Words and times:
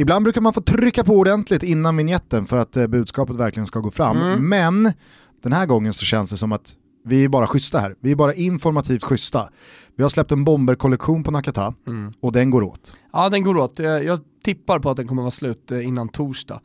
Ibland 0.00 0.22
brukar 0.24 0.40
man 0.40 0.52
få 0.52 0.60
trycka 0.60 1.04
på 1.04 1.14
ordentligt 1.14 1.62
innan 1.62 1.96
vignetten 1.96 2.46
för 2.46 2.58
att 2.58 2.76
eh, 2.76 2.86
budskapet 2.86 3.36
verkligen 3.36 3.66
ska 3.66 3.80
gå 3.80 3.90
fram. 3.90 4.16
Mm. 4.16 4.48
Men 4.48 4.92
den 5.42 5.52
här 5.52 5.66
gången 5.66 5.92
så 5.92 6.04
känns 6.04 6.30
det 6.30 6.36
som 6.36 6.52
att 6.52 6.74
vi 7.04 7.24
är 7.24 7.28
bara 7.28 7.46
schyssta 7.46 7.78
här. 7.78 7.94
Vi 8.00 8.10
är 8.10 8.16
bara 8.16 8.34
informativt 8.34 9.04
schyssta. 9.04 9.48
Vi 9.96 10.02
har 10.02 10.10
släppt 10.10 10.32
en 10.32 10.44
bomberkollektion 10.44 11.22
på 11.22 11.30
Nakata 11.30 11.74
Mm. 11.86 12.12
och 12.20 12.32
den 12.32 12.50
går 12.50 12.62
åt. 12.62 12.94
Ja 13.12 13.28
den 13.28 13.42
går 13.44 13.56
åt. 13.56 13.78
Jag, 13.78 14.20
tippar 14.44 14.78
på 14.78 14.90
att 14.90 14.96
den 14.96 15.08
kommer 15.08 15.22
vara 15.22 15.30
slut 15.30 15.72
eh, 15.72 15.86
innan 15.86 16.08
torsdag. 16.08 16.60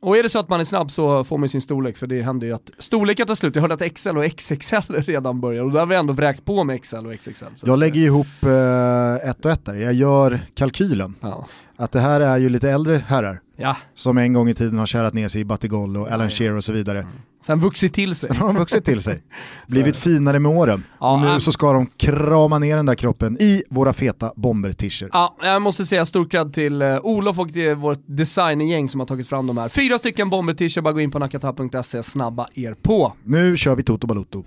Och 0.00 0.16
är 0.16 0.22
det 0.22 0.28
så 0.28 0.38
att 0.38 0.48
man 0.48 0.60
är 0.60 0.64
snabb 0.64 0.90
så 0.90 1.24
får 1.24 1.38
man 1.38 1.48
sin 1.48 1.60
storlek, 1.60 1.96
för 1.98 2.06
det 2.06 2.22
händer 2.22 2.46
ju 2.46 2.52
att 2.52 2.70
storlekar 2.78 3.24
tar 3.24 3.34
slut. 3.34 3.54
Jag 3.54 3.62
hörde 3.62 3.74
att 3.74 3.94
XL 3.94 4.16
och 4.18 4.36
XXL 4.36 4.76
redan 4.88 5.40
börjar 5.40 5.62
och 5.62 5.72
där 5.72 5.78
har 5.78 5.86
vi 5.86 5.96
ändå 5.96 6.12
vräkt 6.12 6.44
på 6.44 6.64
med 6.64 6.82
XL 6.82 7.06
och 7.06 7.20
XXL. 7.20 7.44
Jag 7.64 7.78
lägger 7.78 8.00
ihop 8.00 8.26
eh, 8.42 9.28
ett 9.30 9.44
och 9.44 9.50
ett 9.50 9.64
där. 9.64 9.74
Jag 9.74 9.92
gör 9.94 10.40
kalkylen. 10.54 11.14
Ja. 11.20 11.46
Att 11.76 11.92
det 11.92 12.00
här 12.00 12.20
är 12.20 12.38
ju 12.38 12.48
lite 12.48 12.70
äldre 12.70 13.02
herrar 13.06 13.40
ja, 13.56 13.76
som 13.94 14.18
en 14.18 14.32
gång 14.32 14.48
i 14.48 14.54
tiden 14.54 14.78
har 14.78 14.86
kärat 14.86 15.14
ner 15.14 15.28
sig 15.28 15.40
i 15.40 15.44
Batigol 15.44 15.96
och 15.96 16.10
Alan 16.10 16.26
Ja. 16.26 16.30
Shearer 16.30 16.56
och 16.56 16.64
så 16.64 16.72
vidare. 16.72 17.06
Sen 17.48 17.60
vuxit 17.60 17.94
till 17.94 18.14
sig. 18.14 18.28
Sen 18.28 18.36
har 18.36 18.46
de 18.46 18.56
vuxit 18.56 18.84
till 18.84 19.02
sig, 19.02 19.22
blivit 19.66 19.96
finare 19.96 20.38
med 20.38 20.52
åren. 20.52 20.84
Ja, 21.00 21.12
och 21.12 21.20
nu 21.20 21.26
äm- 21.26 21.38
så 21.38 21.52
ska 21.52 21.72
de 21.72 21.86
krama 21.96 22.58
ner 22.58 22.76
den 22.76 22.86
där 22.86 22.94
kroppen 22.94 23.36
i 23.40 23.62
våra 23.70 23.92
feta 23.92 24.32
bomber-t-shirts. 24.36 25.10
Ja, 25.12 25.36
jag 25.42 25.62
måste 25.62 25.84
säga 25.84 26.04
stort 26.04 26.30
cred 26.30 26.52
till 26.52 26.82
uh, 26.82 26.98
Olof 27.02 27.38
och 27.38 27.52
till 27.52 27.74
vårt 27.74 28.02
designergäng 28.06 28.88
som 28.88 29.00
har 29.00 29.06
tagit 29.06 29.28
fram 29.28 29.46
de 29.46 29.58
här. 29.58 29.68
Fyra 29.68 29.98
stycken 29.98 30.30
bomber 30.30 30.54
t 30.54 30.80
bara 30.80 30.92
gå 30.92 31.00
in 31.00 31.10
på 31.10 31.18
nakata.se, 31.18 32.02
snabba 32.02 32.46
er 32.54 32.74
på. 32.74 33.12
Nu 33.24 33.56
kör 33.56 33.76
vi 33.76 33.82
Toto 33.82 34.06
Balotto. 34.06 34.44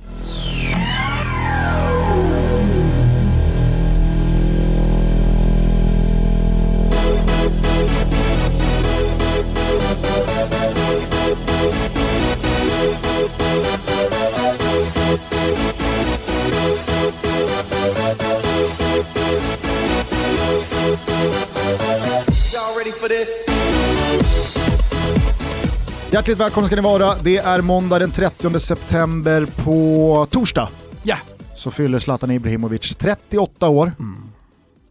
Hjärtligt 26.12 26.38
välkomna 26.40 26.68
ska 26.68 26.76
ni 26.76 26.82
vara. 26.82 27.16
Det 27.24 27.38
är 27.38 27.62
måndag 27.62 28.00
den 28.00 28.12
30 28.12 28.60
september 28.60 29.46
på 29.64 30.28
torsdag. 30.32 30.70
Ja, 31.04 31.18
Så 31.56 31.72
fyller 31.72 32.00
Zlatan 32.00 32.32
Ibrahimovic 32.32 32.96
38 32.98 33.70
år. 33.70 33.92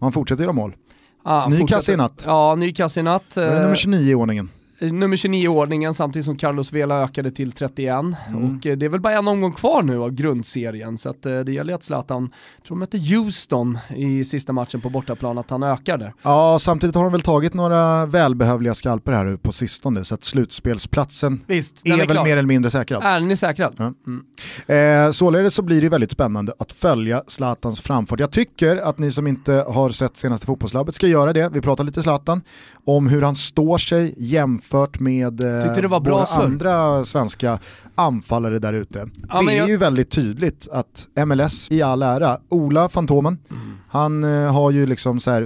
Han 0.01 0.13
fortsätter 0.13 0.43
göra 0.43 0.53
mål. 0.53 0.73
ah, 1.25 1.49
Ny 1.49 1.67
kasse 1.67 1.93
i 1.93 1.97
natt. 1.97 2.25
Ja, 2.27 2.55
ny 2.55 2.73
kasse 2.73 3.01
i 3.01 3.03
natt. 3.03 3.37
Nummer 3.37 3.75
29 3.75 4.11
i 4.11 4.15
ordningen. 4.15 4.49
Nummer 4.81 5.17
29 5.17 5.45
i 5.45 5.49
ordningen 5.49 5.95
samtidigt 5.95 6.25
som 6.25 6.37
Carlos 6.37 6.73
Vela 6.73 7.03
ökade 7.03 7.31
till 7.31 7.53
31. 7.53 7.97
Och 7.99 8.67
eh, 8.67 8.77
det 8.77 8.87
är 8.87 8.89
väl 8.89 9.01
bara 9.01 9.19
en 9.19 9.29
omgång 9.29 9.53
kvar 9.53 9.83
nu 9.83 10.03
av 10.03 10.11
grundserien 10.11 10.99
så 10.99 11.11
att 11.11 11.27
eh, 11.27 11.41
det 11.41 11.53
gäller 11.53 11.75
att 11.75 11.83
Zlatan, 11.83 12.31
jag 12.57 12.65
tror 12.65 12.77
de 12.77 12.79
mötte 12.79 12.99
Houston 12.99 13.79
i 13.97 14.25
sista 14.25 14.53
matchen 14.53 14.81
på 14.81 14.91
bortaplan, 14.91 15.39
att 15.39 15.51
han 15.51 15.63
ökar 15.63 15.99
där. 15.99 16.15
Ja, 16.23 16.59
samtidigt 16.61 16.97
har 16.97 17.03
de 17.03 17.13
väl 17.13 17.23
tagit 17.23 17.55
några 17.55 18.07
välbehövliga 18.07 18.75
skalper 18.75 19.13
här 19.13 19.25
nu 19.25 19.37
på 19.37 19.53
sistone 19.53 20.05
så 20.05 20.15
att 20.15 20.25
slutspelsplatsen 20.25 21.41
Visst, 21.47 21.87
är 21.87 21.93
är, 21.93 21.97
väl 21.97 22.07
klar. 22.07 22.25
mer 22.25 22.33
eller 22.33 22.43
mindre 22.43 22.71
säkrad. 22.71 23.03
Är 23.03 23.21
den 23.21 23.31
är 23.31 23.37
säkrad? 23.37 23.75
Ja. 23.77 23.93
Mm. 24.07 25.07
Eh, 25.07 25.13
således 25.13 25.55
så 25.55 25.63
blir 25.63 25.81
det 25.81 25.89
väldigt 25.89 26.11
spännande 26.11 26.53
att 26.59 26.73
följa 26.73 27.23
Zlatans 27.27 27.81
framfart. 27.81 28.21
Jag 28.21 28.31
tycker 28.31 28.77
att 28.77 28.99
ni 28.99 29.11
som 29.11 29.27
inte 29.27 29.53
har 29.53 29.91
sett 29.91 30.17
senaste 30.17 30.47
fotbollslabbet 30.47 30.95
ska 30.95 31.07
göra 31.07 31.33
det. 31.33 31.49
Vi 31.49 31.61
pratar 31.61 31.85
lite 31.85 32.03
Zlatan, 32.03 32.43
om 32.97 33.07
hur 33.09 33.23
han 33.23 33.35
står 33.37 33.79
sig 33.79 34.15
jämfört 34.17 35.01
med 35.01 35.45
eh, 35.45 35.89
våra 35.89 36.25
andra 36.45 37.05
svenska 37.05 37.59
anfallare 37.95 38.59
där 38.59 38.73
ute. 38.73 39.09
Ja, 39.29 39.43
det 39.43 39.53
är 39.53 39.57
jag- 39.57 39.69
ju 39.69 39.77
väldigt 39.77 40.11
tydligt 40.11 40.69
att 40.73 41.09
MLS 41.27 41.71
i 41.71 41.83
all 41.83 42.03
ära, 42.03 42.39
Ola 42.49 42.89
Fantomen, 42.89 43.39
Mm. 43.51 43.63
han 43.89 44.25
eh, 44.25 44.53
har 44.53 44.71
ju 44.71 44.87
liksom 44.87 45.21
så, 45.21 45.31
här, 45.31 45.45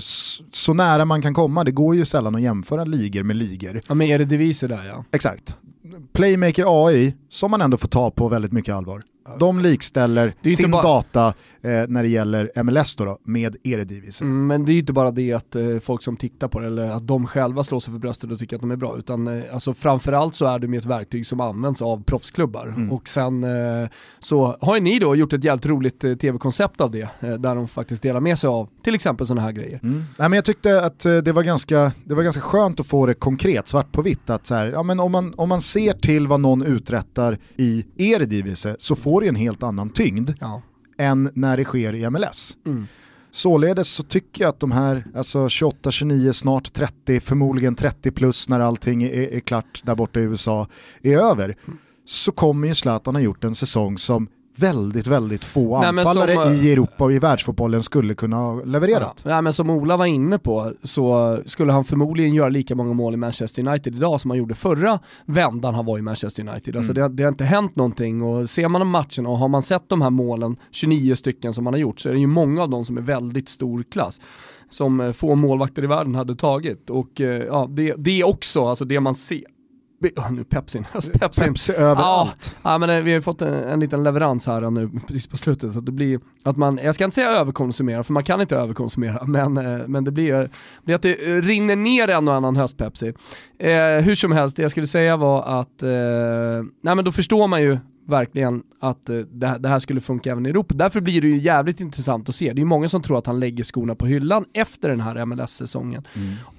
så 0.53 0.75
nära 0.75 1.05
man 1.05 1.23
kan 1.23 1.35
komma, 1.35 1.65
det 1.65 1.71
går 1.73 1.97
ju 1.97 2.05
sällan 2.05 2.35
att 2.35 2.43
jämföra 2.43 2.85
ligor 2.85 3.23
med 3.23 3.37
ligor. 3.37 3.81
Ja 3.89 3.95
men 3.95 4.07
är 4.07 4.19
det 4.19 4.25
diviser 4.25 4.69
där 4.69 4.85
ja. 4.89 5.05
Exakt. 5.13 5.57
Playmaker 6.13 6.87
AI, 6.87 7.15
som 7.31 7.51
man 7.51 7.63
ändå 7.63 7.77
får 7.77 7.89
ta 7.89 8.11
på 8.11 8.29
väldigt 8.29 8.53
mycket 8.53 8.75
allvar. 8.75 9.03
De 9.39 9.61
likställer 9.61 10.33
sin 10.57 10.71
bara- 10.71 10.83
data 10.83 11.27
eh, 11.63 11.71
när 11.89 12.03
det 12.03 12.09
gäller 12.09 12.63
MLS 12.63 12.95
då, 12.97 13.05
då 13.05 13.19
med 13.25 13.57
Eredivisie. 13.65 14.25
Mm, 14.27 14.47
men 14.47 14.65
det 14.65 14.73
är 14.73 14.75
ju 14.75 14.81
inte 14.81 14.93
bara 14.93 15.11
det 15.11 15.33
att 15.33 15.57
eh, 15.57 15.79
folk 15.79 16.03
som 16.03 16.17
tittar 16.17 16.49
på 16.49 16.61
det 16.61 16.67
eller 16.67 16.91
att 16.91 17.07
de 17.07 17.27
själva 17.27 17.63
slår 17.65 17.81
sig 17.81 17.93
för 17.93 17.99
bröstet 18.01 18.31
och 18.31 18.39
tycker 18.39 18.57
att 18.57 18.61
de 18.63 18.71
är 18.71 18.77
bra 18.77 18.97
utan 18.99 19.29
eh, 19.29 19.43
alltså 19.53 19.75
framförallt 19.75 20.35
så 20.35 20.47
är 20.47 20.59
det 20.59 20.69
med 20.69 20.79
ett 20.79 20.85
verktyg 20.87 21.27
som 21.27 21.41
används 21.41 21.83
av 21.83 22.03
proffsklubbar 22.05 22.65
Mm. 22.77 22.93
och 22.93 23.09
sen 23.09 23.45
eh, 23.45 23.89
så 24.21 24.57
har 24.61 24.75
ju 24.75 24.81
ni 24.81 24.99
då 24.99 25.17
gjort 25.17 25.33
ett 25.33 25.45
jävligt 25.45 25.67
roligt 25.67 26.05
eh, 26.05 26.15
tv-koncept 26.15 26.81
av 26.81 26.91
det 26.91 27.09
eh, 27.21 27.35
där 27.35 27.55
de 27.55 27.69
faktiskt 27.69 28.03
delar 28.03 28.21
med 28.21 28.39
sig 28.39 28.49
av 28.49 28.69
till 28.85 28.95
exempel 28.95 29.27
sådana 29.27 29.43
här 29.43 29.53
grejer. 29.53 29.81
Mm. 29.83 29.95
Nej, 30.19 30.29
men 30.29 30.33
jag 30.33 30.45
tyckte 30.45 30.85
att 30.85 31.07
eh, 31.07 31.17
det 31.17 31.33
var, 31.33 31.43
ganska, 31.43 31.93
det 32.05 32.15
var 32.15 32.23
ganska 32.23 32.43
skönt 32.43 32.81
att 32.81 32.87
få 32.87 33.07
det 33.07 33.15
konkret, 33.15 33.69
svart 33.69 33.93
på 33.93 34.03
vitt. 34.03 34.31
Att 34.31 34.47
så 34.47 34.55
här, 34.55 34.67
ja, 34.67 34.83
men 34.83 35.01
om, 35.01 35.13
man, 35.13 35.35
om 35.37 35.49
man 35.49 35.61
ser 35.61 35.93
till 35.93 36.27
vad 36.27 36.41
någon 36.41 36.63
uträttar 36.63 37.39
i 37.57 37.85
Eredivisie 37.97 38.77
så 38.79 38.97
får 38.97 39.14
det 39.21 39.29
en 39.29 39.35
helt 39.37 39.63
annan 39.63 39.91
tyngd 39.91 40.31
Ja. 40.41 40.63
än 40.99 41.31
när 41.35 41.57
det 41.57 41.65
sker 41.65 41.93
i 41.95 42.11
MLS. 42.11 42.57
Mm. 42.67 42.87
Således 43.31 43.89
så 43.89 44.03
tycker 44.03 44.45
jag 44.45 44.49
att 44.49 44.61
de 44.61 44.73
här 44.73 45.05
alltså 45.17 45.49
28, 45.49 45.91
29, 45.91 46.33
snart 46.33 46.73
30, 46.73 47.21
förmodligen 47.21 47.75
30 47.75 48.11
plus 48.11 48.49
när 48.49 48.61
allting 48.61 49.03
är, 49.03 49.09
är 49.13 49.41
klart 49.41 49.83
där 49.85 49.95
borta 49.95 50.21
i 50.21 50.23
USA 50.23 50.69
är 51.03 51.19
över, 51.19 51.57
så 52.05 52.33
kommer 52.33 52.69
ju 52.69 52.75
Zlatan 52.75 53.15
ha 53.15 53.23
gjort 53.23 53.45
en 53.45 53.55
säsong 53.55 53.99
som 53.99 54.29
väldigt, 54.57 55.07
väldigt 55.07 55.45
få 55.45 55.81
Nej, 55.81 55.89
anfallare 55.89 56.35
som, 56.35 56.53
i 56.53 56.73
Europa 56.73 57.05
och 57.05 57.13
i 57.13 57.19
världsfotbollen 57.19 57.83
skulle 57.83 58.15
kunna 58.15 58.37
ha 58.37 58.65
levererat. 58.65 59.25
Ja, 59.27 59.41
men 59.41 59.53
som 59.53 59.71
Ola 59.71 59.97
var 59.97 60.07
inne 60.07 60.39
på 60.39 60.73
så 60.83 61.39
skulle 61.47 61.73
han 61.73 61.85
förmodligen 61.85 62.35
göra 62.35 62.49
lika 62.49 62.75
många 62.75 62.93
mål 62.93 63.15
i 63.15 63.17
Manchester 63.17 63.69
United 63.69 63.95
idag 63.95 64.21
som 64.21 64.31
han 64.31 64.39
gjorde 64.39 64.55
förra 64.55 64.99
vändan 65.27 65.75
han 65.75 65.87
var 65.87 65.99
i 65.99 66.03
Manchester 66.03 66.49
United. 66.49 66.77
Alltså 66.77 66.93
det, 66.93 67.09
det 67.09 67.23
har 67.23 67.29
inte 67.29 67.45
hänt 67.45 67.77
någonting 67.77 68.23
och 68.23 68.51
ser 68.51 68.69
man 68.69 68.87
matchen 68.87 69.27
och 69.27 69.39
har 69.39 69.49
man 69.49 69.63
sett 69.63 69.89
de 69.89 70.03
här 70.03 70.11
målen, 70.11 70.57
29 70.71 71.15
stycken 71.15 71.55
som 71.55 71.67
han 71.67 71.75
har 71.75 71.81
gjort, 71.81 72.01
så 72.01 72.09
är 72.09 72.13
det 72.13 72.21
ju 72.21 72.27
många 72.27 72.63
av 72.63 72.71
dem 72.71 72.85
som 72.85 72.97
är 72.99 73.03
väldigt 73.03 73.49
stor 73.49 73.83
klass 73.83 74.21
som 74.71 75.01
eh, 75.01 75.13
få 75.13 75.35
målvakter 75.35 75.85
i 75.85 75.87
världen 75.87 76.15
hade 76.15 76.35
tagit. 76.35 76.91
Och 76.91 77.21
eh, 77.21 77.43
ja, 77.43 77.69
det, 77.71 77.95
det 77.97 78.21
är 78.21 78.27
också 78.27 78.67
alltså 78.67 78.85
det 78.85 79.01
man 79.01 79.15
ser. 79.15 79.54
Oh, 80.17 80.33
nu 80.33 80.45
Pepsin, 80.45 80.87
alltså 80.93 81.11
Pepsin. 81.11 81.45
Pepsi 81.45 81.73
överallt. 81.73 82.57
Ja, 82.63 82.79
men 82.79 82.91
eh, 82.91 82.97
vi 82.97 83.11
har 83.11 83.17
ju 83.17 83.23
fått 83.23 83.43
en, 83.43 83.55
en 83.55 83.81
liten 83.81 84.05
leverans 84.05 84.47
här 84.47 84.71
nu 84.71 84.91
precis 85.07 85.27
på 85.27 85.37
slutet 85.37 85.73
så 85.73 85.79
att 85.79 85.87
det 85.87 85.93
blir 85.93 86.21
att 86.43 86.57
man, 86.57 86.81
jag 86.83 86.95
ska 86.95 87.05
inte 87.05 87.15
säga 87.15 87.31
överkonsumera 87.31 88.05
för 88.05 88.13
man 88.13 88.25
kan 88.25 88.41
inte 88.41 88.57
överkonsumera 88.57 89.25
men, 89.27 89.57
eh, 89.57 89.87
men 89.87 90.05
det 90.05 90.11
blir, 90.11 90.51
blir 90.85 90.95
att 90.95 91.03
det 91.03 91.37
eh, 91.37 91.43
rinner 91.43 91.77
ner 91.77 92.09
en 92.09 92.29
och 92.29 92.35
annan 92.35 92.57
höstpepsi. 92.57 93.15
Eh, 93.59 94.05
hur 94.05 94.15
som 94.15 94.33
helst, 94.33 94.57
det 94.57 94.63
jag 94.63 94.71
skulle 94.71 94.87
säga 94.87 95.17
var 95.17 95.61
att, 95.61 95.83
eh, 95.83 95.89
nej 96.83 96.95
men 96.95 97.05
då 97.05 97.13
förstår 97.13 97.49
man 97.49 97.63
ju 97.63 97.79
verkligen 98.07 98.63
att 98.81 99.09
eh, 99.11 99.17
det, 99.17 99.47
här- 99.69 99.79
skulle 99.79 100.01
funka 100.01 100.31
även 100.33 100.47
i 100.47 100.49
Europa. 100.49 100.75
Därför 100.75 101.01
blir 101.01 101.21
det 101.23 101.29
ju 101.29 101.37
jävligt 101.37 101.81
intressant 101.81 102.29
att 102.29 102.35
se. 102.35 102.53
Det 102.53 102.61
är 102.61 102.65
många 102.65 102.89
som 102.89 103.03
tror 103.03 103.19
att 103.19 103.27
han 103.27 103.41
lägger 103.41 103.65
skorna 103.65 103.95
på 103.95 104.07
hyllan 104.07 104.45
efter 104.53 104.89
den 104.89 105.01
här 105.01 105.25
MLS-säsongen. 105.27 106.07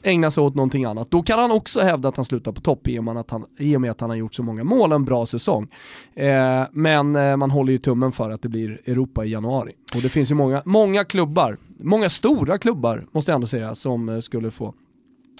Ägnar 0.04 0.30
sig 0.30 0.44
åt 0.44 0.56
någonting 0.56 0.86
annat. 0.86 1.12
Då 1.12 1.24
kan 1.24 1.40
han 1.40 1.52
också 1.52 1.82
hävda 1.82 2.10
att 2.10 2.16
han 2.16 2.26
slutar 2.26 2.52
på 2.52 2.62
topp 2.62 2.88
i 2.88 3.00
och 3.00 3.04
med 3.04 3.18
att 3.18 3.32
han, 3.32 3.46
i 3.58 3.76
och 3.78 3.82
med 3.82 3.92
att 3.92 4.02
han 4.02 4.10
har 4.10 4.18
gjort 4.18 4.36
så 4.36 4.44
många 4.44 4.64
mål, 4.64 4.92
en 4.92 5.06
bra 5.06 5.26
säsong. 5.26 5.68
Eh, 6.16 6.64
men 6.72 7.16
eh, 7.16 7.38
man 7.38 7.52
håller 7.52 7.72
ju 7.72 7.78
tummen 7.78 8.12
för 8.12 8.30
att 8.30 8.42
det 8.42 8.50
blir 8.50 8.82
Europa 8.86 9.26
i 9.26 9.30
januari. 9.30 9.72
Och 9.96 10.02
det 10.02 10.10
finns 10.10 10.32
ju 10.32 10.36
många, 10.36 10.62
många 10.66 11.04
klubbar, 11.04 11.58
många 11.80 12.10
stora 12.10 12.58
klubbar 12.58 13.06
måste 13.12 13.32
jag 13.32 13.36
ändå 13.36 13.48
säga, 13.48 13.76
som 13.76 14.22
skulle 14.22 14.52
få 14.52 14.74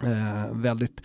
eh, 0.04 0.54
väldigt 0.56 1.02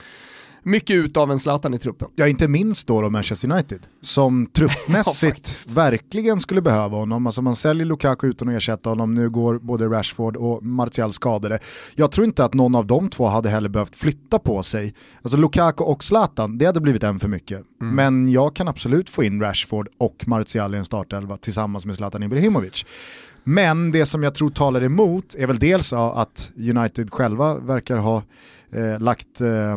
mycket 0.62 0.96
ut 0.96 1.16
av 1.16 1.30
en 1.30 1.38
Zlatan 1.38 1.74
i 1.74 1.78
truppen. 1.78 2.08
Ja, 2.14 2.28
inte 2.28 2.48
minst 2.48 2.86
då, 2.86 3.02
då 3.02 3.10
Manchester 3.10 3.52
United, 3.52 3.80
som 4.00 4.48
Ja, 4.54 4.66
truppmässigt 4.68 5.32
faktiskt. 5.34 5.70
verkligen 5.70 6.40
skulle 6.40 6.62
behöva 6.62 6.96
honom. 6.96 7.26
Alltså 7.26 7.42
man 7.42 7.56
säljer 7.56 7.86
Lukaku 7.86 8.26
utan 8.26 8.48
att 8.48 8.54
ersätta 8.54 8.90
honom, 8.90 9.14
nu 9.14 9.30
går 9.30 9.58
både 9.58 9.86
Rashford 9.86 10.36
och 10.36 10.62
Martial 10.62 11.12
skadade. 11.12 11.58
Jag 11.94 12.12
tror 12.12 12.24
inte 12.24 12.44
att 12.44 12.54
någon 12.54 12.74
av 12.74 12.86
de 12.86 13.08
två 13.08 13.26
hade 13.26 13.50
heller 13.50 13.68
behövt 13.68 13.96
flytta 13.96 14.38
på 14.38 14.62
sig. 14.62 14.94
Alltså 15.22 15.36
Lukaku 15.38 15.84
och 15.84 16.04
Zlatan, 16.04 16.58
det 16.58 16.66
hade 16.66 16.80
blivit 16.80 17.02
en 17.02 17.18
för 17.18 17.28
mycket. 17.28 17.62
Men 17.80 18.32
jag 18.32 18.56
kan 18.56 18.68
absolut 18.68 19.10
få 19.10 19.24
in 19.24 19.40
Rashford 19.40 19.88
och 19.98 20.28
Martial 20.28 20.74
i 20.74 20.78
en 20.78 20.84
startelva 20.84 21.36
tillsammans 21.36 21.86
med 21.86 21.96
Zlatan 21.96 22.22
Ibrahimovic. 22.22 22.84
Men 23.44 23.92
det 23.92 24.06
som 24.06 24.22
jag 24.22 24.34
tror 24.34 24.50
talar 24.50 24.82
emot 24.82 25.34
är 25.38 25.46
väl 25.46 25.58
dels 25.58 25.92
ja, 25.92 26.14
att 26.14 26.52
United 26.56 27.12
själva 27.12 27.54
verkar 27.54 27.96
ha 27.96 28.22
eh, 28.72 29.00
lagt 29.00 29.40
eh, 29.40 29.76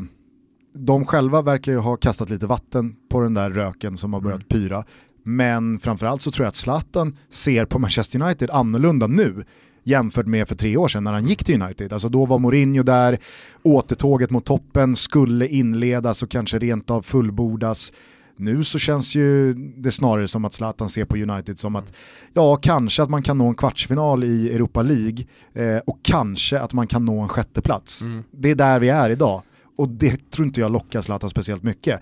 de 0.74 1.06
själva 1.06 1.42
verkar 1.42 1.72
ju 1.72 1.78
ha 1.78 1.96
kastat 1.96 2.30
lite 2.30 2.48
vatten 2.48 2.96
på 3.10 3.20
den 3.22 3.34
där 3.34 3.50
röken 3.50 3.98
som 3.98 4.14
har 4.14 4.22
börjat 4.22 4.48
pyra. 4.48 4.84
Men 5.24 5.80
framförallt 5.80 6.22
så 6.22 6.31
tror 6.31 6.46
jag 6.46 6.50
att 6.50 6.56
Zlatan 6.56 7.18
ser 7.30 7.66
på 7.66 7.80
Manchester 7.80 8.22
United 8.22 8.50
annorlunda 8.50 9.08
nu 9.08 9.44
jämfört 9.84 10.25
med 10.25 10.48
för 10.48 10.56
tre 10.56 10.78
år 10.78 10.88
sedan 10.88 11.04
när 11.04 11.14
han 11.14 11.25
gick 11.25 11.44
till 11.44 11.62
United. 11.62 11.94
Alltså 11.94 12.10
då 12.10 12.25
var 12.25 12.40
Mourinho 12.40 12.84
där, 12.84 13.18
återtåget 13.64 14.30
mot 14.30 14.46
toppen 14.46 14.96
skulle 14.96 15.48
inledas 15.48 16.24
och 16.24 16.30
kanske 16.30 16.60
rent 16.60 16.92
av 16.92 17.02
fullbordas. 17.02 17.94
Nu 18.36 18.64
så 18.64 18.80
känns 18.80 19.16
ju 19.16 19.54
det 19.54 19.92
snarare 19.92 20.28
som 20.28 20.46
att 20.46 20.54
Zlatan 20.54 20.90
ser 20.90 21.06
på 21.06 21.18
United 21.18 21.60
som 21.60 21.76
att 21.76 21.94
ja, 22.34 22.56
kanske 22.56 23.04
att 23.04 23.10
man 23.10 23.24
kan 23.24 23.38
nå 23.38 23.48
en 23.48 23.56
kvartsfinal 23.56 24.24
i 24.24 24.54
Europa 24.54 24.81
League 24.81 25.26
eh, 25.54 25.78
och 25.78 26.00
kanske 26.02 26.60
att 26.60 26.74
man 26.74 26.88
kan 26.88 27.06
nå 27.06 27.22
en 27.22 27.30
sjätteplats. 27.30 28.02
Mm. 28.02 28.24
Det 28.31 28.52
är 28.52 28.56
där 28.56 28.80
vi 28.80 28.90
är 28.90 29.10
idag 29.10 29.42
och 29.78 29.90
det 29.90 30.31
tror 30.31 30.48
inte 30.48 30.62
jag 30.62 30.72
lockar 30.72 31.02
Zlatan 31.02 31.30
speciellt 31.30 31.64
mycket. 31.64 32.02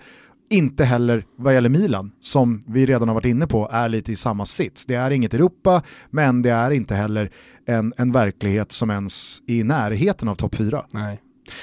Inte 0.50 0.84
heller 0.84 1.26
vad 1.36 1.54
gäller 1.54 1.68
Milan, 1.68 2.12
som 2.20 2.64
vi 2.66 2.86
redan 2.86 3.08
har 3.08 3.14
varit 3.14 3.26
inne 3.26 3.46
på, 3.46 3.68
är 3.72 3.88
lite 3.88 4.12
i 4.12 4.16
samma 4.16 4.46
sits. 4.46 4.86
Det 4.86 4.94
är 4.94 5.10
inget 5.10 5.34
Europa, 5.34 5.82
men 6.10 6.42
det 6.42 6.50
är 6.50 6.70
inte 6.70 6.94
heller 6.94 7.30
en, 7.66 7.92
en 7.96 8.12
verklighet 8.12 8.72
som 8.72 8.90
ens 8.90 9.42
är 9.46 9.54
i 9.54 9.62
närheten 9.62 10.28
av 10.28 10.34
topp 10.34 10.54
4. 10.54 10.86
Nej. 10.90 11.20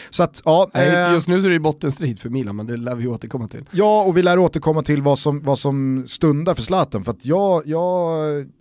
Så 0.09 0.23
att, 0.23 0.41
ja, 0.45 0.69
Nej, 0.73 0.87
eh, 0.87 1.13
just 1.13 1.27
nu 1.27 1.41
så 1.41 1.47
är 1.47 1.51
det 1.51 1.59
bottenstrid 1.59 2.19
för 2.19 2.29
Milan, 2.29 2.55
men 2.55 2.67
det 2.67 2.77
lär 2.77 2.95
vi 2.95 3.07
återkomma 3.07 3.47
till. 3.47 3.65
Ja, 3.71 4.03
och 4.03 4.17
vi 4.17 4.23
lär 4.23 4.39
återkomma 4.39 4.83
till 4.83 5.01
vad 5.01 5.19
som, 5.19 5.41
vad 5.41 5.59
som 5.59 6.03
stundar 6.07 6.55
för 6.55 6.61
Zlatan, 6.61 7.03
för 7.03 7.11
att 7.11 7.25
jag, 7.25 7.67
jag, 7.67 8.15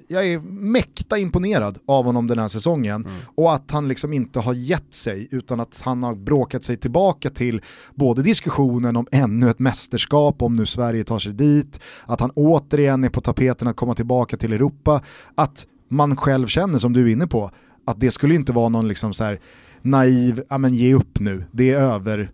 jag 0.08 0.26
är 0.26 0.38
mäkta 0.40 1.18
imponerad 1.18 1.78
av 1.86 2.04
honom 2.04 2.26
den 2.26 2.38
här 2.38 2.48
säsongen 2.48 3.04
mm. 3.04 3.16
och 3.34 3.54
att 3.54 3.70
han 3.70 3.88
liksom 3.88 4.12
inte 4.12 4.40
har 4.40 4.54
gett 4.54 4.94
sig 4.94 5.28
utan 5.30 5.60
att 5.60 5.80
han 5.84 6.02
har 6.02 6.14
bråkat 6.14 6.64
sig 6.64 6.76
tillbaka 6.76 7.30
till 7.30 7.62
både 7.94 8.22
diskussionen 8.22 8.96
om 8.96 9.06
ännu 9.12 9.50
ett 9.50 9.58
mästerskap, 9.58 10.42
om 10.42 10.56
nu 10.56 10.66
Sverige 10.66 11.04
tar 11.04 11.18
sig 11.18 11.32
dit, 11.32 11.80
att 12.06 12.20
han 12.20 12.30
återigen 12.30 13.04
är 13.04 13.08
på 13.08 13.20
tapeten 13.20 13.68
att 13.68 13.76
komma 13.76 13.94
tillbaka 13.94 14.36
till 14.36 14.52
Europa, 14.52 15.02
att 15.34 15.66
man 15.88 16.16
själv 16.16 16.46
känner 16.46 16.78
som 16.78 16.92
du 16.92 17.08
är 17.08 17.12
inne 17.12 17.26
på, 17.26 17.50
att 17.86 18.00
det 18.00 18.10
skulle 18.10 18.34
inte 18.34 18.52
vara 18.52 18.68
någon 18.68 18.88
liksom 18.88 19.14
så 19.14 19.24
här 19.24 19.40
naiv, 19.82 20.42
ja 20.48 20.58
men 20.58 20.74
ge 20.74 20.94
upp 20.94 21.20
nu, 21.20 21.44
det 21.52 21.70
är 21.70 21.78
över 21.78 22.30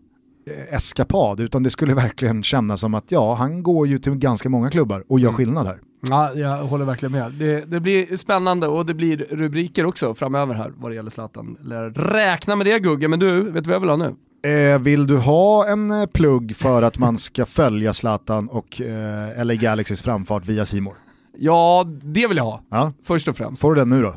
eh, 0.47 0.75
eskapad, 0.75 1.41
utan 1.41 1.63
det 1.63 1.71
skulle 1.71 1.95
verkligen 2.05 2.43
kännas 2.43 2.81
som 2.81 2.95
att 2.95 3.11
ja, 3.11 3.35
han 3.35 3.63
går 3.63 3.87
ju 3.87 3.99
till 3.99 4.15
ganska 4.15 4.49
många 4.49 4.71
klubbar 4.71 5.05
och 5.09 5.21
gör 5.21 5.29
mm. 5.29 5.37
skillnad 5.37 5.67
här. 5.67 5.81
Ja, 6.09 6.35
jag 6.35 6.57
håller 6.57 6.85
verkligen 6.85 7.13
med. 7.13 7.33
Det, 7.33 7.65
det, 7.71 7.81
blir 7.81 8.17
spännande 8.17 8.67
och 8.67 8.87
det 8.87 8.95
blir 8.95 9.17
rubriker 9.31 9.87
också 9.87 10.15
framöver 10.15 10.55
här 10.55 10.73
vad 10.77 10.91
det 10.91 10.95
gäller 10.95 11.11
Zlatan. 11.11 11.59
Räkna 11.95 12.57
med 12.57 12.67
det 12.67 12.79
Gugge, 12.79 13.09
men 13.09 13.19
du, 13.19 13.51
vet 13.51 13.65
du 13.65 13.69
vad 13.69 13.75
jag 13.75 13.81
vill 13.81 13.91
ha 13.91 13.97
nu? 13.97 14.15
Eh, 14.45 14.79
vill 14.79 15.07
du 15.07 15.17
ha 15.17 15.67
en 15.67 15.91
eh, 15.91 16.07
plugg 16.07 16.57
för 16.57 16.83
att 16.83 16.99
man 16.99 17.19
ska 17.19 17.47
följa 17.47 17.93
Zlatan 17.93 18.49
och 18.49 18.81
eh, 18.81 19.45
LA 19.45 19.55
Galaxys 19.55 20.03
framfart 20.03 20.47
via 20.47 20.65
Simor? 20.65 20.95
Ja, 21.39 21.85
det 21.87 22.27
vill 22.27 22.37
jag 22.37 22.45
ha. 22.45 22.61
Ja. 22.71 22.93
Först 23.05 23.29
och 23.29 23.37
främst. 23.37 23.61
Får 23.61 23.75
du 23.75 23.81
den 23.81 23.91
nu 23.91 24.03
då? 24.03 24.15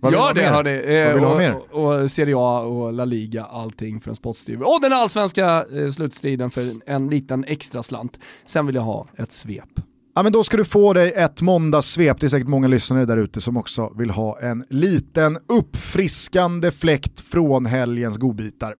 Gör 0.10 0.34
det 0.34 0.42
hörni. 0.42 0.70
Eh, 0.70 1.14
vill 1.14 1.24
och, 1.24 1.30
ha 1.30 1.38
mer? 1.38 1.56
Och, 1.72 2.00
och 2.02 2.10
Serie 2.10 2.34
A 2.36 2.60
och 2.60 2.92
La 2.92 3.04
Liga, 3.04 3.44
allting 3.44 4.00
för 4.00 4.10
en 4.10 4.16
spottstyver. 4.16 4.62
Och 4.62 4.78
den 4.82 4.92
allsvenska 4.92 5.64
eh, 5.72 5.90
slutstriden 5.90 6.50
för 6.50 6.74
en 6.86 7.08
liten 7.08 7.44
extra 7.44 7.82
slant. 7.82 8.20
Sen 8.46 8.66
vill 8.66 8.74
jag 8.74 8.82
ha 8.82 9.06
ett 9.16 9.32
svep. 9.32 9.80
Ja 10.18 10.22
men 10.22 10.32
då 10.32 10.44
ska 10.44 10.56
du 10.56 10.64
få 10.64 10.92
dig 10.92 11.12
ett 11.12 11.42
måndagssvep, 11.42 12.20
det 12.20 12.26
är 12.26 12.28
säkert 12.28 12.48
många 12.48 12.68
lyssnare 12.68 13.04
där 13.04 13.16
ute 13.16 13.40
som 13.40 13.56
också 13.56 13.92
vill 13.98 14.10
ha 14.10 14.40
en 14.40 14.64
liten 14.70 15.38
uppfriskande 15.48 16.70
fläkt 16.70 17.20
från 17.20 17.66
helgens 17.66 18.16
godbitar. 18.16 18.74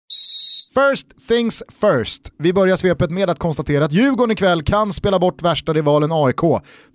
First 0.78 1.28
things 1.28 1.62
first. 1.80 2.32
Vi 2.38 2.52
börjar 2.52 2.76
svepet 2.76 3.10
med 3.10 3.30
att 3.30 3.38
konstatera 3.38 3.84
att 3.84 3.92
Djurgården 3.92 4.30
ikväll 4.30 4.62
kan 4.62 4.92
spela 4.92 5.18
bort 5.18 5.42
värsta 5.42 5.72
rivalen 5.72 6.12
AIK 6.12 6.40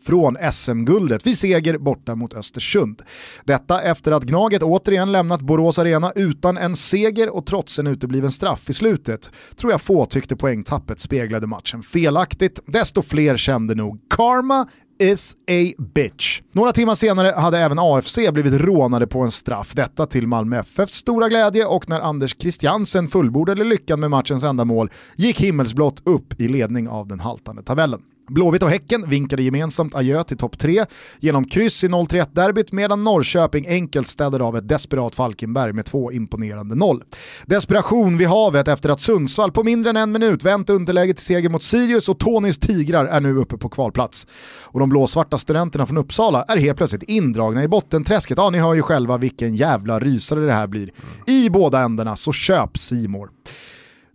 från 0.06 0.38
SM-guldet 0.52 1.28
vid 1.28 1.38
seger 1.38 1.78
borta 1.78 2.16
mot 2.16 2.34
Östersund. 2.34 3.02
Detta 3.46 3.82
efter 3.82 4.12
att 4.12 4.24
Gnaget 4.24 4.64
återigen 4.64 5.12
lämnat 5.12 5.42
Borås 5.42 5.80
Arena 5.80 6.12
utan 6.16 6.58
en 6.58 6.76
seger 6.76 7.30
och 7.30 7.46
trots 7.46 7.80
en 7.80 7.88
utebliven 7.88 8.32
straff 8.32 8.70
i 8.70 8.74
slutet 8.74 9.32
tror 9.56 9.72
jag 9.72 9.82
få 9.82 10.06
tyckte 10.06 10.36
poängtappet 10.36 11.00
speglade 11.00 11.48
matchen 11.48 11.84
felaktigt. 11.84 12.60
Desto 12.66 13.02
fler 13.02 13.38
kände 13.38 13.76
nog 13.76 14.00
karma 14.10 14.68
is 15.00 15.34
a 15.34 15.74
bitch. 15.78 16.42
Några 16.52 16.72
timmar 16.72 16.96
senare 16.96 17.34
hade 17.38 17.60
även 17.60 17.80
AFC 17.80 18.18
blivit 18.32 18.62
rånade 18.62 19.08
på 19.08 19.20
en 19.22 19.32
straff. 19.32 19.72
Detta 19.76 20.06
till 20.06 20.28
Malmö 20.28 20.60
FFs 20.60 20.94
stora 20.94 21.30
glädje 21.30 21.66
och 21.66 21.90
när 21.90 22.00
Anders 22.02 22.36
Christiansen 22.40 23.08
fullbordade 23.08 23.64
lyckan 23.64 24.00
med 24.00 24.10
matchens 24.10 24.44
enda 24.44 24.66
mål 24.66 24.90
gick 25.16 25.42
himmelsblått 25.42 26.02
upp 26.06 26.40
i 26.42 26.48
ledning 26.48 26.90
av 26.90 27.08
den 27.08 27.20
haltande 27.20 27.64
tabellen. 27.64 28.02
Blåvitt 28.34 28.64
och 28.64 28.70
Häcken 28.70 29.10
vinkade 29.10 29.44
gemensamt 29.44 29.96
adjö 29.96 30.24
till 30.24 30.38
topp 30.38 30.58
3 30.58 30.86
genom 31.20 31.46
kryss 31.46 31.84
i 31.84 31.88
0-3-1-derbyt 31.88 32.72
medan 32.72 33.04
Norrköping 33.04 33.68
enkelt 33.68 34.08
städade 34.08 34.44
av 34.44 34.58
ett 34.58 34.68
desperat 34.68 35.16
Falkenberg 35.16 35.74
med 35.74 35.86
två 35.86 36.12
imponerande 36.12 36.76
noll. 36.76 37.04
Desperation 37.46 38.18
vid 38.18 38.28
havet 38.28 38.68
efter 38.68 38.90
att 38.90 39.02
Sundsvall 39.02 39.52
på 39.52 39.64
mindre 39.64 39.90
än 39.90 39.98
en 39.98 40.12
minut 40.12 40.44
vänt 40.44 40.70
underläget 40.70 41.18
till 41.18 41.26
seger 41.26 41.50
mot 41.50 41.64
Sirius 41.64 42.10
och 42.10 42.20
Tonys 42.20 42.60
Tigrar 42.60 43.06
är 43.06 43.22
nu 43.22 43.38
uppe 43.38 43.58
på 43.58 43.70
kvalplats. 43.70 44.28
Och 44.62 44.80
de 44.80 44.90
blåsvarta 44.90 45.38
studenterna 45.38 45.86
från 45.86 45.98
Uppsala 45.98 46.44
är 46.44 46.58
helt 46.58 46.78
plötsligt 46.78 47.04
indragna 47.04 47.64
i 47.64 47.68
bottenträsket. 47.68 48.38
Ja, 48.38 48.50
ni 48.50 48.58
hör 48.58 48.74
ju 48.74 48.82
själva 48.82 49.18
vilken 49.18 49.56
jävla 49.56 50.00
rysare 50.00 50.46
det 50.46 50.54
här 50.54 50.68
blir. 50.68 50.92
I 51.28 51.50
båda 51.50 51.80
ändarna 51.80 52.16
så 52.16 52.34
köp 52.34 52.78
Simor. 52.78 53.30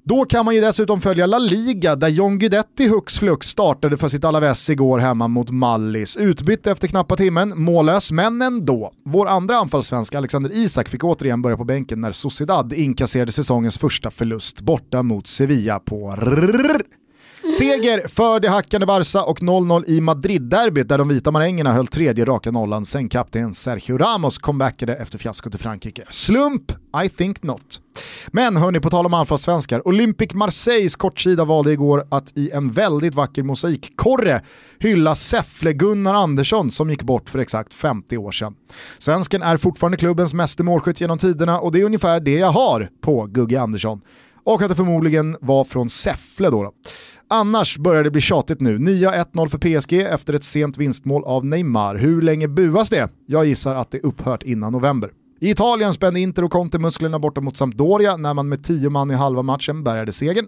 Då 0.08 0.24
kan 0.24 0.44
man 0.44 0.54
ju 0.54 0.60
dessutom 0.60 1.00
följa 1.00 1.26
La 1.26 1.38
Liga 1.38 1.96
där 1.96 2.08
John 2.08 2.38
Guidetti 2.38 2.88
hux 2.88 3.18
flux 3.18 3.46
startade 3.46 3.96
för 3.96 4.08
sitt 4.08 4.24
Alaves 4.24 4.70
igår 4.70 4.98
hemma 4.98 5.28
mot 5.28 5.50
Mallis. 5.50 6.16
Utbytt 6.16 6.66
efter 6.66 6.88
knappa 6.88 7.16
timmen, 7.16 7.62
mållös 7.62 8.12
men 8.12 8.42
ändå. 8.42 8.92
Vår 9.04 9.26
andra 9.26 9.56
anfallssvensk 9.56 10.14
Alexander 10.14 10.50
Isak 10.54 10.88
fick 10.88 11.04
återigen 11.04 11.42
börja 11.42 11.56
på 11.56 11.64
bänken 11.64 12.00
när 12.00 12.12
Sociedad 12.12 12.72
inkasserade 12.72 13.32
säsongens 13.32 13.78
första 13.78 14.10
förlust 14.10 14.60
borta 14.60 15.02
mot 15.02 15.26
Sevilla 15.26 15.78
på. 15.78 16.14
Seger 17.54 18.08
för 18.08 18.40
det 18.40 18.48
hackande 18.48 18.86
Barca 18.86 19.22
och 19.22 19.38
0-0 19.38 19.84
i 19.86 20.00
Madrid-derbyt 20.00 20.88
där 20.88 20.98
de 20.98 21.08
vita 21.08 21.30
marängerna 21.30 21.72
höll 21.72 21.86
tredje 21.86 22.24
raka 22.24 22.50
nollan 22.50 22.84
sen 22.84 23.08
kapten 23.08 23.54
Sergio 23.54 23.98
Ramos 23.98 24.38
comebackade 24.38 24.96
efter 24.96 25.18
fiaskot 25.18 25.54
i 25.54 25.58
Frankrike. 25.58 26.02
Slump? 26.08 26.72
I 27.04 27.08
think 27.08 27.42
not. 27.42 27.80
Men 28.28 28.56
hörni, 28.56 28.80
på 28.80 28.90
tal 28.90 29.06
om 29.06 29.14
anfallssvenskar, 29.14 29.88
Olympic 29.88 30.34
Marseilles 30.34 30.96
kortsida 30.96 31.44
valde 31.44 31.72
igår 31.72 32.04
att 32.10 32.38
i 32.38 32.50
en 32.50 32.72
väldigt 32.72 33.14
vacker 33.14 33.42
mosaikkorre 33.42 34.42
hylla 34.78 35.14
Säffle-Gunnar 35.14 36.14
Andersson 36.14 36.70
som 36.70 36.90
gick 36.90 37.02
bort 37.02 37.30
för 37.30 37.38
exakt 37.38 37.74
50 37.74 38.16
år 38.16 38.32
sedan. 38.32 38.54
Svensken 38.98 39.42
är 39.42 39.56
fortfarande 39.56 39.96
klubbens 39.96 40.34
meste 40.34 40.62
målskytt 40.62 41.00
genom 41.00 41.18
tiderna 41.18 41.60
och 41.60 41.72
det 41.72 41.80
är 41.80 41.84
ungefär 41.84 42.20
det 42.20 42.34
jag 42.38 42.50
har 42.50 42.90
på 43.00 43.26
Gugge 43.26 43.60
Andersson. 43.60 44.00
Och 44.44 44.62
att 44.62 44.68
det 44.68 44.74
förmodligen 44.74 45.36
var 45.40 45.64
från 45.64 45.90
Säffle 45.90 46.50
då. 46.50 46.62
då. 46.62 46.72
Annars 47.30 47.78
börjar 47.78 48.04
det 48.04 48.10
bli 48.10 48.20
tjatigt 48.20 48.60
nu. 48.60 48.78
Nya 48.78 49.24
1-0 49.24 49.48
för 49.48 49.58
PSG 49.58 49.92
efter 49.92 50.34
ett 50.34 50.44
sent 50.44 50.78
vinstmål 50.78 51.24
av 51.24 51.46
Neymar. 51.46 51.94
Hur 51.94 52.22
länge 52.22 52.48
buas 52.48 52.90
det? 52.90 53.08
Jag 53.26 53.46
gissar 53.46 53.74
att 53.74 53.90
det 53.90 54.00
upphört 54.00 54.42
innan 54.42 54.72
november. 54.72 55.10
I 55.40 55.50
Italien 55.50 55.92
spände 55.92 56.20
Inter 56.20 56.44
och 56.44 56.50
Conte 56.50 56.78
musklerna 56.78 57.18
borta 57.18 57.40
mot 57.40 57.56
Sampdoria 57.56 58.16
när 58.16 58.34
man 58.34 58.48
med 58.48 58.64
tio 58.64 58.90
man 58.90 59.10
i 59.10 59.14
halva 59.14 59.42
matchen 59.42 59.84
bärgade 59.84 60.12
segern. 60.12 60.46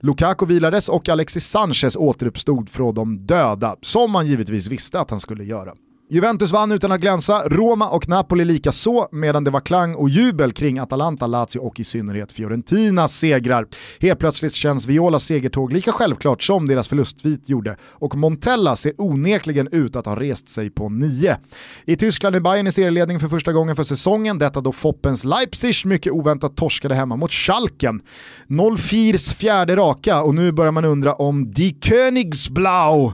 Lukaku 0.00 0.46
vilades 0.46 0.88
och 0.88 1.08
Alexis 1.08 1.46
Sanchez 1.46 1.96
återuppstod 1.96 2.68
från 2.68 2.94
de 2.94 3.26
döda, 3.26 3.76
som 3.82 4.10
man 4.10 4.26
givetvis 4.26 4.66
visste 4.66 5.00
att 5.00 5.10
han 5.10 5.20
skulle 5.20 5.44
göra. 5.44 5.72
Juventus 6.12 6.52
vann 6.52 6.72
utan 6.72 6.92
att 6.92 7.00
glänsa, 7.00 7.48
Roma 7.48 7.88
och 7.88 8.08
Napoli 8.08 8.44
lika 8.44 8.72
så 8.72 9.08
medan 9.12 9.44
det 9.44 9.50
var 9.50 9.60
klang 9.60 9.94
och 9.94 10.08
jubel 10.08 10.52
kring 10.52 10.78
Atalanta, 10.78 11.26
Lazio 11.26 11.58
och 11.58 11.80
i 11.80 11.84
synnerhet 11.84 12.32
Fiorentinas 12.32 13.18
segrar. 13.18 13.66
Helt 14.00 14.18
plötsligt 14.18 14.54
känns 14.54 14.86
Violas 14.86 15.24
segertåg 15.24 15.72
lika 15.72 15.92
självklart 15.92 16.42
som 16.42 16.66
deras 16.66 16.88
förlustvit 16.88 17.48
gjorde 17.48 17.76
och 17.82 18.16
Montella 18.16 18.76
ser 18.76 18.92
onekligen 18.98 19.68
ut 19.72 19.96
att 19.96 20.06
ha 20.06 20.20
rest 20.20 20.48
sig 20.48 20.70
på 20.70 20.88
nio. 20.88 21.36
I 21.84 21.96
Tyskland 21.96 22.36
är 22.36 22.40
Bayern 22.40 22.66
i 22.66 22.72
serieledning 22.72 23.20
för 23.20 23.28
första 23.28 23.52
gången 23.52 23.76
för 23.76 23.84
säsongen, 23.84 24.38
detta 24.38 24.60
då 24.60 24.72
Foppens 24.72 25.24
Leipzig 25.24 25.74
mycket 25.84 26.12
oväntat 26.12 26.56
torskade 26.56 26.94
hemma 26.94 27.16
mot 27.16 27.32
Schalken. 27.32 28.02
0-4s 28.48 29.34
fjärde 29.34 29.76
raka 29.76 30.22
och 30.22 30.34
nu 30.34 30.52
börjar 30.52 30.72
man 30.72 30.84
undra 30.84 31.14
om 31.14 31.50
Die 31.50 31.76
Königsblau 31.80 33.12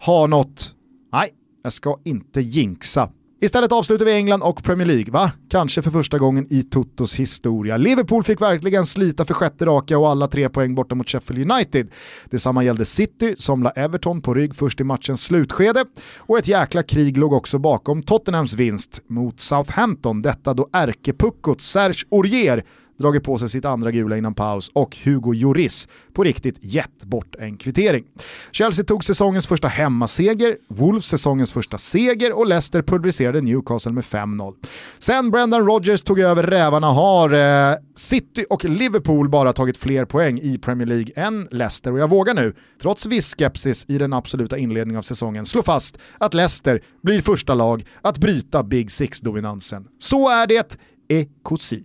har 0.00 0.28
något 0.28 0.74
Nej, 1.12 1.30
jag 1.62 1.72
ska 1.72 1.98
inte 2.04 2.40
jinxa. 2.40 3.10
Istället 3.40 3.72
avslutar 3.72 4.04
vi 4.04 4.12
England 4.12 4.42
och 4.42 4.62
Premier 4.62 4.86
League, 4.86 5.12
va? 5.12 5.32
Kanske 5.48 5.82
för 5.82 5.90
första 5.90 6.18
gången 6.18 6.46
i 6.50 6.62
Totos 6.62 7.14
historia. 7.14 7.76
Liverpool 7.76 8.24
fick 8.24 8.40
verkligen 8.40 8.86
slita 8.86 9.24
för 9.24 9.34
sjätte 9.34 9.66
raka 9.66 9.98
och 9.98 10.08
alla 10.08 10.28
tre 10.28 10.48
poäng 10.48 10.74
borta 10.74 10.94
mot 10.94 11.08
Sheffield 11.08 11.52
United. 11.52 11.88
Detsamma 12.30 12.64
gällde 12.64 12.84
City 12.84 13.34
som 13.38 13.62
la 13.62 13.70
Everton 13.70 14.20
på 14.20 14.34
rygg 14.34 14.56
först 14.56 14.80
i 14.80 14.84
matchens 14.84 15.24
slutskede 15.24 15.84
och 16.18 16.38
ett 16.38 16.48
jäkla 16.48 16.82
krig 16.82 17.18
låg 17.18 17.32
också 17.32 17.58
bakom 17.58 18.02
Tottenhams 18.02 18.54
vinst 18.54 19.02
mot 19.06 19.40
Southampton, 19.40 20.22
detta 20.22 20.54
då 20.54 20.68
ärkepuckot 20.72 21.60
Serge 21.60 22.04
Aurier 22.10 22.64
dragit 22.98 23.24
på 23.24 23.38
sig 23.38 23.48
sitt 23.48 23.64
andra 23.64 23.90
gula 23.90 24.16
innan 24.16 24.34
paus 24.34 24.70
och 24.74 24.96
Hugo 25.04 25.32
Lloris 25.32 25.88
på 26.12 26.24
riktigt 26.24 26.56
gett 26.60 27.04
bort 27.04 27.34
en 27.38 27.56
kvittering. 27.56 28.04
Chelsea 28.52 28.84
tog 28.84 29.04
säsongens 29.04 29.46
första 29.46 29.68
hemmaseger, 29.68 30.56
Wolves 30.68 31.06
säsongens 31.06 31.52
första 31.52 31.78
seger 31.78 32.32
och 32.32 32.46
Leicester 32.46 32.82
pulveriserade 32.82 33.40
Newcastle 33.40 33.92
med 33.92 34.04
5-0. 34.04 34.54
Sen 34.98 35.30
Brendan 35.30 35.66
Rodgers 35.66 36.02
tog 36.02 36.20
över 36.20 36.42
rävarna 36.42 36.86
har 36.86 37.32
eh, 37.32 37.76
City 37.94 38.44
och 38.50 38.64
Liverpool 38.64 39.28
bara 39.28 39.52
tagit 39.52 39.76
fler 39.76 40.04
poäng 40.04 40.38
i 40.42 40.58
Premier 40.58 40.88
League 40.88 41.12
än 41.16 41.48
Leicester 41.50 41.92
och 41.92 41.98
jag 41.98 42.10
vågar 42.10 42.34
nu, 42.34 42.54
trots 42.82 43.06
viss 43.06 43.34
skepsis 43.34 43.84
i 43.88 43.98
den 43.98 44.12
absoluta 44.12 44.58
inledningen 44.58 44.98
av 44.98 45.02
säsongen, 45.02 45.46
slå 45.46 45.62
fast 45.62 45.98
att 46.18 46.34
Leicester 46.34 46.80
blir 47.02 47.20
första 47.20 47.54
lag 47.54 47.86
att 48.02 48.18
bryta 48.18 48.62
Big 48.62 48.90
Six-dominansen. 48.90 49.86
Så 49.98 50.28
är 50.28 50.46
det, 50.46 50.78
Ekosi. 51.08 51.84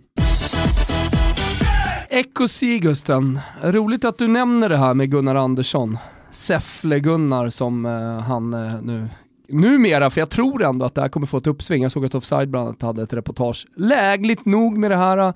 Ekosi 2.09 2.79
Gusten, 2.79 3.39
roligt 3.63 4.05
att 4.05 4.17
du 4.17 4.27
nämner 4.27 4.69
det 4.69 4.77
här 4.77 4.93
med 4.93 5.11
Gunnar 5.11 5.35
Andersson. 5.35 5.97
Säffle-Gunnar 6.31 7.49
som 7.49 7.85
eh, 7.85 8.23
han 8.23 8.53
eh, 8.53 8.81
nu 8.81 9.09
numera, 9.49 10.09
för 10.09 10.21
jag 10.21 10.29
tror 10.29 10.63
ändå 10.63 10.85
att 10.85 10.95
det 10.95 11.01
här 11.01 11.09
kommer 11.09 11.27
få 11.27 11.37
ett 11.37 11.47
uppsving. 11.47 11.83
Jag 11.83 11.91
såg 11.91 12.05
att 12.05 12.15
Offside 12.15 12.49
bland 12.49 12.67
annat 12.67 12.81
hade 12.81 13.03
ett 13.03 13.13
reportage. 13.13 13.67
Lägligt 13.75 14.45
nog 14.45 14.77
med 14.77 14.91
det 14.91 14.97
här 14.97 15.33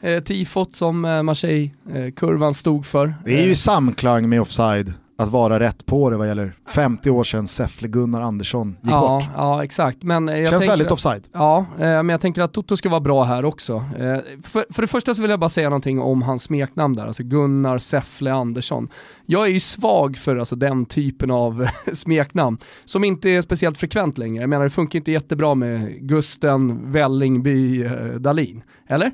eh, 0.00 0.22
tifot 0.22 0.76
som 0.76 1.04
eh, 1.04 1.22
Marseille-kurvan 1.22 2.54
stod 2.54 2.86
för. 2.86 3.14
Det 3.24 3.40
är 3.40 3.44
ju 3.44 3.50
i 3.50 3.54
samklang 3.54 4.28
med 4.28 4.40
Offside 4.40 4.94
att 5.22 5.28
vara 5.28 5.60
rätt 5.60 5.86
på 5.86 6.10
det 6.10 6.16
vad 6.16 6.28
gäller 6.28 6.52
50 6.66 7.10
år 7.10 7.24
sedan 7.24 7.46
Säffle-Gunnar 7.46 8.22
Andersson 8.22 8.76
gick 8.80 8.92
ja, 8.92 9.00
bort. 9.00 9.24
Ja, 9.36 9.64
exakt. 9.64 10.02
Men 10.02 10.28
jag 10.28 10.48
Känns 10.48 10.68
väldigt 10.68 10.86
att, 10.86 10.92
offside. 10.92 11.28
Ja, 11.32 11.58
eh, 11.58 11.84
men 11.84 12.08
jag 12.08 12.20
tänker 12.20 12.42
att 12.42 12.52
Toto 12.52 12.76
ska 12.76 12.88
vara 12.88 13.00
bra 13.00 13.24
här 13.24 13.44
också. 13.44 13.74
Eh, 13.74 14.18
för, 14.42 14.72
för 14.72 14.82
det 14.82 14.88
första 14.88 15.14
så 15.14 15.22
vill 15.22 15.30
jag 15.30 15.40
bara 15.40 15.48
säga 15.48 15.68
någonting 15.68 16.00
om 16.00 16.22
hans 16.22 16.42
smeknamn 16.42 16.96
där, 16.96 17.06
alltså 17.06 17.22
Gunnar 17.22 17.78
Säffle 17.78 18.32
Andersson. 18.32 18.88
Jag 19.26 19.46
är 19.46 19.50
ju 19.50 19.60
svag 19.60 20.16
för 20.16 20.36
alltså, 20.36 20.56
den 20.56 20.86
typen 20.86 21.30
av 21.30 21.66
smeknamn, 21.92 22.58
som 22.84 23.04
inte 23.04 23.30
är 23.30 23.40
speciellt 23.40 23.78
frekvent 23.78 24.18
längre. 24.18 24.42
Jag 24.42 24.50
menar 24.50 24.64
det 24.64 24.70
funkar 24.70 24.98
inte 24.98 25.12
jättebra 25.12 25.54
med 25.54 26.00
Gusten 26.00 26.92
Vällingby 26.92 27.84
eh, 27.84 27.92
Dalin, 28.18 28.62
eller? 28.86 29.12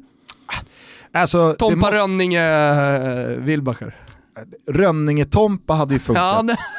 Alltså, 1.12 1.54
Tompa 1.58 1.76
må- 1.76 1.96
Rönninge 1.96 2.42
eh, 2.42 3.40
Wilbacher. 3.40 3.94
Rönninge-Tompa 4.66 5.74
hade 5.74 5.94
ju 5.94 6.00
funkat. 6.00 6.22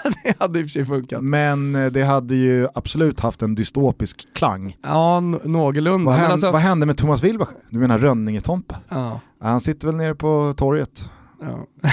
Ja, 0.04 0.12
det, 0.24 0.36
hade 0.39 0.60
i 0.60 0.63
och 0.63 0.66
för 0.68 0.72
sig 0.72 0.86
funkat. 0.86 1.24
Men 1.24 1.75
eh, 1.75 1.86
det 1.86 2.04
hade 2.04 2.36
ju 2.36 2.68
absolut 2.75 3.20
haft 3.20 3.42
en 3.42 3.56
dystopisk 3.56 4.34
klang. 4.34 4.78
Ja, 4.84 5.20
någorlunda. 5.20 6.12
Vad, 6.12 6.20
alltså, 6.20 6.51
vad 6.51 6.62
hände 6.62 6.86
med 6.86 6.98
Thomas 6.98 7.24
Wilbacher? 7.24 7.58
Du 7.70 7.80
menar 7.80 7.98
Rönninge-Tompa? 7.98 8.75
Ja, 8.89 9.20
Han 9.42 9.62
sitter 9.62 9.88
väl 9.88 9.96
nere 9.96 10.16
på 10.16 10.54
torget 10.58 11.12
ja. 11.42 11.68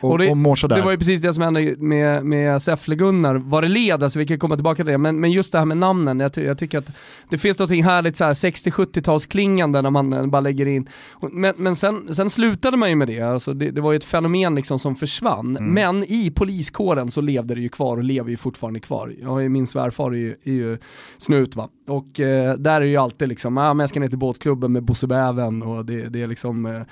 och, 0.00 0.10
Och 0.10 0.18
det- 0.18 0.30
och 0.30 0.36
mår 0.36 0.56
sådär. 0.56 0.76
Det 0.76 0.82
var 0.82 0.90
ju 0.90 0.96
precis 0.98 1.20
det 1.20 1.34
som 1.34 1.42
hände 1.42 1.74
med, 1.78 2.24
med 2.24 2.58
Säffle-Gunnar, 2.62 3.38
vad 3.50 3.64
det 3.64 3.68
led, 3.68 4.02
alltså 4.02 4.18
vi 4.18 4.26
kan 4.26 4.38
komma 4.38 4.54
tillbaka 4.56 4.76
till 4.76 4.92
det, 4.92 4.98
men, 4.98 5.20
men 5.20 5.30
just 5.30 5.52
det 5.52 5.58
här 5.58 5.64
med 5.64 5.76
namnen, 5.76 6.20
jag, 6.20 6.32
ty 6.32 6.42
jag 6.44 6.58
tycker 6.58 6.78
att 6.78 6.90
det 7.30 7.38
finns 7.38 7.58
något 7.58 7.70
härligt 7.70 8.16
så 8.16 8.24
här 8.24 8.32
60-70-talsklingande 8.32 9.82
när 9.82 9.90
man 9.90 10.12
eh, 10.12 10.26
bara 10.26 10.40
lägger 10.40 10.68
in, 10.68 10.88
men, 11.32 11.54
men 11.56 11.76
sen, 11.76 12.14
sen 12.14 12.30
slutade 12.30 12.76
man 12.76 12.88
ju 12.90 12.96
med 12.96 13.08
det, 13.08 13.20
alltså 13.20 13.54
det, 13.54 13.70
det 13.70 13.80
var 13.80 13.92
ju 13.92 13.96
ett 13.96 14.04
fenomen 14.04 14.54
liksom 14.54 14.78
som 14.78 14.96
försvann, 14.96 15.56
Mm. 15.56 15.72
men 15.74 16.04
i 16.04 16.30
poliskåren 16.34 17.10
så 17.10 17.20
levde 17.20 17.54
det 17.54 17.60
ju 17.60 17.68
kvar 17.68 17.96
och 17.96 18.04
lever 18.04 18.30
ju 18.30 18.36
fortfarande 18.36 18.80
kvar. 18.80 19.14
Jag 19.22 19.50
min 19.50 19.66
svärfar 19.66 20.10
är 20.10 20.16
ju, 20.16 20.30
är 20.44 20.52
ju 20.52 20.78
snut 21.18 21.56
va, 21.56 21.68
och 21.88 22.20
eh, 22.20 22.54
där 22.54 22.80
är 22.80 22.84
ju 22.84 22.96
alltid 22.96 23.28
liksom, 23.28 23.58
ah, 23.58 23.74
men 23.74 23.80
jag 23.82 23.88
ska 23.90 24.00
ner 24.00 24.08
till 24.08 24.18
båtklubben 24.18 24.72
med 24.72 24.82
Bosse 24.84 25.06
Bäven 25.06 25.62
och 25.62 25.84
det, 25.84 26.08
det 26.08 26.22
är 26.22 26.26
liksom 26.26 26.66
eh, 26.66 26.82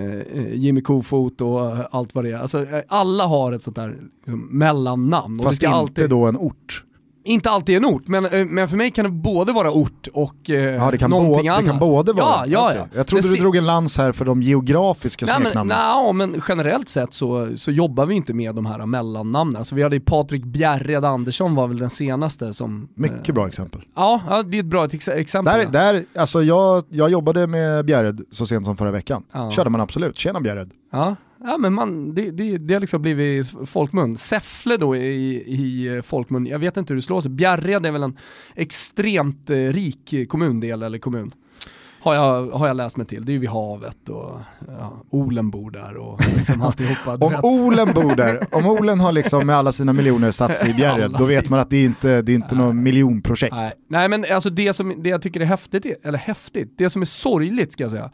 eh, 0.00 0.54
Jimmy 0.54 0.80
Kofot 0.80 1.40
och 1.40 1.66
eh, 1.66 1.86
allt 2.04 2.14
vad 2.14 2.24
det 2.24 2.30
är. 2.30 2.36
Alltså, 2.38 2.58
eh, 2.66 2.82
alla 2.88 3.26
har 3.26 3.52
ett 3.52 3.62
sånt 3.62 3.76
där 3.76 3.96
liksom, 4.18 4.48
mellannamn. 4.50 5.38
Och 5.40 5.44
Fast 5.44 5.60
det 5.60 5.66
ska 5.66 5.66
inte 5.66 5.78
alltid, 5.78 6.10
då 6.10 6.26
en 6.26 6.36
ort. 6.36 6.84
inte 7.24 7.50
alltid 7.50 7.76
en 7.76 7.84
ort, 7.84 8.08
men, 8.08 8.26
eh, 8.26 8.44
men 8.46 8.68
för 8.68 8.76
mig 8.76 8.90
kan 8.90 9.04
det 9.04 9.10
både 9.10 9.52
vara 9.52 9.70
ort 9.70 10.08
och 10.12 10.50
eh, 10.50 10.74
Ja, 10.74 10.90
det 10.90 10.98
kan, 10.98 11.10
någonting 11.10 11.36
både, 11.36 11.50
annat. 11.52 11.64
det 11.64 11.70
kan 11.70 11.78
både 11.78 12.12
vara. 12.12 12.24
Ja, 12.26 12.46
ja, 12.46 12.66
Okej. 12.66 12.78
ja. 12.92 12.96
Jag 12.96 13.06
trodde 13.06 13.28
du 13.28 13.36
drog 13.36 13.56
en 13.56 13.66
lans 13.66 13.98
här 13.98 14.12
för 14.12 14.24
de 14.24 14.42
geografiska 14.42 15.26
Nej 15.26 15.34
smeknamnen. 15.40 15.76
nej, 15.78 16.12
men 16.12 16.42
generellt 16.48 16.88
sett 16.88 17.14
så, 17.14 17.56
så 17.56 17.70
jobbar 17.70 18.06
vi 18.06 18.14
inte 18.14 18.34
med 18.34 18.54
de 18.54 18.66
här 18.66 18.86
mellannamnen. 18.86 19.56
Alltså 19.56 19.74
vi 19.74 19.82
hade 19.82 19.96
ju 19.96 20.00
Patrik 20.00 20.44
Bjärred 20.44 21.04
Andersson 21.04 21.54
var 21.54 21.66
väl 21.68 21.78
den 21.78 21.90
senaste 21.90 22.54
som... 22.54 22.88
Mycket 22.94 23.28
eh, 23.28 23.34
bra 23.34 23.48
exempel. 23.48 23.80
Ja, 23.96 24.20
ja, 24.28 24.42
det 24.42 24.56
är 24.56 24.60
ett 24.60 24.66
bra 24.66 24.84
ex 24.84 25.08
exempel. 25.08 25.58
Där, 25.72 25.92
där, 25.92 26.04
alltså 26.18 26.42
jag, 26.42 26.82
jag 26.88 27.10
jobbade 27.10 27.46
med 27.46 27.84
Bjärred 27.84 28.20
så 28.30 28.46
sent 28.46 28.66
som 28.66 28.76
förra 28.76 28.90
veckan. 28.90 29.24
Ja. 29.32 29.50
Körde 29.50 29.70
man 29.70 29.80
absolut, 29.80 30.18
tjena 30.18 30.40
Bjärred. 30.40 30.70
Ja, 30.92 31.16
ja 31.44 31.58
men 31.58 31.72
man, 31.72 32.14
det, 32.14 32.30
det, 32.30 32.58
det 32.58 32.74
har 32.74 32.80
liksom 32.80 33.02
blivit 33.02 33.52
folkmun. 33.66 34.16
Säffle 34.16 34.76
då 34.76 34.96
i, 34.96 35.34
i 35.36 36.02
folkmun, 36.02 36.46
jag 36.46 36.58
vet 36.58 36.76
inte 36.76 36.92
hur 36.92 36.96
det 36.96 37.02
slår 37.02 37.20
sig. 37.20 37.30
Bjärred 37.30 37.86
är 37.86 37.92
väl 37.92 38.02
en 38.02 38.18
extremt 38.54 39.50
eh, 39.50 39.56
rik 39.56 40.14
kommundel 40.28 40.82
eller 40.82 40.98
kommun. 40.98 41.34
Har 42.00 42.14
jag, 42.14 42.50
har 42.50 42.66
jag 42.66 42.76
läst 42.76 42.96
mig 42.96 43.06
till. 43.06 43.24
Det 43.24 43.32
är 43.32 43.34
ju 43.34 43.38
vid 43.38 43.48
havet 43.48 44.08
och 44.08 44.40
ja, 44.68 45.04
Olen 45.10 45.50
bor 45.50 45.70
där 45.70 45.96
och 45.96 46.20
liksom 46.36 46.62
alltihopa. 46.62 47.26
Om. 47.26 47.34
Olen 47.42 47.92
bor 47.94 48.16
där, 48.16 48.46
om 48.54 48.66
Olen 48.66 49.00
har 49.00 49.12
liksom 49.12 49.46
med 49.46 49.56
alla 49.56 49.72
sina 49.72 49.92
miljoner 49.92 50.30
satt 50.30 50.56
sig 50.56 50.70
i 50.70 50.74
Bjärred, 50.74 51.10
då 51.10 51.24
vet 51.24 51.48
man 51.48 51.60
att 51.60 51.70
det 51.70 51.76
är 51.76 51.84
inte 51.84 52.22
det 52.22 52.32
är 52.32 52.34
inte 52.34 52.54
något 52.54 52.74
miljonprojekt. 52.74 53.56
Nej. 53.56 53.72
Nej 53.88 54.08
men 54.08 54.24
alltså 54.32 54.50
det, 54.50 54.72
som, 54.72 55.02
det 55.02 55.08
jag 55.08 55.22
tycker 55.22 55.40
är 55.40 55.44
häftigt, 55.44 55.86
eller 56.04 56.18
häftigt, 56.18 56.74
det 56.78 56.90
som 56.90 57.02
är 57.02 57.06
sorgligt 57.06 57.72
ska 57.72 57.84
jag 57.84 57.90
säga, 57.90 58.10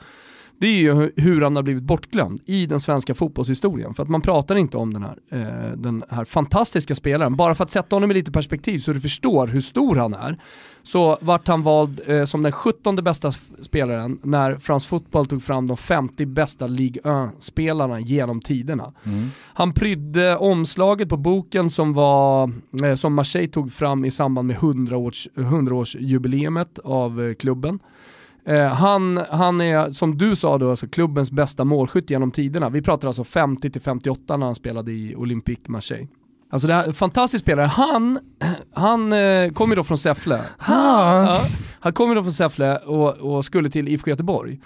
det 0.60 0.66
är 0.66 0.80
ju 0.80 0.92
hu- 0.92 1.12
hur 1.16 1.40
han 1.40 1.56
har 1.56 1.62
blivit 1.62 1.82
bortglömd 1.82 2.40
i 2.46 2.66
den 2.66 2.80
svenska 2.80 3.14
fotbollshistorien. 3.14 3.94
För 3.94 4.02
att 4.02 4.08
man 4.08 4.20
pratar 4.20 4.56
inte 4.56 4.76
om 4.76 4.94
den 4.94 5.02
här, 5.02 5.16
eh, 5.30 5.76
den 5.76 6.02
här 6.10 6.24
fantastiska 6.24 6.94
spelaren. 6.94 7.36
Bara 7.36 7.54
för 7.54 7.64
att 7.64 7.70
sätta 7.70 7.96
honom 7.96 8.10
i 8.10 8.14
lite 8.14 8.32
perspektiv 8.32 8.78
så 8.78 8.92
du 8.92 9.00
förstår 9.00 9.46
hur 9.46 9.60
stor 9.60 9.96
han 9.96 10.14
är, 10.14 10.38
så 10.82 11.18
vart 11.20 11.48
han 11.48 11.62
vald 11.62 12.00
eh, 12.06 12.24
som 12.24 12.42
den 12.42 12.52
17 12.52 12.96
bästa 12.96 13.32
spelaren 13.60 14.18
när 14.22 14.56
France 14.56 14.88
Football 14.88 15.26
tog 15.26 15.42
fram 15.42 15.66
de 15.66 15.76
50 15.76 16.26
bästa 16.26 16.66
Ligue 16.66 17.02
1-spelarna 17.02 18.00
genom 18.00 18.40
tiderna. 18.40 18.92
Mm. 19.04 19.30
Han 19.54 19.72
prydde 19.72 20.36
omslaget 20.36 21.08
på 21.08 21.16
boken 21.16 21.70
som, 21.70 21.92
var, 21.92 22.50
eh, 22.84 22.94
som 22.94 23.14
Marseille 23.14 23.48
tog 23.48 23.72
fram 23.72 24.04
i 24.04 24.10
samband 24.10 24.46
med 24.46 24.56
100-års, 24.56 25.28
100-årsjubileumet 25.34 26.78
av 26.84 27.22
eh, 27.22 27.34
klubben. 27.34 27.78
Eh, 28.50 28.66
han, 28.66 29.20
han 29.30 29.60
är, 29.60 29.90
som 29.90 30.18
du 30.18 30.36
sa 30.36 30.58
då, 30.58 30.70
alltså 30.70 30.88
klubbens 30.88 31.30
bästa 31.30 31.64
målskytt 31.64 32.10
genom 32.10 32.30
tiderna. 32.30 32.68
Vi 32.68 32.82
pratar 32.82 33.08
alltså 33.08 33.22
50-58 33.22 34.36
när 34.36 34.46
han 34.46 34.54
spelade 34.54 34.92
i 34.92 35.14
Olympique 35.16 35.62
Marseille. 35.66 36.08
Alltså 36.50 36.68
det 36.68 36.74
här, 36.74 36.92
fantastisk 36.92 37.44
spelare. 37.44 37.66
Han, 37.66 38.18
han 38.74 39.12
eh, 39.12 39.52
kommer 39.52 39.76
då 39.76 39.84
från 39.84 39.98
Säffle. 39.98 40.40
Ja, 40.68 41.40
han 41.80 41.92
kommer 41.92 42.14
då 42.14 42.22
från 42.22 42.32
Säffle 42.32 42.76
och, 42.76 43.16
och 43.16 43.44
skulle 43.44 43.70
till 43.70 43.88
IFK 43.88 44.10
Göteborg. 44.10 44.60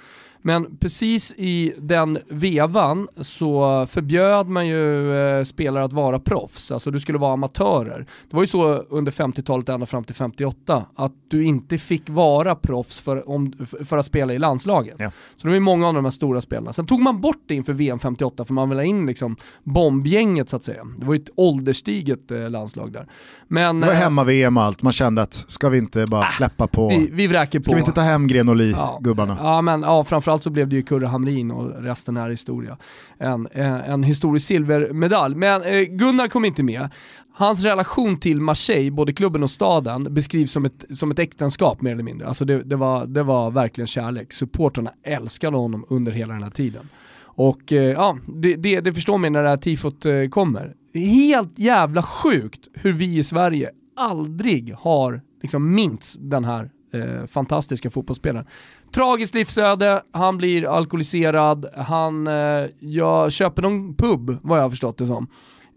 Men 0.47 0.77
precis 0.77 1.35
i 1.37 1.73
den 1.79 2.19
vevan 2.29 3.09
så 3.21 3.87
förbjöd 3.91 4.49
man 4.49 4.67
ju 4.67 5.15
eh, 5.17 5.45
spelare 5.45 5.85
att 5.85 5.93
vara 5.93 6.19
proffs, 6.19 6.73
alltså 6.73 6.91
du 6.91 7.01
skulle 7.01 7.19
vara 7.19 7.33
amatörer. 7.33 8.07
Det 8.31 8.37
var 8.37 8.43
ju 8.43 8.47
så 8.47 8.75
under 8.75 9.13
50-talet 9.13 9.69
ända 9.69 9.87
fram 9.87 10.05
till 10.05 10.15
58, 10.15 10.85
att 10.97 11.13
du 11.29 11.45
inte 11.45 11.79
fick 11.79 12.09
vara 12.09 12.55
proffs 12.55 13.01
för, 13.01 13.29
om, 13.31 13.53
för 13.85 13.97
att 13.99 14.07
spela 14.07 14.33
i 14.35 14.39
landslaget. 14.39 14.95
Ja. 14.99 15.11
Så 15.37 15.43
det 15.43 15.49
var 15.49 15.55
ju 15.55 15.61
många 15.61 15.89
av 15.89 15.95
de 15.95 16.05
här 16.05 16.11
stora 16.11 16.41
spelarna. 16.41 16.73
Sen 16.73 16.87
tog 16.87 17.01
man 17.01 17.21
bort 17.21 17.43
det 17.47 17.55
inför 17.55 17.73
VM 17.73 17.99
58 17.99 18.45
för 18.45 18.55
man 18.55 18.69
ville 18.69 18.81
ha 18.81 18.87
in 18.87 19.07
liksom 19.07 19.37
bombgänget 19.63 20.49
så 20.49 20.57
att 20.57 20.65
säga. 20.65 20.85
Det 20.99 21.05
var 21.07 21.15
ju 21.15 21.21
ett 21.21 21.31
ålderstiget 21.37 22.31
eh, 22.31 22.51
landslag 22.51 22.93
där. 22.93 23.07
Men 23.49 23.81
Det 23.81 23.87
var 23.87 23.95
eh, 23.95 23.99
hemma-VM 24.01 24.57
och 24.57 24.63
allt, 24.63 24.83
man 24.83 24.93
kände 24.93 25.23
att 25.23 25.35
ska 25.35 25.69
vi 25.69 25.79
inte 25.79 26.07
bara 26.07 26.29
släppa 26.29 26.67
på, 26.67 26.89
vi, 26.89 27.09
vi 27.13 27.27
vräker 27.27 27.59
på. 27.59 27.63
ska 27.63 27.73
vi 27.75 27.81
inte 27.81 27.93
ta 27.93 28.01
hem 28.01 28.27
Grenoli, 28.27 28.71
Ja. 28.71 28.99
gubbarna? 29.03 29.37
Ja, 29.41 29.63
men 29.63 29.83
ja, 29.83 30.05
framförallt 30.05 30.34
så 30.43 30.51
blev 30.51 30.69
det 30.69 30.77
ju 30.77 30.83
Kurre 30.83 31.07
Hamrin 31.07 31.51
och 31.51 31.83
resten 31.83 32.17
är 32.17 32.31
historia. 32.31 32.79
En, 33.19 33.47
eh, 33.47 33.91
en, 33.91 34.03
historisk 34.03 34.47
silvermedalj. 34.47 35.35
Men 35.35 35.63
eh, 35.63 35.81
Gunnar 35.81 36.29
kom 36.29 36.45
inte 36.45 36.63
med. 36.63 36.89
Hans 37.35 37.65
relation 37.65 38.17
till 38.17 38.41
Marseille, 38.41 38.91
både 38.91 39.13
klubben 39.13 39.43
och 39.43 39.51
staden, 39.51 40.15
beskrivs 40.15 40.53
som 40.53 40.65
ett, 40.65 40.85
som 40.91 41.11
ett 41.11 41.19
äktenskap 41.19 41.83
mer 41.83 41.93
eller 41.93 42.03
mindre. 42.03 42.29
Alltså 42.29 42.45
det, 42.45 42.63
det, 42.63 42.77
var, 42.77 43.07
det 43.07 43.23
var 43.23 43.51
verkligen 43.51 43.89
kärlek. 43.89 44.33
Supporterna 44.33 44.91
älskade 45.03 45.57
honom 45.57 45.85
under 45.89 46.13
hela 46.13 46.35
den 46.35 46.43
här 46.43 46.51
tiden. 46.51 46.89
Och 47.21 47.73
eh, 47.73 47.83
ja, 47.83 48.19
det, 48.27 48.55
det, 48.57 48.81
det 48.81 48.95
förstår 48.95 49.19
man 49.19 49.33
när 49.33 49.43
det 49.43 49.49
här 49.49 49.57
tifot 49.57 50.07
kommer. 50.31 50.75
Helt 50.95 51.59
jävla 51.59 52.03
sjukt 52.03 52.69
hur 52.75 52.93
vi 52.93 53.19
i 53.19 53.25
Sverige 53.25 53.71
aldrig 53.97 54.75
har 54.75 55.21
liksom 55.43 55.75
minst 55.75 56.19
den 56.21 56.45
här 56.45 56.71
eh, 56.95 57.27
fantastiska 57.27 57.91
fotbollsspelaren. 57.91 58.47
Tragiskt 58.95 59.35
livsöde, 59.35 60.03
han 60.13 60.37
blir 60.37 60.77
alkoholiserad, 60.77 61.67
han 61.77 62.27
eh, 62.27 62.67
jag 62.81 63.33
köper 63.33 63.63
någon 63.63 63.95
pub 63.95 64.39
vad 64.43 64.59
jag 64.59 64.63
har 64.63 64.71
förstått 64.71 64.99
det 64.99 65.07
som. 65.07 65.29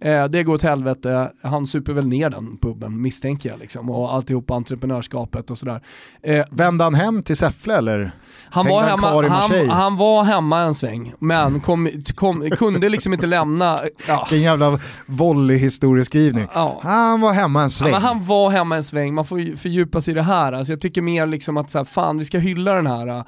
Eh, 0.02 0.26
det 0.26 0.44
går 0.44 0.54
åt 0.54 0.62
helvete, 0.62 1.32
han 1.42 1.68
super 1.68 1.94
väl 1.94 2.08
ner 2.08 2.30
den 2.30 2.58
puben 2.58 3.02
misstänker 3.02 3.50
jag 3.50 3.60
liksom. 3.60 3.90
Och 3.90 4.14
alltihop 4.14 4.52
entreprenörskapet 4.52 5.52
och 5.52 5.58
sådär. 5.58 5.82
Eh, 6.24 6.46
Vände 6.52 6.84
han 6.84 6.96
hem 6.96 7.24
till 7.24 7.38
Säffle 7.38 7.78
eller? 7.78 8.12
han 8.50 8.66
Hängde 8.66 8.82
var, 8.82 8.90
han 8.90 9.00
hemma, 9.00 9.26
i 9.64 9.68
han, 9.68 9.70
han 9.70 9.98
var 9.98 10.24
hemma 10.24 10.60
en 10.62 10.74
sväng, 10.74 11.14
men 11.20 11.60
kom, 11.62 11.90
kom, 12.16 12.50
kunde 12.50 12.90
liksom 12.90 13.14
inte 13.14 13.26
lämna. 13.28 13.80
Ja. 14.08 14.28
Vilken 14.30 14.46
jävla 14.46 14.80
volley-historieskrivning. 15.06 16.48
Ja. 16.54 16.80
Han 16.84 17.22
var 17.22 17.34
hemma 17.34 17.60
en 17.60 17.64
Ja, 17.64 17.70
sväng. 17.70 17.92
men 17.92 18.02
han 18.02 18.26
var 18.26 18.50
hemma 18.50 18.76
en 18.76 18.84
sväng, 18.84 19.14
man 19.14 19.26
får 19.26 19.40
ju 19.40 19.58
fördjupa 19.58 20.02
sig 20.02 20.12
i 20.12 20.16
det 20.16 20.22
här. 20.24 20.54
Alltså 20.54 20.74
jag 20.74 20.82
tycker 20.82 21.02
mer 21.02 21.26
liksom 21.28 21.58
att 21.58 21.72
så 21.72 21.78
här, 21.78 21.86
fan 21.86 22.18
vi 22.18 22.26
ska 22.26 22.38
hylla 22.40 22.74
den 22.74 22.88
här 22.88 23.24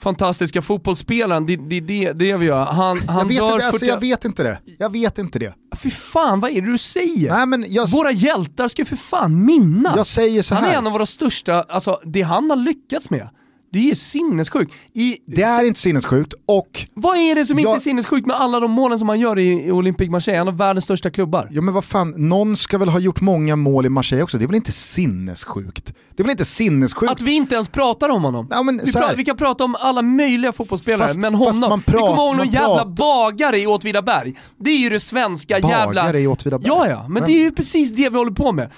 fantastiska 0.00 0.62
fotbollsspelaren, 0.62 1.46
det 1.46 1.52
är 1.52 1.56
det, 1.56 1.80
det, 1.80 2.12
det 2.12 2.36
vi 2.36 2.46
gör. 2.46 2.64
Han, 2.64 2.98
han 3.08 3.18
jag, 3.18 3.24
vet 3.28 3.38
dör 3.38 3.52
inte, 3.52 3.66
alltså, 3.66 3.78
40... 3.78 3.86
jag 3.86 4.00
vet 4.00 4.24
inte 4.24 4.42
det. 4.42 4.58
Jag 4.78 4.92
vet 4.92 5.18
inte 5.18 5.38
det. 5.38 5.54
Fy 5.76 5.90
fan, 5.90 6.40
vad 6.40 6.50
är 6.50 6.60
det 6.60 6.70
du 6.70 6.78
säger? 6.78 7.30
Nej, 7.36 7.46
men 7.46 7.64
jag, 7.68 7.90
Våra 7.90 8.12
hjältar 8.12 8.68
ska 8.68 8.82
ju 8.82 8.86
för 8.86 8.96
fan 8.96 9.44
minnas. 9.44 9.96
jag 9.96 10.06
säger 10.06 10.42
så 10.42 10.54
han 10.54 10.64
är 10.64 10.68
här. 10.68 10.78
en 10.78 10.86
av 10.86 10.92
våra 10.92 11.06
största, 11.06 11.62
alltså 11.68 12.00
det 12.04 12.22
han 12.22 12.50
har 12.50 12.56
lyckats 12.56 13.10
med, 13.10 13.28
det 13.72 13.90
är 13.90 13.94
sinnessjukt. 13.94 14.72
I, 14.94 15.16
Det 15.26 15.42
är 15.42 15.64
inte 15.64 15.80
sinnessjukt 15.80 16.34
och 16.46 16.86
Vad 16.94 17.16
är 17.16 17.34
det 17.34 17.46
som 17.46 17.58
Jag- 17.58 17.70
inte 17.70 17.78
är 17.78 17.82
sinnessjukt 17.82 18.26
med 18.26 18.36
alla 18.36 18.60
de 18.60 18.70
målen 18.70 18.98
som 18.98 19.08
han 19.08 19.20
gör 19.20 19.38
i, 19.38 19.66
i 19.66 19.72
Olympique 19.72 20.10
Marseille? 20.10 20.40
En 20.40 20.48
av 20.48 20.56
världens 20.56 20.84
största 20.84 21.10
klubbar. 21.10 21.48
Ja 21.52 21.60
men 21.62 21.74
vad 21.74 21.84
fan, 21.84 22.14
någon 22.28 22.56
ska 22.56 22.78
väl 22.78 22.88
ha 22.88 22.98
gjort 22.98 23.20
många 23.20 23.56
mål 23.56 23.86
i 23.86 23.88
Marseille 23.88 24.22
också, 24.22 24.38
det 24.38 24.44
är 24.44 24.46
väl 24.46 24.56
inte 24.56 24.72
sinnessjukt? 24.72 25.86
Det 26.16 26.22
är 26.22 26.24
väl 26.24 26.30
inte 26.30 26.44
sinnessjukt? 26.44 27.12
Att 27.12 27.20
vi 27.22 27.32
inte 27.36 27.54
ens 27.54 27.68
pratar 27.68 28.08
om 28.08 28.24
honom. 28.24 28.46
Ja, 28.50 28.62
men 28.62 28.80
vi, 28.84 28.92
pra- 28.92 29.16
vi 29.16 29.24
kan 29.24 29.36
prata 29.36 29.64
om 29.64 29.74
alla 29.80 30.02
möjliga 30.02 30.52
fotbollsspelare, 30.52 31.08
Fast- 31.08 31.18
men 31.18 31.34
honom. 31.34 31.60
man 31.60 31.82
vi 31.86 31.92
pra- 31.92 31.98
kommer 31.98 32.12
ihåg 32.26 32.36
någon 32.36 32.48
jävla 32.48 32.68
pratar- 32.76 32.90
bagare 32.90 33.58
i 33.60 33.66
Åtvidaberg. 33.66 34.34
Det 34.58 34.70
är 34.70 34.78
ju 34.78 34.88
det 34.88 35.00
svenska 35.00 35.58
jävla... 35.58 36.02
Bagare 36.02 36.20
i 36.20 36.26
Åtvidaberg. 36.26 36.68
Ja, 36.68 36.88
ja, 36.88 37.06
men 37.08 37.22
det 37.26 37.32
är 37.32 37.40
ju 37.40 37.50
precis 37.52 37.90
det 37.90 38.10
vi 38.10 38.16
håller 38.18 38.32
på 38.32 38.52
med. 38.52 38.70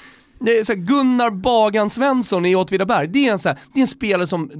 Så 0.64 0.75
Gunnar 0.75 1.30
Bagan 1.30 1.90
Svensson 1.90 2.47
i 2.47 2.56
Åtvidaberg, 2.56 3.09
det 3.09 3.28
är, 3.28 3.32
en 3.32 3.38
så 3.38 3.49
här, 3.49 3.59
det 3.75 3.80
är 3.80 3.82
en 3.82 3.87
spelare 3.87 4.26
som 4.26 4.50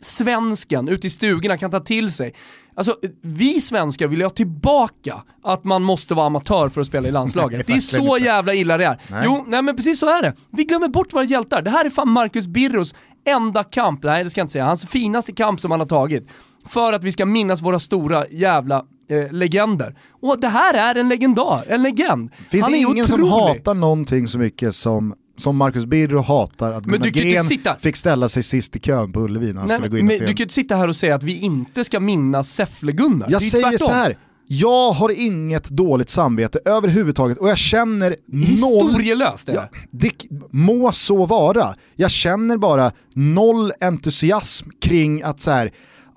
svensken 0.00 0.88
ute 0.88 1.06
i 1.06 1.10
stugorna 1.10 1.58
kan 1.58 1.70
ta 1.70 1.80
till 1.80 2.12
sig. 2.12 2.34
Alltså, 2.74 2.96
vi 3.22 3.60
svenskar 3.60 4.08
vill 4.08 4.18
ju 4.18 4.24
ha 4.24 4.30
tillbaka 4.30 5.22
att 5.42 5.64
man 5.64 5.82
måste 5.82 6.14
vara 6.14 6.26
amatör 6.26 6.68
för 6.68 6.80
att 6.80 6.86
spela 6.86 7.08
i 7.08 7.10
landslaget. 7.10 7.66
det 7.66 7.72
är 7.72 7.80
så 7.80 8.18
jävla 8.18 8.54
illa 8.54 8.76
det 8.76 8.84
är. 8.84 9.00
Nej. 9.10 9.22
Jo, 9.24 9.44
nej 9.46 9.62
men 9.62 9.76
precis 9.76 9.98
så 9.98 10.06
är 10.06 10.22
det. 10.22 10.34
Vi 10.50 10.64
glömmer 10.64 10.88
bort 10.88 11.12
våra 11.12 11.24
hjältar. 11.24 11.62
Det 11.62 11.70
här 11.70 11.84
är 11.84 11.90
fan 11.90 12.08
Marcus 12.10 12.46
Birros 12.46 12.94
enda 13.26 13.64
kamp, 13.64 14.02
nej 14.02 14.24
det 14.24 14.30
ska 14.30 14.40
jag 14.40 14.44
inte 14.44 14.52
säga, 14.52 14.64
hans 14.64 14.86
finaste 14.86 15.32
kamp 15.32 15.60
som 15.60 15.70
han 15.70 15.80
har 15.80 15.86
tagit. 15.86 16.28
För 16.66 16.92
att 16.92 17.04
vi 17.04 17.12
ska 17.12 17.26
minnas 17.26 17.62
våra 17.62 17.78
stora 17.78 18.26
jävla 18.28 18.84
eh, 19.08 19.32
legender. 19.32 19.94
Och 20.22 20.40
det 20.40 20.48
här 20.48 20.74
är 20.74 21.00
en 21.00 21.08
legendar, 21.08 21.64
en 21.68 21.82
legend. 21.82 22.30
finns 22.50 22.64
han 22.64 22.74
är 22.74 22.78
ingen 22.78 23.06
som 23.06 23.22
otrolig. 23.24 23.54
hatar 23.58 23.74
någonting 23.74 24.26
så 24.28 24.38
mycket 24.38 24.74
som, 24.74 25.14
som 25.38 25.56
Marcus 25.56 25.84
Birro 25.86 26.18
hatar 26.20 26.72
att 26.72 26.86
Men 26.86 26.92
Gunnar 26.92 27.04
du 27.04 27.10
kan 27.20 27.30
Gren 27.30 27.44
sitta- 27.44 27.76
fick 27.78 27.96
ställa 27.96 28.28
sig 28.28 28.42
sist 28.42 28.76
i 28.76 28.80
kön 28.80 29.12
på 29.12 29.20
Ullevi 29.20 29.52
när 29.52 29.58
han 29.60 29.68
Nej, 29.68 29.76
skulle 29.76 29.88
gå 29.88 29.94
men 29.96 30.00
in 30.00 30.06
och 30.06 30.10
du 30.12 30.18
se 30.18 30.24
kan 30.24 30.28
en- 30.30 30.36
ju 30.36 30.42
inte 30.42 30.54
sitta 30.54 30.76
här 30.76 30.88
och 30.88 30.96
säga 30.96 31.14
att 31.14 31.22
vi 31.22 31.38
inte 31.40 31.84
ska 31.84 32.00
minnas 32.00 32.52
Säffle-Gunnar. 32.60 33.26
Jag 33.30 33.42
säger 33.42 33.62
tvärtom. 33.70 33.86
så 33.86 33.92
här. 33.92 34.16
jag 34.46 34.92
har 34.92 35.20
inget 35.20 35.70
dåligt 35.70 36.10
samvete 36.10 36.60
överhuvudtaget 36.64 37.38
och 37.38 37.48
jag 37.48 37.58
känner 37.58 38.16
noll... 38.26 38.88
Historielöst 38.90 39.48
är 39.48 39.54
Ja, 39.54 39.68
det. 39.90 40.10
må 40.50 40.92
så 40.92 41.26
vara. 41.26 41.74
Jag 41.96 42.10
känner 42.10 42.56
bara 42.56 42.92
noll 43.14 43.72
entusiasm 43.80 44.68
kring 44.80 45.22
att 45.22 45.40
så 45.40 45.50
här, 45.50 45.72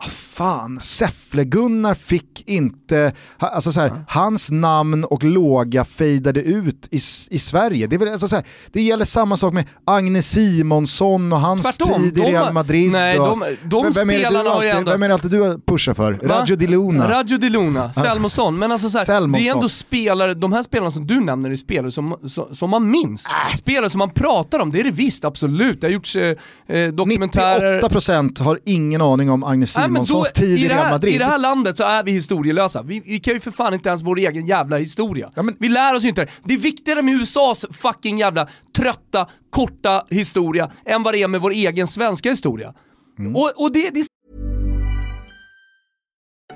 fan, 0.09 0.79
Säffle-Gunnar 0.79 1.93
fick 1.93 2.43
inte, 2.49 3.13
alltså 3.37 3.71
så 3.71 3.79
här, 3.79 3.91
hans 4.07 4.51
namn 4.51 5.03
och 5.03 5.23
låga 5.23 5.85
fejdade 5.85 6.41
ut 6.41 6.87
i, 6.91 6.99
i 7.29 7.39
Sverige. 7.39 7.87
Det, 7.87 7.95
är 7.95 7.97
väl, 7.97 8.07
alltså 8.11 8.27
så 8.27 8.35
här, 8.35 8.45
det 8.71 8.81
gäller 8.81 9.05
samma 9.05 9.37
sak 9.37 9.53
med 9.53 9.65
Agne 9.85 10.21
Simonsson 10.21 11.33
och 11.33 11.39
hans 11.39 11.61
Tvärtom, 11.61 12.03
tid 12.03 12.17
i 12.17 12.21
Real 12.21 12.53
Madrid. 12.53 12.91
nej, 12.91 13.19
och, 13.19 13.27
de- 13.27 13.55
de 13.63 13.83
vem, 13.83 13.93
vem 14.07 14.19
spelarna 14.19 14.49
har 14.49 14.63
ju 14.63 14.69
ändå- 14.69 14.91
Vem 14.91 15.03
är 15.03 15.07
det 15.07 15.13
alltid 15.13 15.31
du 15.31 15.59
pushar 15.65 15.93
för? 15.93 16.13
Va? 16.13 16.39
Raggio 16.39 16.55
Di 16.55 16.67
Luna. 16.67 17.09
Raggio 17.09 17.37
Di 17.37 17.49
Luna, 17.49 17.93
Selmosson. 17.93 18.59
Men 18.59 18.71
alltså 18.71 18.89
så 18.89 18.97
här, 18.97 19.27
det 19.27 19.47
är 19.47 19.55
ändå 19.55 19.69
spelare, 19.69 20.33
de 20.33 20.53
här 20.53 20.63
spelarna 20.63 20.91
som 20.91 21.07
du 21.07 21.19
nämner 21.21 21.49
är 21.49 21.55
spelare 21.55 21.91
som, 21.91 22.15
som, 22.27 22.55
som 22.55 22.69
man 22.69 22.91
minns. 22.91 23.27
Äh. 23.27 23.55
Spelare 23.57 23.89
som 23.89 23.99
man 23.99 24.09
pratar 24.09 24.59
om, 24.59 24.71
det 24.71 24.79
är 24.79 24.83
det 24.83 24.91
visst, 24.91 25.25
absolut. 25.25 25.81
Det 25.81 25.87
har 25.87 25.91
gjorts 25.91 26.15
eh, 26.15 26.35
eh, 26.67 26.87
dokumentärer. 26.87 27.81
98% 27.81 28.43
har 28.43 28.59
ingen 28.65 29.01
aning 29.01 29.29
om 29.29 29.43
Agne 29.43 29.65
Nej, 29.77 29.90
men 29.91 30.01
då- 30.01 30.05
Simonssons 30.05 30.31
tid 30.31 30.59
i 30.59 30.67
det 30.67 30.73
Real 30.73 30.83
här, 30.83 30.91
Madrid. 30.91 31.13
I 31.13 31.17
det 31.17 31.25
här 31.25 31.39
landet 31.39 31.77
så 31.77 31.83
är 31.83 32.03
vi 32.03 32.11
historielösa. 32.11 32.81
Vi, 32.81 32.99
vi 32.99 33.19
kan 33.19 33.33
ju 33.33 33.39
för 33.39 33.51
fan 33.51 33.73
inte 33.73 33.89
ens 33.89 34.01
vår 34.01 34.17
egen 34.19 34.45
jävla 34.45 34.77
historia. 34.77 35.31
Ja, 35.35 35.41
men- 35.41 35.55
Vi 35.59 35.69
lär 35.69 35.95
oss 35.95 36.03
ju 36.03 36.09
inte 36.09 36.25
det. 36.25 36.31
Det 36.43 36.53
är 36.53 36.57
viktigare 36.57 37.01
med 37.01 37.13
USAs 37.13 37.65
fucking 37.71 38.17
jävla 38.17 38.47
trötta, 38.77 39.27
korta 39.49 40.05
historia 40.09 40.71
än 40.85 41.03
vad 41.03 41.13
det 41.13 41.21
är 41.23 41.27
med 41.27 41.41
vår 41.41 41.51
egen 41.51 41.87
svenska 41.87 42.29
historia. 42.29 42.73
Mm. 43.19 43.35
Och, 43.35 43.51
och 43.55 43.71
det, 43.71 43.89
det 43.89 44.03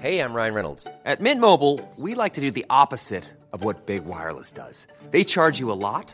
Hey, 0.02 0.20
I'm 0.20 0.34
Ryan 0.36 0.54
Reynolds. 0.54 0.88
At 1.06 1.20
Mint 1.20 1.42
Mobile, 1.42 1.80
we 1.98 2.24
like 2.24 2.36
to 2.36 2.42
do 2.42 2.52
the 2.52 2.66
opposite 2.70 3.24
of 3.54 3.64
what 3.66 3.86
Big 3.86 4.02
Wireless 4.06 4.52
does. 4.52 4.88
They 5.12 5.24
charge 5.24 5.62
you 5.62 5.72
a 5.72 5.76
lot, 5.76 6.14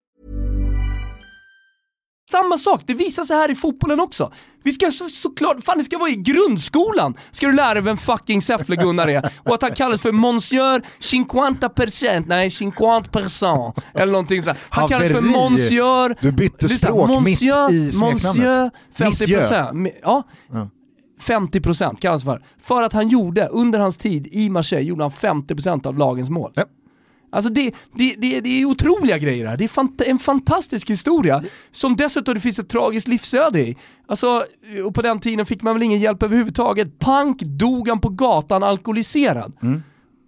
Samma 2.31 2.57
sak, 2.57 2.81
det 2.85 2.93
visar 2.93 3.23
sig 3.23 3.37
här 3.37 3.51
i 3.51 3.55
fotbollen 3.55 3.99
också. 3.99 4.31
Vi 4.63 4.71
ska 4.71 4.91
så, 4.91 5.09
såklart, 5.09 5.63
fan 5.65 5.77
det 5.77 5.83
ska 5.83 5.97
vara 5.97 6.09
i 6.09 6.15
grundskolan, 6.15 7.17
ska 7.31 7.47
du 7.47 7.53
lära 7.53 7.73
dig 7.73 7.83
vem 7.83 7.97
fucking 7.97 8.39
Säffle-Gunnar 8.41 9.07
är. 9.07 9.31
Och 9.43 9.53
att 9.55 9.61
han 9.61 9.71
kallas 9.75 10.01
för 10.01 10.11
Monsieur 10.11 10.81
50%, 10.99 12.23
nej 12.27 12.49
50% 12.49 13.73
eller 13.93 14.11
någonting 14.11 14.41
sådär. 14.41 14.57
Han 14.69 14.87
kallas 14.89 15.07
för 15.07 15.13
Haveri. 15.15 15.49
Monsieur... 15.51 16.17
Du 16.21 16.31
bytte 16.31 16.65
Lyssna, 16.67 16.77
språk 16.89 17.21
mitt 17.23 17.41
i 17.41 17.91
smeknamnet. 17.91 18.23
Monsieur 18.23 18.69
50%. 18.95 19.05
Monsieur. 19.05 19.71
Mi- 19.73 19.91
Ja. 20.01 20.23
50% 21.21 21.95
kallas 21.99 22.23
för. 22.23 22.41
För 22.61 22.83
att 22.83 22.93
han 22.93 23.09
gjorde, 23.09 23.47
under 23.47 23.79
hans 23.79 23.97
tid 23.97 24.27
i 24.31 24.49
Marseille, 24.49 24.85
gjorde 24.89 25.03
han 25.03 25.11
50% 25.11 25.87
av 25.87 25.97
lagens 25.97 26.29
mål. 26.29 26.51
Ja. 26.55 26.63
Alltså 27.31 27.51
det, 27.51 27.71
det, 27.95 28.15
det, 28.17 28.41
det 28.41 28.61
är 28.61 28.65
otroliga 28.65 29.17
grejer 29.17 29.47
här. 29.47 29.57
Det 29.57 29.63
är 29.63 29.67
fant 29.67 30.01
en 30.01 30.19
fantastisk 30.19 30.89
historia 30.89 31.43
som 31.71 31.95
dessutom 31.95 32.33
det 32.33 32.41
finns 32.41 32.59
ett 32.59 32.69
tragiskt 32.69 33.07
livsöde 33.07 33.59
i. 33.59 33.77
Alltså, 34.07 34.43
och 34.85 34.95
på 34.95 35.01
den 35.01 35.19
tiden 35.19 35.45
fick 35.45 35.61
man 35.61 35.75
väl 35.75 35.83
ingen 35.83 35.99
hjälp 35.99 36.23
överhuvudtaget. 36.23 36.99
Pank 36.99 37.41
dog 37.41 37.87
han 37.87 37.99
på 37.99 38.09
gatan 38.09 38.63
alkoholiserad. 38.63 39.53
Mm. 39.63 39.83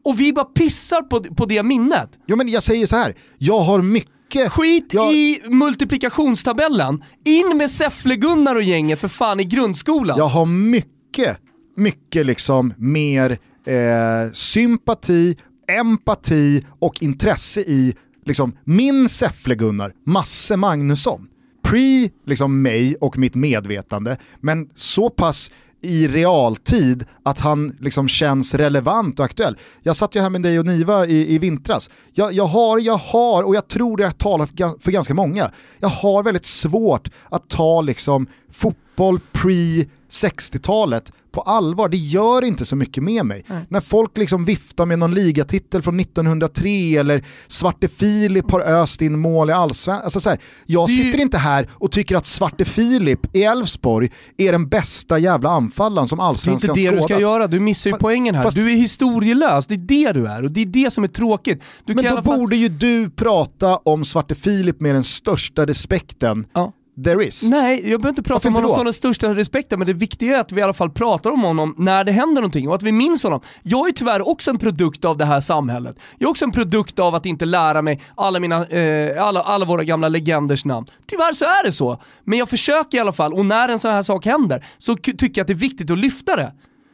Och 0.05 0.19
vi 0.19 0.33
bara 0.33 0.45
pissar 0.45 1.01
på, 1.01 1.23
på 1.23 1.45
det 1.45 1.63
minnet. 1.63 2.19
Jo 2.27 2.35
men 2.35 2.47
jag 2.47 2.63
säger 2.63 2.85
så 2.85 2.95
här. 2.95 3.15
jag 3.37 3.59
har 3.59 3.81
mycket... 3.81 4.51
Skit 4.51 4.93
jag, 4.93 5.13
i 5.13 5.41
multiplikationstabellen. 5.49 7.03
In 7.25 7.57
med 7.57 7.69
Säffle-Gunnar 7.69 8.55
och 8.55 8.63
gänget 8.63 8.99
för 8.99 9.07
fan 9.07 9.39
i 9.39 9.43
grundskolan. 9.43 10.17
Jag 10.17 10.27
har 10.27 10.45
mycket, 10.45 11.37
mycket 11.77 12.25
liksom 12.25 12.73
mer 12.77 13.37
eh, 13.65 14.31
sympati, 14.33 15.37
empati 15.67 16.65
och 16.80 17.02
intresse 17.02 17.62
i 17.62 17.95
liksom 18.26 18.58
min 18.63 19.08
Säffle-Gunnar, 19.10 19.93
Masse 20.06 20.58
Magnusson. 20.58 21.28
Pre 21.63 22.10
liksom 22.26 22.62
mig 22.62 22.95
och 22.95 23.17
mitt 23.17 23.36
medvetande, 23.36 24.17
men 24.41 24.69
så 24.76 25.10
pass 25.10 25.52
i 25.84 26.08
realtid 26.08 27.06
att 27.23 27.39
han 27.39 27.78
liksom 27.80 28.08
känns 28.08 28.54
relevant 28.54 29.19
och 29.19 29.26
aktuell. 29.26 29.58
Jag 29.82 29.95
satt 29.95 30.15
ju 30.15 30.19
här 30.19 30.30
med 30.30 30.41
dig 30.41 30.60
och 30.60 30.65
Niva 30.65 31.06
i, 31.06 31.36
i 31.36 31.38
vintras. 31.38 31.89
Jag, 32.13 32.34
jag 32.34 32.45
har, 32.45 32.80
jag 32.80 32.97
har, 32.97 33.43
och 33.43 33.56
jag 33.56 33.67
tror 33.67 33.97
det 33.97 34.04
jag 34.04 34.17
talar 34.17 34.45
för, 34.45 34.82
för 34.82 34.91
ganska 34.91 35.13
många, 35.13 35.52
jag 35.80 35.89
har 35.89 36.23
väldigt 36.23 36.45
svårt 36.45 37.10
att 37.30 37.49
ta 37.49 37.82
liksom 37.82 38.28
fotboll 38.52 39.19
pre 39.32 39.86
60-talet 40.13 41.12
på 41.32 41.41
allvar, 41.41 41.89
det 41.89 41.97
gör 41.97 42.43
inte 42.43 42.65
så 42.65 42.76
mycket 42.76 43.04
med 43.04 43.26
mig. 43.26 43.43
När 43.69 43.82
folk 43.82 44.17
liksom 44.17 44.45
viftar 44.45 44.86
med 44.86 44.99
någon 44.99 45.13
ligatitel 45.13 45.82
från 45.82 45.99
1903 45.99 46.69
eller 46.97 47.23
Svarte 47.47 47.88
Filip 47.88 48.52
har 48.52 48.60
öst 48.62 49.02
in 49.02 49.19
mål 49.19 49.49
i 49.49 49.54
allsvenskan. 49.54 50.04
Alltså 50.04 50.19
så 50.19 50.30
här, 50.30 50.39
jag 50.65 50.88
Det 50.89 50.93
sitter 50.93 51.19
inte 51.19 51.38
här 51.38 51.67
och 51.73 51.91
tycker 51.91 52.15
att 52.15 52.26
Svarte 52.26 52.65
Filip 52.65 53.36
i 53.36 53.43
Elfsborg 53.43 54.12
är 54.38 54.52
den 54.52 54.69
bästa 54.69 55.19
jävla 55.19 55.49
anfallaren 55.49 56.08
som 56.08 56.17
Det 56.17 56.21
är 56.21 56.26
inte 56.26 56.30
allsvenskan 56.30 56.76
det 56.76 56.82
du 56.91 56.97
ska 56.97 57.08
skådat. 57.08 57.21
göra, 57.21 57.47
du 57.47 57.60
missar 57.60 57.89
ju 57.89 57.91
Fast- 57.91 58.02
poängen 58.02 58.36
här. 58.36 58.43
fast- 58.43 58.56
Du 58.56 58.71
är 58.71 58.76
historielös, 58.76 59.67
det 59.67 59.73
är 59.73 59.78
det 59.78 60.12
du 60.12 60.28
är 60.28 60.43
och 60.43 60.52
det 60.52 60.62
är 60.62 60.65
det 60.65 60.93
som 60.93 61.04
är 61.04 61.08
tråkigt. 61.08 61.63
Du 61.86 61.95
Men 61.95 62.04
då 62.06 62.10
fall... 62.21 62.23
borde 62.39 62.56
ju 62.56 62.69
du 62.69 63.10
prata 63.10 63.78
om 63.78 64.06
Svarte 64.06 64.36
Filip 64.36 64.82
med 64.82 64.95
den 64.95 65.04
största 65.04 65.65
respekten 65.65 66.45
Ja. 66.54 66.71
There 67.03 67.25
is. 67.25 67.43
Nej, 67.49 67.75
jag 67.75 68.01
behöver 68.01 68.10
inte 68.10 68.23
prata 68.23 68.49
Varför 68.49 68.49
om 68.49 68.56
honom 68.56 68.75
som 68.75 68.84
den 68.84 68.93
största 68.93 69.36
respekten, 69.36 69.79
men 69.79 69.86
det 69.88 69.93
viktiga 69.93 70.36
är 70.36 70.39
att 70.39 70.51
vi 70.51 70.60
i 70.60 70.63
alla 70.63 70.73
fall 70.73 70.89
pratar 70.89 71.32
om 71.32 71.41
honom 71.41 71.75
när 71.77 72.03
det 72.03 72.12
händer 72.12 72.41
någonting 72.41 72.69
och 72.69 72.75
att 72.75 72.84
vi 72.84 72.91
minns 72.91 73.23
honom. 73.23 73.41
Jag 73.63 73.88
är 73.88 73.91
tyvärr 73.91 74.27
också 74.27 74.51
en 74.51 74.58
produkt 74.58 75.06
av 75.06 75.17
det 75.17 75.25
här 75.25 75.39
samhället. 75.39 75.99
Jag 76.17 76.27
är 76.27 76.32
också 76.32 76.45
en 76.45 76.51
produkt 76.51 76.99
av 76.99 77.15
att 77.15 77.25
inte 77.25 77.45
lära 77.45 77.82
mig 77.82 78.01
alla, 78.15 78.39
mina, 78.39 78.65
eh, 78.65 79.23
alla, 79.23 79.41
alla 79.41 79.65
våra 79.65 79.84
gamla 79.84 80.10
legenders 80.10 80.65
namn. 80.65 80.88
Tyvärr 81.06 81.34
så 81.34 81.45
är 81.45 81.63
det 81.65 81.71
så. 81.71 82.01
Men 82.23 82.39
jag 82.39 82.49
försöker 82.49 82.97
i 82.97 83.01
alla 83.01 83.12
fall, 83.12 83.34
och 83.34 83.45
när 83.45 83.69
en 83.69 83.79
sån 83.79 83.91
här 83.91 84.01
sak 84.01 84.25
händer 84.25 84.65
så 84.77 84.95
tycker 84.95 85.32
jag 85.34 85.39
att 85.39 85.47
det 85.47 85.53
är 85.53 85.56
viktigt 85.56 85.91
att 85.91 85.99
lyfta 85.99 86.36
det. 86.36 86.53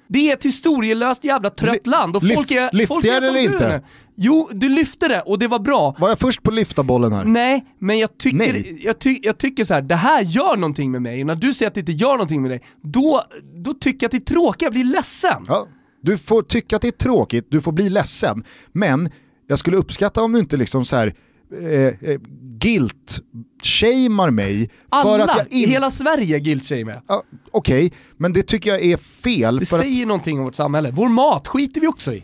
Det 0.09 0.29
är 0.29 0.33
ett 0.33 0.45
historielöst 0.45 1.23
jävla 1.23 1.49
trött 1.49 1.85
Ly- 1.85 1.91
land 1.91 2.15
och 2.15 2.23
folk 2.35 2.51
är, 2.51 2.69
lyfte 2.73 2.87
folk 2.93 3.05
är 3.05 3.13
som 3.21 3.23
eller 3.23 3.33
du 3.39 3.45
inte? 3.45 3.67
nu. 3.67 3.83
Jo, 4.15 4.49
du 4.53 4.69
lyfte 4.69 5.07
det 5.07 5.21
och 5.21 5.39
det 5.39 5.47
var 5.47 5.59
bra. 5.59 5.95
Var 5.99 6.09
jag 6.09 6.19
först 6.19 6.43
på 6.43 6.51
lyfta 6.51 6.83
bollen 6.83 7.13
här? 7.13 7.25
Nej, 7.25 7.65
men 7.79 7.99
jag 7.99 8.17
tycker. 8.17 8.85
Jag, 8.85 8.99
ty, 8.99 9.19
jag 9.21 9.37
tycker 9.37 9.63
så 9.63 9.73
här, 9.73 9.81
det 9.81 9.95
här 9.95 10.21
gör 10.21 10.55
någonting 10.57 10.91
med 10.91 11.01
mig. 11.01 11.21
Och 11.21 11.27
när 11.27 11.35
du 11.35 11.53
säger 11.53 11.67
att 11.67 11.73
det 11.73 11.79
inte 11.79 11.91
gör 11.91 12.11
någonting 12.11 12.41
med 12.41 12.51
dig, 12.51 12.61
då, 12.81 13.21
då 13.63 13.73
tycker 13.73 14.03
jag 14.03 14.07
att 14.07 14.11
det 14.11 14.17
är 14.17 14.33
tråkigt, 14.33 14.61
jag 14.61 14.71
blir 14.73 14.83
ledsen. 14.83 15.45
Ja, 15.47 15.67
du 16.03 16.17
får 16.17 16.41
tycka 16.41 16.75
att 16.75 16.81
det 16.81 16.87
är 16.87 16.91
tråkigt, 16.91 17.47
du 17.49 17.61
får 17.61 17.71
bli 17.71 17.89
ledsen. 17.89 18.43
Men 18.71 19.09
jag 19.47 19.59
skulle 19.59 19.77
uppskatta 19.77 20.21
om 20.23 20.31
du 20.31 20.39
inte 20.39 20.57
liksom 20.57 20.85
så 20.85 20.95
här 20.95 21.13
eh, 21.53 22.09
eh, 22.09 22.19
guilt-shamear 22.59 24.29
mig 24.29 24.69
Alla 24.89 25.03
för 25.03 25.19
att 25.19 25.37
jag 25.37 25.53
i 25.53 25.57
inte... 25.57 25.69
hela 25.69 25.89
Sverige 25.89 26.39
guilt-shamear. 26.39 27.01
Ja, 27.07 27.23
Okej, 27.51 27.93
men 28.17 28.33
det 28.33 28.43
tycker 28.43 28.69
jag 28.69 28.83
är 28.83 28.97
fel. 28.97 29.59
Det 29.59 29.65
för 29.65 29.75
att, 29.75 29.81
säger 29.81 30.05
någonting 30.05 30.37
om 30.37 30.43
vårt 30.45 30.55
samhälle. 30.55 30.91
Vår 30.91 31.09
mat 31.09 31.47
skiter 31.47 31.81
vi 31.81 31.87
också 31.87 32.13
i. 32.13 32.23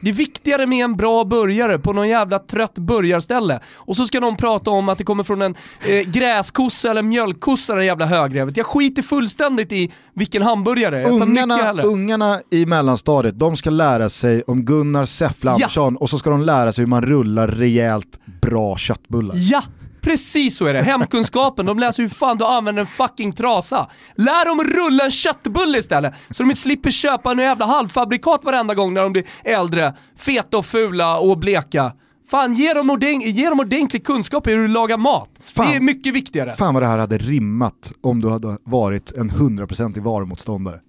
Det 0.00 0.10
är 0.10 0.14
viktigare 0.14 0.66
med 0.66 0.84
en 0.84 0.96
bra 0.96 1.24
burgare 1.24 1.78
på 1.78 1.92
någon 1.92 2.08
jävla 2.08 2.38
trött 2.38 2.74
burgarställe. 2.74 3.60
Och 3.74 3.96
så 3.96 4.06
ska 4.06 4.20
någon 4.20 4.36
prata 4.36 4.70
om 4.70 4.88
att 4.88 4.98
det 4.98 5.04
kommer 5.04 5.24
från 5.24 5.42
en 5.42 5.54
eh, 5.88 6.00
gräskossa 6.00 6.90
eller 6.90 7.02
mjölkkossa 7.02 7.74
det 7.74 7.84
jävla 7.84 8.06
högrevet. 8.06 8.56
Jag 8.56 8.66
skiter 8.66 9.02
fullständigt 9.02 9.72
i 9.72 9.92
vilken 10.14 10.42
hamburgare. 10.42 11.02
Jag 11.02 11.22
ungarna, 11.22 11.82
ungarna 11.82 12.40
i 12.50 12.66
mellanstadiet, 12.66 13.38
de 13.38 13.56
ska 13.56 13.70
lära 13.70 14.08
sig 14.08 14.42
om 14.42 14.64
Gunnar 14.64 15.04
Säffle 15.04 15.56
Ja. 15.58 15.92
Och 15.98 16.10
så 16.10 16.18
ska 16.18 16.30
de 16.30 16.42
lära 16.42 16.72
sig 16.72 16.82
hur 16.82 16.88
man 16.88 17.02
rullar 17.02 17.48
rejält 17.48 18.18
bra 18.40 18.76
köttbullar. 18.76 19.34
Ja, 19.38 19.62
precis 20.10 20.56
så 20.56 20.66
är 20.66 20.74
det. 20.74 20.82
Hemkunskapen, 20.82 21.66
de 21.66 21.78
läser 21.78 22.02
hur 22.02 22.10
fan 22.10 22.38
du 22.38 22.44
använder 22.44 22.80
en 22.80 22.86
fucking 22.86 23.32
trasa. 23.32 23.90
Lär 24.16 24.46
dem 24.48 24.64
rulla 24.64 25.04
en 25.04 25.10
köttbulle 25.10 25.78
istället, 25.78 26.14
så 26.30 26.42
de 26.42 26.50
inte 26.50 26.60
slipper 26.62 26.90
köpa 26.90 27.30
en 27.32 27.38
jävla 27.38 27.66
halvfabrikat 27.66 28.44
varenda 28.44 28.74
gång 28.74 28.94
när 28.94 29.02
de 29.02 29.12
blir 29.12 29.24
äldre, 29.44 29.94
feta 30.18 30.58
och 30.58 30.66
fula 30.66 31.18
och 31.18 31.38
bleka. 31.38 31.92
Fan, 32.30 32.54
ge 32.54 32.72
dem, 32.74 32.90
ordent- 32.90 33.24
ge 33.24 33.48
dem 33.48 33.60
ordentlig 33.60 34.04
kunskap 34.06 34.46
i 34.46 34.52
hur 34.52 34.58
du 34.58 34.68
lagar 34.68 34.96
mat. 34.96 35.28
Fan. 35.44 35.66
Det 35.70 35.76
är 35.76 35.80
mycket 35.80 36.14
viktigare. 36.14 36.52
Fan 36.56 36.74
vad 36.74 36.82
det 36.82 36.86
här 36.86 36.98
hade 36.98 37.18
rimmat 37.18 37.92
om 38.00 38.20
du 38.20 38.30
hade 38.30 38.58
varit 38.64 39.12
en 39.12 39.30
100% 39.30 40.00
varumotståndare. 40.00 40.80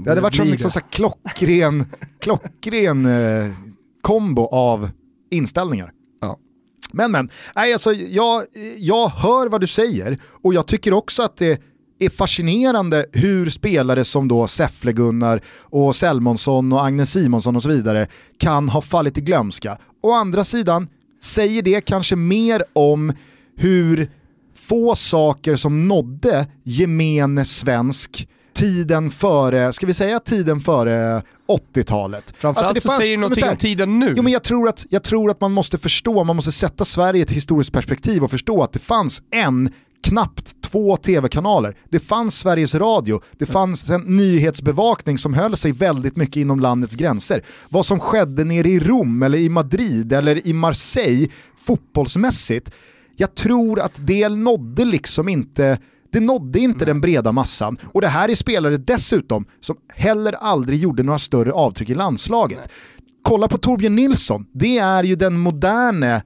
Det 0.00 0.10
hade 0.10 0.20
varit 0.20 0.34
som 0.36 0.46
liksom 0.48 0.70
så 0.70 0.78
här 0.78 0.86
klockren, 0.90 1.86
klockren 2.20 3.06
eh, 3.06 3.52
kombo 4.02 4.46
av 4.46 4.90
inställningar. 5.30 5.92
Men 6.92 7.12
men, 7.12 7.30
nej, 7.56 7.72
alltså, 7.72 7.92
jag, 7.92 8.44
jag 8.78 9.08
hör 9.08 9.48
vad 9.48 9.60
du 9.60 9.66
säger 9.66 10.18
och 10.42 10.54
jag 10.54 10.66
tycker 10.66 10.92
också 10.92 11.22
att 11.22 11.36
det 11.36 11.60
är 11.98 12.10
fascinerande 12.10 13.06
hur 13.12 13.50
spelare 13.50 14.04
som 14.04 14.28
då 14.28 14.46
Säffle-Gunnar 14.46 15.40
och 15.62 15.96
Selmonsson 15.96 16.72
och 16.72 16.84
Agnes 16.86 17.12
Simonsson 17.12 17.56
och 17.56 17.62
så 17.62 17.68
vidare 17.68 18.06
kan 18.38 18.68
ha 18.68 18.82
fallit 18.82 19.18
i 19.18 19.20
glömska. 19.20 19.78
Å 20.02 20.12
andra 20.12 20.44
sidan 20.44 20.88
säger 21.22 21.62
det 21.62 21.80
kanske 21.80 22.16
mer 22.16 22.62
om 22.72 23.12
hur 23.56 24.10
få 24.54 24.94
saker 24.94 25.56
som 25.56 25.88
nådde 25.88 26.46
gemene 26.62 27.44
svensk 27.44 28.28
tiden 28.58 29.10
före, 29.10 29.72
ska 29.72 29.86
vi 29.86 29.94
säga 29.94 30.20
tiden 30.20 30.60
före 30.60 31.22
80-talet? 31.74 32.34
Framförallt 32.36 32.68
Alltså, 32.68 32.82
så 32.82 32.88
fanns- 32.88 32.98
säger 32.98 33.16
men 33.16 33.20
någonting 33.20 33.44
här, 33.44 33.50
om 33.50 33.56
tiden 33.56 33.98
nu. 33.98 34.14
Jo, 34.16 34.22
men 34.22 34.32
jag, 34.32 34.42
tror 34.42 34.68
att, 34.68 34.86
jag 34.90 35.02
tror 35.02 35.30
att 35.30 35.40
man 35.40 35.52
måste 35.52 35.78
förstå, 35.78 36.24
man 36.24 36.36
måste 36.36 36.52
sätta 36.52 36.84
Sverige 36.84 37.18
i 37.20 37.22
ett 37.22 37.30
historiskt 37.30 37.72
perspektiv 37.72 38.24
och 38.24 38.30
förstå 38.30 38.62
att 38.62 38.72
det 38.72 38.78
fanns 38.78 39.22
en, 39.30 39.72
knappt 40.02 40.62
två 40.62 40.96
tv-kanaler. 40.96 41.76
Det 41.90 42.00
fanns 42.00 42.38
Sveriges 42.38 42.74
Radio, 42.74 43.20
det 43.38 43.46
fanns 43.46 43.90
en 43.90 44.00
nyhetsbevakning 44.16 45.18
som 45.18 45.34
höll 45.34 45.56
sig 45.56 45.72
väldigt 45.72 46.16
mycket 46.16 46.36
inom 46.36 46.60
landets 46.60 46.94
gränser. 46.94 47.42
Vad 47.68 47.86
som 47.86 48.00
skedde 48.00 48.44
nere 48.44 48.68
i 48.68 48.80
Rom 48.80 49.22
eller 49.22 49.38
i 49.38 49.48
Madrid 49.48 50.12
eller 50.12 50.46
i 50.46 50.52
Marseille 50.52 51.28
fotbollsmässigt, 51.64 52.70
jag 53.16 53.34
tror 53.34 53.80
att 53.80 54.00
det 54.06 54.28
nådde 54.28 54.84
liksom 54.84 55.28
inte 55.28 55.78
det 56.12 56.20
nådde 56.20 56.58
inte 56.60 56.84
den 56.84 57.00
breda 57.00 57.32
massan 57.32 57.78
och 57.92 58.00
det 58.00 58.08
här 58.08 58.28
är 58.28 58.34
spelare 58.34 58.76
dessutom 58.76 59.44
som 59.60 59.76
heller 59.94 60.32
aldrig 60.32 60.78
gjorde 60.80 61.02
några 61.02 61.18
större 61.18 61.52
avtryck 61.52 61.90
i 61.90 61.94
landslaget. 61.94 62.60
Kolla 63.22 63.48
på 63.48 63.58
Torbjörn 63.58 63.94
Nilsson, 63.96 64.46
det 64.52 64.78
är 64.78 65.04
ju 65.04 65.16
den 65.16 65.38
moderne 65.38 66.22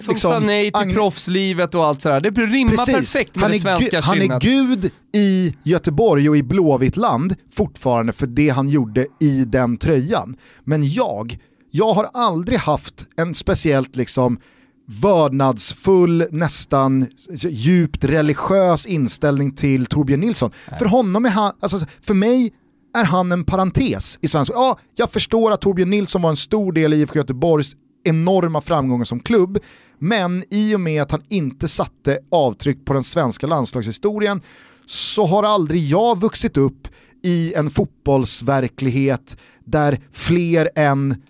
Som 0.00 0.16
sa 0.16 0.38
nej 0.38 0.64
till 0.72 0.82
Agn- 0.82 0.94
proffslivet 0.94 1.74
och 1.74 1.86
allt 1.86 2.02
sådär. 2.02 2.20
Det 2.20 2.30
rimmar 2.30 2.70
Precis. 2.70 2.94
perfekt 2.94 3.34
med 3.34 3.42
han 3.42 3.52
det 3.52 3.58
svenska 3.58 4.00
gu- 4.00 4.04
han 4.04 4.22
är 4.22 4.40
gud 4.40 4.90
i 5.12 5.54
Göteborg 5.62 6.28
och 6.28 6.36
i 6.36 6.42
blåvitt 6.42 6.96
land 6.96 7.34
fortfarande 7.54 8.12
för 8.12 8.26
det 8.26 8.48
han 8.48 8.68
gjorde 8.68 9.06
i 9.20 9.44
den 9.44 9.76
tröjan. 9.76 10.36
Men 10.64 10.90
jag, 10.92 11.38
jag 11.70 11.92
har 11.92 12.10
aldrig 12.14 12.58
haft 12.58 13.06
en 13.16 13.34
speciellt 13.34 13.96
liksom 13.96 14.38
vördnadsfull, 14.86 16.26
nästan 16.30 17.06
djupt 17.50 18.04
religiös 18.04 18.86
inställning 18.86 19.54
till 19.54 19.86
Torbjörn 19.86 20.20
Nilsson. 20.20 20.50
För 20.78 20.86
honom 20.86 21.24
är 21.24 21.30
han, 21.30 21.52
alltså 21.60 21.80
för 22.00 22.14
mig 22.14 22.52
är 22.94 23.04
han 23.04 23.32
en 23.32 23.44
parentes 23.44 24.18
i 24.22 24.28
svensk 24.28 24.52
Ja, 24.54 24.78
jag 24.94 25.10
förstår 25.10 25.52
att 25.52 25.60
Torbjörn 25.60 25.90
Nilsson 25.90 26.22
var 26.22 26.30
en 26.30 26.36
stor 26.36 26.72
del 26.72 26.94
i 26.94 27.00
IFK 27.00 27.18
Göteborgs 27.18 27.76
enorma 28.04 28.60
framgångar 28.60 29.04
som 29.04 29.20
klubb, 29.20 29.58
men 29.98 30.44
i 30.50 30.74
och 30.74 30.80
med 30.80 31.02
att 31.02 31.10
han 31.10 31.22
inte 31.28 31.68
satte 31.68 32.18
avtryck 32.30 32.84
på 32.84 32.92
den 32.92 33.04
svenska 33.04 33.46
landslagshistorien 33.46 34.40
så 34.86 35.26
har 35.26 35.42
aldrig 35.42 35.82
jag 35.82 36.20
vuxit 36.20 36.56
upp 36.56 36.88
i 37.22 37.54
en 37.54 37.70
fotbollsverklighet 37.70 39.36
där 39.64 40.00
fler 40.12 40.70
än 40.74 41.22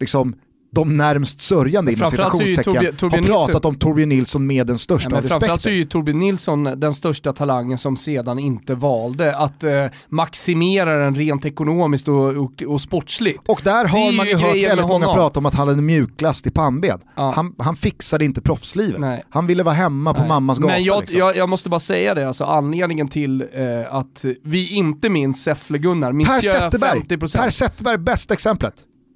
liksom, 0.00 0.34
de 0.80 0.96
närmst 0.96 1.40
sörjande 1.40 1.92
inom 1.92 2.10
citationstecken 2.10 2.64
Torbjörn- 2.74 2.96
Torbjörn 2.96 3.24
har 3.24 3.28
pratat 3.46 3.62
Nilsson- 3.62 3.68
om 3.68 3.74
Torbjörn 3.74 4.08
Nilsson 4.08 4.46
med 4.46 4.66
den 4.66 4.74
Ja, 4.74 4.78
största 4.78 5.10
men 5.10 5.18
av 5.24 5.28
framförallt 5.28 5.60
så 5.60 5.68
är 5.68 5.72
ju 5.72 5.84
Torbjörn 5.84 6.18
Nilsson 6.18 6.64
den 6.64 6.94
största 6.94 7.32
talangen 7.32 7.78
som 7.78 7.96
sedan 7.96 8.38
inte 8.38 8.74
valde 8.74 9.36
att 9.36 9.64
eh, 9.64 9.84
maximera 10.08 11.04
den 11.04 11.14
rent 11.14 11.44
ekonomiskt 11.46 12.08
och, 12.08 12.24
och, 12.36 12.62
och 12.66 12.80
sportsligt. 12.80 13.48
Och 13.48 13.60
där 13.64 13.84
har 13.84 14.16
man 14.16 14.26
ju 14.26 14.36
hört 14.36 14.70
väldigt 14.70 14.86
många 14.88 15.06
prata 15.14 15.40
om 15.40 15.46
att 15.46 15.54
han 15.54 15.68
hade 15.68 15.82
mjuklast 15.82 16.46
i 16.46 16.50
pannben. 16.50 16.98
Ja. 17.16 17.30
Han, 17.36 17.54
han 17.58 17.76
fixade 17.76 18.24
inte 18.24 18.40
proffslivet. 18.40 19.00
Nej. 19.00 19.24
Han 19.30 19.46
ville 19.46 19.62
vara 19.62 19.74
hemma 19.74 20.14
på 20.14 20.20
Nej. 20.20 20.28
mammas 20.28 20.58
gata. 20.58 20.72
Men 20.72 20.84
jag, 20.84 21.00
liksom. 21.00 21.18
jag, 21.18 21.36
jag 21.36 21.48
måste 21.48 21.68
bara 21.68 21.80
säga 21.80 22.14
det, 22.14 22.28
alltså 22.28 22.44
anledningen 22.44 23.08
till 23.08 23.40
eh, 23.40 23.94
att 23.94 24.24
vi 24.44 24.74
inte 24.74 25.10
minns 25.10 25.42
Säffle-Gunnar, 25.48 26.12
minns 26.12 26.28
Per 26.28 26.34
jag 26.34 26.44
Zetterberg, 26.58 27.00
50%. 27.00 27.36
per 27.42 27.50
Zetterberg, 27.50 27.98
bästa 27.98 28.34
exemplet. 28.34 28.74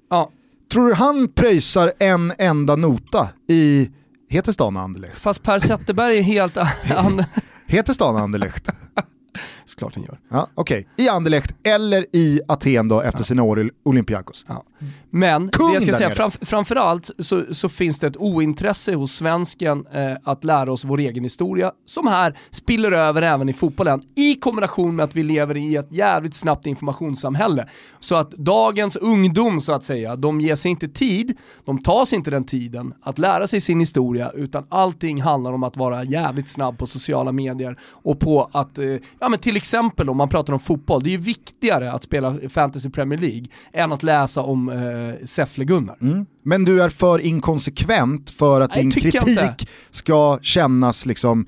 ja, 0.09 0.29
Tror 0.73 0.87
du 0.89 0.93
han 0.95 1.27
pröjsar 1.27 1.93
en 1.99 2.33
enda 2.37 2.75
nota 2.75 3.29
i, 3.49 3.89
heter 4.29 4.51
stan 4.51 4.77
Anderlecht? 4.77 5.17
fast 5.19 5.43
Per 5.43 5.59
Zetterberg 5.59 6.17
är 6.17 6.21
helt... 6.21 6.57
an- 6.97 7.23
Heter 7.67 7.93
stan 7.93 8.15
Anderlecht? 8.15 8.69
Såklart 9.73 9.93
den 9.93 10.03
gör. 10.03 10.19
Ja, 10.29 10.47
Okej, 10.55 10.87
i 10.97 11.09
Anderlecht 11.09 11.55
eller 11.63 12.05
i 12.11 12.41
Aten 12.47 12.87
då 12.87 13.01
efter 13.01 13.23
sina 13.23 13.43
år 13.43 13.61
i 13.61 13.69
Olympiakos. 13.83 14.45
Ja. 14.47 14.63
Men 15.09 15.49
Kung 15.49 15.67
det 15.67 15.73
jag 15.73 15.83
ska 15.83 15.93
säga, 15.93 16.09
fram, 16.09 16.31
framförallt 16.31 17.11
så, 17.19 17.43
så 17.51 17.69
finns 17.69 17.99
det 17.99 18.07
ett 18.07 18.17
ointresse 18.17 18.95
hos 18.95 19.11
svensken 19.11 19.85
eh, 19.93 20.17
att 20.23 20.43
lära 20.43 20.71
oss 20.71 20.85
vår 20.85 20.99
egen 20.99 21.23
historia, 21.23 21.71
som 21.85 22.07
här 22.07 22.37
spiller 22.51 22.91
över 22.91 23.21
även 23.21 23.49
i 23.49 23.53
fotbollen, 23.53 24.01
i 24.15 24.35
kombination 24.35 24.95
med 24.95 25.03
att 25.03 25.15
vi 25.15 25.23
lever 25.23 25.57
i 25.57 25.75
ett 25.75 25.87
jävligt 25.91 26.35
snabbt 26.35 26.65
informationssamhälle. 26.65 27.67
Så 27.99 28.15
att 28.15 28.31
dagens 28.31 28.95
ungdom 28.95 29.61
så 29.61 29.73
att 29.73 29.83
säga, 29.83 30.15
de 30.15 30.41
ger 30.41 30.55
sig 30.55 30.71
inte 30.71 30.87
tid, 30.87 31.37
de 31.65 31.83
tar 31.83 32.05
sig 32.05 32.15
inte 32.15 32.31
den 32.31 32.43
tiden 32.43 32.93
att 33.01 33.17
lära 33.17 33.47
sig 33.47 33.61
sin 33.61 33.79
historia, 33.79 34.31
utan 34.35 34.65
allting 34.69 35.21
handlar 35.21 35.53
om 35.53 35.63
att 35.63 35.77
vara 35.77 36.03
jävligt 36.03 36.49
snabb 36.49 36.77
på 36.77 36.87
sociala 36.87 37.31
medier 37.31 37.77
och 37.83 38.19
på 38.19 38.49
att, 38.51 38.77
eh, 38.77 38.85
ja 39.19 39.29
men 39.29 39.39
till 39.39 39.55
exempel 39.63 40.09
om 40.09 40.17
man 40.17 40.29
pratar 40.29 40.53
om 40.53 40.59
fotboll, 40.59 41.03
det 41.03 41.09
är 41.09 41.11
ju 41.11 41.17
viktigare 41.17 41.91
att 41.91 42.03
spela 42.03 42.35
Fantasy 42.49 42.89
Premier 42.89 43.19
League 43.19 43.45
än 43.73 43.91
att 43.91 44.03
läsa 44.03 44.41
om 44.41 44.69
eh, 44.69 45.25
Säffle-Gunnar. 45.25 46.25
Men 46.43 46.65
du 46.65 46.83
är 46.83 46.89
för 46.89 47.19
inkonsekvent 47.19 48.29
för 48.29 48.61
att 48.61 48.75
Nej, 48.75 48.83
din 48.83 48.91
kritik 48.91 49.69
ska 49.89 50.39
kännas 50.41 51.05
liksom 51.05 51.45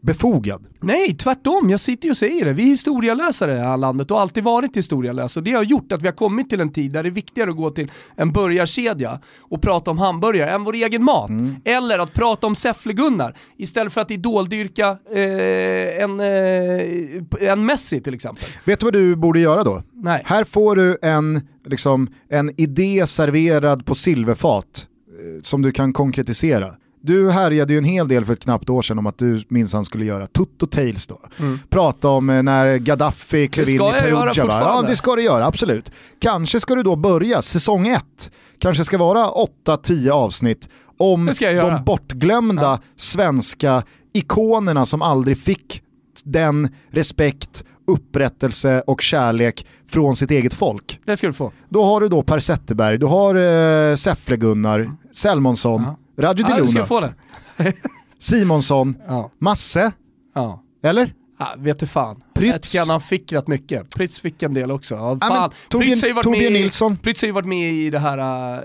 befogad. 0.00 0.66
Nej, 0.80 1.14
tvärtom. 1.14 1.70
Jag 1.70 1.80
sitter 1.80 2.04
ju 2.04 2.10
och 2.10 2.16
säger 2.16 2.44
det. 2.44 2.52
Vi 2.52 2.62
är 2.62 2.66
historielösare 2.66 3.52
i 3.52 3.54
det 3.54 3.60
här 3.60 3.76
landet 3.76 4.10
och 4.10 4.16
har 4.16 4.22
alltid 4.22 4.44
varit 4.44 4.76
historielösa. 4.76 5.40
Och 5.40 5.44
det 5.44 5.52
har 5.52 5.62
gjort 5.62 5.92
att 5.92 6.02
vi 6.02 6.06
har 6.06 6.14
kommit 6.14 6.50
till 6.50 6.60
en 6.60 6.72
tid 6.72 6.92
där 6.92 7.02
det 7.02 7.08
är 7.08 7.10
viktigare 7.10 7.50
att 7.50 7.56
gå 7.56 7.70
till 7.70 7.90
en 8.16 8.32
burgarkedja 8.32 9.20
och 9.38 9.62
prata 9.62 9.90
om 9.90 9.98
hamburgare 9.98 10.50
än 10.50 10.64
vår 10.64 10.74
egen 10.74 11.04
mat. 11.04 11.30
Eller 11.64 11.98
att 11.98 12.14
prata 12.14 12.46
om 12.46 12.54
Säffle-Gunnar 12.54 13.34
istället 13.56 13.92
för 13.92 14.00
att 14.00 14.10
idoldyrka 14.10 14.98
eh, 15.10 16.02
en, 16.02 16.20
eh, 16.20 17.50
en 17.50 17.66
Messi 17.66 18.00
till 18.00 18.14
exempel. 18.14 18.48
Vet 18.64 18.80
du 18.80 18.86
vad 18.86 18.92
du 18.92 19.16
borde 19.16 19.40
göra 19.40 19.64
då? 19.64 19.82
Nej. 19.92 20.22
Här 20.24 20.44
får 20.44 20.76
du 20.76 20.98
en, 21.02 21.40
liksom, 21.66 22.08
en 22.28 22.60
idé 22.60 23.06
serverad 23.06 23.86
på 23.86 23.94
silverfat 23.94 24.86
eh, 25.08 25.42
som 25.42 25.62
du 25.62 25.72
kan 25.72 25.92
konkretisera. 25.92 26.74
Du 27.00 27.30
härjade 27.30 27.72
ju 27.72 27.78
en 27.78 27.84
hel 27.84 28.08
del 28.08 28.24
för 28.24 28.32
ett 28.32 28.42
knappt 28.42 28.70
år 28.70 28.82
sedan 28.82 28.98
om 28.98 29.06
att 29.06 29.18
du 29.18 29.42
minsann 29.48 29.84
skulle 29.84 30.04
göra 30.04 30.26
Tutto 30.26 30.66
Tales 30.66 31.06
då. 31.06 31.20
Prata 31.68 32.08
om 32.08 32.30
eh, 32.30 32.42
när 32.42 32.76
Gaddafi 32.76 33.48
klev 33.48 33.66
Det 33.66 33.72
in 33.72 33.76
i 33.76 33.92
Perugia. 34.00 34.44
va? 34.44 34.60
Ja, 34.60 34.84
det 34.88 34.96
ska 34.96 35.14
du 35.14 35.22
göra, 35.22 35.46
absolut. 35.46 35.90
Kanske 36.20 36.60
ska 36.60 36.74
du 36.74 36.82
då 36.82 36.96
börja 36.96 37.42
säsong 37.42 37.88
ett. 37.88 38.30
Kanske 38.58 38.84
ska 38.84 38.98
vara 38.98 39.30
8-10 39.66 40.10
avsnitt 40.10 40.68
om 40.98 41.26
Det 41.26 41.52
de 41.52 41.84
bortglömda 41.84 42.80
svenska 42.96 43.82
ikonerna 44.12 44.86
som 44.86 45.02
aldrig 45.02 45.38
fick 45.38 45.82
den 46.24 46.68
respekt, 46.90 47.64
upprättelse 47.86 48.82
och 48.86 49.00
kärlek 49.00 49.66
från 49.88 50.16
sitt 50.16 50.30
eget 50.30 50.54
folk. 50.54 51.00
Det 51.04 51.16
ska 51.16 51.26
du 51.26 51.32
få. 51.32 51.52
Då 51.68 51.84
har 51.84 52.00
du 52.00 52.08
då 52.08 52.22
Per 52.22 52.38
Zetterberg, 52.38 52.98
du 52.98 53.06
har 53.06 53.34
eh, 53.34 53.94
Säffle-Gunnar, 53.96 54.90
Selmonsson, 55.12 55.82
Ja. 55.82 55.96
Radjo 56.18 56.44
ska 56.44 56.54
Diluna. 56.56 57.14
Simonsson, 58.18 58.96
Ja. 59.08 59.30
Masse, 59.38 59.92
Ja. 60.34 60.62
eller? 60.82 61.14
Ja, 61.38 61.54
vet 61.58 61.80
du 61.80 61.86
fan. 61.86 62.22
Prytz. 62.34 62.52
Jag 62.52 62.62
tycker 62.62 62.86
han 62.92 63.00
fick 63.00 63.32
rätt 63.32 63.46
mycket. 63.48 63.90
Prytz 63.94 64.20
fick 64.20 64.42
en 64.42 64.54
del 64.54 64.70
också. 64.70 64.94
Men 64.94 65.20
fan. 65.20 65.50
Torbjörn- 65.68 65.78
Prytz 65.90 66.02
har 66.02 66.08
ju 66.08 66.14
varit 66.14 66.24
Torbjörn 66.24 66.52
med 66.52 66.60
i- 66.60 66.62
Nilsson. 66.62 66.96
Prytz 66.96 67.20
har 67.22 67.26
ju 67.26 67.32
varit 67.32 67.46
med 67.48 67.72
i 67.72 67.90
det 67.90 67.98
här, 67.98 68.18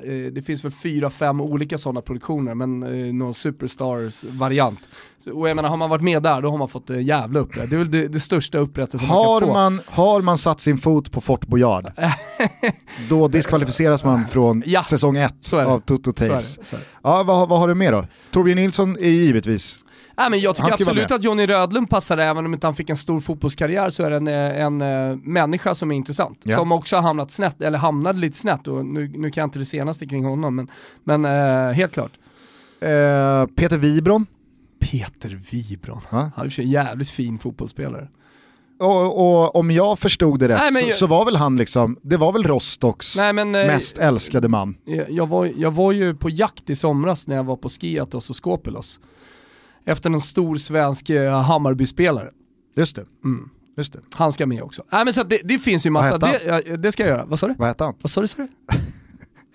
eh, 0.10 0.32
det 0.32 0.42
finns 0.42 0.66
väl 0.66 0.72
fyra, 0.72 1.10
fem 1.10 1.42
olika 1.42 1.78
sådana 1.78 2.02
produktioner, 2.02 2.54
men 2.54 2.84
eh, 2.84 3.14
någon 3.14 3.34
superstars-variant. 3.34 4.80
Och 5.34 5.50
jag 5.50 5.56
menar, 5.56 5.70
har 5.70 5.78
man 5.78 5.90
varit 5.90 6.02
med 6.04 6.24
där, 6.24 6.42
då 6.42 6.50
har 6.50 6.58
man 6.58 6.68
fått 6.70 6.90
eh, 6.90 7.02
jävla 7.02 7.40
upprätt. 7.40 7.70
Det 7.70 7.76
är 7.76 7.78
väl 7.78 7.92
det, 7.92 8.08
det 8.08 8.20
största 8.20 8.58
upprättelsen 8.58 9.08
man 9.08 9.18
Har 9.18 9.40
kan 9.40 9.48
få. 9.50 9.54
man, 9.54 9.82
har 9.88 10.22
man 10.22 10.38
satt 10.38 10.62
sin 10.62 10.78
fot 10.78 11.12
på 11.12 11.22
Fort 11.22 11.48
Boyard, 11.48 11.92
då 13.10 13.28
diskvalificeras 13.28 14.04
man 14.04 14.28
från 14.28 14.64
Ja, 14.66 14.84
säsong 14.84 15.18
ett 15.18 15.54
av 15.54 15.80
Toto 15.80 16.12
Tales. 16.12 16.60
Ja, 17.04 17.24
vad, 17.24 17.50
vad 17.50 17.60
har 17.60 17.68
du 17.68 17.76
med 17.76 17.94
då? 17.94 18.06
Torbjörn 18.32 18.58
Nilsson 18.58 18.98
är 18.98 19.10
givetvis, 19.10 19.80
Nej, 20.18 20.30
men 20.30 20.40
jag 20.40 20.56
tycker 20.56 20.74
absolut 20.74 21.12
att 21.12 21.24
Johnny 21.24 21.46
Rödlund 21.46 21.90
passar, 21.90 22.18
även 22.18 22.46
om 22.46 22.54
inte 22.54 22.68
han 22.68 22.76
fick 22.76 22.90
en 22.90 22.98
stor 22.98 23.20
fotbollskarriär 23.20 23.90
så 23.90 24.04
är 24.04 24.10
det 24.10 24.16
en, 24.18 24.28
eh, 24.28 24.62
en, 24.66 24.82
eh, 25.12 25.18
människa 25.24 25.76
som 25.76 25.92
är 25.92 25.96
intressant. 25.96 26.40
Ja. 26.44 26.58
Som 26.58 26.72
också 26.72 26.96
har 26.96 27.04
hamnat 27.04 27.32
snett, 27.32 27.62
eller 27.62 27.78
hamnade 27.78 28.20
lite 28.20 28.38
snett, 28.38 28.68
och 28.68 28.86
nu, 28.86 29.08
nu 29.16 29.32
kan 29.32 29.42
jag 29.42 29.48
inte 29.48 29.60
det 29.60 29.66
senaste 29.66 30.06
kring 30.06 30.26
honom, 30.26 30.56
men, 30.56 30.68
men 31.04 31.26
eh, 31.26 31.74
helt 31.74 31.94
klart. 31.94 32.12
eh, 32.82 33.46
Peter 33.56 33.78
Wibron, 33.78 34.26
Peter 34.80 35.40
Wibron. 35.52 36.02
Va? 36.12 36.32
Han 36.36 36.46
är 36.46 36.60
en 36.60 36.70
jävligt 36.70 37.10
fin 37.10 37.40
fotbollsspelare. 37.40 38.08
och, 38.80 39.44
och 39.44 39.56
om 39.56 39.72
jag 39.72 40.00
förstod 40.00 40.40
det 40.40 40.48
rätt 40.50 40.58
Nej, 40.58 40.72
så, 40.74 40.88
jag- 40.90 40.96
så 40.96 41.08
var 41.08 41.26
väl 41.26 41.36
han 41.36 41.58
liksom, 41.58 41.98
det 42.02 42.18
var 42.18 42.34
väl 42.34 42.44
Rostocks 42.44 43.16
Nej, 43.18 43.34
men, 43.34 43.56
eh, 43.56 43.68
mest 43.68 43.98
älskade 43.98 44.48
man. 44.48 44.76
Jag, 44.86 45.12
jag, 45.12 45.28
var, 45.30 45.52
jag 45.58 45.72
var 45.72 45.92
ju 45.92 46.16
på 46.16 46.30
jakt 46.30 46.70
i 46.70 46.76
somras 46.76 47.28
när 47.28 47.36
jag 47.36 47.44
var 47.44 47.56
på 47.56 47.70
Skiatos 47.70 48.30
och 48.30 48.36
Skopelos. 48.36 49.00
Efter 49.86 50.10
en 50.10 50.20
stor 50.22 50.56
svensk 50.56 51.10
eh, 51.10 51.42
Hammarby-spelare. 51.42 52.30
Just 52.76 52.96
det. 52.96 53.06
Mm. 53.24 53.50
Just 53.78 53.94
det. 53.94 54.00
Han 54.16 54.32
ska 54.32 54.46
med 54.46 54.62
också. 54.64 54.84
Nej 54.92 55.06
men 55.06 55.14
så 55.14 55.24
det, 55.24 55.40
det 55.44 55.60
finns 55.60 55.86
ju 55.86 55.90
massa, 55.90 56.18
det, 56.18 56.78
det 56.78 56.92
ska 56.92 57.04
jag 57.04 57.10
göra. 57.10 57.26
Vad 57.26 57.40
sa 57.40 57.48
du? 57.48 57.56
Vad 57.58 57.68
hette 57.68 57.84
han? 57.84 57.94
Vad 58.02 58.12
sa 58.12 58.22
du? 58.22 58.28
Sa 58.28 58.38
du? 58.38 58.48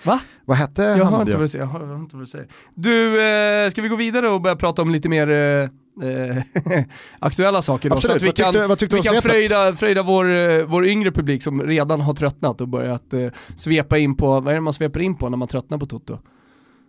Va? 0.02 0.20
Vad 0.44 0.56
hette 0.56 0.82
Jag 0.82 0.96
hör 0.96 1.04
Hammarby? 1.04 1.22
inte 1.22 1.32
vad 1.36 1.44
du 1.44 1.48
säger. 1.48 1.64
Jag 1.64 1.70
hör, 1.72 1.96
inte 1.96 2.16
vad 2.16 2.22
du 2.22 2.26
säger. 2.26 2.48
Du, 2.74 3.22
eh, 3.64 3.70
ska 3.70 3.82
vi 3.82 3.88
gå 3.88 3.96
vidare 3.96 4.28
och 4.28 4.40
börja 4.40 4.56
prata 4.56 4.82
om 4.82 4.90
lite 4.90 5.08
mer 5.08 5.28
eh, 5.30 5.68
aktuella 7.18 7.62
saker 7.62 7.90
då? 7.90 7.96
Absolut. 7.96 8.12
Så 8.12 8.16
att 8.16 8.22
vi 8.22 8.26
Vad 8.26 8.34
tyckte- 8.36 8.58
kan, 8.60 8.68
vad 8.68 8.78
tyckte 8.78 8.96
vi 8.96 9.02
kan 9.02 9.22
fröjda, 9.22 9.76
fröjda 9.76 10.02
vår, 10.02 10.30
eh, 10.36 10.64
vår 10.64 10.86
yngre 10.86 11.10
publik 11.12 11.42
som 11.42 11.62
redan 11.62 12.00
har 12.00 12.14
tröttnat 12.14 12.60
och 12.60 12.68
börjat 12.68 13.12
eh, 13.12 13.28
svepa 13.56 13.98
in 13.98 14.14
på, 14.16 14.40
vad 14.40 14.48
är 14.48 14.54
det 14.54 14.60
man 14.60 14.72
sveper 14.72 15.00
in 15.00 15.14
på 15.14 15.28
när 15.28 15.36
man 15.36 15.48
tröttnar 15.48 15.78
på 15.78 15.86
Toto? 15.86 16.18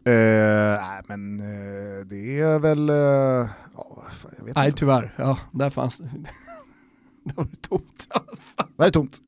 Eh, 0.10 0.80
nej 0.82 1.02
men 1.08 1.40
eh, 1.40 2.06
det 2.06 2.40
är 2.40 2.60
väl, 2.60 2.90
eh, 2.90 2.96
ja, 2.96 4.04
fan, 4.12 4.32
jag 4.38 4.46
vet 4.46 4.56
Nej 4.56 4.66
inte. 4.66 4.80
tyvärr, 4.80 5.14
ja 5.18 5.38
där 5.52 5.70
fanns 5.70 5.98
Där 7.24 7.34
var 7.36 7.44
det 7.52 7.56
tomt. 7.70 8.08
Det 8.78 8.84
här 8.84 8.88
är 8.88 8.92
tomt. 8.92 9.22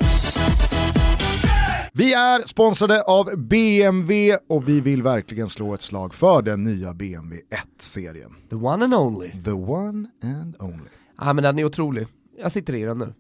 Vi 1.94 2.14
är 2.14 2.48
sponsrade 2.48 3.02
av 3.04 3.38
BMW 3.38 4.38
och 4.50 4.70
vi 4.70 4.82
vill 4.82 5.04
verkligen 5.04 5.48
slå 5.50 5.74
ett 5.74 5.82
slag 5.82 6.14
för 6.14 6.42
den 6.42 6.64
nya 6.64 6.94
BMW 6.94 7.42
1-serien. 7.78 8.36
The 8.50 8.56
one 8.56 8.84
and 8.86 8.94
only. 8.94 9.32
The 9.44 9.52
one 9.52 10.08
and 10.24 10.56
only. 10.60 10.90
Ja 11.18 11.34
men 11.34 11.44
den 11.44 11.60
är 11.60 11.64
otrolig. 11.66 12.08
Jag 12.40 12.52
sitter 12.52 12.76
i 12.76 12.84
den 12.84 12.98
nu. 12.98 13.14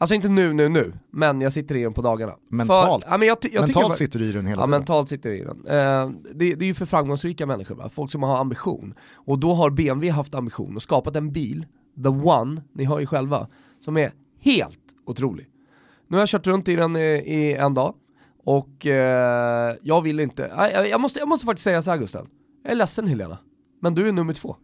Alltså 0.00 0.14
inte 0.14 0.28
nu, 0.28 0.52
nu, 0.52 0.68
nu, 0.68 0.92
men 1.10 1.40
jag 1.40 1.52
sitter 1.52 1.76
i 1.76 1.82
den 1.82 1.92
på 1.94 2.02
dagarna. 2.02 2.34
Mentalt. 2.48 3.04
För, 3.04 3.10
ja, 3.12 3.18
men 3.18 3.28
jag, 3.28 3.38
jag 3.42 3.52
Mentalt 3.60 3.86
tycker, 3.86 3.96
sitter 3.96 4.18
du 4.18 4.24
i 4.26 4.32
den 4.32 4.46
hela 4.46 4.62
Ja 4.62 4.66
tiden. 4.66 4.78
mentalt 4.80 5.08
sitter 5.08 5.28
jag 5.30 5.38
i 5.38 5.44
den. 5.44 5.66
Eh, 5.66 6.10
det, 6.34 6.54
det 6.54 6.64
är 6.64 6.66
ju 6.66 6.74
för 6.74 6.86
framgångsrika 6.86 7.46
människor, 7.46 7.74
va? 7.74 7.88
folk 7.88 8.12
som 8.12 8.22
har 8.22 8.36
ambition. 8.36 8.94
Och 9.14 9.38
då 9.38 9.54
har 9.54 9.70
BMW 9.70 10.10
haft 10.10 10.34
ambition 10.34 10.76
och 10.76 10.82
skapat 10.82 11.16
en 11.16 11.32
bil, 11.32 11.66
the 12.02 12.08
one, 12.08 12.62
ni 12.72 12.84
hör 12.84 12.98
ju 13.00 13.06
själva, 13.06 13.48
som 13.80 13.96
är 13.96 14.12
helt 14.40 14.80
otrolig. 15.06 15.46
Nu 16.08 16.16
har 16.16 16.22
jag 16.22 16.28
kört 16.28 16.46
runt 16.46 16.68
i 16.68 16.76
den 16.76 16.96
i, 16.96 17.00
i 17.00 17.54
en 17.54 17.74
dag 17.74 17.94
och 18.44 18.86
eh, 18.86 19.76
jag 19.82 20.02
vill 20.02 20.20
inte, 20.20 20.50
jag, 20.56 20.88
jag, 20.88 21.00
måste, 21.00 21.18
jag 21.18 21.28
måste 21.28 21.46
faktiskt 21.46 21.64
säga 21.64 21.82
så 21.82 21.90
här 21.90 21.98
Gusten, 21.98 22.26
jag 22.62 22.72
är 22.72 22.76
ledsen 22.76 23.06
Helena, 23.08 23.38
men 23.80 23.94
du 23.94 24.08
är 24.08 24.12
nummer 24.12 24.32
två. 24.32 24.56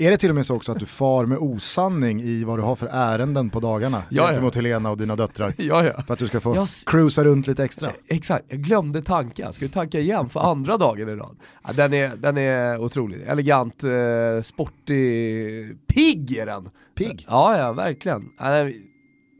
Är 0.00 0.10
det 0.10 0.16
till 0.16 0.28
och 0.28 0.34
med 0.34 0.46
så 0.46 0.56
också 0.56 0.72
att 0.72 0.78
du 0.78 0.86
far 0.86 1.26
med 1.26 1.38
osanning 1.38 2.22
i 2.22 2.44
vad 2.44 2.58
du 2.58 2.62
har 2.62 2.76
för 2.76 2.86
ärenden 2.86 3.50
på 3.50 3.60
dagarna 3.60 4.02
Ja, 4.08 4.22
ja. 4.22 4.26
gentemot 4.26 4.54
Helena 4.54 4.90
och 4.90 4.96
dina 4.96 5.16
döttrar? 5.16 5.54
Ja, 5.58 5.84
ja. 5.84 6.02
För 6.02 6.12
att 6.14 6.18
du 6.18 6.26
ska 6.26 6.40
få 6.40 6.54
Jag 6.54 6.66
cruisa 6.86 7.24
runt 7.24 7.46
lite 7.46 7.64
extra. 7.64 7.90
Exakt, 8.08 8.44
jag 8.48 8.60
glömde 8.60 9.02
tanka. 9.02 9.42
Jag 9.42 9.54
ska 9.54 9.64
ju 9.64 9.68
tanka 9.70 9.98
igen 9.98 10.28
för 10.28 10.40
andra 10.40 10.76
dagen 10.76 11.08
i 11.08 11.14
rad. 11.14 11.36
Ja, 11.66 11.72
den, 11.72 11.94
är, 11.94 12.16
den 12.16 12.38
är 12.38 12.78
otrolig. 12.78 13.22
Elegant, 13.26 13.84
eh, 13.84 14.42
sportig, 14.42 15.86
pigg 15.86 16.36
är 16.36 16.46
den. 16.46 16.70
Pigg? 16.94 17.26
Ja, 17.28 17.58
ja, 17.58 17.72
verkligen. 17.72 18.24
Ja, 18.38 18.44
Den 18.48 18.66
är, 18.66 18.72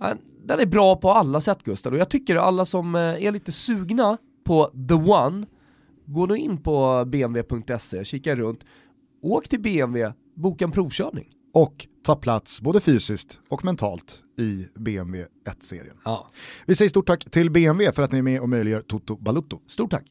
ja, 0.00 0.14
den 0.44 0.60
är 0.60 0.66
bra 0.66 0.96
på 0.96 1.10
alla 1.10 1.40
sätt 1.40 1.62
Gustav. 1.64 1.92
Och 1.92 1.98
jag 1.98 2.08
tycker 2.08 2.36
alla 2.36 2.64
som 2.64 2.94
eh, 2.94 3.00
är 3.00 3.32
lite 3.32 3.52
sugna 3.52 4.16
på 4.46 4.70
the 4.88 4.94
one, 4.94 5.46
gå 6.06 6.26
nu 6.26 6.36
in 6.36 6.62
på 6.62 7.04
bmw.se, 7.06 8.04
kika 8.04 8.34
runt, 8.34 8.60
åk 9.22 9.48
till 9.48 9.60
BMW, 9.60 10.12
boka 10.38 10.64
en 10.64 10.72
provkörning. 10.72 11.26
Och 11.54 11.86
ta 12.06 12.16
plats 12.16 12.60
både 12.60 12.80
fysiskt 12.80 13.38
och 13.48 13.64
mentalt 13.64 14.20
i 14.38 14.66
BMW 14.74 15.26
1-serien. 15.48 15.96
Ja. 16.04 16.28
Vi 16.66 16.74
säger 16.74 16.88
stort 16.88 17.06
tack 17.06 17.24
till 17.30 17.50
BMW 17.50 17.94
för 17.94 18.02
att 18.02 18.12
ni 18.12 18.18
är 18.18 18.22
med 18.22 18.40
och 18.40 18.48
möjliggör 18.48 18.80
Toto 18.80 19.16
Balutto. 19.16 19.60
Stort 19.68 19.90
tack. 19.90 20.04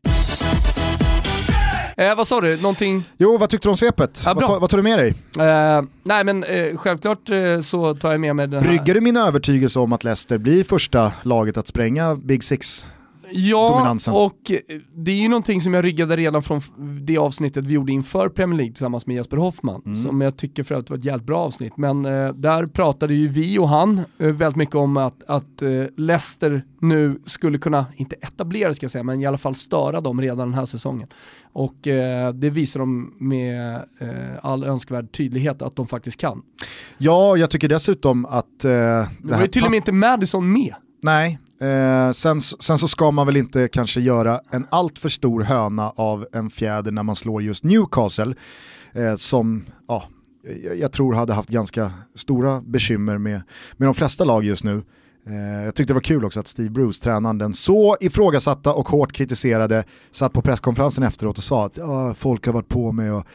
Eh, 1.98 2.16
vad 2.16 2.28
sa 2.28 2.42
du, 2.42 2.62
någonting? 2.62 3.04
Jo, 3.18 3.38
vad 3.38 3.50
tyckte 3.50 3.68
du 3.68 3.72
om 3.72 3.78
svepet? 3.78 4.22
Ja, 4.26 4.34
vad, 4.34 4.62
vad 4.62 4.70
tar 4.70 4.78
du 4.78 4.84
med 4.84 5.00
dig? 5.00 5.14
Eh, 5.40 5.84
nej 6.04 6.24
men 6.24 6.44
eh, 6.44 6.78
självklart 6.78 7.30
eh, 7.30 7.62
så 7.62 7.96
tar 7.96 8.12
jag 8.12 8.20
med 8.20 8.36
mig 8.36 8.48
den 8.48 8.64
här. 8.64 8.70
Bryggar 8.70 8.94
du 8.94 9.02
min 9.02 9.18
övertygelse 9.18 9.80
om 9.80 9.94
att 9.94 10.04
Leicester 10.04 10.38
blir 10.38 10.64
första 10.64 11.12
laget 11.24 11.58
att 11.58 11.68
spränga 11.68 12.16
Big 12.16 12.44
Six? 12.44 12.88
Ja, 13.32 13.70
dominansen. 13.74 14.14
och 14.14 14.52
eh, 14.52 14.58
det 14.96 15.12
är 15.12 15.16
ju 15.16 15.28
någonting 15.28 15.62
som 15.62 15.74
jag 15.74 15.86
ryggade 15.86 16.16
redan 16.16 16.44
från 16.44 16.62
det 17.02 17.18
avsnittet 17.18 17.68
vi 17.68 17.74
gjorde 17.74 17.92
inför 17.92 18.30
Premier 18.30 18.58
League 18.58 18.74
tillsammans 18.74 19.08
med 19.08 19.16
Jesper 19.16 19.38
Hoffman, 19.38 19.82
Mm. 19.86 20.04
som 20.04 20.22
jag 20.22 20.38
tycker 20.38 20.64
för 20.64 20.76
att 20.76 20.90
var 20.90 20.98
ett 20.98 21.06
jävligt 21.06 21.26
bra 21.28 21.40
avsnitt. 21.40 21.78
Men 21.78 22.06
eh, 22.06 22.34
där 22.34 22.66
pratade 22.66 23.14
ju 23.14 23.28
vi 23.28 23.60
och 23.60 23.70
han 23.70 24.02
eh, 24.20 24.28
väldigt 24.32 24.56
mycket 24.56 24.76
om 24.76 24.98
att, 24.98 25.24
att 25.30 25.62
eh, 25.62 25.70
Leicester 25.98 26.66
nu 26.82 27.22
skulle 27.26 27.58
kunna, 27.58 27.86
inte 27.96 28.16
etablera 28.22 28.74
ska 28.74 28.84
jag 28.84 28.92
säga, 28.92 29.04
men 29.04 29.22
i 29.22 29.26
alla 29.26 29.38
fall 29.38 29.56
störa 29.56 30.02
dem 30.02 30.22
redan 30.22 30.38
den 30.38 30.54
här 30.54 30.66
säsongen. 30.66 31.08
Och 31.54 31.88
eh, 31.88 32.34
det 32.34 32.50
visar 32.50 32.80
de 32.80 33.14
med 33.20 33.76
eh, 33.76 34.10
all 34.42 34.64
önskvärd 34.64 35.12
tydlighet 35.12 35.62
att 35.62 35.76
de 35.76 35.88
faktiskt 35.88 36.20
kan. 36.20 36.42
Ja, 36.98 37.38
jag 37.38 37.50
tycker 37.50 37.70
dessutom 37.70 38.26
att... 38.26 38.66
Eh, 38.66 38.70
det 38.70 39.08
var 39.22 39.42
ju 39.42 39.48
till 39.48 39.64
och 39.64 39.70
med 39.72 39.78
inte 39.78 39.92
Madison 39.92 40.52
med. 40.54 40.74
Nej, 41.04 41.40
eh, 41.62 42.12
sen, 42.12 42.42
sen 42.42 42.78
så 42.78 42.88
ska 42.88 43.12
man 43.12 43.26
väl 43.26 43.38
inte 43.38 43.68
kanske 43.68 44.02
göra 44.02 44.42
en 44.52 44.68
alltför 44.72 45.10
stor 45.10 45.42
höna 45.42 45.90
av 45.90 46.28
en 46.34 46.50
fjäder 46.50 46.92
när 46.92 47.04
man 47.04 47.16
slår 47.16 47.42
just 47.42 47.64
Newcastle, 47.64 48.34
eh, 48.94 49.16
som 49.16 49.66
ja, 49.88 50.04
jag, 50.80 50.92
tror 50.92 51.14
hade 51.14 51.34
haft 51.34 51.50
ganska 51.50 51.92
stora 52.16 52.62
bekymmer 52.62 53.18
med, 53.18 53.42
med 53.78 53.88
de 53.88 53.94
flesta 53.96 54.24
lag 54.24 54.44
just 54.44 54.64
nu. 54.64 54.84
Eh, 55.28 55.64
jag 55.66 55.76
tyckte 55.76 55.94
det 55.94 55.96
var 55.96 56.02
kul 56.02 56.26
också 56.26 56.40
att 56.40 56.48
Steve 56.48 56.70
Bruce, 56.70 57.04
tränaren, 57.04 57.38
den 57.38 57.54
så 57.54 57.98
ifrågasatta 58.00 58.74
och 58.74 58.90
hårt 58.90 59.12
kritiserade, 59.14 59.84
satt 60.12 60.34
på 60.34 60.42
presskonferensen 60.42 61.04
efteråt 61.04 61.38
och 61.38 61.44
sa 61.44 61.66
att 61.66 61.78
ja, 61.78 62.14
folk 62.14 62.46
har 62.46 62.54
varit 62.54 62.70
på 62.70 62.92
mig 62.92 63.12
och 63.12 63.28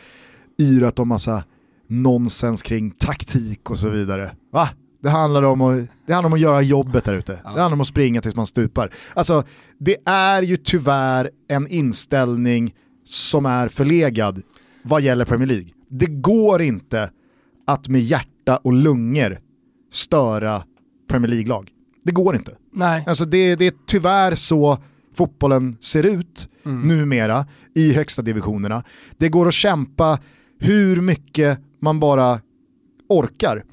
yrat 0.59 0.99
om 0.99 1.09
massa 1.09 1.45
nonsens 1.87 2.63
kring 2.63 2.91
taktik 2.91 3.71
och 3.71 3.79
så 3.79 3.89
vidare. 3.89 4.33
Va? 4.53 4.69
Det 5.03 5.11
handlar 5.11 5.43
om 5.43 5.61
att, 5.61 5.89
det 6.07 6.13
handlar 6.13 6.29
om 6.29 6.33
att 6.35 6.41
göra 6.41 6.63
jobbet 6.63 7.05
där 7.05 7.15
ute. 7.15 7.33
Det 7.33 7.49
handlar 7.49 7.73
om 7.73 7.81
att 7.81 7.87
springa 7.87 8.21
tills 8.21 8.37
man 8.37 8.47
stupar. 8.47 8.91
Alltså, 9.15 9.45
det 9.79 9.97
är 10.07 10.43
ju 10.43 10.57
tyvärr 10.57 11.31
en 11.49 11.69
inställning 11.69 12.75
som 13.05 13.47
är 13.47 13.69
förlegad 13.69 14.43
vad 14.83 15.03
gäller 15.03 15.25
Premier 15.25 15.49
League. 15.49 15.69
Det 15.89 16.07
går 16.07 16.63
inte 16.63 17.11
att 17.67 17.89
med 17.89 18.01
hjärta 18.01 18.57
och 18.57 18.73
lungor 18.73 19.39
störa 19.93 20.63
Premier 21.09 21.31
League-lag. 21.31 21.71
Det 22.05 22.13
går 22.13 22.37
inte. 22.37 22.57
Nej. 22.73 23.05
Alltså 23.07 23.25
det, 23.25 23.57
det 23.57 23.67
är 23.67 23.73
tyvärr 23.87 24.35
så 24.35 24.79
fotbollen 25.15 25.77
ser 25.81 26.07
ut 26.07 26.49
numera 26.63 27.47
i 27.75 27.93
högsta 27.93 28.23
divisionerna. 28.23 28.85
Det 29.19 29.29
går 29.29 29.49
att 29.49 29.55
kämpa 29.55 30.19
hur 30.59 31.01
mycket 31.01 31.59
man 31.81 32.01
bara 32.01 32.41
orkar. 33.09 33.65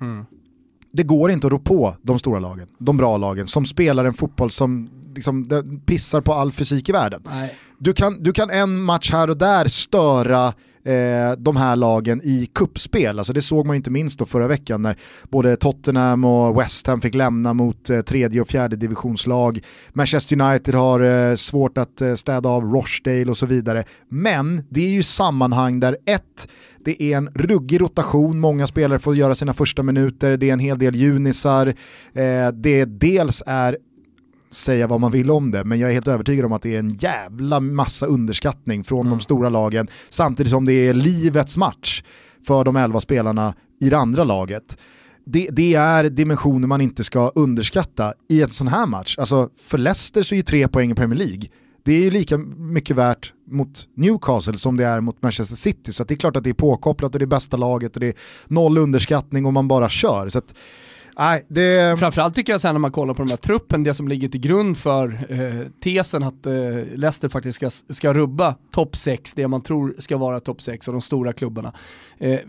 Det 0.92 1.04
går 1.04 1.32
inte 1.32 1.48
att 1.48 1.52
rå 1.52 1.60
på 1.60 1.96
de 2.02 2.20
stora 2.20 2.40
lagen, 2.40 2.68
de 2.78 2.98
bra 2.98 3.18
lagen, 3.18 3.48
som 3.48 3.66
spelar 3.66 4.06
en 4.06 4.14
fotboll 4.14 4.52
som 4.52 4.90
liksom, 5.16 5.48
pissar 5.86 6.22
på 6.22 6.34
all 6.34 6.52
fysik 6.52 6.90
i 6.90 6.92
världen. 6.92 7.22
Nej. 7.26 7.56
Du 7.78 7.94
kan, 7.94 8.24
du 8.24 8.34
kan 8.34 8.50
en 8.50 8.82
match 8.82 9.12
här 9.12 9.30
och 9.30 9.38
där 9.38 9.68
störa 9.68 10.54
eh, 10.90 11.32
de 11.38 11.58
här 11.58 11.76
lagen 11.76 12.22
i 12.24 12.50
kuppspel. 12.54 13.20
Alltså 13.20 13.34
det 13.34 13.42
såg 13.42 13.66
man 13.66 13.76
ju 13.76 13.78
inte 13.78 13.92
minst 13.92 14.20
då 14.20 14.26
förra 14.26 14.48
veckan 14.48 14.82
när 14.82 14.98
både 15.30 15.56
Tottenham 15.56 16.24
och 16.24 16.60
West 16.62 16.88
Ham 16.88 17.02
fick 17.02 17.16
lämna 17.16 17.54
mot 17.54 17.90
eh, 17.90 18.02
tredje 18.02 18.42
och 18.42 18.48
fjärde 18.48 18.76
divisionslag. 18.76 19.60
Manchester 19.94 20.42
United 20.42 20.76
har 20.76 21.00
eh, 21.00 21.36
svårt 21.36 21.78
att 21.78 22.02
eh, 22.02 22.16
städa 22.16 22.50
av 22.50 22.64
Rochdale 22.64 23.26
och 23.26 23.38
så 23.38 23.46
vidare. 23.46 23.84
Men 24.10 24.64
det 24.70 24.82
är 24.82 24.90
ju 24.90 25.04
sammanhang 25.04 25.80
där 25.80 25.98
ett, 26.06 26.48
det 26.86 27.04
är 27.04 27.18
en 27.18 27.30
ruggig 27.36 27.82
rotation, 27.82 28.40
många 28.40 28.68
spelare 28.68 29.00
får 29.00 29.16
göra 29.16 29.36
sina 29.36 29.54
första 29.54 29.84
minuter, 29.84 30.38
det 30.38 30.50
är 30.50 30.54
en 30.54 30.60
hel 30.60 30.80
del 30.80 30.96
junisar, 30.96 31.68
eh, 32.14 32.52
det 32.54 32.86
dels 32.86 33.44
är 33.46 33.78
säga 34.52 34.88
vad 34.88 35.00
man 35.00 35.12
vill 35.12 35.32
om 35.32 35.52
det, 35.52 35.64
men 35.64 35.80
jag 35.80 35.90
är 35.90 35.94
helt 35.94 36.08
övertygad 36.08 36.46
om 36.46 36.54
att 36.54 36.62
det 36.62 36.76
är 36.76 36.80
en 36.80 36.96
jävla 36.96 37.60
massa 37.60 38.06
underskattning 38.06 38.84
från 38.84 39.10
de 39.10 39.20
stora 39.20 39.50
lagen, 39.50 39.88
samtidigt 40.10 40.52
som 40.52 40.66
det 40.66 40.74
är 40.74 40.94
livets 40.94 41.58
match 41.58 42.04
för 42.48 42.64
de 42.64 42.76
elva 42.76 43.02
spelarna 43.02 43.54
i 43.82 43.90
det 43.90 43.98
andra 43.98 44.24
laget. 44.24 44.78
Det, 45.26 45.50
det 45.52 45.76
är 45.76 46.04
dimensioner 46.04 46.68
man 46.68 46.82
inte 46.82 47.04
ska 47.04 47.30
underskatta 47.30 48.14
i 48.30 48.42
en 48.42 48.50
sån 48.50 48.68
här 48.68 48.86
match. 48.86 49.18
Alltså 49.18 49.50
för 49.62 49.78
Leicester 49.78 50.24
så 50.24 50.36
är 50.36 50.38
ju 50.38 50.44
tre 50.44 50.68
poäng 50.68 50.92
i 50.92 50.96
Premier 50.96 51.18
League. 51.18 51.44
Det 51.84 51.94
är 51.94 52.02
ju 52.02 52.12
lika 52.12 52.38
mycket 52.58 52.96
värt 52.96 53.34
mot 53.52 53.88
Newcastle 53.96 54.58
som 54.58 54.78
det 54.78 54.86
är 54.86 55.02
mot 55.02 55.22
Manchester 55.22 55.56
City. 55.56 55.94
Så 55.94 56.04
det 56.04 56.14
är 56.14 56.16
klart 56.16 56.36
att 56.36 56.44
det 56.44 56.50
är 56.50 56.54
påkopplat 56.54 57.16
och 57.16 57.20
det 57.20 57.26
är 57.26 57.28
bästa 57.28 57.58
laget 57.58 57.96
och 57.96 58.00
det 58.00 58.08
är 58.08 58.14
noll 58.48 58.78
underskattning 58.78 59.46
och 59.46 59.54
man 59.54 59.68
bara 59.68 59.90
kör. 59.90 60.30
Så 60.30 60.38
att, 60.38 60.56
nej, 61.20 61.46
det... 61.48 62.00
Framförallt 62.00 62.36
tycker 62.36 62.54
jag 62.54 62.62
sen 62.62 62.74
när 62.74 62.80
man 62.80 62.92
kollar 62.92 63.14
på 63.14 63.22
den 63.22 63.30
här 63.30 63.38
truppen, 63.38 63.84
det 63.84 63.94
som 63.94 64.08
ligger 64.08 64.28
till 64.28 64.42
grund 64.42 64.78
för 64.78 65.26
eh, 65.30 65.68
tesen 65.84 66.24
att 66.24 66.46
eh, 66.46 66.54
Leicester 66.96 67.30
faktiskt 67.30 67.56
ska, 67.56 67.70
ska 67.94 68.14
rubba 68.14 68.56
topp 68.72 68.96
6, 68.96 69.34
det 69.34 69.48
man 69.48 69.62
tror 69.62 69.96
ska 70.00 70.18
vara 70.18 70.40
topp 70.40 70.62
6 70.62 70.88
av 70.88 70.94
de 70.94 71.02
stora 71.02 71.34
klubbarna. 71.34 71.74
Eh, 72.20 72.32
eh, 72.32 72.40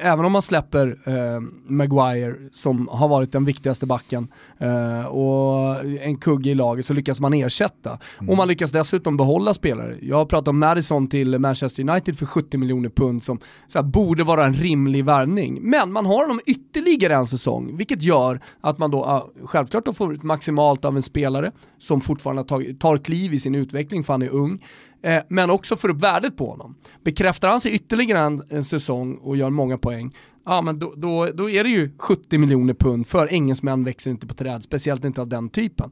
även 0.00 0.24
om 0.24 0.32
man 0.32 0.42
släpper 0.42 0.98
eh, 1.04 1.40
Maguire 1.66 2.34
som 2.52 2.88
har 2.88 3.08
varit 3.08 3.32
den 3.32 3.44
viktigaste 3.44 3.86
backen 3.86 4.28
eh, 4.58 5.06
och 5.06 5.84
en 5.84 6.16
kugge 6.16 6.50
i 6.50 6.54
laget 6.54 6.86
så 6.86 6.94
lyckas 6.94 7.20
man 7.20 7.34
ersätta. 7.34 7.98
Och 8.28 8.36
man 8.36 8.48
lyckas 8.48 8.72
dessutom 8.72 9.16
behålla 9.16 9.54
spelare. 9.54 9.96
Jag 10.00 10.16
har 10.16 10.24
pratat 10.24 10.48
om 10.48 10.58
Madison 10.58 11.08
till 11.08 11.38
Manchester 11.38 11.90
United 11.90 12.18
för 12.18 12.26
70 12.26 12.58
miljoner 12.58 12.88
pund 12.88 13.22
som 13.22 13.38
så 13.66 13.78
här, 13.78 13.86
borde 13.86 14.24
vara 14.24 14.44
en 14.44 14.54
rimlig 14.54 15.04
värvning. 15.04 15.58
Men 15.62 15.92
man 15.92 16.06
har 16.06 16.22
honom 16.22 16.40
ytterligare 16.46 17.14
en 17.14 17.26
säsong, 17.26 17.76
vilket 17.76 17.95
gör 18.02 18.40
att 18.60 18.78
man 18.78 18.90
då 18.90 19.30
självklart 19.44 19.84
då 19.84 19.92
får 19.92 20.14
ut 20.14 20.22
maximalt 20.22 20.84
av 20.84 20.96
en 20.96 21.02
spelare 21.02 21.52
som 21.78 22.00
fortfarande 22.00 22.44
tar, 22.44 22.78
tar 22.78 22.98
kliv 22.98 23.34
i 23.34 23.40
sin 23.40 23.54
utveckling 23.54 24.04
för 24.04 24.12
han 24.12 24.22
är 24.22 24.28
ung. 24.34 24.64
Eh, 25.02 25.22
men 25.28 25.50
också 25.50 25.76
får 25.76 25.88
upp 25.90 26.02
värdet 26.02 26.36
på 26.36 26.50
honom. 26.50 26.74
Bekräftar 27.04 27.48
han 27.48 27.60
sig 27.60 27.72
ytterligare 27.72 28.18
en, 28.20 28.42
en 28.48 28.64
säsong 28.64 29.14
och 29.14 29.36
gör 29.36 29.50
många 29.50 29.78
poäng, 29.78 30.14
ja 30.44 30.62
men 30.62 30.78
då, 30.78 30.94
då, 30.96 31.26
då 31.34 31.50
är 31.50 31.64
det 31.64 31.70
ju 31.70 31.90
70 31.98 32.38
miljoner 32.38 32.74
pund 32.74 33.06
för 33.06 33.32
engelsmän 33.32 33.84
växer 33.84 34.10
inte 34.10 34.26
på 34.26 34.34
träd, 34.34 34.62
speciellt 34.62 35.04
inte 35.04 35.20
av 35.20 35.28
den 35.28 35.48
typen. 35.48 35.90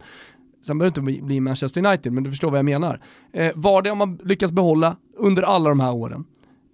Sen 0.67 0.79
behöver 0.79 0.91
det 0.91 1.01
inte 1.01 1.13
bli- 1.13 1.23
bli 1.27 1.41
Manchester 1.41 1.87
United, 1.87 2.13
men 2.13 2.25
du 2.25 2.31
förstår 2.31 2.51
vad 2.51 2.59
jag 2.59 2.65
menar. 2.65 3.01
Eh, 3.33 3.53
var 3.55 3.83
det 3.83 3.91
om 3.91 3.99
man 3.99 4.19
lyckas 4.25 4.53
behålla 4.53 4.97
under 5.17 5.43
alla 5.43 5.69
de 5.69 5.81
här 5.81 5.93
åren. 5.95 6.25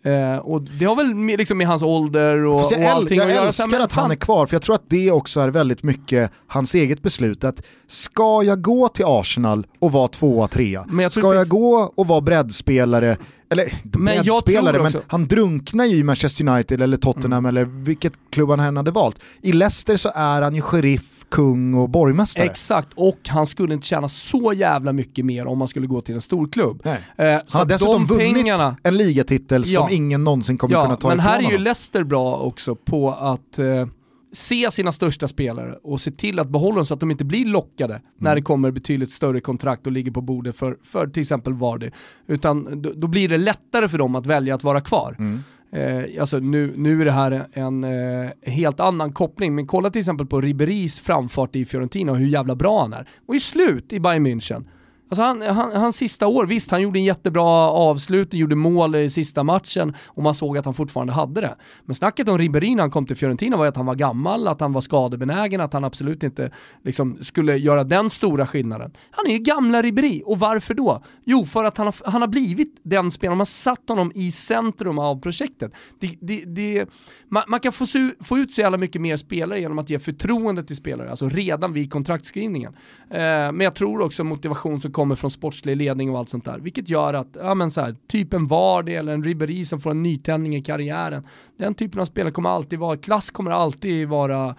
Eh, 0.04 0.38
och 0.38 0.62
det 0.62 0.84
har 0.84 0.96
väl 0.96 1.14
med, 1.14 1.38
liksom 1.38 1.58
med 1.58 1.66
hans 1.66 1.82
ålder 1.82 2.44
och, 2.44 2.54
och 2.56 2.66
jag, 2.70 2.80
äl- 2.80 2.90
allting 2.90 3.18
jag 3.18 3.28
att 3.28 3.34
göra. 3.34 3.46
älskar 3.46 3.62
Sen, 3.64 3.70
men 3.70 3.82
att 3.82 3.92
han 3.92 4.10
är 4.10 4.14
kvar, 4.16 4.46
för 4.46 4.54
jag 4.54 4.62
tror 4.62 4.74
att 4.74 4.84
det 4.90 5.10
också 5.10 5.40
är 5.40 5.48
väldigt 5.48 5.82
mycket 5.82 6.30
hans 6.46 6.74
eget 6.74 7.02
beslut. 7.02 7.44
Att 7.44 7.62
ska 7.86 8.42
jag 8.42 8.62
gå 8.62 8.88
till 8.88 9.04
Arsenal 9.08 9.66
och 9.78 9.92
vara 9.92 10.08
tvåa, 10.08 10.48
trea? 10.48 10.86
Jag 11.00 11.12
Ska 11.12 11.34
jag 11.34 11.48
gå 11.48 11.92
och 11.96 12.06
vara 12.06 12.20
breddspelare? 12.20 13.16
Eller 13.50 13.72
Men 13.82 14.14
jag 14.14 14.24
breddspelare, 14.44 14.76
men 14.76 14.86
också- 14.86 15.00
han 15.06 15.26
drunknar 15.26 15.84
ju 15.84 15.96
i 15.96 16.02
Manchester 16.02 16.48
United 16.48 16.82
eller 16.82 16.96
Tottenham 16.96 17.46
eller 17.46 17.64
vilket 17.64 18.12
klubb 18.30 18.50
han 18.50 18.60
än 18.60 18.76
hade 18.76 18.90
valt. 18.90 19.18
I 19.42 19.52
Leicester 19.52 19.96
så 19.96 20.10
är 20.14 20.42
han 20.42 20.54
ju 20.54 20.60
sheriff, 20.60 21.19
kung 21.30 21.74
och 21.74 21.90
borgmästare. 21.90 22.44
Exakt, 22.46 22.88
och 22.94 23.18
han 23.28 23.46
skulle 23.46 23.74
inte 23.74 23.86
tjäna 23.86 24.08
så 24.08 24.52
jävla 24.52 24.92
mycket 24.92 25.24
mer 25.24 25.46
om 25.46 25.60
han 25.60 25.68
skulle 25.68 25.86
gå 25.86 26.00
till 26.00 26.14
en 26.14 26.20
storklubb. 26.20 26.82
Nej. 26.84 26.98
Eh, 27.16 27.26
Han 27.26 27.40
har 27.52 27.64
dessutom 27.66 27.94
de 27.94 28.06
vunnit 28.06 28.34
pengarna, 28.34 28.76
en 28.82 28.96
ligatitel 28.96 29.64
som 29.64 29.72
Ja. 29.74 29.90
ingen 29.90 30.24
någonsin 30.24 30.58
kommer 30.58 30.74
kunna 30.74 30.88
Ja, 30.88 30.96
ta 30.96 31.08
men 31.08 31.18
ifrån 31.18 31.30
här 31.32 31.38
är 31.46 31.50
ju. 31.50 31.58
Leicester 31.58 32.04
bra 32.04 32.36
också 32.36 32.74
på 32.74 33.10
att 33.12 33.58
eh, 33.58 33.86
se 34.32 34.70
sina 34.70 34.92
största 34.92 35.28
spelare 35.28 35.74
och 35.82 36.00
se 36.00 36.10
till 36.10 36.38
att 36.38 36.48
behålla 36.48 36.76
dem 36.76 36.86
så 36.86 36.94
att 36.94 37.00
de 37.00 37.10
inte 37.10 37.24
blir 37.24 37.44
lockade 37.46 37.94
Mm. 37.94 38.02
när 38.16 38.34
det 38.34 38.42
kommer 38.42 38.70
betydligt 38.70 39.12
större 39.12 39.40
kontrakt 39.40 39.86
och 39.86 39.92
ligger 39.92 40.10
på 40.12 40.20
bordet 40.20 40.56
för, 40.56 40.76
för 40.84 41.06
till 41.06 41.20
exempel 41.20 41.54
Vardy. 41.54 41.90
Utan 42.26 42.82
då, 42.82 42.92
då 42.96 43.06
blir 43.06 43.28
det 43.28 43.38
lättare 43.38 43.88
för 43.88 43.98
dem 43.98 44.14
att 44.14 44.26
välja 44.26 44.54
att 44.54 44.64
vara 44.64 44.80
kvar. 44.80 45.16
Mm. 45.18 45.40
Eh, 45.72 46.20
alltså 46.20 46.38
nu, 46.38 46.72
nu 46.76 47.00
är 47.00 47.04
det 47.04 47.12
här 47.12 47.46
en 47.52 47.84
eh, 47.84 48.30
helt 48.42 48.80
annan 48.80 49.12
koppling, 49.12 49.54
men 49.54 49.66
kolla 49.66 49.90
till 49.90 49.98
exempel 49.98 50.26
på 50.26 50.40
Riberis 50.40 51.00
framfart 51.00 51.56
i 51.56 51.64
Fiorentina 51.64 52.12
och 52.12 52.18
hur 52.18 52.26
jävla 52.26 52.54
bra 52.54 52.80
han 52.80 52.92
är. 52.92 53.08
Och 53.26 53.34
i 53.34 53.40
slut 53.40 53.92
i 53.92 54.00
Bayern 54.00 54.26
München. 54.26 54.64
Alltså 55.10 55.22
han, 55.22 55.42
han, 55.42 55.72
hans 55.72 55.96
sista 55.96 56.26
år, 56.26 56.46
visst 56.46 56.70
han 56.70 56.82
gjorde 56.82 56.98
en 56.98 57.04
jättebra 57.04 57.70
avslut, 57.70 58.34
gjorde 58.34 58.56
mål 58.56 58.94
i 58.96 59.10
sista 59.10 59.42
matchen 59.42 59.94
och 60.06 60.22
man 60.22 60.34
såg 60.34 60.58
att 60.58 60.64
han 60.64 60.74
fortfarande 60.74 61.12
hade 61.12 61.40
det. 61.40 61.56
Men 61.84 61.94
snacket 61.94 62.28
om 62.28 62.38
Ribéry 62.38 62.74
när 62.74 62.82
han 62.82 62.90
kom 62.90 63.06
till 63.06 63.16
Fiorentina 63.16 63.56
var 63.56 63.64
ju 63.64 63.68
att 63.68 63.76
han 63.76 63.86
var 63.86 63.94
gammal, 63.94 64.48
att 64.48 64.60
han 64.60 64.72
var 64.72 64.80
skadebenägen, 64.80 65.60
att 65.60 65.72
han 65.72 65.84
absolut 65.84 66.22
inte 66.22 66.50
liksom, 66.84 67.18
skulle 67.20 67.56
göra 67.56 67.84
den 67.84 68.10
stora 68.10 68.46
skillnaden. 68.46 68.92
Han 69.10 69.26
är 69.26 69.30
ju 69.30 69.38
gamla 69.38 69.82
Ribéry, 69.82 70.22
och 70.26 70.38
varför 70.38 70.74
då? 70.74 71.02
Jo, 71.24 71.46
för 71.46 71.64
att 71.64 71.78
han 71.78 71.86
har, 71.86 71.94
han 72.04 72.20
har 72.20 72.28
blivit 72.28 72.80
den 72.82 73.10
spelaren, 73.10 73.36
man 73.36 73.40
har 73.40 73.44
satt 73.44 73.88
honom 73.88 74.12
i 74.14 74.32
centrum 74.32 74.98
av 74.98 75.20
projektet. 75.20 75.72
Det, 76.00 76.16
det, 76.20 76.44
det, 76.44 76.88
man, 77.28 77.42
man 77.48 77.60
kan 77.60 77.72
få, 77.72 77.86
su, 77.86 78.14
få 78.20 78.38
ut 78.38 78.54
så 78.54 78.60
jävla 78.60 78.78
mycket 78.78 79.00
mer 79.00 79.16
spelare 79.16 79.60
genom 79.60 79.78
att 79.78 79.90
ge 79.90 79.98
förtroende 79.98 80.62
till 80.62 80.76
spelare, 80.76 81.10
alltså 81.10 81.28
redan 81.28 81.72
vid 81.72 81.92
kontraktskrivningen. 81.92 82.72
Eh, 83.10 83.18
men 83.20 83.60
jag 83.60 83.74
tror 83.74 84.00
också 84.00 84.24
motivation 84.24 84.80
som 84.80 84.92
kommer 85.00 85.14
från 85.14 85.30
sportslig 85.30 85.76
ledning 85.76 86.10
och 86.10 86.18
allt 86.18 86.28
sånt 86.28 86.44
där, 86.44 86.58
vilket 86.58 86.88
gör 86.88 87.14
att, 87.14 87.28
ja 87.34 87.54
men 87.54 87.70
så 87.70 87.80
här, 87.80 87.96
typ 88.08 88.34
en 88.34 88.46
Vardy 88.46 88.92
eller 88.92 89.12
en 89.12 89.24
Ribéry 89.24 89.64
som 89.64 89.80
får 89.80 89.90
en 89.90 90.02
nytändning 90.02 90.56
i 90.56 90.62
karriären, 90.62 91.26
den 91.58 91.74
typen 91.74 92.00
av 92.00 92.04
spelare 92.04 92.32
kommer 92.32 92.50
alltid 92.50 92.78
vara, 92.78 92.96
klass 92.96 93.30
kommer 93.30 93.50
alltid 93.50 94.08
vara 94.08 94.56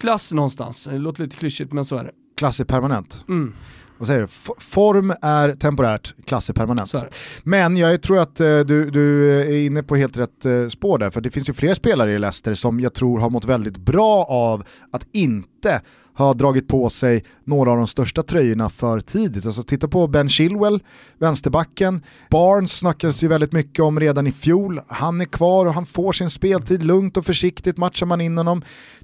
klass 0.00 0.32
någonstans. 0.32 0.84
Det 0.84 0.98
låter 0.98 1.22
lite 1.22 1.36
klyschigt 1.36 1.72
men 1.72 1.84
så 1.84 1.96
är 1.96 2.04
det. 2.04 2.10
Klass 2.36 2.60
är 2.60 2.64
permanent. 2.64 3.24
Mm. 3.28 3.54
vad 3.98 4.08
säger 4.08 4.20
du, 4.20 4.26
form 4.58 5.14
är 5.22 5.52
temporärt, 5.52 6.14
klass 6.26 6.50
är 6.50 6.54
permanent. 6.54 6.94
Är. 6.94 7.08
Men 7.42 7.76
jag 7.76 8.02
tror 8.02 8.18
att 8.18 8.40
eh, 8.40 8.58
du, 8.58 8.90
du 8.90 9.32
är 9.40 9.66
inne 9.66 9.82
på 9.82 9.96
helt 9.96 10.16
rätt 10.16 10.46
eh, 10.46 10.68
spår 10.68 10.98
där, 10.98 11.10
för 11.10 11.20
det 11.20 11.30
finns 11.30 11.48
ju 11.48 11.52
fler 11.52 11.74
spelare 11.74 12.12
i 12.12 12.18
Leicester 12.18 12.54
som 12.54 12.80
jag 12.80 12.94
tror 12.94 13.20
har 13.20 13.30
mått 13.30 13.44
väldigt 13.44 13.76
bra 13.76 14.24
av 14.24 14.64
att 14.92 15.06
inte 15.12 15.82
har 16.18 16.34
dragit 16.34 16.68
på 16.68 16.90
sig 16.90 17.24
några 17.44 17.70
av 17.70 17.76
de 17.76 17.86
största 17.86 18.22
tröjorna 18.22 18.70
för 18.70 19.00
tidigt. 19.00 19.46
Alltså 19.46 19.62
titta 19.62 19.88
på 19.88 20.06
Ben 20.06 20.28
Chilwell, 20.28 20.82
vänsterbacken. 21.18 22.02
Barnes 22.30 22.78
snackades 22.78 23.22
ju 23.22 23.28
väldigt 23.28 23.52
mycket 23.52 23.84
om 23.84 24.00
redan 24.00 24.26
i 24.26 24.32
fjol. 24.32 24.80
Han 24.88 25.20
är 25.20 25.24
kvar 25.24 25.66
och 25.66 25.74
han 25.74 25.86
får 25.86 26.12
sin 26.12 26.30
speltid 26.30 26.82
lugnt 26.82 27.16
och 27.16 27.24
försiktigt 27.24 27.76
matchar 27.76 28.06
man 28.06 28.20
in 28.20 28.38
honom. 28.38 28.62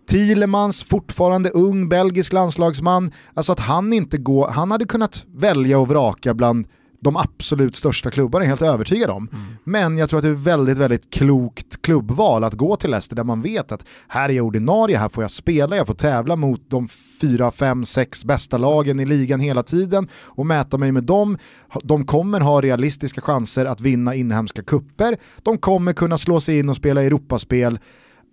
Thielemans, 0.09 0.85
fortfarande 0.85 1.51
ung 1.51 1.89
belgisk 1.89 2.33
landslagsman. 2.33 3.11
Alltså 3.35 3.53
att 3.53 3.61
han 3.61 3.93
inte 3.93 4.19
går, 4.19 4.49
han 4.49 4.71
hade 4.71 4.85
kunnat 4.85 5.25
välja 5.35 5.79
och 5.79 5.89
vraka 5.89 6.35
bland 6.35 6.67
de 7.05 7.17
absolut 7.17 7.77
största 7.77 8.11
klubbarna, 8.11 8.45
är 8.45 8.49
helt 8.49 8.63
övertygad 8.63 9.11
om. 9.11 9.29
Men 9.65 9.99
jag 9.99 10.09
tror 10.09 10.19
att 10.19 10.23
det 10.23 10.29
är 10.29 10.33
väldigt, 10.33 10.79
väldigt 10.79 11.11
klokt 11.11 11.83
klubbval 11.83 12.45
att 12.45 12.55
gå 12.55 12.77
till 12.77 12.91
Leicester 12.91 13.17
där 13.17 13.25
man 13.25 13.43
vet 13.43 13.73
att 13.73 13.85
här 14.09 14.29
är 14.29 14.33
jag 14.33 14.47
ordinarie, 14.47 14.99
här 14.99 15.09
får 15.09 15.25
jag 15.25 15.31
spela, 15.31 15.77
jag 15.77 15.87
får 15.87 15.95
tävla 15.95 16.37
mot 16.37 16.71
de 16.71 16.89
fyra, 17.21 17.51
fem, 17.51 17.85
sex 17.85 18.25
bästa 18.25 18.59
lagen 18.59 19.01
i 19.01 19.07
ligan 19.07 19.41
hela 19.41 19.63
tiden 19.63 20.09
och 20.15 20.47
mäta 20.47 20.79
mig 20.79 20.93
med 20.93 21.05
dem. 21.05 21.39
De 21.83 22.07
kommer 22.07 22.41
ha 22.41 22.61
realistiska 22.61 23.21
chanser 23.21 23.65
att 23.67 23.81
vinna 23.81 24.15
inhemska 24.15 24.63
kupper. 24.63 25.17
De 25.43 25.59
kommer 25.59 25.93
kunna 25.93 26.19
slå 26.19 26.41
sig 26.41 26.59
in 26.59 26.69
och 26.69 26.77
spela 26.77 27.03
Europaspel. 27.03 27.79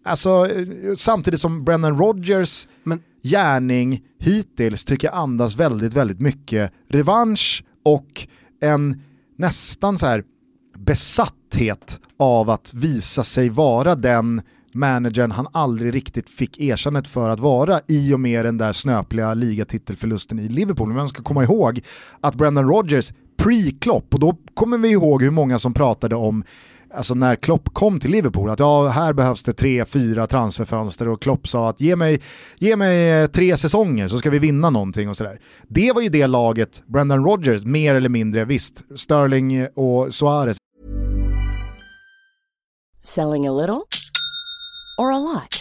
Alltså, 0.05 0.47
samtidigt 0.97 1.41
som 1.41 1.63
Brennan 1.63 1.97
Rodgers 1.99 2.67
Men- 2.84 3.01
gärning 3.24 4.01
hittills 4.19 4.86
tycker 4.86 5.07
jag 5.07 5.15
andas 5.15 5.55
väldigt, 5.55 5.93
väldigt 5.93 6.19
mycket 6.19 6.72
revansch 6.89 7.63
och 7.86 8.28
en 8.62 9.01
nästan 9.38 9.97
så 9.97 10.05
här 10.05 10.24
besatthet 10.78 11.99
av 12.20 12.49
att 12.49 12.74
visa 12.74 13.24
sig 13.24 13.49
vara 13.49 13.95
den 13.95 14.41
managern 14.74 15.32
han 15.32 15.47
aldrig 15.53 15.95
riktigt 15.95 16.30
fick 16.30 16.59
erkännandet 16.59 17.12
för 17.12 17.30
att 17.30 17.39
vara 17.39 17.80
i 17.88 18.14
och 18.14 18.20
med 18.20 18.45
den 18.45 18.57
där 18.57 18.74
snöpliga 18.74 19.34
ligatitelförlusten 19.34 20.39
i 20.39 20.49
Liverpool. 20.49 20.88
Men 20.88 20.97
man 20.97 21.09
ska 21.09 21.24
komma 21.24 21.43
ihåg 21.43 21.82
att 22.22 22.36
Brendan 22.36 22.70
Rodgers 22.70 23.14
pre-Klopp, 23.38 24.14
och 24.14 24.20
då 24.20 24.38
kommer 24.53 24.78
vi 24.78 24.89
ihåg 24.89 25.24
hur 25.24 25.32
många 25.32 25.59
som 25.59 25.74
pratade 25.74 26.16
om 26.16 26.43
Alltså 26.93 27.13
när 27.13 27.35
Klopp 27.35 27.73
kom 27.73 27.99
till 27.99 28.11
Liverpool, 28.11 28.49
att 28.49 28.59
ja, 28.59 28.87
här 28.87 29.13
behövs 29.13 29.43
det 29.43 29.53
tre, 29.53 29.85
fyra 29.85 30.27
transferfönster 30.27 31.07
och 31.07 31.21
Klopp 31.21 31.47
sa 31.47 31.69
att 31.69 31.81
ge 31.81 31.95
mig, 31.95 32.21
ge 32.57 32.75
mig 32.75 33.11
eh, 33.11 33.27
tre 33.27 33.57
säsonger 33.57 34.07
så 34.07 34.19
ska 34.19 34.29
vi 34.29 34.39
vinna 34.39 34.69
någonting 34.69 35.09
och 35.09 35.17
sådär. 35.17 35.39
Det 35.67 35.91
var 35.91 36.01
ju 36.01 36.09
det 36.09 36.27
laget, 36.27 36.83
Brendan 36.85 37.25
Rodgers, 37.25 37.63
mer 37.65 37.95
eller 37.95 38.09
mindre, 38.09 38.45
visst, 38.45 38.83
Sterling 38.95 39.67
och 39.75 40.13
Suarez 40.13 40.57
Selling 43.03 43.47
a 43.47 43.51
little 43.51 43.81
or 44.97 45.11
a 45.11 45.19
lot? 45.19 45.61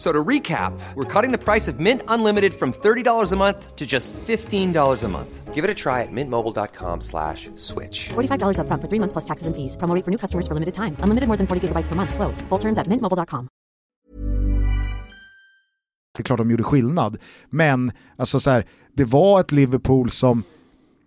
F- 0.00 0.06
So 0.06 0.12
to 0.12 0.28
recap, 0.28 0.72
we're 0.94 1.22
cutting 1.22 1.38
the 1.38 1.44
price 1.52 1.72
of 1.72 1.78
Mint 1.78 2.02
Unlimited 2.08 2.54
from 2.54 2.72
$30 2.72 3.32
a 3.32 3.36
month 3.36 3.76
to 3.76 3.86
just 3.86 4.12
$15 4.26 5.04
a 5.04 5.08
month. 5.08 5.54
Give 5.54 5.62
it 5.64 5.70
a 5.70 5.74
try 5.74 6.02
at 6.02 6.08
mintmobile.com 6.12 7.00
slash 7.02 7.50
switch. 7.56 8.08
$45 8.08 8.56
upfront 8.58 8.80
for 8.80 8.88
three 8.88 8.98
months 8.98 9.12
plus 9.12 9.24
taxes 9.26 9.46
and 9.46 9.54
fees. 9.54 9.76
Promo 9.76 9.94
rate 9.94 10.04
for 10.04 10.10
new 10.10 10.18
customers 10.18 10.46
for 10.48 10.54
limited 10.54 10.74
time. 10.74 10.96
Unlimited 11.04 11.28
more 11.28 11.36
than 11.36 11.46
40 11.46 11.60
gigabytes 11.68 11.88
per 11.88 11.94
month. 11.96 12.14
Slows. 12.14 12.42
Full 12.48 12.58
terms 12.60 12.78
at 12.78 12.86
mintmobile.com. 12.88 13.48
det 16.16 16.22
är 16.22 16.24
klart 16.24 16.38
de 16.38 16.50
gjorde 16.50 16.64
skillnad. 16.64 17.16
Men 17.50 17.92
alltså 18.16 18.40
så 18.40 18.50
här, 18.50 18.64
det 18.96 19.04
var 19.04 19.40
ett 19.40 19.52
Liverpool 19.52 20.10
som 20.10 20.42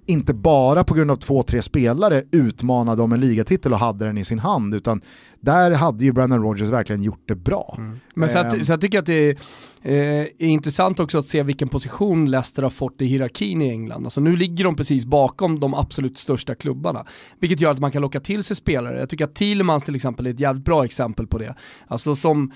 inte 0.06 0.34
bara 0.34 0.84
på 0.84 0.93
grund 0.93 1.12
av 1.12 1.16
två, 1.16 1.43
tre 1.43 1.62
spelare 1.62 2.24
utmanade 2.32 3.01
om 3.04 3.14
en 3.14 3.20
ligatitel 3.20 3.74
och 3.74 3.80
hade 3.80 4.06
den 4.06 4.18
i 4.18 4.24
sin 4.24 4.39
hand, 4.39 4.76
utan 4.76 5.01
där 5.39 5.72
hade 5.72 6.06
ju 6.06 6.12
Brandon 6.12 6.41
Rodgers 6.41 6.70
verkligen 6.70 7.04
gjort 7.04 7.24
det 7.26 7.36
bra. 7.36 7.78
Men 8.16 8.30
så, 8.30 8.38
Ehm. 8.38 8.47
att, 8.47 8.66
så 8.66 8.72
jag 8.72 8.82
tycker 8.82 8.99
att 8.99 9.06
det 9.06 9.14
är, 9.30 9.36
eh, 9.82 9.93
är 10.20 10.43
intressant 10.43 10.99
också 10.99 11.18
att 11.18 11.28
se 11.28 11.43
vilken 11.43 11.68
position 11.68 12.32
Leicester 12.32 12.64
har 12.64 12.70
fått 12.70 13.01
i 13.01 13.06
hierarkin 13.06 13.62
i 13.62 13.70
England. 13.70 14.04
Alltså 14.06 14.22
nu 14.22 14.36
ligger 14.36 14.64
de 14.64 14.76
precis 14.76 15.06
bakom 15.06 15.60
de 15.60 15.74
absolut 15.74 16.18
största 16.18 16.56
klubbarna. 16.56 17.06
Vilket 17.39 17.62
gör 17.62 17.72
att 17.72 17.80
man 17.80 17.91
kan 17.91 18.01
locka 18.01 18.20
till 18.20 18.43
sig 18.43 18.56
spelare. 18.56 18.99
Jag 18.99 19.10
tycker 19.10 19.26
att 19.26 19.36
Thielemans 19.36 19.84
till 19.84 19.95
exempel 19.95 20.28
är 20.28 20.32
ett 20.32 20.39
jävligt 20.39 20.66
bra 20.66 20.86
exempel 20.86 21.28
på 21.28 21.38
det. 21.38 21.56
Alltså 21.88 22.16
som 22.16 22.51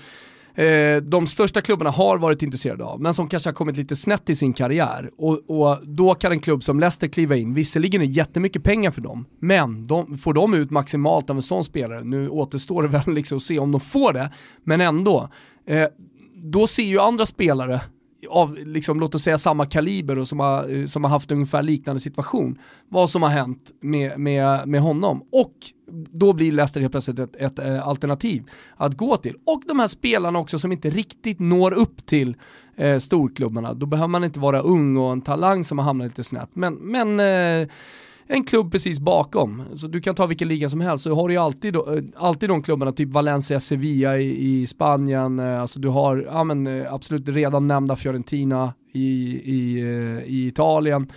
eh, 0.58 1.02
de 1.02 1.26
största 1.26 1.60
klubbarna 1.60 1.90
har 1.90 2.18
varit 2.18 2.42
intresserade 2.42 2.84
av, 2.84 3.00
men 3.00 3.14
som 3.14 3.28
kanske 3.28 3.48
har 3.48 3.54
kommit 3.54 3.76
lite 3.76 3.96
snett 3.96 4.30
i 4.30 4.36
sin 4.36 4.52
karriär. 4.52 5.10
Och, 5.18 5.50
och 5.50 5.78
då 5.82 6.14
kan 6.14 6.32
en 6.32 6.40
klubb 6.40 6.64
som 6.64 6.80
Leicester 6.80 7.08
kliva 7.08 7.36
in, 7.36 7.54
visserligen 7.54 8.02
är 8.02 8.06
det 8.06 8.12
jättemycket 8.12 8.62
pengar 8.62 8.90
för 8.90 9.00
dem, 9.00 9.26
men 9.40 9.86
de, 9.86 10.18
får 10.18 10.34
de 10.34 10.54
ut 10.54 10.70
maximalt 10.70 11.30
av 11.30 11.36
en 11.36 11.42
sån 11.42 11.64
spelare, 11.64 12.04
nu 12.04 12.28
återstår 12.28 12.82
det 12.82 12.88
väl 12.88 13.14
liksom 13.14 13.36
att 13.36 13.42
se 13.42 13.58
om 13.58 13.72
de 13.72 13.80
får 13.80 14.12
det, 14.12 14.30
men 14.64 14.80
ändå. 14.80 15.28
Eh, 15.66 15.88
då 16.34 16.66
ser 16.66 16.82
ju 16.82 17.00
andra 17.00 17.26
spelare 17.26 17.80
av, 18.28 18.58
liksom, 18.64 19.00
låt 19.00 19.14
oss 19.14 19.22
säga 19.22 19.38
samma 19.38 19.66
kaliber 19.66 20.18
och 20.18 20.28
som 20.28 20.40
har, 20.40 20.76
eh, 20.76 20.86
som 20.86 21.04
har 21.04 21.10
haft 21.10 21.32
ungefär 21.32 21.62
liknande 21.62 22.00
situation, 22.00 22.58
vad 22.88 23.10
som 23.10 23.22
har 23.22 23.30
hänt 23.30 23.70
med, 23.80 24.20
med, 24.20 24.68
med 24.68 24.80
honom. 24.80 25.22
Och 25.32 25.54
då 25.90 26.32
blir 26.32 26.52
Leicester 26.52 26.80
helt 26.80 26.92
plötsligt 26.92 27.18
ett, 27.18 27.36
ett 27.36 27.58
ett, 27.58 27.82
alternativ 27.82 28.44
att 28.76 28.96
gå 28.96 29.16
till. 29.16 29.34
Och 29.46 29.62
de 29.68 29.78
här 29.78 29.86
spelarna 29.86 30.38
också 30.38 30.58
som 30.58 30.72
inte 30.72 30.90
riktigt 30.90 31.38
når 31.40 31.72
upp 31.72 32.06
till 32.06 32.36
eh, 32.76 32.98
storklubbarna, 32.98 33.74
då 33.74 33.86
behöver 33.86 34.08
man 34.08 34.24
inte 34.24 34.40
vara 34.40 34.60
ung 34.60 34.96
och 34.96 35.12
en 35.12 35.20
talang 35.20 35.64
som 35.64 35.78
har 35.78 35.84
hamnat 35.84 36.08
lite 36.08 36.24
snett. 36.24 36.50
Men, 36.52 36.74
men 36.74 37.20
eh, 37.20 37.68
en 38.26 38.44
klubb 38.44 38.72
precis 38.72 39.00
bakom. 39.00 39.62
Så 39.76 39.86
du 39.86 40.00
kan 40.00 40.14
ta 40.14 40.26
vilken 40.26 40.48
liga 40.48 40.70
som 40.70 40.80
helst, 40.80 41.04
så 41.04 41.14
har 41.14 41.28
du 41.28 41.34
ju 41.34 41.40
alltid, 41.40 41.76
eh, 41.76 41.82
alltid 42.16 42.48
de 42.48 42.62
klubbarna, 42.62 42.92
typ 42.92 43.08
Valencia, 43.08 43.60
Sevilla 43.60 44.18
i, 44.18 44.62
i 44.62 44.66
Spanien, 44.66 45.38
eh, 45.38 45.60
alltså 45.60 45.80
du 45.80 45.88
har 45.88 46.26
ja, 46.30 46.44
men, 46.44 46.86
absolut 46.90 47.28
redan 47.28 47.66
nämnda 47.66 47.96
Fiorentina 47.96 48.74
i, 48.92 49.40
i, 49.44 49.80
i 50.26 50.46
Italien. 50.46 51.12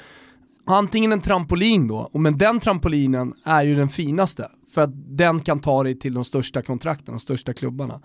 Antingen 0.66 1.12
en 1.12 1.22
trampolin 1.22 1.88
då, 1.88 2.10
men 2.14 2.38
den 2.38 2.60
trampolinen 2.60 3.34
är 3.44 3.64
ju 3.64 3.76
den 3.76 3.90
finaste, 3.90 4.48
för 4.74 4.82
att 4.82 5.18
den 5.18 5.40
kan 5.40 5.60
ta 5.60 5.84
dig 5.84 6.00
till 6.00 6.14
de 6.14 6.24
största 6.24 6.62
kontrakten, 6.62 7.14
de 7.14 7.20
största 7.20 7.54
klubbarna. 7.54 8.02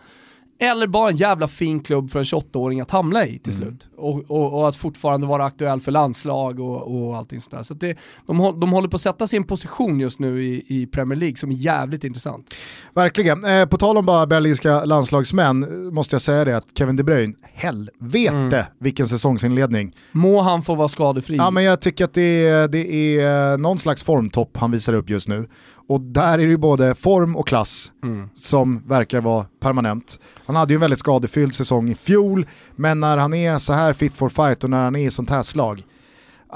Eller 0.59 0.87
bara 0.87 1.11
en 1.11 1.17
jävla 1.17 1.49
fin 1.49 1.81
klubb 1.81 2.11
för 2.11 2.19
en 2.19 2.25
28-åring 2.25 2.81
att 2.81 2.91
hamna 2.91 3.27
i 3.27 3.39
till 3.39 3.53
slut. 3.53 3.89
Och, 3.97 4.31
och, 4.31 4.59
och 4.59 4.69
att 4.69 4.77
fortfarande 4.77 5.27
vara 5.27 5.45
aktuell 5.45 5.81
för 5.81 5.93
landslag 5.93 6.61
och, 6.61 6.97
och 6.97 7.17
allting 7.17 7.41
sådär. 7.41 7.63
Så 7.63 7.75
det, 7.75 7.97
de, 8.27 8.61
de 8.61 8.73
håller 8.73 8.89
på 8.89 8.95
att 8.95 9.01
sätta 9.01 9.27
en 9.33 9.45
position 9.45 10.01
just 10.01 10.19
nu 10.19 10.45
i, 10.45 10.65
i 10.67 10.87
Premier 10.87 11.19
League 11.19 11.37
som 11.37 11.51
är 11.51 11.55
jävligt 11.55 12.05
intressant. 12.05 12.55
Verkligen. 12.95 13.45
Eh, 13.45 13.67
på 13.67 13.77
tal 13.77 13.97
om 13.97 14.07
bara 14.07 14.27
belgiska 14.27 14.85
landslagsmän 14.85 15.89
måste 15.95 16.15
jag 16.15 16.23
säga 16.23 16.45
det 16.45 16.57
att 16.57 16.67
Kevin 16.79 16.97
De 16.97 17.03
Bruyne, 17.03 17.35
helvete 17.43 18.67
vilken 18.79 19.09
säsongsinledning. 19.09 19.95
Må 20.13 20.41
han 20.41 20.63
få 20.63 20.75
vara 20.75 20.89
skadefri. 20.89 21.37
Ja 21.37 21.51
men 21.51 21.65
jag 21.65 21.81
tycker 21.81 22.05
att 22.05 22.15
det 22.15 22.47
är, 22.49 22.69
det 22.69 23.19
är 23.21 23.59
någon 23.59 23.79
slags 23.79 24.05
formtopp 24.05 24.57
han 24.57 24.71
visar 24.71 24.93
upp 24.93 25.11
just 25.11 25.29
nu. 25.29 25.49
Och 25.89 26.01
där 26.01 26.33
är 26.33 26.39
det 26.39 26.45
ju 26.45 26.57
både 26.57 26.95
form 26.95 27.37
och 27.37 27.49
klass 27.49 27.93
som 28.35 28.83
verkar 28.89 29.21
vara 29.21 29.47
permanent. 29.61 30.21
Han 30.47 30.57
hade 30.57 30.73
ju 30.73 30.75
en 30.75 30.81
väldigt 30.81 30.99
skadefylld 30.99 31.55
säsong 31.55 31.91
i 31.91 31.95
fjol, 31.95 32.47
men 32.77 33.01
när 33.01 33.17
han 33.17 33.35
är 33.35 33.59
så 33.59 33.73
här 33.73 33.93
fit 33.93 34.17
for 34.17 34.29
fight 34.29 34.65
och 34.65 34.71
när 34.71 34.85
han 34.85 34.97
är 34.97 35.07
i 35.07 35.11
sånt 35.11 35.31
här 35.31 35.43
slag, 35.43 35.83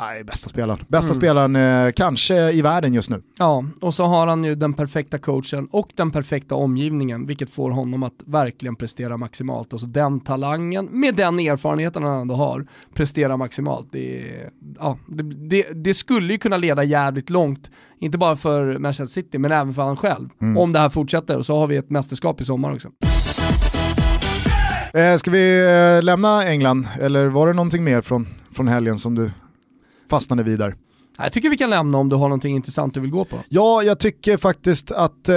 Nej, 0.00 0.24
bästa 0.24 0.48
spelaren. 0.48 0.84
Bästa 0.88 1.12
mm. 1.12 1.20
spelaren 1.20 1.56
eh, 1.56 1.92
kanske 1.92 2.52
i 2.52 2.62
världen 2.62 2.94
just 2.94 3.10
nu. 3.10 3.22
Ja, 3.38 3.64
och 3.80 3.94
så 3.94 4.04
har 4.04 4.26
han 4.26 4.44
ju 4.44 4.54
den 4.54 4.72
perfekta 4.72 5.18
coachen 5.18 5.68
och 5.70 5.92
den 5.96 6.10
perfekta 6.10 6.54
omgivningen, 6.54 7.26
vilket 7.26 7.50
får 7.50 7.70
honom 7.70 8.02
att 8.02 8.14
verkligen 8.26 8.76
prestera 8.76 9.16
maximalt. 9.16 9.72
Alltså 9.72 9.86
den 9.86 10.20
talangen, 10.20 10.88
med 10.90 11.14
den 11.14 11.38
erfarenheten 11.38 12.02
han 12.02 12.20
ändå 12.20 12.34
har, 12.34 12.66
prestera 12.94 13.36
maximalt. 13.36 13.88
Det, 13.92 14.32
ja, 14.78 14.98
det, 15.06 15.22
det, 15.22 15.66
det 15.84 15.94
skulle 15.94 16.32
ju 16.32 16.38
kunna 16.38 16.56
leda 16.56 16.84
jävligt 16.84 17.30
långt, 17.30 17.70
inte 17.98 18.18
bara 18.18 18.36
för 18.36 18.78
Manchester 18.78 19.22
City, 19.22 19.38
men 19.38 19.52
även 19.52 19.74
för 19.74 19.82
han 19.82 19.96
själv. 19.96 20.28
Mm. 20.40 20.58
Om 20.58 20.72
det 20.72 20.78
här 20.78 20.88
fortsätter, 20.88 21.36
och 21.36 21.46
så 21.46 21.58
har 21.58 21.66
vi 21.66 21.76
ett 21.76 21.90
mästerskap 21.90 22.40
i 22.40 22.44
sommar 22.44 22.74
också. 22.74 22.88
Eh, 24.94 25.16
ska 25.16 25.30
vi 25.30 25.64
eh, 25.98 26.02
lämna 26.02 26.44
England, 26.44 26.88
eller 27.00 27.26
var 27.26 27.46
det 27.46 27.52
någonting 27.52 27.84
mer 27.84 28.00
från, 28.00 28.26
från 28.52 28.68
helgen 28.68 28.98
som 28.98 29.14
du 29.14 29.30
fastnade 30.10 30.42
vid 30.42 30.58
där? 30.58 30.74
Jag 31.18 31.32
tycker 31.32 31.50
vi 31.50 31.56
kan 31.56 31.70
lämna 31.70 31.98
om 31.98 32.08
du 32.08 32.16
har 32.16 32.28
någonting 32.28 32.56
intressant 32.56 32.94
du 32.94 33.00
vill 33.00 33.10
gå 33.10 33.24
på. 33.24 33.36
Ja, 33.48 33.82
jag 33.82 33.98
tycker 33.98 34.36
faktiskt 34.36 34.92
att 34.92 35.28
eh, 35.28 35.36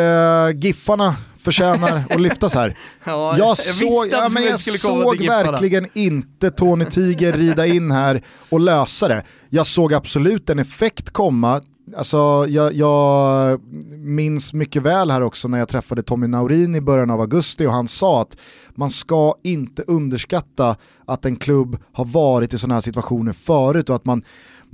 Giffarna 0.56 1.16
förtjänar 1.40 2.04
att 2.10 2.22
lyftas 2.22 2.56
här. 2.56 2.78
ja, 3.04 3.38
jag, 3.38 3.58
såg, 3.58 4.08
ja, 4.12 4.30
men 4.34 4.44
jag 4.44 4.60
såg 4.60 5.18
verkligen 5.18 5.88
inte 5.94 6.52
Tony 6.52 6.86
Tiger 6.86 7.34
rida 7.34 7.68
in 7.68 7.92
här 7.92 8.22
och 8.50 8.60
lösa 8.60 9.08
det. 9.08 9.24
Jag 9.50 9.68
såg 9.68 9.94
absolut 9.94 10.50
en 10.50 10.60
effekt 10.60 11.10
komma, 11.10 11.62
Alltså, 11.98 12.46
jag, 12.50 12.74
jag, 12.74 13.62
minns 13.98 14.54
mycket 14.54 14.82
väl 14.82 15.12
här 15.12 15.22
också 15.22 15.48
när 15.48 15.60
jag 15.60 15.68
träffade 15.68 16.04
Tommy 16.04 16.28
Naurin 16.28 16.76
i 16.76 16.82
början 16.82 17.10
av 17.10 17.22
augusti 17.22 17.66
och 17.66 17.72
han 17.72 17.88
sa 17.88 18.22
att 18.22 18.38
man 18.76 18.90
ska 18.90 19.36
inte 19.44 19.84
underskatta 19.88 20.76
att 21.06 21.26
en 21.26 21.36
klubb 21.36 21.78
har 21.92 22.06
varit 22.06 22.54
i 22.54 22.58
sådana 22.58 22.74
här 22.74 22.82
situationer 22.82 23.34
förut 23.34 23.90
och 23.90 23.96
att 23.96 24.06
man, 24.06 24.24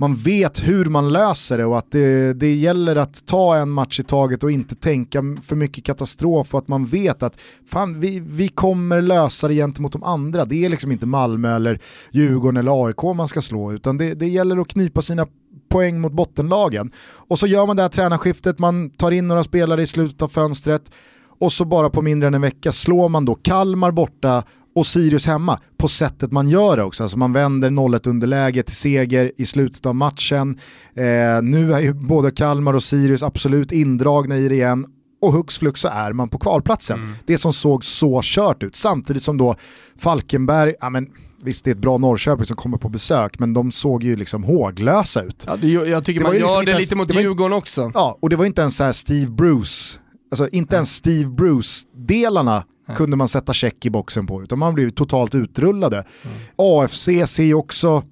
man 0.00 0.14
vet 0.14 0.68
hur 0.68 0.84
man 0.84 1.12
löser 1.12 1.58
det 1.58 1.64
och 1.64 1.78
att 1.78 1.90
det, 1.90 2.32
det 2.32 2.54
gäller 2.54 2.96
att 2.96 3.26
ta 3.26 3.56
en 3.56 3.70
match 3.70 4.00
i 4.00 4.02
taget 4.02 4.44
och 4.44 4.50
inte 4.50 4.74
tänka 4.74 5.22
för 5.42 5.56
mycket 5.56 5.84
katastrof 5.84 6.54
och 6.54 6.58
att 6.58 6.68
man 6.68 6.86
vet 6.86 7.22
att 7.22 7.38
fan, 7.70 8.00
vi, 8.00 8.20
vi 8.20 8.48
kommer 8.48 9.02
lösa 9.02 9.48
det 9.48 9.54
gentemot 9.54 9.92
de 9.92 10.02
andra. 10.02 10.44
Det 10.44 10.64
är 10.64 10.68
liksom 10.68 10.92
inte 10.92 11.06
Malmö 11.06 11.56
eller 11.56 11.80
Djurgården 12.10 12.56
eller 12.56 12.86
AIK 12.86 13.02
man 13.02 13.28
ska 13.28 13.40
slå 13.40 13.72
utan 13.72 13.98
det, 13.98 14.14
det 14.14 14.28
gäller 14.28 14.60
att 14.60 14.68
knipa 14.68 15.02
sina 15.02 15.26
poäng 15.68 16.00
mot 16.00 16.12
bottenlagen. 16.12 16.90
Och 17.28 17.38
så 17.38 17.46
gör 17.46 17.66
man 17.66 17.76
det 17.76 17.82
här 17.82 17.88
tränarskiftet, 17.88 18.58
man 18.58 18.90
tar 18.90 19.10
in 19.10 19.28
några 19.28 19.44
spelare 19.44 19.82
i 19.82 19.86
slutet 19.86 20.22
av 20.22 20.28
fönstret 20.28 20.92
och 21.40 21.52
så 21.52 21.64
bara 21.64 21.90
på 21.90 22.02
mindre 22.02 22.26
än 22.26 22.34
en 22.34 22.40
vecka 22.40 22.72
slår 22.72 23.08
man 23.08 23.24
då 23.24 23.34
Kalmar 23.34 23.90
borta 23.90 24.42
och 24.80 24.86
Sirius 24.86 25.26
hemma 25.26 25.60
på 25.76 25.88
sättet 25.88 26.32
man 26.32 26.48
gör 26.48 26.76
det 26.76 26.82
också. 26.82 27.02
Alltså 27.02 27.18
man 27.18 27.32
vänder 27.32 27.70
0-1 27.70 28.08
underläge 28.08 28.62
till 28.62 28.76
seger 28.76 29.32
i 29.36 29.46
slutet 29.46 29.86
av 29.86 29.94
matchen. 29.94 30.58
Eh, 30.94 31.42
nu 31.42 31.74
är 31.74 31.80
ju 31.80 31.92
både 31.92 32.30
Kalmar 32.30 32.74
och 32.74 32.82
Sirius 32.82 33.22
absolut 33.22 33.72
indragna 33.72 34.36
i 34.36 34.48
det 34.48 34.54
igen 34.54 34.86
och 35.22 35.32
hux 35.32 35.58
flux 35.58 35.80
så 35.80 35.88
är 35.88 36.12
man 36.12 36.28
på 36.28 36.38
kvalplatsen. 36.38 37.00
Mm. 37.00 37.14
Det 37.24 37.38
som 37.38 37.52
såg 37.52 37.84
så 37.84 38.20
kört 38.24 38.62
ut. 38.62 38.76
Samtidigt 38.76 39.22
som 39.22 39.38
då 39.38 39.56
Falkenberg, 39.98 40.74
ja 40.80 40.90
men 40.90 41.08
Visst 41.42 41.64
det 41.64 41.70
är 41.70 41.72
ett 41.72 41.80
bra 41.80 41.98
Norrköping 41.98 42.46
som 42.46 42.56
kommer 42.56 42.78
på 42.78 42.88
besök 42.88 43.38
men 43.38 43.54
de 43.54 43.72
såg 43.72 44.02
ju 44.02 44.16
liksom 44.16 44.44
håglösa 44.44 45.22
ut. 45.22 45.44
Ja, 45.46 45.56
det, 45.56 45.68
jag 45.68 46.04
tycker 46.04 46.20
det 46.20 46.24
man 46.24 46.32
liksom 46.34 46.54
gör 46.54 46.62
det 46.62 46.78
lite 46.78 46.96
mot 46.96 47.14
Djurgården 47.14 47.56
också. 47.56 47.90
Ja, 47.94 48.18
och 48.20 48.30
det 48.30 48.36
var 48.36 48.44
inte 48.44 48.60
ens 48.60 48.76
så 48.76 48.92
Steve 48.92 49.30
Bruce, 49.30 49.98
alltså 50.30 50.48
inte 50.48 50.76
ens 50.76 50.94
Steve 50.94 51.30
Bruce-delarna 51.30 52.64
kunde 52.96 53.16
man 53.16 53.28
sätta 53.28 53.52
check 53.52 53.86
i 53.86 53.90
boxen 53.90 54.26
på 54.26 54.42
utan 54.42 54.58
man 54.58 54.74
blev 54.74 54.90
totalt 54.90 55.34
utrullade. 55.34 55.96
Mm. 55.96 56.36
AFC 56.56 57.04
ser 57.26 57.42
ju 57.42 57.54
också 57.54 58.02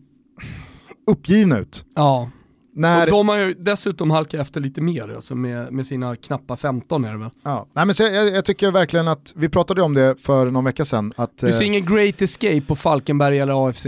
uppgivna 1.06 1.58
ut. 1.58 1.84
Ja. 1.94 2.30
När... 2.74 3.04
Och 3.04 3.10
de 3.10 3.28
har 3.28 3.36
ju 3.36 3.54
dessutom 3.54 4.10
halkat 4.10 4.40
efter 4.40 4.60
lite 4.60 4.80
mer, 4.80 5.14
alltså 5.14 5.34
med, 5.34 5.72
med 5.72 5.86
sina 5.86 6.16
knappa 6.16 6.56
15 6.56 7.04
är 7.04 7.12
det 7.12 7.18
väl? 7.18 7.30
Ja, 7.44 7.66
Nej, 7.72 7.86
men 7.86 7.94
jag, 7.98 8.28
jag, 8.28 8.44
tycker 8.44 8.70
verkligen 8.70 9.08
att, 9.08 9.32
vi 9.36 9.48
pratade 9.48 9.82
om 9.82 9.94
det 9.94 10.20
för 10.20 10.50
någon 10.50 10.64
vecka 10.64 10.84
sedan. 10.84 11.12
Att, 11.16 11.38
du 11.38 11.52
ser 11.52 11.62
eh... 11.62 11.66
ingen 11.66 11.86
great 11.86 12.22
escape 12.22 12.60
på 12.60 12.76
Falkenberg 12.76 13.38
eller 13.38 13.68
AFC? 13.68 13.86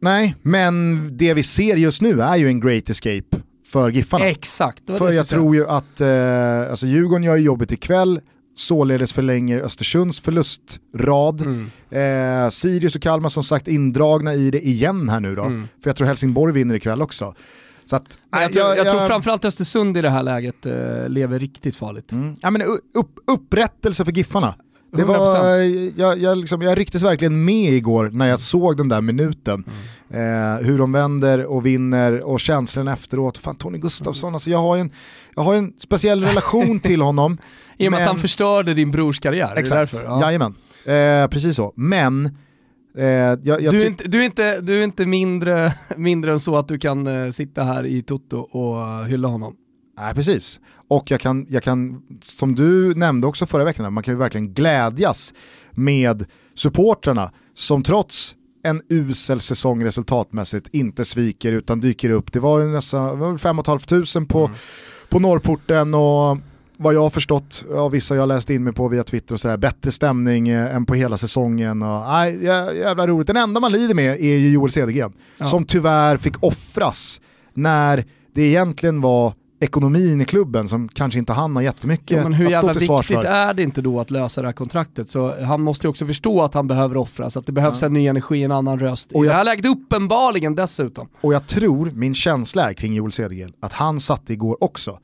Nej, 0.00 0.34
men 0.42 1.08
det 1.16 1.34
vi 1.34 1.42
ser 1.42 1.76
just 1.76 2.02
nu 2.02 2.20
är 2.20 2.36
ju 2.36 2.46
en 2.46 2.60
great 2.60 2.90
escape 2.90 3.36
för 3.68 3.90
Giffarna. 3.90 4.24
Exakt. 4.24 4.82
För 4.86 5.04
jag, 5.06 5.14
jag 5.14 5.26
tror 5.26 5.56
ju 5.56 5.68
att, 5.68 6.00
eh, 6.00 6.70
alltså 6.70 6.86
Djurgården 6.86 7.22
gör 7.22 7.36
jobbet 7.36 7.72
ikväll, 7.72 8.20
således 8.56 9.12
förlänger 9.12 9.58
Östersunds 9.58 10.20
förlustrad. 10.20 11.40
Mm. 11.40 11.70
Eh, 12.44 12.50
Sirius 12.50 12.96
och 12.96 13.02
Kalmar 13.02 13.28
som 13.28 13.42
sagt 13.42 13.68
indragna 13.68 14.34
i 14.34 14.50
det 14.50 14.66
igen 14.66 15.08
här 15.08 15.20
nu 15.20 15.34
då. 15.34 15.42
Mm. 15.42 15.68
För 15.82 15.90
jag 15.90 15.96
tror 15.96 16.06
Helsingborg 16.06 16.52
vinner 16.52 16.74
ikväll 16.74 17.02
också. 17.02 17.34
Så 17.84 17.96
att, 17.96 18.18
jag, 18.30 18.52
tror, 18.52 18.64
jag, 18.64 18.78
jag, 18.78 18.86
tror 18.86 19.06
framförallt 19.06 19.44
Östersund 19.44 19.96
i 19.96 20.02
det 20.02 20.10
här 20.10 20.22
läget 20.22 20.66
uh, 20.66 21.08
lever 21.08 21.38
riktigt 21.38 21.76
farligt. 21.76 22.12
Mm. 22.12 22.36
Ja, 22.40 22.50
men 22.50 22.62
upp, 22.94 23.18
upprättelse 23.26 24.04
för 24.04 24.12
Giffarna. 24.12 24.54
Det 24.92 25.04
var, 25.04 25.56
jag, 25.96 26.18
jag, 26.18 26.38
liksom, 26.38 26.62
jag 26.62 26.78
rycktes 26.78 27.02
verkligen 27.02 27.44
med 27.44 27.72
igår 27.72 28.10
när 28.12 28.26
jag 28.26 28.40
såg 28.40 28.76
den 28.76 28.88
där 28.88 29.00
minuten. 29.00 29.54
Mm. 29.54 29.78
Eh, 30.10 30.66
hur 30.66 30.78
de 30.78 30.92
vänder 30.92 31.44
och 31.44 31.66
vinner 31.66 32.20
och 32.20 32.40
känslan 32.40 32.88
efteråt. 32.88 33.38
Fan 33.38 33.56
Tony 33.56 33.78
Gustafsson, 33.78 34.34
alltså 34.34 34.50
jag 34.50 34.58
har 34.58 34.76
en, 34.76 34.90
jag 35.34 35.42
har 35.42 35.54
en 35.54 35.72
speciell 35.78 36.24
relation 36.24 36.80
till 36.82 37.00
honom. 37.00 37.38
I 37.76 37.88
och 37.88 37.90
med 37.90 37.98
men... 37.98 38.02
att 38.02 38.08
han 38.08 38.18
förstörde 38.18 38.74
din 38.74 38.90
brors 38.90 39.20
karriär? 39.20 39.54
Exakt, 39.56 39.94
ja. 40.04 40.20
jajamän. 40.20 40.54
Eh, 40.84 41.28
precis 41.28 41.56
så. 41.56 41.72
Men 41.76 42.36
Eh, 42.98 43.04
jag, 43.04 43.60
jag 43.62 43.74
du, 43.74 43.82
är 43.82 43.86
inte, 43.86 44.08
du, 44.08 44.20
är 44.20 44.24
inte, 44.24 44.60
du 44.60 44.80
är 44.80 44.84
inte 44.84 45.06
mindre, 45.06 45.74
mindre 45.96 46.32
än 46.32 46.40
så 46.40 46.56
att 46.56 46.68
du 46.68 46.78
kan 46.78 47.06
eh, 47.06 47.30
sitta 47.30 47.62
här 47.62 47.86
i 47.86 48.02
Toto 48.02 48.38
och 48.38 49.06
hylla 49.06 49.28
honom? 49.28 49.56
Nej, 49.98 50.14
precis. 50.14 50.60
Och 50.88 51.10
jag 51.10 51.20
kan, 51.20 51.46
jag 51.48 51.62
kan, 51.62 52.02
som 52.22 52.54
du 52.54 52.94
nämnde 52.94 53.26
också 53.26 53.46
förra 53.46 53.64
veckan, 53.64 53.92
man 53.92 54.02
kan 54.02 54.14
ju 54.14 54.18
verkligen 54.18 54.54
glädjas 54.54 55.34
med 55.70 56.24
supportrarna 56.54 57.32
som 57.54 57.82
trots 57.82 58.34
en 58.62 58.82
usel 58.88 59.40
säsong 59.40 59.84
resultatmässigt 59.84 60.68
inte 60.72 61.04
sviker 61.04 61.52
utan 61.52 61.80
dyker 61.80 62.10
upp. 62.10 62.32
Det 62.32 62.40
var 62.40 62.60
ju 62.60 62.66
nästan 62.66 63.38
5 63.38 63.62
500 63.64 63.78
på, 64.28 64.38
mm. 64.38 64.56
på 65.08 65.18
Norrporten 65.18 65.94
och 65.94 66.38
vad 66.76 66.94
jag 66.94 67.02
har 67.02 67.10
förstått 67.10 67.64
av 67.74 67.90
vissa 67.90 68.16
jag 68.16 68.28
läst 68.28 68.50
in 68.50 68.64
mig 68.64 68.72
på 68.72 68.88
via 68.88 69.04
Twitter 69.04 69.34
och 69.34 69.40
sådär, 69.40 69.56
bättre 69.56 69.92
stämning 69.92 70.48
eh, 70.48 70.76
än 70.76 70.86
på 70.86 70.94
hela 70.94 71.16
säsongen. 71.16 71.82
Och, 71.82 72.08
nej, 72.08 72.44
jävla 72.44 73.06
roligt. 73.06 73.26
Den 73.26 73.36
enda 73.36 73.60
man 73.60 73.72
lider 73.72 73.94
med 73.94 74.20
är 74.20 74.36
ju 74.36 74.50
Joel 74.50 74.70
Cedergren, 74.70 75.12
ja. 75.38 75.46
som 75.46 75.64
tyvärr 75.64 76.16
fick 76.16 76.42
offras 76.42 77.20
när 77.54 78.04
det 78.34 78.42
egentligen 78.42 79.00
var 79.00 79.34
ekonomin 79.60 80.20
i 80.20 80.24
klubben 80.24 80.68
som 80.68 80.88
kanske 80.88 81.18
inte 81.18 81.32
han 81.32 81.56
har 81.56 81.62
jättemycket 81.62 82.16
ja, 82.16 82.22
men 82.22 82.32
hur 82.32 82.50
jävla 82.50 82.72
viktigt 82.72 83.24
är 83.24 83.54
det 83.54 83.62
inte 83.62 83.80
då 83.80 84.00
att 84.00 84.10
lösa 84.10 84.40
det 84.40 84.48
här 84.48 84.52
kontraktet? 84.52 85.10
Så 85.10 85.44
han 85.44 85.62
måste 85.62 85.86
ju 85.86 85.90
också 85.90 86.06
förstå 86.06 86.42
att 86.42 86.54
han 86.54 86.66
behöver 86.66 86.96
offras, 86.96 87.36
att 87.36 87.46
det 87.46 87.52
behövs 87.52 87.82
ja. 87.82 87.86
en 87.86 87.92
ny 87.92 88.06
energi, 88.06 88.42
en 88.42 88.52
annan 88.52 88.78
röst. 88.78 89.12
Och 89.12 89.24
I 89.24 89.26
jag, 89.26 89.34
det 89.34 89.38
här 89.38 89.44
läget 89.44 89.66
uppenbarligen 89.66 90.54
dessutom. 90.54 91.08
Och 91.20 91.34
jag 91.34 91.46
tror, 91.46 91.90
min 91.94 92.14
känsla 92.14 92.70
är 92.70 92.74
kring 92.74 92.94
Joel 92.94 93.12
Cedergren, 93.12 93.52
att 93.60 93.72
han 93.72 94.00
satt 94.00 94.30
igår 94.30 94.64
också 94.64 94.98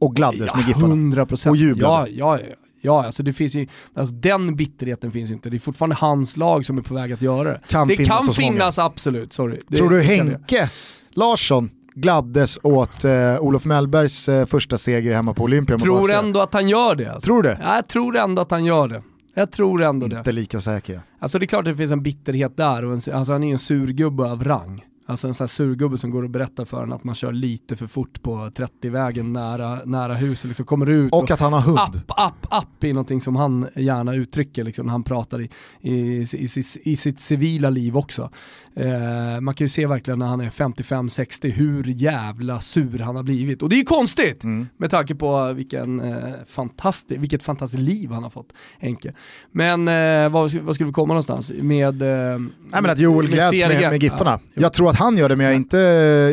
och 0.00 0.16
gladdes 0.16 0.46
ja, 0.46 0.56
med 0.56 0.68
Giffarna. 0.68 0.94
100%. 0.94 1.48
Och 1.48 1.56
jublade. 1.56 2.10
Ja, 2.10 2.38
ja, 2.38 2.46
ja. 2.80 3.04
alltså 3.04 3.22
det 3.22 3.32
finns 3.32 3.54
ju, 3.54 3.66
alltså 3.94 4.14
den 4.14 4.56
bitterheten 4.56 5.10
finns 5.10 5.30
ju 5.30 5.34
inte. 5.34 5.50
Det 5.50 5.56
är 5.56 5.58
fortfarande 5.58 5.96
hans 5.96 6.36
lag 6.36 6.66
som 6.66 6.78
är 6.78 6.82
på 6.82 6.94
väg 6.94 7.12
att 7.12 7.22
göra 7.22 7.48
det. 7.48 7.60
Kan 7.68 7.88
det 7.88 7.96
finnas 7.96 8.24
kan 8.24 8.34
finnas, 8.34 8.78
absolut. 8.78 9.32
Sorry. 9.32 9.60
Tror 9.60 9.90
du 9.90 10.02
Henke 10.02 10.70
Larsson 11.14 11.70
gladdes 12.00 12.58
åt 12.62 13.04
eh, 13.04 13.38
Olof 13.40 13.64
Mellbergs 13.64 14.28
eh, 14.28 14.46
första 14.46 14.78
seger 14.78 15.14
hemma 15.14 15.34
på 15.34 15.42
Olympia? 15.44 15.78
Tror 15.78 16.12
ändå 16.12 16.40
att 16.40 16.54
han 16.54 16.68
gör 16.68 16.94
det. 16.94 17.12
Alltså. 17.12 17.26
Tror 17.26 17.42
du 17.42 17.48
det? 17.48 17.58
Ja, 17.62 17.74
jag 17.74 17.88
tror 17.88 18.16
ändå 18.16 18.42
att 18.42 18.50
han 18.50 18.64
gör 18.64 18.88
det. 18.88 19.02
Jag 19.34 19.52
tror 19.52 19.82
ändå 19.82 20.06
Inte 20.06 20.16
det. 20.16 20.18
Inte 20.18 20.32
lika 20.32 20.60
säker. 20.60 21.00
Alltså 21.18 21.38
det 21.38 21.44
är 21.44 21.46
klart 21.46 21.60
att 21.60 21.64
det 21.64 21.76
finns 21.76 21.92
en 21.92 22.02
bitterhet 22.02 22.56
där, 22.56 22.84
och 22.84 22.92
en, 22.92 23.14
alltså 23.14 23.32
han 23.32 23.42
är 23.42 23.46
ju 23.46 23.52
en 23.52 23.58
surgubbe 23.58 24.22
av 24.22 24.44
rang. 24.44 24.84
Alltså 25.10 25.28
en 25.28 25.34
sån 25.34 25.44
här 25.44 25.48
surgubbe 25.48 25.98
som 25.98 26.10
går 26.10 26.22
och 26.22 26.30
berättar 26.30 26.64
för 26.64 26.82
en 26.82 26.92
att 26.92 27.04
man 27.04 27.14
kör 27.14 27.32
lite 27.32 27.76
för 27.76 27.86
fort 27.86 28.22
på 28.22 28.36
30-vägen 28.36 29.32
nära, 29.32 29.78
nära 29.84 30.14
huset, 30.14 30.48
liksom 30.48 30.66
kommer 30.66 30.90
ut 30.90 31.12
och, 31.12 31.22
och 31.22 31.30
att 31.30 31.40
han 31.40 31.52
har 31.52 31.60
hund. 31.60 31.78
App, 31.78 32.10
app, 32.20 32.46
app 32.50 32.84
är 32.84 32.92
någonting 32.92 33.20
som 33.20 33.36
han 33.36 33.68
gärna 33.76 34.14
uttrycker 34.14 34.64
liksom, 34.64 34.86
när 34.86 34.92
han 34.92 35.02
pratar 35.02 35.40
i, 35.40 35.50
i, 35.80 35.92
i, 35.92 36.48
i, 36.56 36.62
i 36.90 36.96
sitt 36.96 37.20
civila 37.20 37.70
liv 37.70 37.96
också. 37.96 38.30
Eh, 38.76 39.40
man 39.40 39.54
kan 39.54 39.64
ju 39.64 39.68
se 39.68 39.86
verkligen 39.86 40.18
när 40.18 40.26
han 40.26 40.40
är 40.40 40.50
55-60 40.50 41.50
hur 41.50 41.84
jävla 41.84 42.60
sur 42.60 42.98
han 42.98 43.16
har 43.16 43.22
blivit. 43.22 43.62
Och 43.62 43.68
det 43.68 43.74
är 43.74 43.78
ju 43.78 43.84
konstigt 43.84 44.44
mm. 44.44 44.68
med 44.76 44.90
tanke 44.90 45.14
på 45.14 45.52
vilken, 45.52 46.00
eh, 46.00 46.16
fantastisk, 46.48 47.20
vilket 47.20 47.42
fantastiskt 47.42 47.82
liv 47.82 48.10
han 48.10 48.22
har 48.22 48.30
fått, 48.30 48.52
Henke. 48.78 49.12
Men 49.52 49.88
eh, 49.88 50.28
vad, 50.28 50.52
vad 50.52 50.74
skulle 50.74 50.86
vi 50.86 50.92
komma 50.92 51.14
någonstans 51.14 51.52
med... 51.60 52.02
Eh, 52.02 52.38
Nej 52.72 52.82
men 52.82 52.90
att 52.90 52.98
Joel 52.98 53.28
gläds 53.28 53.60
med, 53.60 53.90
med 53.90 54.02
Giffarna. 54.02 54.40
Ja, 54.54 54.62
jag 54.62 54.72
tror 54.72 54.90
att 54.90 54.96
han 55.00 55.16
gör 55.16 55.28
det 55.28 55.36
men 55.36 55.44
jag 55.44 55.52
är, 55.52 55.56
inte, 55.56 55.78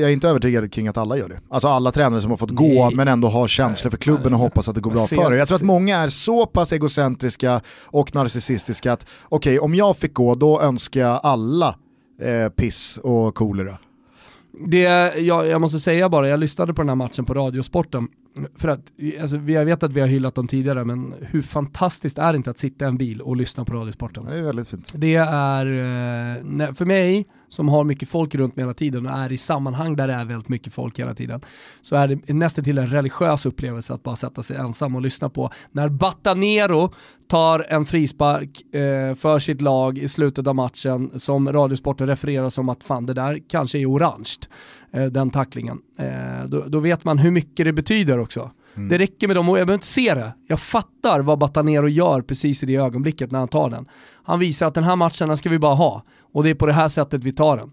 jag 0.02 0.10
är 0.10 0.14
inte 0.14 0.30
övertygad 0.30 0.72
kring 0.72 0.88
att 0.88 0.98
alla 0.98 1.18
gör 1.18 1.30
det. 1.30 1.40
Alltså 1.50 1.68
alla 1.68 1.92
tränare 1.92 2.22
som 2.22 2.30
har 2.30 2.38
fått 2.38 2.60
Nej. 2.60 2.76
gå 2.76 2.92
men 2.92 3.08
ändå 3.08 3.28
har 3.28 3.48
känslor 3.48 3.92
för 3.92 3.98
klubben 3.98 4.34
och 4.34 4.40
hoppas 4.40 4.70
att 4.70 4.76
det 4.76 4.82
går 4.82 4.92
bra 4.92 5.08
för 5.08 5.32
det. 5.32 5.38
Jag 5.38 5.48
tror 5.48 5.56
att 5.56 5.62
många 5.62 5.98
är 5.98 6.10
så 6.10 6.46
pass 6.46 6.72
egocentriska 6.74 7.62
och 7.86 8.16
narcissistiska 8.16 8.94
att 8.94 9.08
okej 9.30 9.60
okay, 9.60 9.66
om 9.66 9.76
jag 9.76 9.98
fick 9.98 10.14
gå 10.14 10.36
då 10.36 10.62
önskar 10.62 11.02
jag 11.02 11.20
alla 11.24 11.76
eh, 12.22 12.50
piss 12.50 13.00
och 13.04 13.36
kolera. 13.36 13.78
det, 14.68 14.82
jag, 15.18 15.48
jag 15.48 15.62
måste 15.62 15.80
säga 15.80 16.10
bara, 16.10 16.30
jag 16.30 16.40
lyssnade 16.40 16.74
på 16.74 16.82
den 16.82 16.90
här 16.90 16.96
matchen 16.96 17.26
på 17.26 17.34
Radiosporten, 17.34 18.08
för 18.56 18.68
att, 18.68 18.82
alltså, 19.22 19.38
jag 19.38 19.66
vet 19.66 19.84
att 19.84 19.94
vi 19.94 20.00
har 20.00 20.08
hyllat 20.08 20.36
dem 20.36 20.48
tidigare, 20.48 20.86
men 20.86 21.14
hur 21.22 21.42
fantastiskt 21.42 22.18
är 22.18 22.34
det 22.34 22.38
inte 22.38 22.50
att 22.50 22.60
sitta 22.60 22.86
i 22.86 22.88
en 22.88 22.98
bil 22.98 23.22
och 23.22 23.36
lyssna 23.36 23.66
på 23.66 23.74
Radiosporten? 23.74 24.26
Det 24.26 24.38
är 24.38 24.42
väldigt 24.42 24.68
fint. 24.68 24.92
Det 24.96 25.16
är, 25.16 25.66
eh, 25.66 26.74
för 26.74 26.86
mig 26.86 27.28
som 27.50 27.70
har 27.70 27.84
mycket 27.84 28.10
folk 28.10 28.36
runt 28.36 28.56
mig 28.56 28.64
hela 28.64 28.74
tiden 28.74 29.06
och 29.06 29.12
är 29.12 29.32
i 29.32 29.38
sammanhang 29.38 29.96
där 29.96 30.08
det 30.08 30.14
är 30.14 30.26
väldigt 30.26 30.50
mycket 30.50 30.74
folk 30.74 31.00
hela 31.00 31.14
tiden, 31.14 31.42
så 31.82 31.96
är 31.96 32.08
det 32.08 32.34
nästan 32.34 32.64
till 32.64 32.78
en 32.78 32.88
religiös 32.88 33.46
upplevelse 33.46 33.94
att 33.94 34.04
bara 34.04 34.16
sätta 34.16 34.44
sig 34.44 34.58
ensam 34.58 34.96
och 34.96 35.02
lyssna 35.02 35.30
på 35.30 35.50
när 35.72 35.90
Batanero 35.90 36.94
tar 37.28 37.66
en 37.70 37.86
frispark 37.86 38.76
eh, 38.76 39.16
för 39.16 39.40
sitt 39.40 39.62
lag 39.62 39.98
i 39.98 40.10
slutet 40.10 40.48
av 40.48 40.56
matchen 40.56 41.20
som 41.20 41.54
Radiosporten 41.54 42.08
refererar 42.08 42.50
som 42.50 42.70
att 42.70 42.84
fan 42.84 43.06
det 43.06 43.14
där 43.14 43.40
kanske 43.50 43.80
är 43.80 43.92
orange, 43.92 44.34
eh, 44.92 45.06
den 45.06 45.30
tacklingen. 45.30 45.80
Eh, 46.00 46.48
då, 46.48 46.64
då, 46.68 46.80
vet 46.80 47.04
man 47.04 47.18
hur 47.18 47.32
mycket 47.32 47.66
det 47.66 47.74
betyder 47.74 48.20
också. 48.20 48.52
Mm. 48.76 48.90
Det 48.90 48.98
räcker 48.98 49.28
med 49.28 49.36
dem 49.36 49.50
och 49.50 49.60
jag 49.60 49.68
behöver 49.68 49.78
inte 49.78 49.88
se 49.88 50.14
det. 50.14 50.34
Jag 50.48 50.60
fattar 50.60 51.20
vad 51.20 51.40
Batanero 51.40 51.88
gör 51.88 52.22
precis 52.22 52.64
i 52.64 52.66
det 52.66 52.76
ögonblicket 52.76 53.32
när 53.32 53.40
han 53.40 53.48
tar 53.48 53.70
den. 53.70 53.86
Han 54.24 54.40
visar 54.40 54.68
att 54.68 54.74
den 54.74 54.84
här 54.84 54.96
matchen 54.96 55.28
den 55.28 55.38
ska 55.38 55.50
vi 55.50 55.60
bara 55.60 55.76
ha 55.76 56.04
och 56.38 56.44
det 56.44 56.50
är 56.50 56.56
på 56.56 56.66
det 56.66 56.74
här 56.74 56.88
sättet 56.88 57.24
vi 57.24 57.32
tar 57.32 57.58
den. 57.58 57.72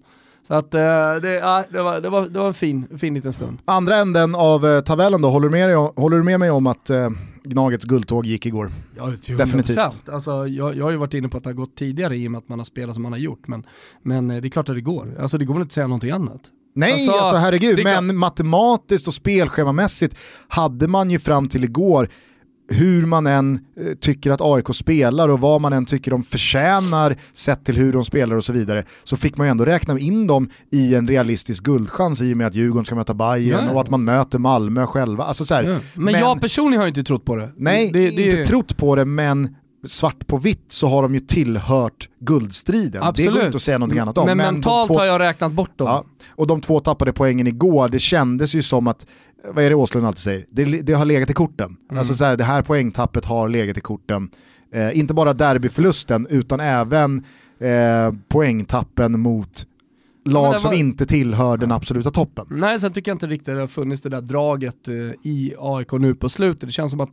Så 0.49 0.55
att 0.55 0.75
eh, 0.75 0.81
det, 0.81 1.19
det, 1.21 1.83
var, 1.83 2.01
det, 2.01 2.09
var, 2.09 2.29
det 2.29 2.39
var 2.39 2.47
en 2.47 2.55
fin, 2.55 2.99
fin 2.99 3.15
liten 3.15 3.33
stund. 3.33 3.59
Andra 3.65 3.97
änden 3.97 4.35
av 4.35 4.67
eh, 4.67 4.81
tabellen 4.81 5.23
då, 5.23 5.31
håller 5.31 5.49
du, 5.49 5.53
med 5.53 5.69
dig, 5.69 5.77
håller 5.77 6.17
du 6.17 6.23
med 6.23 6.41
mig 6.41 6.51
om 6.51 6.67
att 6.67 6.91
eh, 6.91 7.09
Gnagets 7.43 7.85
guldtåg 7.85 8.27
gick 8.27 8.47
igår? 8.47 8.71
Ja, 8.97 9.13
Definitivt. 9.37 10.09
Alltså, 10.09 10.47
jag, 10.47 10.77
jag 10.77 10.85
har 10.85 10.91
ju 10.91 10.97
varit 10.97 11.15
inne 11.15 11.29
på 11.29 11.37
att 11.37 11.45
det 11.45 11.51
har 11.51 11.55
gått 11.55 11.77
tidigare 11.77 12.17
i 12.17 12.29
och 12.29 12.31
med 12.31 12.39
att 12.39 12.49
man 12.49 12.59
har 12.59 12.65
spelat 12.65 12.95
som 12.95 13.03
man 13.03 13.13
har 13.13 13.19
gjort, 13.19 13.49
men, 13.49 13.67
men 14.03 14.29
det 14.29 14.35
är 14.35 14.49
klart 14.49 14.69
att 14.69 14.75
det 14.75 14.81
går. 14.81 15.17
Alltså 15.21 15.39
det 15.39 15.45
går 15.45 15.55
väl 15.55 15.61
inte 15.61 15.71
att 15.71 15.75
säga 15.75 15.87
någonting 15.87 16.11
annat. 16.11 16.41
Nej, 16.75 16.93
alltså, 16.93 17.13
alltså 17.13 17.37
herregud, 17.37 17.85
men 17.85 18.17
matematiskt 18.17 19.07
och 19.07 19.15
spelschemamässigt 19.15 20.17
hade 20.49 20.89
man 20.89 21.11
ju 21.11 21.19
fram 21.19 21.49
till 21.49 21.65
igår 21.65 22.09
hur 22.69 23.07
man 23.07 23.27
än 23.27 23.61
eh, 23.77 23.95
tycker 24.01 24.31
att 24.31 24.41
AIK 24.41 24.75
spelar 24.75 25.29
och 25.29 25.41
vad 25.41 25.61
man 25.61 25.73
än 25.73 25.87
tycker 25.87 26.11
de 26.11 26.23
förtjänar 26.23 27.17
sett 27.33 27.65
till 27.65 27.77
hur 27.77 27.93
de 27.93 28.05
spelar 28.05 28.37
och 28.37 28.45
så 28.45 28.53
vidare, 28.53 28.85
så 29.05 29.17
fick 29.17 29.37
man 29.37 29.47
ju 29.47 29.51
ändå 29.51 29.65
räkna 29.65 29.99
in 29.99 30.27
dem 30.27 30.49
i 30.71 30.95
en 30.95 31.09
realistisk 31.09 31.65
guldchans 31.65 32.23
i 32.23 32.33
och 32.33 32.37
med 32.37 32.47
att 32.47 32.55
Djurgården 32.55 32.85
ska 32.85 32.95
möta 32.95 33.15
Bayern 33.15 33.69
och 33.69 33.81
att 33.81 33.91
man 33.91 34.05
möter 34.05 34.39
Malmö 34.39 34.87
själva. 34.87 35.25
Alltså 35.25 35.45
så 35.45 35.55
men, 35.55 35.81
men, 35.95 36.15
jag 36.15 36.41
personligen 36.41 36.79
har 36.79 36.87
ju 36.87 36.89
inte 36.89 37.05
trott 37.05 37.25
på 37.25 37.37
det. 37.37 37.53
Nej, 37.57 37.91
det, 37.93 38.11
det, 38.11 38.23
inte 38.23 38.45
trott 38.45 38.77
på 38.77 38.97
det, 38.97 39.05
men 39.05 39.57
svart 39.87 40.27
på 40.27 40.37
vitt 40.37 40.73
så 40.73 40.87
har 40.87 41.03
de 41.03 41.15
ju 41.15 41.21
tillhört 41.21 42.09
guldstriden. 42.21 43.03
Absolut. 43.03 43.33
Det 43.33 43.39
går 43.39 43.47
inte 43.47 43.57
att 43.57 43.63
säga 43.63 43.79
någonting 43.79 43.99
annat 43.99 44.19
om. 44.19 44.27
Men, 44.27 44.37
men 44.37 44.55
mentalt 44.55 44.89
två... 44.89 44.99
har 44.99 45.07
jag 45.07 45.21
räknat 45.21 45.53
bort 45.53 45.79
dem. 45.79 45.87
Ja, 45.87 46.05
och 46.31 46.47
de 46.47 46.61
två 46.61 46.81
tappade 46.81 47.13
poängen 47.13 47.47
igår, 47.47 47.89
det 47.89 47.99
kändes 47.99 48.55
ju 48.55 48.63
som 48.63 48.89
att 48.89 49.07
vad 49.55 49.65
är 49.65 49.71
det 49.71 49.77
Åslund 49.77 50.07
alltid 50.07 50.21
säger? 50.21 50.47
Det, 50.51 50.65
det 50.65 50.93
har 50.93 51.05
legat 51.05 51.31
i 51.31 51.33
korten. 51.33 51.77
Mm. 51.91 51.99
Alltså 51.99 52.15
så 52.15 52.25
här, 52.25 52.37
det 52.37 52.45
här 52.45 52.63
poängtappet 52.63 53.25
har 53.25 53.49
legat 53.49 53.79
i 53.79 53.81
korten. 53.81 54.31
Eh, 54.73 54.99
inte 54.99 55.15
bara 55.15 55.33
derbyförlusten 55.33 56.27
utan 56.31 56.61
även 56.61 57.25
eh, 57.59 58.15
poängtappen 58.29 59.21
mot 59.21 59.67
lag 60.25 60.53
var... 60.53 60.59
som 60.59 60.73
inte 60.73 61.07
tillhör 61.07 61.57
den 61.57 61.73
absoluta 61.73 62.11
toppen. 62.11 62.47
Nej, 62.51 62.81
sen 62.81 62.93
tycker 62.93 63.11
jag 63.11 63.15
inte 63.15 63.27
riktigt 63.27 63.47
det 63.47 63.61
har 63.61 63.67
funnits 63.67 64.03
det 64.03 64.09
där 64.09 64.21
draget 64.21 64.89
eh, 64.89 64.95
i 65.23 65.55
AIK 65.59 65.93
nu 65.93 66.15
på 66.15 66.29
slutet. 66.29 66.69
Det 66.69 66.73
känns 66.73 66.91
som 66.91 67.01
att 67.01 67.11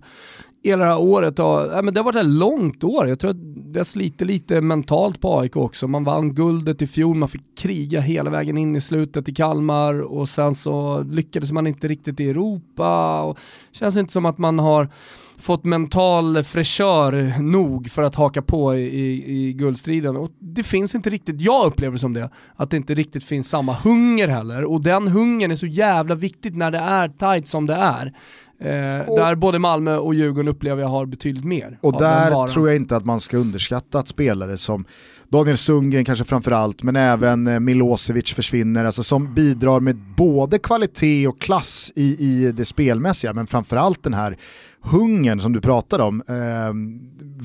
hela 0.64 0.84
det 0.86 0.91
här 0.91 0.99
året 0.99 1.38
har, 1.38 1.68
ja, 1.68 1.82
men 1.82 1.93
det 1.93 1.99
har 1.99 2.05
varit 2.05 2.16
ett 2.16 2.26
långt 2.26 2.84
år. 2.84 3.07
Jag 3.07 3.20
tror 3.20 3.32
att 3.32 3.74
det 3.74 3.86
sliter 3.86 4.26
lite 4.26 4.62
mentalt 4.62 5.22
på 5.22 5.39
AIK 5.39 5.55
också. 5.55 5.88
Man 5.88 6.03
vann 6.03 6.36
guldet 6.36 6.82
i 6.82 6.88
fjol, 6.88 7.16
man 7.16 7.30
fick 7.30 7.57
kriga 7.57 8.01
hela 8.01 8.30
vägen 8.30 8.57
in 8.57 8.76
i 8.76 8.82
slutet 8.82 9.30
i 9.30 9.34
Kalmar 9.34 10.01
och 10.01 10.30
sen 10.30 10.55
så 10.55 11.03
lyckades 11.03 11.51
man 11.51 11.68
inte 11.68 11.88
riktigt 11.88 12.20
i 12.20 12.30
Europa. 12.30 13.22
Och 13.22 13.39
det 13.72 13.78
känns 13.78 13.97
inte 13.97 14.14
som 14.14 14.26
att 14.26 14.38
man 14.38 14.59
har 14.59 14.89
fått 15.38 15.64
mental 15.64 16.43
fräschör 16.43 17.41
nog 17.41 17.91
för 17.91 18.03
att 18.03 18.16
haka 18.16 18.41
på 18.41 18.76
i, 18.76 18.82
i, 18.82 19.47
i 19.47 19.53
guldstriden. 19.53 20.18
Och 20.18 20.30
det 20.39 20.64
finns 20.64 20.95
inte 20.95 21.09
riktigt, 21.09 21.41
jag 21.41 21.66
upplever 21.66 21.97
som 21.97 22.14
det, 22.14 22.30
att 22.55 22.70
det 22.70 22.78
inte 22.78 22.93
riktigt 22.93 23.24
finns 23.24 23.49
samma 23.49 23.74
hunger 23.74 24.28
heller. 24.28 24.64
Och 24.66 24.82
den 24.82 25.07
hungern 25.07 25.51
är 25.51 25.55
så 25.55 25.68
jävla 25.68 26.16
viktigt 26.16 26.55
när 26.55 26.72
det 26.72 26.78
är 26.78 27.07
tight 27.07 27.47
som 27.47 27.66
det 27.66 27.76
är. 27.76 28.14
Eh, 28.62 29.09
och, 29.09 29.18
där 29.18 29.36
både 29.36 29.59
Malmö 29.59 29.97
och 29.97 30.14
Djurgården 30.14 30.47
upplever 30.47 30.82
jag 30.82 30.89
har 30.89 31.05
betydligt 31.05 31.45
mer. 31.45 31.80
Och 31.82 31.99
där 31.99 32.47
tror 32.47 32.68
jag 32.68 32.76
inte 32.76 32.95
att 32.95 33.05
man 33.05 33.20
ska 33.20 33.38
underskatta 33.38 33.99
att 33.99 34.07
spelare 34.07 34.57
som 34.57 34.86
Daniel 35.30 35.57
Sundgren 35.57 36.05
kanske 36.05 36.26
framförallt, 36.26 36.84
men 36.84 36.95
även 36.95 37.47
eh, 37.47 37.59
Milosevic 37.59 38.34
försvinner, 38.34 38.86
alltså 38.86 39.03
som 39.03 39.34
bidrar 39.34 39.80
med 39.80 39.95
både 40.18 40.59
kvalitet 40.59 41.28
och 41.28 41.41
klass 41.41 41.91
i, 41.95 42.26
i 42.26 42.51
det 42.51 42.66
spelmässiga, 42.66 43.34
men 43.34 43.47
framförallt 43.47 44.03
den 44.03 44.14
här 44.14 44.38
hungern 44.82 45.39
som 45.39 45.53
du 45.53 45.62
pratade 45.62 46.03
om, 46.03 46.24
eh, 46.28 46.74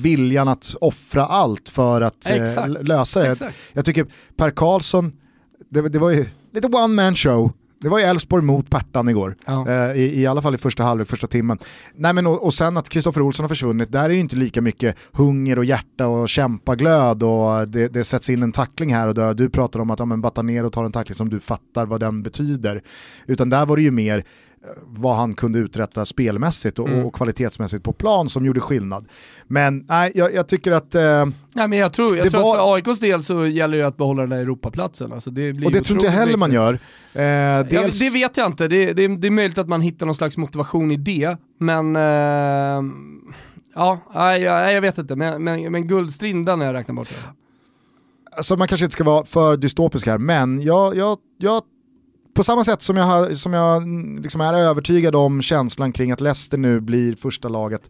viljan 0.01 0.47
att 0.47 0.75
offra 0.81 1.25
allt 1.25 1.69
för 1.69 2.01
att 2.01 2.29
eh, 2.29 2.67
lösa 2.67 3.19
det. 3.19 3.31
Exakt. 3.31 3.55
Jag 3.73 3.85
tycker 3.85 4.05
Per 4.37 4.51
Karlsson, 4.51 5.11
det, 5.69 5.89
det 5.89 5.99
var 5.99 6.09
ju 6.09 6.25
lite 6.53 6.67
one 6.67 6.87
man 6.87 7.15
show, 7.15 7.51
det 7.81 7.89
var 7.89 7.99
ju 7.99 8.05
Elfsborg 8.05 8.43
mot 8.43 8.69
Pärtan 8.69 9.09
igår, 9.09 9.35
ja. 9.45 9.69
eh, 9.69 9.91
i, 9.91 10.21
i 10.21 10.27
alla 10.27 10.41
fall 10.41 10.55
i 10.55 10.57
första 10.57 10.83
halvlek, 10.83 11.07
första 11.07 11.27
timmen. 11.27 11.57
Nej, 11.95 12.13
men, 12.13 12.27
och, 12.27 12.43
och 12.43 12.53
sen 12.53 12.77
att 12.77 12.89
Kristoffer 12.89 13.21
Olsson 13.21 13.43
har 13.43 13.47
försvunnit, 13.47 13.91
där 13.91 14.03
är 14.03 14.09
det 14.09 14.15
inte 14.15 14.35
lika 14.35 14.61
mycket 14.61 14.97
hunger 15.11 15.59
och 15.59 15.65
hjärta 15.65 16.07
och 16.07 16.29
kämpaglöd 16.29 17.23
och 17.23 17.69
det, 17.69 17.87
det 17.87 18.03
sätts 18.03 18.29
in 18.29 18.43
en 18.43 18.51
tackling 18.51 18.93
här 18.93 19.07
och 19.07 19.13
där. 19.13 19.33
Du 19.33 19.49
pratar 19.49 19.79
om 19.79 19.89
att 19.89 19.99
ja, 19.99 20.05
men 20.05 20.21
Batanero 20.21 20.69
tar 20.69 20.83
en 20.83 20.91
tackling 20.91 21.15
som 21.15 21.29
du 21.29 21.39
fattar 21.39 21.85
vad 21.85 21.99
den 21.99 22.23
betyder. 22.23 22.81
Utan 23.25 23.49
där 23.49 23.65
var 23.65 23.75
det 23.75 23.83
ju 23.83 23.91
mer 23.91 24.23
vad 24.83 25.15
han 25.15 25.33
kunde 25.33 25.59
uträtta 25.59 26.05
spelmässigt 26.05 26.79
och, 26.79 26.87
mm. 26.87 27.05
och, 27.05 27.13
kvalitetsmässigt 27.13 27.83
på 27.83 27.93
plan 27.93 28.29
som 28.29 28.45
gjorde 28.45 28.59
skillnad. 28.59 29.05
Men 29.47 29.85
nej, 29.87 30.11
jag, 30.15 30.33
jag 30.33 30.47
tycker 30.47 30.71
att... 30.71 30.95
Eh, 30.95 31.25
nej, 31.53 31.67
men 31.67 31.73
jag 31.73 31.93
tror, 31.93 32.17
jag 32.17 32.31
tror 32.31 32.41
var... 32.41 32.75
att 32.75 32.85
för 32.85 32.91
AIKs 32.91 32.99
del 32.99 33.23
så 33.23 33.47
gäller 33.47 33.77
det 33.77 33.87
att 33.87 33.97
behålla 33.97 34.21
den 34.21 34.29
där 34.29 34.37
Europaplatsen. 34.37 35.13
Alltså 35.13 35.29
det 35.29 35.53
blir 35.53 35.67
och 35.67 35.71
det 35.71 35.81
tror 35.81 35.95
inte 35.95 36.05
jag 36.05 36.13
heller 36.13 36.37
man 36.37 36.51
gör. 36.51 36.73
Eh, 36.73 36.79
dels... 37.13 38.01
ja, 38.01 38.09
det 38.09 38.13
vet 38.13 38.37
jag 38.37 38.45
inte, 38.45 38.67
det, 38.67 38.93
det, 38.93 39.07
det, 39.07 39.27
är 39.27 39.31
möjligt 39.31 39.57
att 39.57 39.67
man 39.67 39.81
hittar 39.81 40.05
någon 40.05 40.15
slags 40.15 40.37
motivation 40.37 40.91
i 40.91 40.97
det, 40.97 41.37
men 41.59 41.95
eh, 41.95 42.93
ja, 43.75 43.99
nej, 44.13 44.41
jag, 44.41 44.73
jag 44.73 44.81
vet 44.81 44.97
inte, 44.97 45.15
men, 45.15 45.43
men, 45.43 45.71
men 45.71 45.87
guldstriden 45.87 46.45
den 46.45 46.59
har 46.59 46.67
jag 46.67 46.75
räknat 46.75 46.95
bort. 46.95 47.09
Alltså 48.37 48.55
man 48.55 48.67
kanske 48.67 48.85
inte 48.85 48.93
ska 48.93 49.03
vara 49.03 49.25
för 49.25 49.57
dystopisk 49.57 50.07
här, 50.07 50.17
men 50.17 50.61
jag, 50.61 50.95
jag, 50.95 51.17
jag 51.37 51.63
på 52.37 52.43
samma 52.43 52.63
sätt 52.63 52.81
som 52.81 52.97
jag, 52.97 53.03
har, 53.03 53.33
som 53.33 53.53
jag 53.53 53.77
mm, 53.77 54.21
liksom 54.21 54.41
är 54.41 54.53
övertygad 54.53 55.15
om 55.15 55.41
känslan 55.41 55.91
kring 55.91 56.11
att 56.11 56.21
Leicester 56.21 56.57
nu 56.57 56.79
blir 56.79 57.15
första 57.15 57.49
laget 57.49 57.89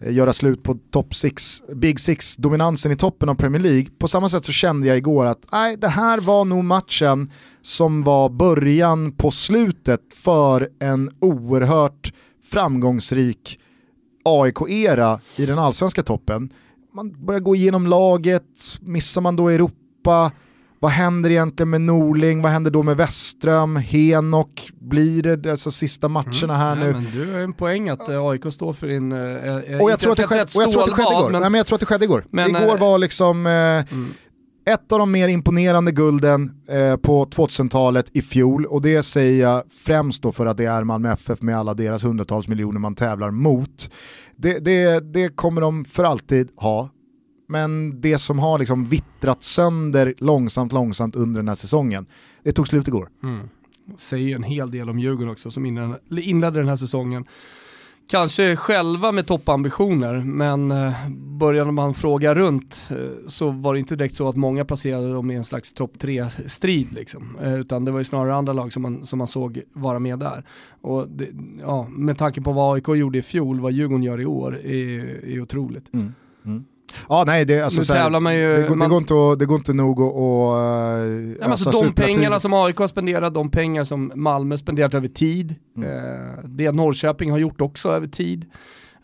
eh, 0.00 0.12
göra 0.12 0.32
slut 0.32 0.62
på 0.62 0.78
top 0.90 1.14
six, 1.14 1.62
Big 1.74 2.00
Six-dominansen 2.00 2.92
i 2.92 2.96
toppen 2.96 3.28
av 3.28 3.34
Premier 3.34 3.62
League. 3.62 3.86
På 3.98 4.08
samma 4.08 4.28
sätt 4.28 4.44
så 4.44 4.52
kände 4.52 4.86
jag 4.86 4.96
igår 4.96 5.26
att 5.26 5.46
nej, 5.52 5.76
det 5.76 5.88
här 5.88 6.20
var 6.20 6.44
nog 6.44 6.64
matchen 6.64 7.30
som 7.62 8.02
var 8.02 8.28
början 8.28 9.12
på 9.12 9.30
slutet 9.30 10.00
för 10.14 10.68
en 10.80 11.10
oerhört 11.20 12.12
framgångsrik 12.52 13.60
AIK-era 14.24 15.20
i 15.36 15.46
den 15.46 15.58
allsvenska 15.58 16.02
toppen. 16.02 16.50
Man 16.94 17.24
börjar 17.26 17.40
gå 17.40 17.56
igenom 17.56 17.86
laget, 17.86 18.78
missar 18.80 19.20
man 19.20 19.36
då 19.36 19.48
Europa, 19.48 20.32
vad 20.82 20.90
händer 20.90 21.30
egentligen 21.30 21.70
med 21.70 21.80
Norling? 21.80 22.42
Vad 22.42 22.52
händer 22.52 22.70
då 22.70 22.82
med 22.82 22.96
Westström? 22.96 23.76
Henok? 23.76 24.70
Blir 24.80 25.22
det 25.22 25.50
alltså 25.50 25.70
sista 25.70 26.08
matcherna 26.08 26.54
här 26.54 26.76
mm, 26.76 26.86
nu? 26.86 26.92
Men 26.92 27.04
du 27.12 27.32
har 27.32 27.40
en 27.40 27.52
poäng 27.52 27.88
att 27.88 28.08
uh, 28.08 28.14
eh, 28.14 28.26
AIK 28.26 28.52
står 28.52 28.72
för 28.72 28.86
din... 28.86 29.12
Uh, 29.12 29.82
och 29.82 29.90
jag 29.90 29.98
tror 29.98 30.12
att 30.12 30.16
det 30.16 30.26
skedde, 30.26 30.42
och 30.42 30.62
jag 30.62 30.70
tror 30.72 30.82
att 30.82 30.88
det 30.88 30.94
skedde 30.94 31.14
igår. 31.14 31.30
Men... 31.30 31.40
Nej, 31.40 31.50
men 31.50 31.58
jag 31.58 31.66
tror 31.66 31.76
att 31.76 31.80
det 31.80 31.86
skedde 31.86 32.04
igår. 32.04 32.24
Men, 32.30 32.50
igår 32.50 32.76
var 32.76 32.98
liksom... 32.98 33.46
Uh, 33.46 33.52
mm. 33.52 34.08
Ett 34.64 34.92
av 34.92 34.98
de 34.98 35.12
mer 35.12 35.28
imponerande 35.28 35.92
gulden 35.92 36.52
eh, 36.68 36.96
på 36.96 37.26
2000-talet 37.26 38.06
i 38.12 38.22
fjol 38.22 38.66
och 38.66 38.82
det 38.82 39.02
säger 39.02 39.42
jag 39.42 39.62
främst 39.84 40.22
då 40.22 40.32
för 40.32 40.46
att 40.46 40.56
det 40.56 40.64
är 40.64 40.84
Malmö 40.84 41.12
FF 41.12 41.42
med 41.42 41.58
alla 41.58 41.74
deras 41.74 42.04
hundratals 42.04 42.48
miljoner 42.48 42.80
man 42.80 42.94
tävlar 42.94 43.30
mot. 43.30 43.90
Det, 44.36 44.58
det, 44.58 45.12
det 45.12 45.36
kommer 45.36 45.60
de 45.60 45.84
för 45.84 46.04
alltid 46.04 46.50
ha 46.56 46.88
men 47.52 48.00
det 48.00 48.18
som 48.18 48.38
har 48.38 48.58
liksom 48.58 48.84
vittrat 48.84 49.42
sönder 49.42 50.14
långsamt, 50.18 50.72
långsamt 50.72 51.16
under 51.16 51.40
den 51.40 51.48
här 51.48 51.54
säsongen, 51.54 52.06
det 52.42 52.52
tog 52.52 52.68
slut 52.68 52.88
igår. 52.88 53.08
Mm. 53.22 53.48
Säger 53.98 54.36
en 54.36 54.42
hel 54.42 54.70
del 54.70 54.90
om 54.90 54.98
Djurgården 54.98 55.32
också 55.32 55.50
som 55.50 55.66
inledde 56.10 56.58
den 56.60 56.68
här 56.68 56.76
säsongen. 56.76 57.24
Kanske 58.06 58.56
själva 58.56 59.12
med 59.12 59.26
toppambitioner, 59.26 60.14
men 60.14 60.70
eh, 60.70 61.08
började 61.10 61.72
man 61.72 61.94
fråga 61.94 62.34
runt 62.34 62.90
eh, 62.90 62.96
så 63.26 63.50
var 63.50 63.74
det 63.74 63.80
inte 63.80 63.96
direkt 63.96 64.14
så 64.14 64.28
att 64.28 64.36
många 64.36 64.64
placerade 64.64 65.12
dem 65.12 65.30
i 65.30 65.34
en 65.34 65.44
slags 65.44 65.72
topp 65.72 65.92
3-strid. 65.98 66.92
Liksom. 66.92 67.36
Eh, 67.42 67.54
utan 67.54 67.84
det 67.84 67.90
var 67.90 67.98
ju 67.98 68.04
snarare 68.04 68.34
andra 68.34 68.52
lag 68.52 68.72
som 68.72 68.82
man, 68.82 69.06
som 69.06 69.18
man 69.18 69.28
såg 69.28 69.62
vara 69.72 69.98
med 69.98 70.18
där. 70.18 70.44
Och 70.80 71.08
det, 71.08 71.28
ja, 71.60 71.88
med 71.88 72.18
tanke 72.18 72.40
på 72.40 72.52
vad 72.52 72.74
AIK 72.74 72.88
gjorde 72.88 73.18
i 73.18 73.22
fjol, 73.22 73.60
vad 73.60 73.72
Djurgården 73.72 74.02
gör 74.02 74.20
i 74.20 74.26
år, 74.26 74.60
är, 74.64 75.24
är 75.24 75.40
otroligt. 75.40 75.94
Mm. 75.94 76.14
Mm. 76.44 76.64
Ja 77.08 77.24
nej, 77.26 77.44
det, 77.44 77.60
alltså, 77.60 77.80
Nu 77.80 77.84
så 77.84 77.92
tävlar 77.92 78.20
man 78.20 78.34
ju- 78.34 78.54
det, 78.54 78.68
går, 78.68 78.74
man- 78.76 78.88
det, 78.88 78.90
går 78.92 78.98
inte 78.98 79.14
att, 79.32 79.38
det 79.38 79.46
går 79.46 79.56
inte 79.56 79.72
nog 79.72 80.00
att... 80.00 80.06
att 80.06 80.16
Ja, 80.16 81.36
men 81.40 81.50
alltså, 81.50 81.68
ösa 81.68 81.80
de 81.84 81.92
pengarna 81.92 82.40
som 82.40 82.52
AIK 82.54 82.76
har 82.78 82.86
spenderat, 82.86 83.34
de 83.34 83.50
pengar 83.50 83.84
som 83.84 84.12
Malmö 84.14 84.56
spenderat 84.56 84.94
över 84.94 85.08
tid, 85.08 85.54
Mm. 85.76 85.88
eh, 85.88 86.34
det 86.44 86.72
Norrköping 86.72 87.30
har 87.30 87.38
gjort 87.38 87.60
också 87.60 87.88
över 87.88 88.06
tid, 88.06 88.46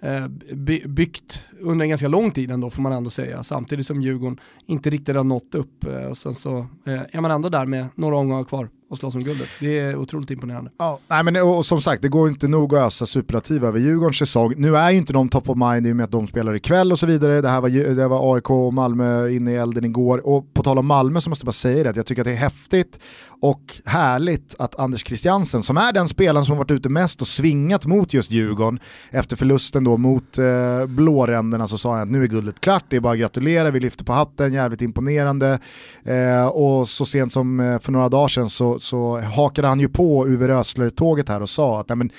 eh, 0.02 0.26
by, 0.54 0.82
byggt 0.86 1.42
under 1.60 1.82
en 1.84 1.88
ganska 1.88 2.08
lång 2.08 2.30
tid 2.30 2.50
ändå 2.50 2.70
får 2.70 2.82
man 2.82 2.92
ändå 2.92 3.10
säga, 3.10 3.42
samtidigt 3.42 3.86
som 3.86 4.02
Djurgården 4.02 4.38
inte 4.66 4.90
riktigt 4.90 5.16
har 5.16 5.24
nått 5.24 5.54
upp 5.54 5.84
eh, 5.84 6.06
och 6.10 6.16
sen 6.16 6.32
så 6.34 6.58
eh, 6.86 7.00
är 7.12 7.20
man 7.20 7.30
ändå 7.30 7.48
där 7.48 7.66
med 7.66 7.86
några 7.94 8.16
omgångar 8.16 8.44
kvar 8.44 8.68
och 8.90 8.98
slåss 8.98 9.14
om 9.14 9.20
guldet. 9.20 9.48
Det 9.60 9.78
är 9.78 9.96
otroligt 9.96 10.30
imponerande. 10.30 10.70
Ja, 10.78 10.98
nej 11.08 11.24
men 11.24 11.36
och, 11.36 11.56
och 11.56 11.66
som 11.66 11.80
sagt, 11.80 12.02
det 12.02 12.08
går 12.08 12.28
inte 12.28 12.48
nog 12.48 12.74
att 12.74 12.86
ösa 12.86 13.06
superlativ 13.06 13.64
över 13.64 13.80
Djurgårdens 13.80 14.16
säsong. 14.16 14.54
Nu 14.56 14.76
är 14.76 14.90
ju 14.90 14.96
inte 14.96 15.12
de 15.12 15.28
top 15.28 15.48
of 15.48 15.56
mind 15.56 15.86
i 15.86 15.92
och 15.92 15.96
med 15.96 16.04
att 16.04 16.10
de 16.10 16.26
spelar 16.26 16.56
ikväll 16.56 16.92
och 16.92 16.98
så 16.98 17.06
vidare. 17.06 17.40
Det 17.40 17.48
här 17.48 17.60
var, 17.60 17.68
det 17.94 18.08
var 18.08 18.34
AIK 18.34 18.50
och 18.50 18.74
Malmö 18.74 19.28
inne 19.30 19.52
i 19.52 19.56
elden 19.56 19.84
igår. 19.84 20.26
Och 20.26 20.54
på 20.54 20.62
tal 20.62 20.78
om 20.78 20.86
Malmö 20.86 21.20
så 21.20 21.30
måste 21.30 21.42
jag 21.42 21.46
bara 21.46 21.52
säga 21.52 21.84
det, 21.84 21.90
att 21.90 21.96
jag 21.96 22.06
tycker 22.06 22.22
att 22.22 22.26
det 22.26 22.32
är 22.32 22.36
häftigt 22.36 23.00
och 23.40 23.80
härligt 23.84 24.54
att 24.58 24.78
Anders 24.78 25.06
Christiansen, 25.06 25.62
som 25.62 25.76
är 25.76 25.92
den 25.92 26.08
spelaren 26.08 26.44
som 26.44 26.52
har 26.52 26.64
varit 26.64 26.70
ute 26.70 26.88
mest 26.88 27.20
och 27.20 27.26
svingat 27.26 27.86
mot 27.86 28.14
just 28.14 28.30
Djurgården, 28.30 28.80
efter 29.10 29.36
förlusten 29.36 29.84
då 29.84 29.96
mot 29.96 30.38
eh, 30.38 30.86
blåränderna 30.86 31.68
så 31.68 31.78
sa 31.78 31.92
han 31.92 32.02
att 32.02 32.08
nu 32.08 32.22
är 32.22 32.26
guldet 32.26 32.60
klart, 32.60 32.84
det 32.88 32.96
är 32.96 33.00
bara 33.00 33.12
att 33.12 33.18
gratulera, 33.18 33.70
vi 33.70 33.80
lyfter 33.80 34.04
på 34.04 34.12
hatten, 34.12 34.52
jävligt 34.52 34.82
imponerande. 34.82 35.58
Eh, 36.04 36.46
och 36.46 36.88
så 36.88 37.04
sent 37.04 37.32
som 37.32 37.60
eh, 37.60 37.78
för 37.78 37.92
några 37.92 38.08
dagar 38.08 38.28
sedan 38.28 38.48
så, 38.48 38.77
så 38.80 39.20
hakade 39.20 39.68
han 39.68 39.80
ju 39.80 39.88
på 39.88 40.26
Uwe 40.26 40.48
Rösler-tåget 40.48 41.28
här 41.28 41.42
och 41.42 41.48
sa 41.48 41.80
att 41.80 41.88
nej, 41.88 41.96
men, 41.96 42.10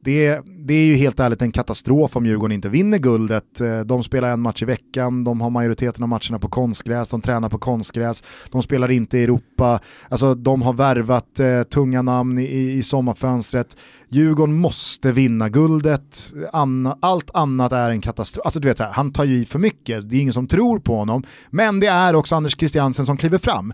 det, 0.00 0.26
är, 0.26 0.42
det 0.66 0.74
är 0.74 0.84
ju 0.84 0.94
helt 0.94 1.20
ärligt 1.20 1.42
en 1.42 1.52
katastrof 1.52 2.16
om 2.16 2.26
Djurgården 2.26 2.54
inte 2.54 2.68
vinner 2.68 2.98
guldet. 2.98 3.60
Eh, 3.60 3.80
de 3.80 4.02
spelar 4.02 4.28
en 4.30 4.40
match 4.40 4.62
i 4.62 4.64
veckan, 4.64 5.24
de 5.24 5.40
har 5.40 5.50
majoriteten 5.50 6.02
av 6.02 6.08
matcherna 6.08 6.38
på 6.38 6.48
konstgräs, 6.48 7.10
de 7.10 7.20
tränar 7.20 7.48
på 7.48 7.58
konstgräs, 7.58 8.22
de 8.50 8.62
spelar 8.62 8.90
inte 8.90 9.18
i 9.18 9.24
Europa, 9.24 9.80
alltså 10.08 10.34
de 10.34 10.62
har 10.62 10.72
värvat 10.72 11.40
eh, 11.40 11.62
tunga 11.62 12.02
namn 12.02 12.38
i, 12.38 12.72
i 12.72 12.82
sommarfönstret. 12.82 13.76
Djurgården 14.08 14.54
måste 14.54 15.12
vinna 15.12 15.48
guldet, 15.48 16.32
Anna, 16.52 16.98
allt 17.00 17.30
annat 17.34 17.72
är 17.72 17.90
en 17.90 18.00
katastrof. 18.00 18.46
Alltså 18.46 18.60
du 18.60 18.68
vet, 18.68 18.78
här, 18.78 18.92
han 18.92 19.12
tar 19.12 19.24
ju 19.24 19.36
i 19.36 19.44
för 19.44 19.58
mycket, 19.58 20.10
det 20.10 20.16
är 20.16 20.20
ingen 20.20 20.32
som 20.32 20.46
tror 20.46 20.78
på 20.78 20.96
honom, 20.96 21.22
men 21.50 21.80
det 21.80 21.86
är 21.86 22.14
också 22.14 22.34
Anders 22.36 22.58
Christiansen 22.58 23.06
som 23.06 23.16
kliver 23.16 23.38
fram. 23.38 23.72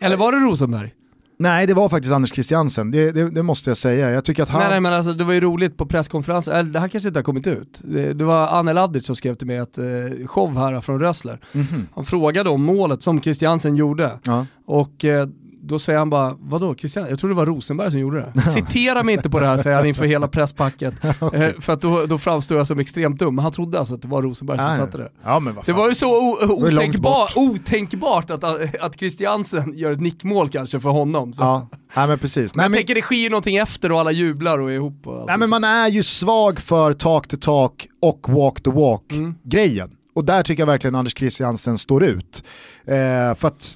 Eller 0.00 0.16
var 0.16 0.32
det 0.32 0.38
Rosenberg? 0.38 0.92
Nej, 1.42 1.66
det 1.66 1.74
var 1.74 1.88
faktiskt 1.88 2.14
Anders 2.14 2.32
Christiansen, 2.32 2.90
det, 2.90 3.12
det, 3.12 3.30
det 3.30 3.42
måste 3.42 3.70
jag 3.70 3.76
säga. 3.76 4.10
Jag 4.10 4.24
tycker 4.24 4.42
att 4.42 4.48
han... 4.48 4.60
Nej, 4.60 4.70
nej 4.70 4.80
men 4.80 4.92
alltså 4.92 5.12
det 5.12 5.24
var 5.24 5.32
ju 5.32 5.40
roligt 5.40 5.76
på 5.76 5.86
presskonferensen, 5.86 6.54
eller 6.54 6.70
det 6.72 6.80
här 6.80 6.88
kanske 6.88 7.08
inte 7.08 7.18
har 7.18 7.24
kommit 7.24 7.46
ut. 7.46 7.80
Det, 7.84 8.12
det 8.12 8.24
var 8.24 8.46
Anne 8.46 8.72
Laddic 8.72 9.06
som 9.06 9.16
skrev 9.16 9.34
till 9.34 9.46
mig 9.46 9.58
att 9.58 9.78
eh, 9.78 9.84
show 10.26 10.56
här 10.58 10.80
från 10.80 11.00
Rössler. 11.00 11.40
Mhm. 11.52 11.86
Han 11.94 12.04
frågade 12.04 12.50
om 12.50 12.62
målet 12.64 13.02
som 13.02 13.22
Christiansen 13.22 13.76
gjorde 13.76 14.18
Ja. 14.24 14.46
och 14.66 15.04
eh, 15.04 15.26
då 15.64 15.78
säger 15.78 15.98
han 15.98 16.10
bara, 16.10 16.36
vadå 16.40 16.74
Christian? 16.74 17.06
Jag 17.10 17.18
tror 17.18 17.30
det 17.30 17.36
var 17.36 17.46
Rosenberg 17.46 17.90
som 17.90 18.00
gjorde 18.00 18.32
det. 18.34 18.40
Citera 18.50 19.02
mig 19.02 19.14
inte 19.14 19.30
på 19.30 19.40
det 19.40 19.46
här 19.46 19.56
säger 19.56 19.76
han 19.76 19.86
inför 19.86 20.04
hela 20.04 20.28
presspacket. 20.28 21.04
eh, 21.04 21.48
för 21.60 21.72
att 21.72 21.80
då, 21.80 22.06
då 22.06 22.18
framstår 22.18 22.58
jag 22.58 22.66
som 22.66 22.78
extremt 22.78 23.18
dum. 23.18 23.34
Men 23.34 23.42
han 23.42 23.52
trodde 23.52 23.78
alltså 23.78 23.94
att 23.94 24.02
det 24.02 24.08
var 24.08 24.22
Rosenberg 24.22 24.58
som 24.58 24.66
Ja, 24.66 24.72
satte 24.76 24.98
det. 24.98 25.08
Ja, 25.24 25.40
men 25.40 25.56
Det 25.66 25.72
var 25.72 25.88
ju 25.88 25.94
så 25.94 26.38
otänkbar, 26.48 27.28
otänkbart 27.36 28.30
att, 28.30 28.44
att 28.80 28.98
Christiansen 28.98 29.72
gör 29.78 29.92
ett 29.92 30.00
nickmål 30.00 30.48
kanske 30.48 30.80
för 30.80 30.90
honom. 30.90 31.34
Så. 31.34 31.42
Ja, 31.42 31.68
nej, 31.96 32.08
men 32.08 32.18
precis. 32.18 32.54
Nej, 32.54 32.64
jag 32.64 32.70
men, 32.70 32.78
tänker 32.78 32.94
det 32.94 33.02
sker 33.02 33.16
ju 33.16 33.28
någonting 33.30 33.56
efter 33.56 33.92
och 33.92 34.00
alla 34.00 34.12
jublar 34.12 34.58
och 34.58 34.70
är 34.70 34.74
ihop 34.74 35.06
och 35.06 35.26
nej, 35.26 35.38
men 35.38 35.48
så. 35.48 35.50
man 35.50 35.64
är 35.64 35.88
ju 35.88 36.02
svag 36.02 36.60
för 36.60 36.92
talk 36.92 37.28
to 37.28 37.36
talk 37.40 37.88
och 38.02 38.28
walk 38.28 38.60
to 38.62 38.70
walk 38.70 39.12
Mm. 39.12 39.34
Och 40.14 40.24
där 40.24 40.42
tycker 40.42 40.62
jag 40.62 40.66
verkligen 40.66 40.94
Anders 40.94 41.18
Christiansen 41.18 41.78
står 41.78 42.04
ut. 42.04 42.44
Eh, 42.84 43.34
för 43.34 43.46
att 43.48 43.74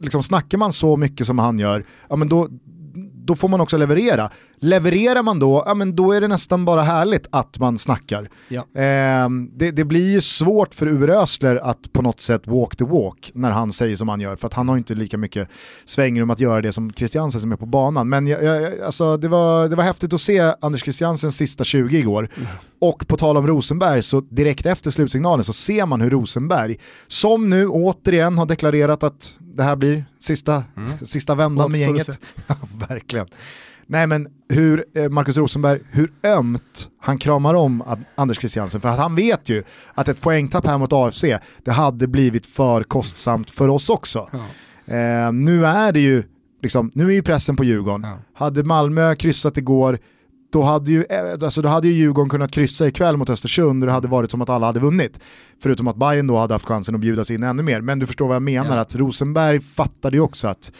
liksom, 0.00 0.22
snackar 0.22 0.58
man 0.58 0.72
så 0.72 0.96
mycket 0.96 1.26
som 1.26 1.38
han 1.38 1.58
gör, 1.58 1.86
ja 2.08 2.16
men 2.16 2.28
då, 2.28 2.48
då 3.28 3.36
får 3.36 3.48
man 3.48 3.60
också 3.60 3.76
leverera. 3.76 4.30
Levererar 4.60 5.22
man 5.22 5.38
då, 5.38 5.62
ja 5.66 5.74
men 5.74 5.96
då 5.96 6.12
är 6.12 6.20
det 6.20 6.28
nästan 6.28 6.64
bara 6.64 6.82
härligt 6.82 7.26
att 7.30 7.58
man 7.58 7.78
snackar. 7.78 8.28
Ja. 8.48 8.60
Eh, 8.60 9.28
det, 9.56 9.70
det 9.70 9.84
blir 9.84 10.12
ju 10.12 10.20
svårt 10.20 10.74
för 10.74 10.86
Uwe 10.86 11.06
Rösler 11.06 11.56
att 11.56 11.92
på 11.92 12.02
något 12.02 12.20
sätt 12.20 12.46
walk 12.46 12.76
the 12.76 12.84
walk 12.84 13.30
när 13.34 13.50
han 13.50 13.72
säger 13.72 13.96
som 13.96 14.08
han 14.08 14.20
gör, 14.20 14.36
för 14.36 14.46
att 14.46 14.54
han 14.54 14.68
har 14.68 14.76
inte 14.76 14.94
lika 14.94 15.18
mycket 15.18 15.48
svängrum 15.84 16.30
att 16.30 16.40
göra 16.40 16.60
det 16.60 16.72
som 16.72 16.92
Christiansen 16.92 17.40
som 17.40 17.52
är 17.52 17.56
på 17.56 17.66
banan. 17.66 18.08
Men 18.08 18.26
jag, 18.26 18.42
jag, 18.42 18.80
alltså, 18.80 19.16
det, 19.16 19.28
var, 19.28 19.68
det 19.68 19.76
var 19.76 19.84
häftigt 19.84 20.12
att 20.12 20.20
se 20.20 20.54
Anders 20.60 20.82
Christiansens 20.82 21.36
sista 21.36 21.64
20 21.64 21.98
igår. 21.98 22.28
Och 22.80 23.08
på 23.08 23.16
tal 23.16 23.36
om 23.36 23.46
Rosenberg, 23.46 24.02
så 24.02 24.20
direkt 24.20 24.66
efter 24.66 24.90
slutsignalen 24.90 25.44
så 25.44 25.52
ser 25.52 25.86
man 25.86 26.00
hur 26.00 26.10
Rosenberg, 26.10 26.76
som 27.06 27.50
nu 27.50 27.68
återigen 27.68 28.38
har 28.38 28.46
deklarerat 28.46 29.02
att 29.02 29.38
det 29.58 29.64
här 29.64 29.76
blir 29.76 30.04
sista, 30.18 30.64
sista 31.04 31.34
vändan 31.34 31.70
med 31.72 31.80
gänget. 31.80 32.20
Ja, 32.46 32.56
verkligen. 32.88 33.26
Nej 33.86 34.06
men 34.06 34.28
hur 34.48 34.84
eh, 34.94 35.08
Marcus 35.08 35.36
Rosenberg, 35.36 35.80
hur 35.90 36.12
ömt 36.22 36.88
han 37.00 37.18
kramar 37.18 37.54
om 37.54 37.82
Anders 38.14 38.38
Christiansen. 38.38 38.80
För 38.80 38.88
att 38.88 38.98
han 38.98 39.14
vet 39.14 39.48
ju 39.48 39.62
att 39.94 40.08
ett 40.08 40.20
poängtapp 40.20 40.66
här 40.66 40.78
mot 40.78 40.92
AFC, 40.92 41.24
det 41.64 41.70
hade 41.70 42.06
blivit 42.06 42.46
för 42.46 42.82
kostsamt 42.82 43.50
för 43.50 43.68
oss 43.68 43.90
också. 43.90 44.28
Eh, 44.86 45.32
nu 45.32 45.66
är 45.66 45.92
det 45.92 46.00
ju, 46.00 46.22
liksom, 46.62 46.90
nu 46.94 47.06
är 47.06 47.12
ju 47.12 47.22
pressen 47.22 47.56
på 47.56 47.64
Djurgården. 47.64 48.02
Ja. 48.02 48.18
Hade 48.34 48.62
Malmö 48.62 49.14
kryssat 49.14 49.56
igår, 49.56 49.98
då 50.50 50.62
hade, 50.62 50.90
ju, 50.92 51.04
eh, 51.04 51.32
alltså 51.42 51.62
då 51.62 51.68
hade 51.68 51.88
ju 51.88 51.94
Djurgården 51.94 52.28
kunnat 52.28 52.50
kryssa 52.50 52.86
ikväll 52.86 53.16
mot 53.16 53.30
Östersund 53.30 53.82
och 53.82 53.86
det 53.86 53.92
hade 53.92 54.08
varit 54.08 54.30
som 54.30 54.42
att 54.42 54.48
alla 54.48 54.66
hade 54.66 54.80
vunnit. 54.80 55.20
Förutom 55.62 55.88
att 55.88 55.96
Bayern 55.96 56.26
då 56.26 56.38
hade 56.38 56.54
haft 56.54 56.64
chansen 56.66 56.94
att 56.94 57.00
bjudas 57.00 57.30
in 57.30 57.42
ännu 57.42 57.62
mer. 57.62 57.80
Men 57.80 57.98
du 57.98 58.06
förstår 58.06 58.26
vad 58.26 58.34
jag 58.34 58.42
menar, 58.42 58.76
Ja. 58.76 58.82
att 58.82 58.94
Rosenberg 58.94 59.60
fattade 59.60 60.16
ju 60.16 60.20
också 60.20 60.48
att 60.48 60.72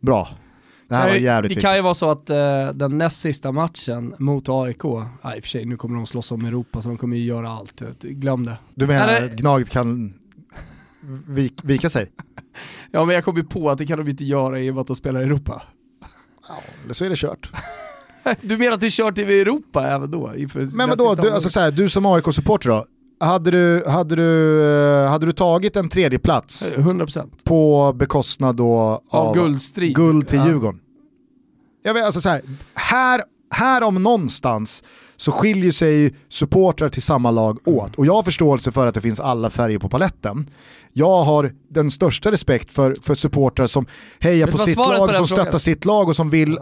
bra, 0.00 0.28
det 0.88 0.94
här 0.94 1.08
var 1.08 1.14
jävligt 1.16 1.54
det 1.54 1.60
kan 1.60 1.76
ju 1.76 1.82
vara 1.82 1.94
så 1.94 2.10
att 2.10 2.30
eh, 2.30 2.68
den 2.74 2.98
näst 2.98 3.20
sista 3.20 3.52
matchen 3.52 4.14
mot 4.18 4.48
AIK, 4.48 4.82
nej 4.84 5.36
i 5.36 5.40
och 5.40 5.42
för 5.44 5.48
sig 5.48 5.64
nu 5.64 5.76
kommer 5.76 5.96
de 5.96 6.06
slåss 6.06 6.32
om 6.32 6.44
Europa 6.44 6.82
så 6.82 6.88
de 6.88 6.96
kommer 6.98 7.16
ju 7.16 7.24
göra 7.24 7.48
allt, 7.50 7.80
glöm 8.00 8.46
det. 8.46 8.58
Du 8.74 8.86
menar 8.86 9.08
Eller- 9.08 9.26
att 9.26 9.32
Gnaget 9.36 9.70
kan 9.70 10.14
vik, 11.26 11.60
vika 11.62 11.90
sig? 11.90 12.06
Ja 12.90 13.04
men 13.04 13.14
jag 13.14 13.24
kom 13.24 13.36
ju 13.36 13.44
på 13.44 13.70
att 13.70 13.78
det 13.78 13.86
kan 13.86 13.98
de 13.98 14.08
inte 14.08 14.24
göra 14.24 14.60
i 14.60 14.70
och 14.70 14.74
med 14.74 14.80
att 14.80 14.86
de 14.86 14.96
spelar 14.96 15.20
i 15.20 15.24
Europa. 15.24 15.62
Eller 16.84 16.94
så 16.94 17.04
är 17.04 17.10
det 17.10 17.16
kört. 17.18 17.52
Du 18.40 18.58
menar 18.58 18.72
att 18.72 18.80
det 18.80 18.86
är 18.86 18.90
kört 18.90 19.18
i 19.18 19.22
Europa 19.40 19.86
även 19.86 20.10
då? 20.10 20.32
Men 20.74 20.88
vadå, 20.88 21.14
du, 21.14 21.30
alltså, 21.30 21.50
så 21.50 21.60
här, 21.60 21.70
du 21.70 21.88
som 21.88 22.06
AIK-supporter 22.06 22.68
då, 22.68 22.86
hade 23.20 23.50
du, 23.50 23.84
hade, 23.86 24.16
du, 24.16 24.62
eh, 25.04 25.10
hade 25.10 25.26
du 25.26 25.32
tagit 25.32 25.76
en 25.76 25.88
tredje 25.88 26.18
plats 26.18 26.72
100% 26.72 27.30
på 27.44 27.92
bekostnad 27.92 28.56
då 28.56 28.78
av, 28.78 29.00
av 29.10 29.34
guldstrid. 29.34 29.94
guld 29.96 30.28
till 30.28 30.38
Ja. 30.38 30.46
Djurgården? 30.46 30.80
Jag 31.82 31.94
vet, 31.94 32.04
alltså 32.04 32.20
så 32.20 32.28
här, 32.28 32.42
här, 32.74 33.22
här 33.50 33.82
om 33.82 34.02
någonstans 34.02 34.84
så 35.16 35.32
skiljer 35.32 35.72
sig 35.72 36.14
supportrar 36.28 36.88
till 36.88 37.02
samma 37.02 37.30
lag 37.30 37.58
åt. 37.68 37.96
Och 37.96 38.06
jag 38.06 38.14
har 38.14 38.22
förståelse 38.22 38.72
för 38.72 38.86
att 38.86 38.94
det 38.94 39.00
finns 39.00 39.20
alla 39.20 39.50
färger 39.50 39.78
på 39.78 39.88
paletten. 39.88 40.50
Jag 40.92 41.22
har 41.22 41.52
den 41.70 41.90
största 41.90 42.30
respekt 42.30 42.72
för, 42.72 42.96
för 43.02 43.14
supportrar 43.14 43.66
som 43.66 43.86
hejar 44.20 44.46
på 44.46 44.58
sitt 44.58 44.76
på 44.76 44.82
lag, 44.82 45.08
den 45.08 45.16
som 45.16 45.26
stöttar 45.26 45.58
sitt 45.58 45.84
lag 45.84 46.08
och 46.08 46.16
som 46.16 46.30
vill 46.30 46.58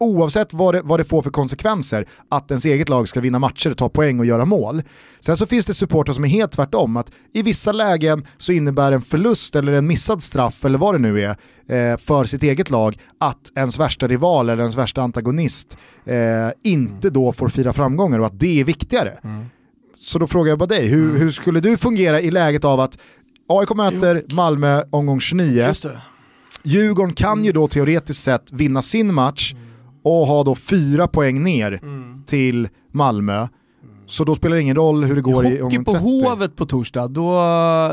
oavsett 0.00 0.52
vad 0.52 0.74
det, 0.74 0.82
vad 0.82 1.00
det 1.00 1.04
får 1.04 1.22
för 1.22 1.30
konsekvenser, 1.30 2.06
att 2.28 2.50
ens 2.50 2.64
eget 2.64 2.88
lag 2.88 3.08
ska 3.08 3.20
vinna 3.20 3.38
matcher, 3.38 3.72
ta 3.72 3.88
poäng 3.88 4.20
och 4.20 4.26
göra 4.26 4.44
mål. 4.44 4.82
Sen 5.20 5.36
så 5.36 5.46
finns 5.46 5.66
det 5.66 5.74
supportrar 5.74 6.14
som 6.14 6.24
är 6.24 6.28
helt 6.28 6.52
tvärtom, 6.52 6.96
att 6.96 7.12
i 7.32 7.42
vissa 7.42 7.72
lägen 7.72 8.26
så 8.38 8.52
innebär 8.52 8.92
en 8.92 9.02
förlust 9.02 9.56
eller 9.56 9.72
en 9.72 9.86
missad 9.86 10.22
straff 10.22 10.64
eller 10.64 10.78
vad 10.78 10.94
det 10.94 10.98
nu 10.98 11.20
är 11.20 11.36
eh, 11.68 11.96
för 11.98 12.24
sitt 12.24 12.42
eget 12.42 12.70
lag 12.70 12.98
att 13.20 13.52
ens 13.54 13.78
värsta 13.78 14.08
rival 14.08 14.48
eller 14.48 14.62
ens 14.62 14.76
värsta 14.76 15.02
antagonist 15.02 15.78
eh, 16.04 16.16
inte 16.64 17.10
då 17.10 17.32
får 17.32 17.48
fira 17.48 17.72
framgångar 17.72 18.18
och 18.18 18.26
att 18.26 18.40
det 18.40 18.60
är 18.60 18.64
viktigare. 18.64 19.18
Så 19.96 20.18
då 20.18 20.26
frågar 20.26 20.50
jag 20.50 20.58
bara 20.58 20.66
dig, 20.66 20.86
hur, 20.88 21.18
hur 21.18 21.30
skulle 21.30 21.60
du 21.60 21.76
fungera 21.76 22.20
i 22.20 22.30
läget 22.30 22.64
av 22.64 22.80
att 22.80 22.98
AIK 23.48 23.74
möter 23.74 24.34
Malmö 24.34 24.82
omgång 24.90 25.20
29, 25.20 25.66
Just 25.66 25.82
det. 25.82 25.98
Djurgården 26.62 27.14
kan 27.14 27.44
ju 27.44 27.52
då 27.52 27.68
teoretiskt 27.68 28.22
sett 28.22 28.52
vinna 28.52 28.82
sin 28.82 29.14
match 29.14 29.54
och 30.02 30.26
ha 30.26 30.44
då 30.44 30.54
fyra 30.54 31.06
poäng 31.08 31.42
ner 31.42 31.80
till 32.26 32.68
Malmö. 32.92 33.46
Så 34.06 34.24
då 34.24 34.34
spelar 34.34 34.56
det 34.56 34.62
ingen 34.62 34.76
roll 34.76 35.04
hur 35.04 35.14
det 35.14 35.20
går 35.22 35.46
i 35.46 35.60
Hockey 35.60 35.78
på 35.78 35.92
30. 35.92 36.04
Hovet 36.04 36.56
på 36.56 36.66
torsdag, 36.66 37.08
då, 37.08 37.22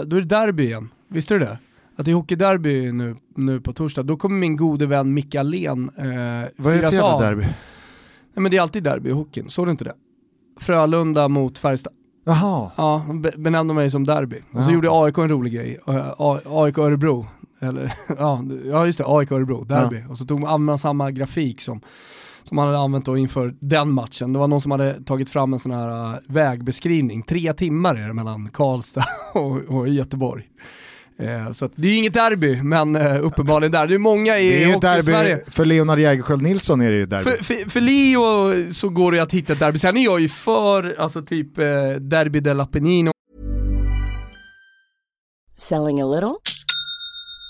då 0.06 0.16
är 0.18 0.22
det 0.22 0.22
derby 0.22 0.64
igen. 0.64 0.90
Visste 1.08 1.34
du 1.34 1.40
det? 1.40 1.58
Att 1.98 2.06
det 2.06 2.12
är 2.12 2.16
hockeyderby 2.16 2.92
nu, 2.92 3.16
nu 3.36 3.62
på 3.62 3.74
torsdag. 3.74 4.04
Då 4.04 4.18
kommer 4.18 4.38
min 4.38 4.56
gode 4.56 4.86
vän 4.86 5.14
Micke 5.14 5.36
Alén 5.36 5.90
eh, 5.98 6.04
Vad 6.58 6.74
är 6.74 6.82
det 6.82 6.92
för 6.92 6.92
jävla 6.94 7.20
derby? 7.20 7.42
Nej, 7.42 7.54
men 8.42 8.52
det 8.52 8.58
är 8.58 8.62
alltid 8.62 8.84
derby 8.84 9.10
i 9.10 9.12
hockeyn, 9.14 9.50
såg 9.50 9.68
du 9.68 9.72
inte 9.72 9.84
det? 9.84 9.94
Frölunda 10.60 11.28
mot 11.28 11.58
Färjestad. 11.58 11.94
Jaha, 12.26 12.72
Ja, 12.78 13.04
de 13.08 13.22
be- 13.22 13.34
benämnde 13.38 13.74
mig 13.74 13.90
som 13.90 14.06
derby. 14.06 14.42
Och 14.54 14.64
så 14.64 14.72
gjorde 14.72 14.88
AIK 14.92 15.18
en 15.18 15.30
rolig 15.30 15.54
grej. 15.54 15.80
Eh, 15.88 16.14
AIK 16.46 16.78
Örebro. 16.78 17.26
Eller, 17.60 17.94
ja, 18.20 18.44
ja 18.66 18.86
just 18.86 18.98
det, 18.98 19.04
AIK 19.08 19.32
Örebro, 19.32 19.64
derby. 19.64 20.04
Och 20.10 20.18
så 20.18 20.26
tog 20.26 20.40
man, 20.40 20.50
använde 20.50 20.66
man 20.66 20.78
samma 20.78 21.12
grafik 21.12 21.62
som 21.62 21.82
som 22.48 22.58
han 22.58 22.68
hade 22.68 22.80
använt 22.80 23.06
då 23.06 23.18
inför 23.18 23.56
den 23.60 23.92
matchen. 23.92 24.34
Det 24.34 24.40
var 24.40 24.48
någon 24.48 24.62
som 24.62 24.72
hade 24.72 25.04
tagit 25.04 25.30
fram 25.30 25.54
en 25.54 25.60
sån 25.60 25.72
här 25.72 26.14
uh, 26.14 26.20
vägbeskrivning. 26.28 27.24
Tre 27.24 27.54
timmar 27.54 27.96
är 27.96 28.08
det 28.08 28.14
mellan 28.14 28.50
Karlstad 28.50 29.06
och, 29.34 29.58
och 29.58 29.88
Göteborg. 29.88 30.44
Eh, 31.20 31.52
så 31.52 31.70
det 31.76 31.88
är 31.88 31.98
inget 31.98 32.14
derby, 32.14 32.62
men 32.64 32.96
eh, 32.96 33.26
uppenbarligen 33.26 33.72
där. 33.72 33.88
Det 33.88 33.94
är 33.94 34.00
många 34.00 34.38
i 34.38 34.50
Det 34.50 34.64
är 34.64 34.82
derby, 34.82 35.42
för 35.48 35.66
Leonard 35.66 36.00
Jägerskiöld 36.00 36.42
Nilsson 36.42 36.82
är 36.82 36.92
det 36.92 36.98
ju 36.98 37.06
derby. 37.06 37.24
För, 37.24 37.44
för, 37.44 37.70
för 37.70 37.82
Leo 37.82 38.74
så 38.74 38.90
går 38.90 39.12
det 39.12 39.20
att 39.20 39.34
hitta 39.34 39.54
ett 39.54 39.60
derby. 39.60 39.78
Sen 39.78 39.98
är 39.98 40.04
jag 40.04 40.20
ju 40.20 40.30
för, 40.30 40.96
alltså 41.00 41.22
typ 41.22 41.58
eh, 41.58 41.66
Derby 42.00 42.40
dell'Apennino 42.40 43.12
Selling 45.58 46.02
a 46.02 46.06
little 46.06 46.45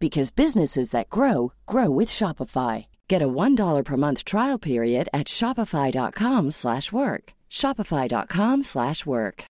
because 0.00 0.34
businesses 0.36 0.90
that 0.90 1.08
grow 1.10 1.52
grow 1.66 1.98
with 1.98 2.08
Shopify. 2.10 2.86
Get 3.10 3.22
a 3.22 3.28
$1 3.28 3.84
per 3.84 3.96
month 3.96 4.24
trial 4.24 4.58
period 4.60 5.08
at 5.12 5.28
shopify.com/work. 5.28 7.32
shopify.com/work. 7.50 9.44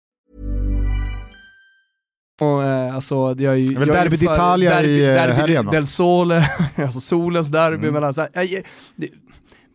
Och, 2.40 2.62
eh, 2.64 2.94
alltså, 2.94 3.34
det 3.34 3.46
är 3.46 3.55
ju, 3.55 3.74
väl 3.78 3.88
jag 3.88 3.96
derby 3.96 4.16
d'Italia 4.16 4.70
derby, 4.70 4.88
i, 4.88 5.09
eh, 5.09 5.14
derby 5.14 5.32
helgen, 5.32 5.66
va? 5.66 5.72
del 5.72 5.86
Sole, 5.86 6.44
alltså 6.76 7.01
solens 7.01 7.49
derby. 7.49 7.76
Mm. 7.82 7.94
Mellan, 7.94 8.14
så 8.14 8.20
här, 8.20 8.30
jag- 8.34 8.62
det, 8.96 9.09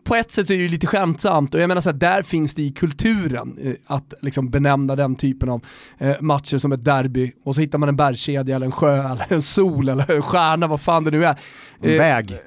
på 0.03 0.15
ett 0.15 0.31
sätt 0.31 0.47
så 0.47 0.53
är 0.53 0.57
det 0.57 0.63
ju 0.63 0.69
lite 0.69 0.87
skämtsamt 0.87 1.53
och 1.55 1.59
jag 1.61 1.67
menar 1.67 1.81
så 1.81 1.89
här, 1.89 1.97
där 1.97 2.23
finns 2.23 2.53
det 2.55 2.61
i 2.61 2.71
kulturen 2.71 3.57
eh, 3.61 3.73
att 3.85 4.13
liksom 4.21 4.49
benämna 4.49 4.95
den 4.95 5.15
typen 5.15 5.49
av 5.49 5.65
eh, 5.97 6.15
matcher 6.21 6.57
som 6.57 6.71
ett 6.71 6.83
derby 6.83 7.31
och 7.45 7.55
så 7.55 7.61
hittar 7.61 7.77
man 7.77 7.89
en 7.89 7.95
bergskedja 7.95 8.55
eller 8.55 8.65
en 8.65 8.71
sjö 8.71 8.97
eller 9.11 9.33
en 9.33 9.41
sol 9.41 9.89
eller 9.89 10.11
en 10.11 10.21
stjärna, 10.21 10.67
vad 10.67 10.81
fan 10.81 11.03
det 11.03 11.11
nu 11.11 11.25
är. 11.25 11.35
Eh, 11.81 11.97
Väg. 11.97 12.37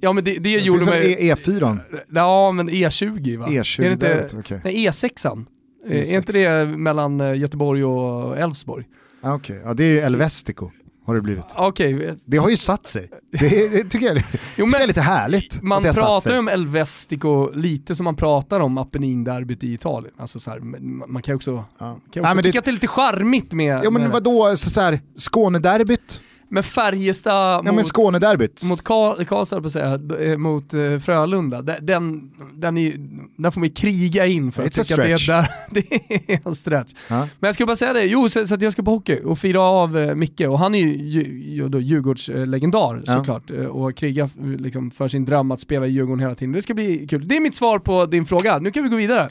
Ja 0.00 0.12
men 0.12 0.24
det, 0.24 0.32
det 0.32 0.38
Det 0.38 0.50
gjorde 0.50 0.78
finns 0.80 0.90
väl 0.92 1.00
mig... 1.00 1.28
E- 1.28 1.34
E4? 1.34 1.78
Ja 2.10 2.52
men 2.52 2.70
E20 2.70 3.38
va? 3.38 3.46
E20, 3.46 3.80
är 3.80 3.86
det 3.86 3.92
inte, 3.92 4.08
däremot, 4.08 4.34
okej. 4.34 4.60
nej, 4.64 4.74
E6an. 4.88 5.46
Eh, 5.88 5.90
E6. 5.92 6.12
Är 6.12 6.16
inte 6.16 6.32
det 6.32 6.66
mellan 6.78 7.38
Göteborg 7.38 7.84
och 7.84 8.38
Elfsborg? 8.38 8.84
Ah, 9.20 9.34
Okej, 9.34 9.60
ja, 9.64 9.74
det 9.74 9.84
är 9.84 9.88
ju 9.88 9.98
Elvestico 10.00 10.70
har 11.08 11.14
det 11.14 11.20
blivit. 11.22 11.44
Okej, 11.56 12.16
Det 12.24 12.36
har 12.36 12.48
ju 12.50 12.56
satt 12.56 12.86
sig. 12.86 13.08
Det, 13.32 13.68
det 13.68 13.84
tycker 13.84 14.06
jag, 14.06 14.16
det 14.16 14.22
tycker 14.22 14.40
Jo, 14.56 14.64
men 14.66 14.72
jag 14.72 14.82
är 14.82 14.86
lite 14.86 15.00
härligt. 15.00 15.62
man 15.62 15.82
pratar 15.82 16.32
ju 16.32 16.38
om 16.38 16.48
Elvestico 16.48 17.50
lite 17.54 17.94
som 17.94 18.04
man 18.04 18.16
pratar 18.16 18.60
om 18.60 18.78
Apenninderbyt 18.78 19.64
i 19.64 19.72
Italien. 19.72 20.14
Alltså 20.18 20.40
så 20.40 20.50
här, 20.50 20.60
man 21.08 21.22
kan 21.22 21.32
ju 21.32 21.36
också, 21.36 21.50
Ja. 21.50 21.64
kan 21.78 21.96
också 22.08 22.20
Nej, 22.20 22.34
men 22.34 22.42
tycka 22.44 22.52
det, 22.52 22.58
att 22.58 22.64
det 22.64 22.70
är 22.70 22.72
lite 22.72 22.86
charmigt 22.86 23.52
med, 23.52 23.80
ja 23.84 23.90
men 23.90 24.02
med, 24.02 24.10
vadå, 24.10 24.56
så, 24.56 24.70
så 24.70 24.80
här, 24.80 25.00
Skånederbyt? 25.16 26.20
Med 26.50 26.64
Färjestad 26.64 27.32
Ja 27.58 27.62
men 27.62 27.74
mot, 27.74 27.86
Skånederbyt. 27.86 28.62
mot 28.64 28.82
Karl, 28.84 29.24
Karlstad, 29.24 29.60
på 29.62 29.70
säga, 29.70 30.00
eh, 30.20 30.36
mot 30.38 30.74
eh, 30.74 30.98
Frölunda. 30.98 31.62
Den, 31.62 32.30
den, 32.54 32.78
är, 32.78 32.92
den 33.36 33.52
får 33.52 33.60
man 33.60 33.68
ju 33.68 33.74
kriga 33.74 34.26
in 34.26 34.52
för 34.52 34.62
att 34.62 34.72
It's 34.72 34.78
a 34.78 34.82
att 34.82 35.06
det 35.06 35.12
är, 35.12 35.16
stretch. 35.18 35.26
där, 35.26 35.48
det 35.70 36.32
är 36.32 36.40
en 36.44 36.54
stretch. 36.54 36.92
Ja. 37.08 37.16
Men 37.38 37.48
jag 37.48 37.54
skulle 37.54 37.66
bara 37.66 37.76
säga 37.76 37.92
det, 37.92 38.04
jo 38.04 38.28
så, 38.28 38.46
så 38.46 38.54
att 38.54 38.62
jag 38.62 38.72
ska 38.72 38.82
på 38.82 38.90
hockey 38.90 39.20
och 39.24 39.38
fira 39.38 39.60
av 39.60 39.98
eh, 39.98 40.14
Micke 40.14 40.40
och 40.40 40.58
han 40.58 40.74
är 40.74 40.78
ju, 40.86 41.42
ju, 41.54 41.68
då 41.68 41.80
Djurgårdslegendar 41.80 43.02
Ja. 43.06 43.16
såklart 43.16 43.50
eh, 43.50 43.64
och 43.66 43.96
krigar 43.96 44.30
liksom, 44.58 44.90
för 44.90 45.08
sin 45.08 45.24
dröm 45.24 45.50
att 45.50 45.60
spela 45.60 45.86
i 45.86 45.90
Djurgården 45.90 46.20
hela 46.20 46.34
tiden. 46.34 46.52
Det 46.52 46.62
ska 46.62 46.74
bli 46.74 47.06
kul. 47.06 47.28
Det 47.28 47.36
är 47.36 47.40
mitt 47.40 47.54
svar 47.54 47.78
på 47.78 48.06
din 48.06 48.26
fråga, 48.26 48.58
nu 48.58 48.70
kan 48.70 48.82
vi 48.82 48.88
gå 48.88 48.96
vidare. 48.96 49.28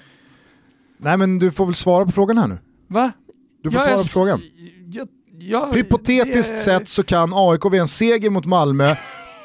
Nej 0.98 1.18
men 1.18 1.40
du 1.40 1.52
får 1.52 1.66
väl 1.66 1.76
svara 1.76 2.06
på 2.06 2.12
frågan 2.12 2.38
här 2.38 2.48
nu. 2.48 2.58
Va? 2.88 3.12
Du 3.64 3.72
får 3.72 3.80
Jag 3.82 3.90
svara 3.90 3.98
på 3.98 4.08
frågan. 4.08 4.42
Jag, 5.40 5.76
Hypotetiskt 5.76 6.52
det- 6.52 6.58
sett 6.58 6.88
så 6.88 7.04
kan 7.04 7.32
AIK 7.34 7.66
vid 7.72 7.82
en 7.82 7.88
seger 7.88 8.30
mot 8.30 8.46
Malmö 8.46 8.96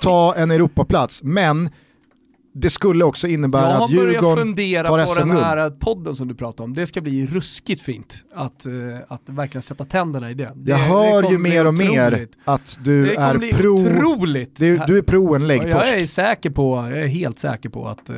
ta 0.02 0.34
en 0.36 0.50
Europaplats, 0.50 1.22
men 1.22 1.70
det 2.54 2.70
skulle 2.70 3.04
också 3.04 3.28
innebära 3.28 3.62
Jag 3.70 3.74
har 3.74 3.84
att 3.84 3.90
börjat 3.90 4.12
Djurgården 4.14 4.42
fundera 4.42 4.82
tar 4.86 4.90
på 4.90 4.96
den 4.96 5.06
SM-guld. 5.08 5.44
här 5.44 5.70
podden 5.70 6.14
som 6.14 6.28
du 6.28 6.34
pratar 6.34 6.64
om. 6.64 6.74
Det 6.74 6.86
ska 6.86 7.00
bli 7.00 7.26
ruskigt 7.26 7.82
fint 7.82 8.14
att, 8.34 8.66
eh, 8.66 8.72
att 9.08 9.22
verkligen 9.26 9.62
sätta 9.62 9.84
tänderna 9.84 10.30
i 10.30 10.34
det. 10.34 10.52
det 10.54 10.70
Jag 10.70 10.80
det 10.80 10.84
hör 10.84 11.22
kommer 11.22 11.30
ju 11.30 11.38
mer 11.38 11.66
och 11.66 11.74
mer 11.74 12.26
att 12.44 12.78
du 12.84 13.04
Det 13.06 13.14
är 13.14 13.52
pro, 13.58 13.68
otroligt. 13.86 14.56
du, 14.56 14.76
du 14.86 14.98
är 14.98 15.02
pro 15.02 15.26
en 15.26 15.28
Och 15.28 15.34
jag 15.40 15.48
läggtorsk. 15.48 15.92
är 15.94 16.06
säker 16.06 16.50
på, 16.50 16.76
jag 16.90 16.98
är 16.98 17.06
helt 17.06 17.38
säker 17.38 17.68
på 17.68 17.88
att, 17.88 18.10
eh, 18.10 18.16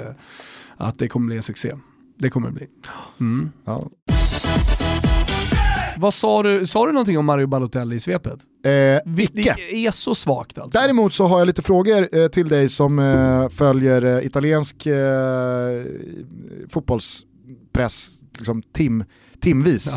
att 0.76 0.98
det 0.98 1.08
kommer 1.08 1.26
bli 1.26 1.36
en 1.36 1.42
succé. 1.42 1.72
Det 2.18 2.30
kommer 2.30 2.48
det 2.48 2.54
bli. 2.54 2.66
Mm. 3.20 3.50
Ja. 3.64 3.82
Vad 5.96 6.14
sa 6.14 6.42
du, 6.42 6.66
sa 6.66 6.86
du 6.86 6.92
någonting 6.92 7.18
om 7.18 7.26
Mario 7.26 7.46
Balotelli 7.46 7.96
i 7.96 8.00
svepet? 8.00 8.38
Eh, 8.64 8.70
Vi- 9.06 9.22
icke. 9.34 9.54
Det 9.70 9.86
är 9.86 9.90
så 9.90 10.14
svagt 10.14 10.58
alltså. 10.58 10.78
Däremot 10.80 11.12
så 11.12 11.26
har 11.26 11.38
jag 11.38 11.46
lite 11.46 11.62
frågor 11.62 12.08
eh, 12.18 12.28
till 12.28 12.48
dig 12.48 12.68
som 12.68 12.98
eh, 12.98 13.48
följer 13.48 14.04
eh, 14.04 14.26
italiensk 14.26 14.86
eh, 14.86 15.82
fotbollspress 16.68 18.08
liksom 18.38 18.62
tim, 18.72 19.04
timvis. 19.40 19.94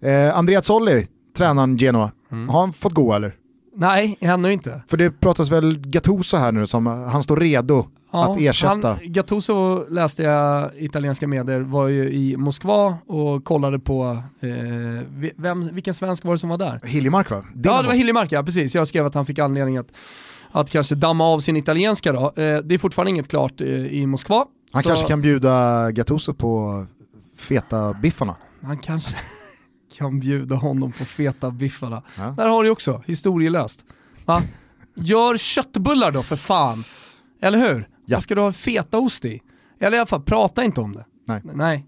Eh, 0.00 0.36
Andrea 0.38 0.62
Zolli, 0.62 1.06
tränaren 1.36 1.76
Genoa, 1.78 2.10
Mm. 2.32 2.48
har 2.48 2.60
han 2.60 2.72
fått 2.72 2.92
gå 2.92 3.12
eller? 3.12 3.34
Nej, 3.76 4.16
ännu 4.20 4.52
inte. 4.52 4.82
För 4.88 4.96
det 4.96 5.10
pratas 5.20 5.50
väl 5.50 5.78
Gattuso 5.78 6.36
här 6.36 6.52
nu 6.52 6.66
som 6.66 6.86
han 6.86 7.22
står 7.22 7.36
redo 7.36 7.86
att 8.22 8.36
ersätta. 8.36 8.88
Han, 8.88 8.98
Gattuso 9.02 9.88
läste 9.88 10.22
jag 10.22 10.70
italienska 10.76 11.28
medier, 11.28 11.60
var 11.60 11.88
ju 11.88 12.12
i 12.12 12.36
Moskva 12.36 12.98
och 13.06 13.44
kollade 13.44 13.78
på, 13.78 14.22
eh, 14.40 14.50
vem, 15.36 15.74
vilken 15.74 15.94
svensk 15.94 16.24
var 16.24 16.32
det 16.32 16.38
som 16.38 16.48
var 16.48 16.58
där? 16.58 16.80
Hiljemark 16.84 17.30
va? 17.30 17.44
Ja 17.64 17.82
det 17.82 17.88
var 17.88 17.94
Hiljemark 17.94 18.32
ja, 18.32 18.42
precis. 18.42 18.74
Jag 18.74 18.88
skrev 18.88 19.06
att 19.06 19.14
han 19.14 19.26
fick 19.26 19.38
anledning 19.38 19.76
att, 19.76 19.88
att 20.50 20.70
kanske 20.70 20.94
damma 20.94 21.24
av 21.24 21.40
sin 21.40 21.56
italienska 21.56 22.12
då. 22.12 22.26
Eh, 22.26 22.58
det 22.58 22.74
är 22.74 22.78
fortfarande 22.78 23.10
inget 23.10 23.28
klart 23.28 23.60
eh, 23.60 23.68
i 23.68 24.06
Moskva. 24.06 24.46
Han 24.72 24.82
så 24.82 24.88
kanske 24.88 25.08
kan 25.08 25.20
bjuda 25.20 25.90
Gattuso 25.90 26.34
på 26.34 26.86
feta 27.36 27.94
biffarna. 27.94 28.36
Han 28.62 28.78
kanske 28.78 29.16
kan 29.98 30.20
bjuda 30.20 30.56
honom 30.56 30.92
på 30.92 31.04
feta 31.04 31.50
biffarna. 31.50 32.02
Ja. 32.16 32.34
Där 32.36 32.48
har 32.48 32.64
du 32.64 32.70
också, 32.70 33.02
historielöst. 33.06 33.84
Va? 34.24 34.42
Gör 34.94 35.36
köttbullar 35.36 36.10
då 36.10 36.22
för 36.22 36.36
fan. 36.36 36.84
Eller 37.40 37.58
hur? 37.58 37.88
Ja. 38.06 38.16
Vad 38.16 38.22
ska 38.22 38.34
du 38.34 38.40
ha 38.40 38.52
fetaost 38.52 39.24
i? 39.24 39.40
Eller 39.80 39.96
i 39.96 40.00
alla 40.00 40.06
fall, 40.06 40.22
prata 40.22 40.64
inte 40.64 40.80
om 40.80 40.92
det. 40.92 41.04
Nej. 41.28 41.40
Nej. 41.44 41.86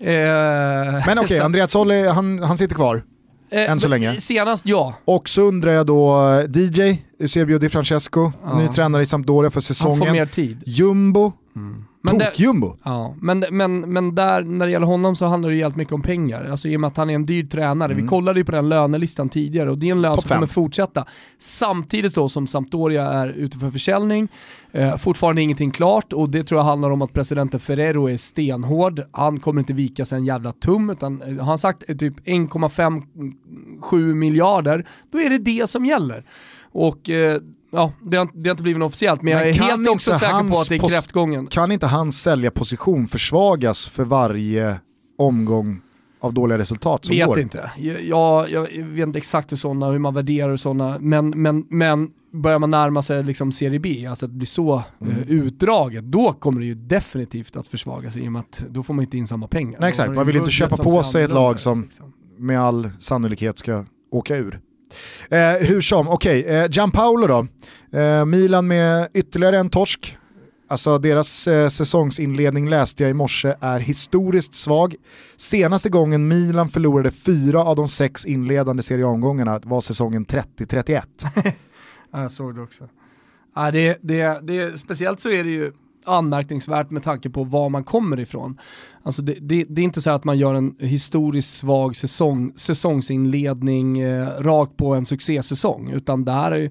Eh, 0.00 1.06
Men 1.06 1.18
okej, 1.18 1.36
så- 1.38 1.44
Andrea 1.44 1.68
Zolli 1.68 2.06
han, 2.08 2.38
han 2.38 2.58
sitter 2.58 2.74
kvar. 2.74 3.04
eh, 3.50 3.70
än 3.70 3.80
så 3.80 3.88
länge. 3.88 4.20
Senast 4.20 4.66
ja. 4.66 4.94
Och 5.04 5.28
så 5.28 5.42
undrar 5.42 5.72
jag 5.72 5.86
då 5.86 6.30
eh, 6.30 6.50
DJ, 6.62 7.02
Eusebio 7.20 7.58
Di 7.58 7.68
Francesco, 7.68 8.32
Ja. 8.44 8.58
ny 8.58 8.68
tränare 8.68 9.02
i 9.02 9.06
Sampdoria 9.06 9.50
för 9.50 9.54
Han 9.56 9.62
får 9.62 9.74
säsongen. 9.74 10.12
mer 10.12 10.26
tid. 10.26 10.62
Jumbo, 10.66 11.32
Men 12.02 12.18
tok-jumbo. 12.18 12.76
Ja, 12.82 13.14
men, 13.20 13.44
men, 13.50 13.80
men 13.80 14.14
där, 14.14 14.42
när 14.42 14.66
det 14.66 14.72
gäller 14.72 14.86
honom 14.86 15.16
så 15.16 15.26
handlar 15.26 15.50
det 15.50 15.56
ju 15.56 15.62
helt 15.62 15.76
mycket 15.76 15.92
om 15.92 16.02
pengar. 16.02 16.48
Alltså 16.50 16.68
i 16.68 16.76
och 16.76 16.80
med 16.80 16.88
att 16.88 16.96
han 16.96 17.10
är 17.10 17.14
en 17.14 17.26
dyr 17.26 17.44
tränare. 17.44 17.94
Vi 17.94 18.06
kollade 18.06 18.40
ju 18.40 18.44
på 18.44 18.52
den 18.52 18.68
lönelistan 18.68 19.28
tidigare 19.28 19.70
och 19.70 19.78
det 19.78 19.88
är 19.88 19.92
en 19.92 20.02
lön 20.02 20.12
Mm. 20.12 20.20
Som 20.20 20.28
kommer 20.28 20.46
fortsätta. 20.46 21.04
Samtidigt 21.38 22.14
då 22.14 22.28
som 22.28 22.46
Sampdoria 22.46 23.08
är 23.08 23.28
ute 23.28 23.58
för 23.58 23.70
försäljning. 23.70 24.28
Eh, 24.72 24.96
fortfarande 24.96 25.42
ingenting 25.42 25.70
klart 25.70 26.12
och 26.12 26.28
det 26.30 26.44
tror 26.44 26.58
jag 26.58 26.64
handlar 26.64 26.90
om 26.90 27.02
att 27.02 27.12
presidenten 27.12 27.60
Ferrero 27.60 28.08
är 28.08 28.16
stenhård. 28.16 29.02
Han 29.12 29.40
kommer 29.40 29.60
inte 29.60 29.72
vika 29.72 30.04
sig 30.04 30.18
en 30.18 30.24
jävla 30.24 30.52
tum 30.52 30.90
utan 30.90 31.22
eh, 31.22 31.36
har 31.36 31.44
han 31.44 31.58
sagt 31.58 31.88
eh, 31.88 31.96
typ 31.96 32.26
1,57 32.26 34.14
miljarder, 34.14 34.86
då 35.10 35.20
är 35.20 35.30
det 35.30 35.38
det 35.38 35.66
som 35.66 35.86
gäller. 35.86 36.24
Och 36.72 37.10
eh, 37.10 37.40
ja, 37.72 37.92
det 38.02 38.16
har, 38.16 38.28
det 38.34 38.48
har 38.48 38.54
inte 38.54 38.62
blivit 38.62 38.78
något 38.80 38.86
officiellt 38.86 39.22
men, 39.22 39.34
Men 39.34 39.38
jag 39.46 39.48
är 39.48 39.62
helt 39.62 39.88
också 39.88 40.12
säker 40.12 40.50
på 40.50 40.58
att 40.58 40.68
det 40.68 40.74
är 40.74 40.88
kräftgången. 40.88 41.46
Kan 41.46 41.72
inte 41.72 41.86
hans 41.86 42.22
säljarposition 42.22 43.08
försvagas 43.08 43.86
för 43.86 44.04
varje 44.04 44.80
omgång 45.18 45.80
av 46.20 46.34
dåliga 46.34 46.58
resultat 46.58 47.04
som 47.04 47.16
vet 47.16 47.26
går? 47.26 47.40
inte. 47.40 47.70
Jag, 48.02 48.50
jag, 48.50 48.62
vet 48.84 49.06
inte 49.06 49.18
exakt 49.18 49.52
hur, 49.52 49.56
såna, 49.56 49.90
hur 49.90 49.98
man 49.98 50.14
värderar 50.14 50.56
sådana, 50.56 50.96
men, 51.00 51.30
men, 51.30 51.66
men 51.68 52.10
börjar 52.32 52.58
man 52.58 52.70
närma 52.70 53.02
sig 53.02 53.22
liksom 53.24 53.52
Serie 53.52 53.78
B, 53.80 54.06
alltså 54.10 54.26
att 54.26 54.30
det 54.32 54.36
blir 54.36 54.46
så 54.46 54.82
Mm. 55.00 55.16
eh, 55.16 55.30
utdraget, 55.30 56.04
då 56.04 56.32
kommer 56.32 56.60
det 56.60 56.66
ju 56.66 56.74
definitivt 56.74 57.56
att 57.56 57.68
försvagas 57.68 58.16
i 58.16 58.28
och 58.28 58.32
med 58.32 58.40
att 58.40 58.64
då 58.70 58.82
får 58.82 58.94
man 58.94 59.04
inte 59.04 59.18
in 59.18 59.26
samma 59.26 59.48
pengar. 59.48 59.80
Nej, 59.80 59.88
exakt. 59.88 60.12
Man 60.12 60.26
vill 60.26 60.36
inte 60.36 60.50
köpa 60.50 60.76
på 60.76 61.02
sig 61.02 61.22
ett 61.24 61.32
lag 61.32 61.60
som- 61.60 61.82
liksom. 61.82 62.12
med 62.38 62.60
all 62.60 62.90
sannolikhet 62.98 63.58
ska 63.58 63.84
åka 64.10 64.36
ur. 64.36 64.60
Eh, 65.30 65.66
hur 65.68 65.80
som, 65.80 66.08
okej, 66.08 66.44
eh, 66.44 66.70
Gianpaolo 66.70 67.26
då. 67.26 67.46
Eh, 67.98 68.24
Milan 68.24 68.66
med 68.66 69.08
ytterligare 69.14 69.58
en 69.58 69.70
torsk. 69.70 70.18
Alltså 70.68 70.98
deras 70.98 71.48
eh, 71.48 71.68
säsongsinledning 71.68 72.68
läste 72.68 73.02
jag 73.02 73.10
i 73.10 73.14
morse 73.14 73.54
är 73.60 73.80
historiskt 73.80 74.54
svag. 74.54 74.94
Senaste 75.36 75.88
gången 75.88 76.28
Milan 76.28 76.68
förlorade 76.68 77.10
fyra 77.10 77.64
av 77.64 77.76
de 77.76 77.88
sex 77.88 78.26
inledande 78.26 78.82
serieomgångarna 78.82 79.60
var 79.64 79.80
säsongen 79.80 80.26
30-31. 80.26 81.02
jag 82.12 82.30
såg 82.30 82.54
det 82.54 82.62
också. 82.62 82.88
Ja, 83.54 83.70
det, 83.70 83.98
det, 84.02 84.40
det, 84.42 84.78
speciellt 84.78 85.20
så 85.20 85.28
är 85.28 85.44
det 85.44 85.50
ju 85.50 85.72
anmärkningsvärt 86.04 86.90
med 86.90 87.02
tanke 87.02 87.30
på 87.30 87.44
var 87.44 87.68
man 87.68 87.84
kommer 87.84 88.20
ifrån. 88.20 88.58
Alltså 89.04 89.22
det, 89.22 89.36
det, 89.40 89.64
det, 89.68 89.80
är 89.80 89.84
inte 89.84 90.00
så 90.00 90.10
att 90.10 90.24
man 90.24 90.38
gör 90.38 90.54
en 90.54 90.76
historiskt 90.78 91.56
svag 91.56 91.96
säsong, 91.96 92.52
säsongsinledning 92.56 94.00
eh, 94.00 94.28
rakt 94.28 94.76
på 94.76 94.94
en 94.94 95.06
succésäsong, 95.06 95.90
utan 95.90 96.24
det 96.24 96.32
här 96.32 96.52
är 96.52 96.56
ju, 96.56 96.70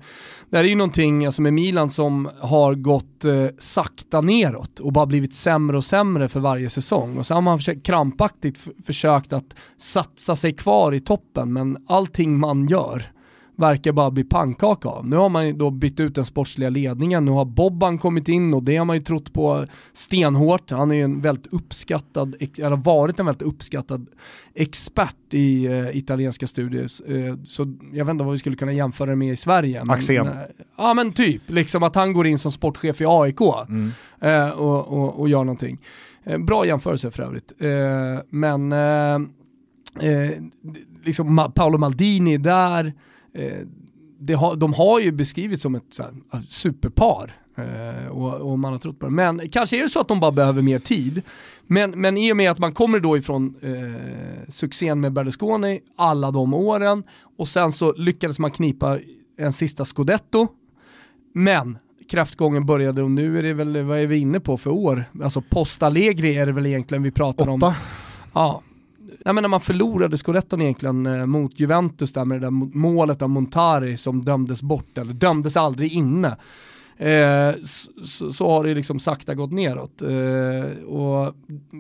det 0.50 0.58
här 0.58 0.64
är 0.64 0.70
ju 0.70 0.76
någonting 0.76 1.26
alltså 1.26 1.42
med 1.42 1.54
Milan 1.54 1.90
som 1.90 2.30
har 2.40 2.76
gått 2.76 3.26
eh, 3.26 3.46
sakta 3.58 4.22
neråt 4.22 4.80
och 4.80 4.94
bara 4.94 5.06
blivit 5.06 5.34
sämre 5.34 5.78
och 5.78 5.86
sämre 5.86 6.30
för 6.30 6.40
varje 6.40 6.70
säsong. 6.70 7.18
Och 7.18 7.28
så 7.28 7.34
har 7.34 7.42
man 7.42 7.60
försökt, 7.60 7.86
krampaktigt 7.86 8.60
försökt 8.86 9.34
att 9.34 9.56
satsa 9.78 10.36
sig 10.36 10.54
kvar 10.54 10.92
i 10.92 11.00
toppen, 11.00 11.54
men 11.54 11.78
allting 11.88 12.40
man 12.40 12.68
gör 12.68 13.12
verkar 13.62 13.92
bara 13.92 14.12
bli 14.12 14.24
pannkaka 14.24 14.90
av. 14.90 15.08
Nu 15.08 15.16
har 15.16 15.30
man 15.30 15.48
ju 15.48 15.54
då 15.54 15.70
bytt 15.70 16.00
ut 16.00 16.16
den 16.16 16.26
sportsliga 16.26 16.70
ledningen, 16.70 17.26
nu 17.26 17.32
har 17.32 17.46
Bobban 17.46 17.98
kommit 17.98 18.28
in 18.28 18.54
och 18.54 18.64
det 18.64 18.78
har 18.78 18.86
man 18.86 18.96
ju 18.96 19.04
trott 19.04 19.34
på 19.34 19.66
stenhårt. 19.94 20.72
Han 20.72 20.92
är 20.92 20.96
ju 20.96 21.02
en 21.02 21.22
väldigt 21.22 21.54
uppskattad, 21.54 22.36
eller 22.40 22.76
varit 22.76 23.20
en 23.20 23.26
väldigt 23.26 23.48
uppskattad 23.48 24.08
expert 24.54 25.16
i 25.30 25.68
uh, 25.68 25.98
italienska 25.98 26.48
studier. 26.48 27.12
Uh, 27.12 27.36
så 27.44 27.74
jag 27.94 28.06
vet 28.06 28.12
inte 28.12 28.24
vad 28.24 28.34
vi 28.34 28.40
skulle 28.40 28.56
kunna 28.56 28.74
jämföra 28.74 29.10
det 29.10 29.16
med 29.16 29.34
i 29.34 29.36
Sverige. 29.36 29.84
Axén. 29.88 30.28
Uh, 30.28 30.34
ja 30.78 30.94
men 30.94 31.14
typ, 31.14 31.42
liksom 31.46 31.84
att 31.84 31.96
han 31.96 32.14
går 32.14 32.28
in 32.28 32.40
som 32.40 32.52
sportchef 32.52 33.02
i 33.02 33.06
AIK 33.08 33.42
mm. 33.70 33.92
och, 34.52 34.88
och, 34.88 35.20
och, 35.20 35.30
gör 35.30 35.44
någonting. 35.44 35.78
bra 36.40 36.66
jämförelse 36.66 37.12
för 37.12 37.24
övrigt. 37.24 37.54
men 38.30 38.74
liksom 41.04 41.52
Paolo 41.56 41.78
Maldini 41.78 42.38
där, 42.38 42.94
eh, 43.34 44.40
ha, 44.40 44.56
de 44.56 44.74
har 44.74 45.00
ju 45.00 45.12
beskrivits 45.12 45.64
som 45.64 45.76
ett 45.76 46.00
här, 46.32 46.42
superpar 46.50 47.36
eh, 47.58 48.08
och, 48.08 48.52
och, 48.52 48.60
man 48.60 48.72
har 48.72 48.80
trott 48.80 49.00
på 49.00 49.06
det. 49.06 49.12
Men 49.12 49.50
kanske 49.50 49.78
är 49.78 49.82
det 49.82 49.90
så 49.90 50.00
att 50.00 50.08
de 50.08 50.20
bara 50.20 50.32
behöver 50.32 50.62
mer 50.62 50.80
tid. 50.80 51.22
Men, 51.68 51.92
men 51.92 52.18
i 52.18 52.34
och 52.34 52.38
med 52.38 52.52
att 52.52 52.60
man 52.60 52.74
kommer 52.74 53.00
då 53.00 53.18
ifrån 53.18 53.56
eh, 53.62 54.50
succén 54.50 55.00
med 55.00 55.14
Berlusconi 55.14 55.80
alla 55.96 56.32
de 56.32 56.54
åren 56.54 57.04
och 57.38 57.48
sen 57.48 57.72
så 57.72 57.94
lyckades 57.94 58.40
man 58.40 58.52
knipa 58.52 59.00
en 59.38 59.54
sista 59.54 59.86
scudetto. 59.86 60.48
Men 61.34 61.78
kraftgången 62.10 62.66
började 62.66 63.04
och 63.04 63.12
nu 63.12 63.40
är 63.40 63.44
det 63.44 63.54
väl, 63.54 63.84
vad 63.84 64.00
är 64.00 64.08
vi 64.08 64.18
inne 64.18 64.40
på 64.40 64.58
för 64.58 64.70
år? 64.70 65.06
Alltså 65.24 65.44
post 65.50 65.84
Allegri 65.84 66.38
är 66.38 66.46
det 66.46 66.52
väl 66.52 66.66
egentligen 66.66 67.04
vi 67.04 67.12
pratar 67.12 67.50
Åtta. 67.50 67.68
om. 67.68 67.74
Ja, 68.34 68.62
nej 69.26 69.34
men 69.34 69.42
när 69.42 69.50
man 69.50 69.62
förlorade 69.62 70.18
scudetton 70.18 70.62
egentligen 70.62 71.06
eh, 71.06 71.26
mot 71.26 71.60
Juventus 71.60 72.14
där 72.14 72.26
med 72.26 72.42
det 72.42 72.46
där 72.46 72.78
målet 72.78 73.22
av 73.22 73.30
Montari 73.30 73.98
som 73.98 74.26
dömdes 74.26 74.64
bort, 74.64 74.98
eller 74.98 75.14
dömdes 75.14 75.58
aldrig 75.58 75.94
inne. 75.94 76.38
Eh, 77.02 77.56
så, 78.04 78.34
så, 78.34 78.50
har 78.50 78.64
det 78.64 78.74
liksom 78.74 79.00
sakta 79.00 79.36
gått 79.36 79.52
neråt. 79.52 80.02
Eh, 80.02 80.84
och 80.84 81.36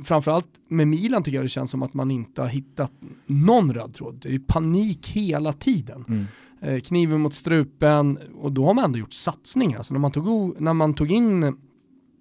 framförallt 0.05 0.47
med 0.67 0.87
Milan 0.87 1.23
tycker 1.23 1.37
jag 1.37 1.45
det 1.45 1.49
känns 1.49 1.71
som 1.71 1.83
att 1.83 1.93
man 1.93 2.11
inte 2.11 2.41
har 2.41 2.47
hittat 2.47 2.91
någon 3.25 3.73
röd 3.73 3.93
tråd. 3.93 4.19
Det 4.21 4.35
är 4.35 4.39
panik 4.39 5.09
hela 5.09 5.53
tiden. 5.53 6.05
Mm. 6.07 6.25
Eh, 6.61 6.81
kniven 6.81 7.21
mot 7.21 7.33
strupen 7.33 8.19
och 8.35 8.51
då 8.51 8.65
har 8.65 8.73
man 8.73 8.85
ändå 8.85 8.99
gjort 8.99 9.13
satsningar. 9.13 9.77
Alltså 9.77 9.93
när, 9.93 10.01
man 10.01 10.11
tog, 10.11 10.61
när 10.61 10.73
man 10.73 10.93
tog 10.93 11.11
in 11.11 11.57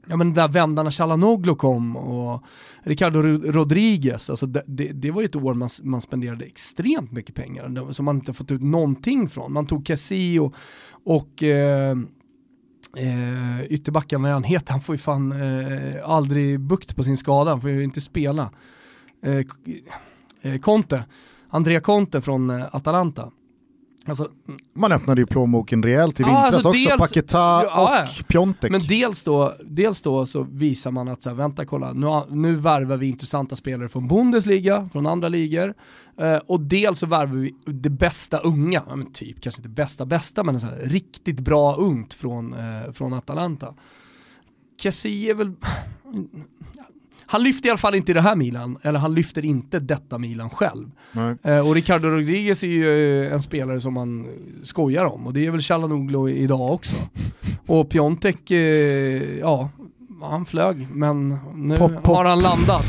ja 0.07 0.17
men 0.17 0.35
där 0.35 0.49
vändarna 0.49 0.91
Chalanoglu 0.91 1.55
kom 1.55 1.97
och 1.97 2.45
Ricardo 2.83 3.23
Rodriguez, 3.53 4.31
alltså 4.31 4.47
det, 4.47 4.63
det, 4.67 4.93
det, 4.93 5.11
var 5.11 5.21
ju 5.21 5.25
ett 5.25 5.37
år 5.37 5.55
man, 5.55 5.69
man 5.83 6.01
spenderade 6.01 6.45
extremt 6.45 7.13
mycket 7.13 7.35
pengar 7.35 7.93
som 7.93 8.05
man 8.05 8.17
inte 8.17 8.33
fått 8.33 8.51
ut 8.51 8.63
någonting 8.63 9.29
från. 9.29 9.53
Man 9.53 9.67
tog 9.67 9.87
Cassie 9.87 10.41
och, 10.41 10.55
och 11.05 11.43
eh, 11.43 11.97
eh, 12.97 13.63
ytterbacken, 13.69 14.23
vad 14.23 14.33
han 14.33 14.45
heter, 14.45 14.73
han 14.73 14.81
får 14.81 14.95
ju 14.95 14.99
fan 14.99 15.33
eh, 15.33 16.11
aldrig 16.11 16.61
bukt 16.61 16.97
på 16.97 17.05
sin 17.05 17.17
skada, 17.17 17.51
han 17.51 17.61
får 17.61 17.71
ju 17.71 17.83
inte 17.83 18.01
spela. 18.01 18.51
Eh, 19.23 19.45
eh 20.43 20.61
Conte, 20.61 21.05
Andrea 21.49 21.81
Conte 21.81 22.21
från 22.21 22.51
eh, 22.51 22.67
Atalanta. 22.73 23.31
Alltså, 24.07 24.31
man 24.73 24.93
öppnade 24.93 25.21
ju 25.21 25.27
plånboken 25.27 25.83
rejält 25.83 26.21
i 26.21 26.23
vintras 26.23 26.55
alltså 26.55 26.69
också, 26.69 26.89
dels, 26.89 26.99
Paketa 26.99 27.39
ja, 27.39 28.03
och 28.03 28.29
Piontek. 28.29 28.71
Men 28.71 28.81
dels 28.89 29.23
då, 29.23 29.55
dels 29.65 30.03
då 30.03 30.27
så 30.27 30.43
visar 30.43 30.91
man 30.91 31.09
att 31.09 31.23
så 31.23 31.29
här, 31.31 31.37
vänta 31.37 31.65
kolla, 31.65 31.93
nu, 31.93 32.23
nu 32.29 32.55
värvar 32.55 32.97
vi 32.97 33.07
intressanta 33.09 33.57
spelare 33.57 33.89
från 33.89 34.09
Bundesliga, 34.09 34.89
från 34.93 35.07
andra 35.07 35.29
ligor. 35.29 35.75
Eh, 36.17 36.37
och 36.37 36.61
dels 36.61 36.99
så 36.99 37.07
värvar 37.07 37.35
vi 37.35 37.55
det 37.65 37.91
bästa 37.91 38.39
unga, 38.39 38.83
ja, 38.89 38.97
men 38.97 39.13
typ 39.13 39.41
kanske 39.41 39.59
inte 39.59 39.69
bästa 39.69 40.07
bästa 40.07 40.43
men 40.43 40.61
så 40.61 40.67
här, 40.67 40.77
riktigt 40.77 41.41
bra 41.41 41.77
ungt 41.77 42.15
från, 42.15 42.55
eh, 42.55 42.93
från 42.93 43.13
Atalanta. 43.13 43.75
Kessie 44.83 45.31
är 45.31 45.35
väl, 45.35 45.53
han 47.31 47.43
lyfter 47.43 47.67
i 47.67 47.71
alla 47.71 47.79
fall 47.79 47.95
inte 47.95 48.13
det 48.13 48.21
här 48.21 48.37
Milan, 48.37 48.79
eller 48.83 48.99
han 48.99 49.15
lyfter 49.15 49.45
inte 49.45 49.81
detta 49.81 50.19
Milan 50.19 50.51
själv. 50.51 50.91
Eh, 51.43 51.69
och 51.69 51.75
Ricardo 51.75 52.09
Rodriguez 52.09 52.63
är 52.63 52.67
ju 52.67 53.25
eh, 53.25 53.33
en 53.33 53.43
spelare 53.43 53.81
som 53.81 53.95
man 53.95 54.27
skojar 54.63 55.05
om, 55.05 55.27
och 55.27 55.33
det 55.33 55.47
är 55.47 55.51
väl 55.51 55.61
Chalanoglu 55.61 56.31
idag 56.31 56.73
också. 56.73 56.97
Och 57.67 57.91
Piontek, 57.91 58.51
eh, 58.51 59.39
ja, 59.39 59.71
han 60.23 60.47
flög, 60.47 60.87
men 60.93 61.39
nu 61.55 61.77
pop, 61.77 61.93
pop. 61.95 62.07
har 62.07 62.25
han 62.25 62.39
landat. 62.39 62.87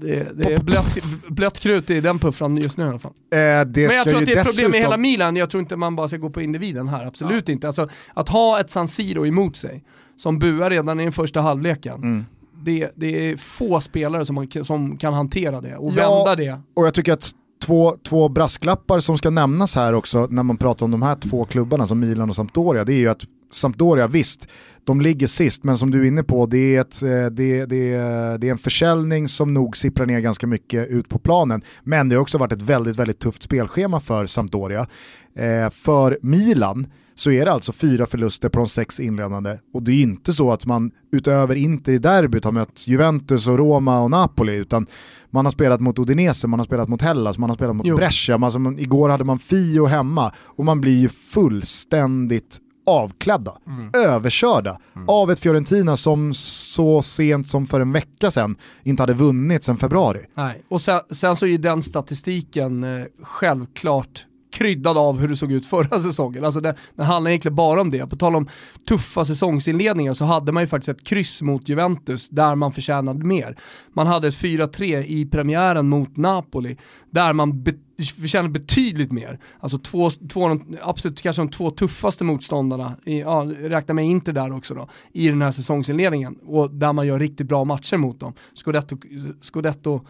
Det, 0.00 0.38
det 0.38 0.52
är 0.52 0.62
blött, 0.62 0.98
blött 1.28 1.58
krut 1.58 1.90
i 1.90 2.00
den 2.00 2.18
puffran 2.18 2.56
just 2.56 2.76
nu 2.76 2.84
i 2.84 2.88
alla 2.88 2.98
fall. 2.98 3.12
Eh, 3.30 3.38
men 3.38 3.96
jag 3.96 4.04
tror 4.04 4.18
att 4.18 4.26
det 4.26 4.32
är 4.32 4.40
ett 4.40 4.46
problem 4.46 4.70
med 4.70 4.80
hela 4.80 4.96
Milan, 4.96 5.36
jag 5.36 5.50
tror 5.50 5.60
inte 5.60 5.76
man 5.76 5.96
bara 5.96 6.08
ska 6.08 6.16
gå 6.16 6.30
på 6.30 6.40
individen 6.40 6.88
här, 6.88 7.06
absolut 7.06 7.48
ja. 7.48 7.52
inte. 7.52 7.66
Alltså, 7.66 7.88
att 8.14 8.28
ha 8.28 8.60
ett 8.60 8.70
San 8.70 8.88
Siro 8.88 9.26
emot 9.26 9.56
sig, 9.56 9.84
som 10.16 10.38
buar 10.38 10.70
redan 10.70 11.00
i 11.00 11.02
den 11.02 11.12
första 11.12 11.40
halvleken, 11.40 11.94
mm 11.94 12.24
det, 12.66 12.90
det 12.94 13.30
är 13.30 13.36
få 13.36 13.80
spelare 13.80 14.24
som, 14.24 14.34
man, 14.34 14.64
som 14.64 14.96
kan 14.96 15.14
hantera 15.14 15.60
det 15.60 15.76
och 15.76 15.92
ja, 15.96 16.24
vända 16.24 16.36
det. 16.36 16.60
Och 16.74 16.86
jag 16.86 16.94
tycker 16.94 17.12
att 17.12 17.30
två, 17.64 17.96
två 18.08 18.28
brasklappar 18.28 18.98
som 18.98 19.18
ska 19.18 19.30
nämnas 19.30 19.76
här 19.76 19.92
också 19.92 20.26
när 20.30 20.42
man 20.42 20.56
pratar 20.56 20.84
om 20.84 20.90
de 20.90 21.02
här 21.02 21.14
två 21.14 21.44
klubbarna 21.44 21.86
som 21.86 22.00
Milan 22.00 22.28
och 22.28 22.36
Sampdoria, 22.36 22.84
det 22.84 22.92
är 22.92 22.98
ju 22.98 23.08
att 23.08 23.22
Sampdoria, 23.52 24.06
visst, 24.08 24.48
de 24.84 25.00
ligger 25.00 25.26
sist, 25.26 25.64
men 25.64 25.78
som 25.78 25.90
du 25.90 26.02
är 26.02 26.06
inne 26.08 26.22
på, 26.22 26.46
det 26.46 26.76
är, 26.76 26.80
ett, 26.80 27.02
eh, 27.02 27.08
det, 27.08 27.66
det, 27.66 27.96
det 28.38 28.48
är 28.48 28.50
en 28.50 28.58
försäljning 28.58 29.28
som 29.28 29.54
nog 29.54 29.76
sipprar 29.76 30.06
ner 30.06 30.20
ganska 30.20 30.46
mycket 30.46 30.88
ut 30.88 31.08
på 31.08 31.18
planen. 31.18 31.62
Men 31.82 32.08
det 32.08 32.16
har 32.16 32.22
också 32.22 32.38
varit 32.38 32.52
ett 32.52 32.62
väldigt, 32.62 32.96
väldigt 32.96 33.18
tufft 33.18 33.42
spelschema 33.42 34.00
för 34.00 34.26
Sampdoria. 34.26 34.86
Eh, 35.34 35.70
för 35.70 36.18
Milan, 36.22 36.86
så 37.16 37.30
är 37.30 37.44
det 37.44 37.52
alltså 37.52 37.72
fyra 37.72 38.06
förluster 38.06 38.48
på 38.48 38.58
de 38.58 38.68
sex 38.68 39.00
inledande. 39.00 39.58
Och 39.72 39.82
det 39.82 39.92
är 39.92 40.02
inte 40.02 40.32
så 40.32 40.52
att 40.52 40.66
man 40.66 40.90
utöver 41.12 41.54
Inter 41.54 41.92
i 41.92 41.98
derbyt 41.98 42.44
har 42.44 42.52
mött 42.52 42.84
Juventus 42.86 43.48
och 43.48 43.58
Roma 43.58 44.00
och 44.00 44.10
Napoli, 44.10 44.56
utan 44.56 44.86
man 45.30 45.46
har 45.46 45.52
spelat 45.52 45.80
mot 45.80 45.98
Udinese, 45.98 46.46
man 46.46 46.60
har 46.60 46.64
spelat 46.64 46.88
mot 46.88 47.02
Hellas, 47.02 47.38
man 47.38 47.50
har 47.50 47.54
spelat 47.54 47.76
mot 47.76 47.86
jo. 47.86 47.96
Brescia, 47.96 48.38
man, 48.38 48.78
igår 48.78 49.08
hade 49.08 49.24
man 49.24 49.38
Fio 49.38 49.86
hemma 49.86 50.32
och 50.38 50.64
man 50.64 50.80
blir 50.80 50.98
ju 51.00 51.08
fullständigt 51.08 52.60
avklädda, 52.86 53.52
mm. 53.66 53.90
överkörda 53.94 54.78
mm. 54.96 55.08
av 55.08 55.30
ett 55.30 55.38
Fiorentina 55.38 55.96
som 55.96 56.34
så 56.34 57.02
sent 57.02 57.46
som 57.46 57.66
för 57.66 57.80
en 57.80 57.92
vecka 57.92 58.30
sedan 58.30 58.56
inte 58.82 59.02
hade 59.02 59.14
vunnit 59.14 59.64
sedan 59.64 59.76
februari. 59.76 60.20
Nej, 60.34 60.62
och 60.68 60.80
sen, 60.80 61.00
sen 61.10 61.36
så 61.36 61.46
är 61.46 61.58
den 61.58 61.82
statistiken 61.82 62.84
eh, 62.84 63.04
självklart 63.22 64.26
kryddad 64.56 64.98
av 64.98 65.18
hur 65.18 65.28
det 65.28 65.36
såg 65.36 65.52
ut 65.52 65.66
förra 65.66 66.00
säsongen. 66.00 66.44
Alltså 66.44 66.60
det, 66.60 66.74
det 66.94 67.04
handlar 67.04 67.30
egentligen 67.30 67.54
bara 67.54 67.80
om 67.80 67.90
det. 67.90 68.06
På 68.06 68.16
tal 68.16 68.36
om 68.36 68.48
tuffa 68.88 69.24
säsongsinledningar 69.24 70.14
så 70.14 70.24
hade 70.24 70.52
man 70.52 70.62
ju 70.62 70.66
faktiskt 70.66 70.88
ett 70.88 71.06
kryss 71.06 71.42
mot 71.42 71.68
Juventus 71.68 72.28
där 72.28 72.54
man 72.54 72.72
förtjänade 72.72 73.24
mer. 73.24 73.56
Man 73.92 74.06
hade 74.06 74.28
ett 74.28 74.34
4-3 74.34 75.02
i 75.02 75.26
premiären 75.26 75.88
mot 75.88 76.16
Napoli 76.16 76.76
där 77.10 77.32
man 77.32 77.62
be 77.62 77.72
förtjänade 78.20 78.48
betydligt 78.48 79.12
mer. 79.12 79.38
Alltså 79.60 79.78
två, 79.78 80.10
två 80.10 80.60
absolut 80.82 81.22
kanske 81.22 81.42
de 81.42 81.48
två 81.48 81.70
tuffaste 81.70 82.24
motståndarna, 82.24 82.96
i, 83.04 83.20
ja, 83.20 83.46
räkna 83.58 83.94
med 83.94 84.04
Inter 84.04 84.32
där 84.32 84.56
också 84.56 84.74
då, 84.74 84.88
i 85.12 85.28
den 85.28 85.42
här 85.42 85.50
säsongsinledningen 85.50 86.36
och 86.46 86.70
där 86.70 86.92
man 86.92 87.06
gör 87.06 87.18
riktigt 87.18 87.46
bra 87.46 87.64
matcher 87.64 87.96
mot 87.96 88.20
dem. 88.20 88.32
Scudetto, 88.54 88.96
Scudetto 89.40 90.00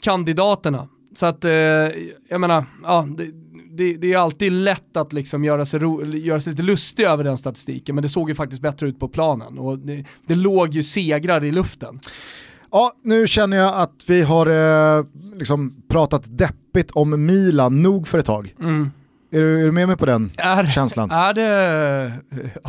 kandidaterna. 0.00 0.88
Så 1.16 1.26
att, 1.26 1.44
eh, 1.44 1.50
jag 2.28 2.40
menar, 2.40 2.64
ja, 2.82 3.06
det, 3.16 3.24
det, 3.78 3.96
det, 3.96 4.12
är 4.12 4.18
alltid 4.18 4.52
lätt 4.52 4.96
att 4.96 5.12
liksom 5.12 5.44
göra, 5.44 5.64
sig 5.64 5.80
ro, 5.80 6.04
göra 6.04 6.40
sig 6.40 6.50
lite 6.50 6.62
lustig 6.62 7.04
över 7.04 7.24
den 7.24 7.38
statistiken, 7.38 7.94
men 7.94 8.02
det 8.02 8.08
såg 8.08 8.28
ju 8.28 8.34
faktiskt 8.34 8.62
bättre 8.62 8.88
ut 8.88 9.00
på 9.00 9.08
planen 9.08 9.58
och 9.58 9.78
det, 9.78 10.04
det 10.26 10.34
låg 10.34 10.74
ju 10.74 10.82
segrar 10.82 11.44
i 11.44 11.50
luften. 11.50 12.00
Ja, 12.70 12.92
nu 13.04 13.26
känner 13.26 13.56
jag 13.56 13.74
att 13.74 14.04
vi 14.06 14.22
har 14.22 14.46
eh, 14.46 15.04
liksom 15.34 15.82
pratat 15.88 16.22
deppigt 16.26 16.90
om 16.90 17.26
Milan 17.26 17.82
nog 17.82 18.08
för 18.08 18.18
ett 18.18 18.26
tag. 18.26 18.54
Mm. 18.60 18.90
Är 19.30 19.40
du, 19.40 19.60
är 19.60 19.64
du 19.64 19.72
med 19.72 19.88
mig 19.88 19.96
på 19.96 20.06
den 20.06 20.30
Är, 20.36 20.66
känslan? 20.66 21.10
är 21.10 21.34
det 21.34 22.12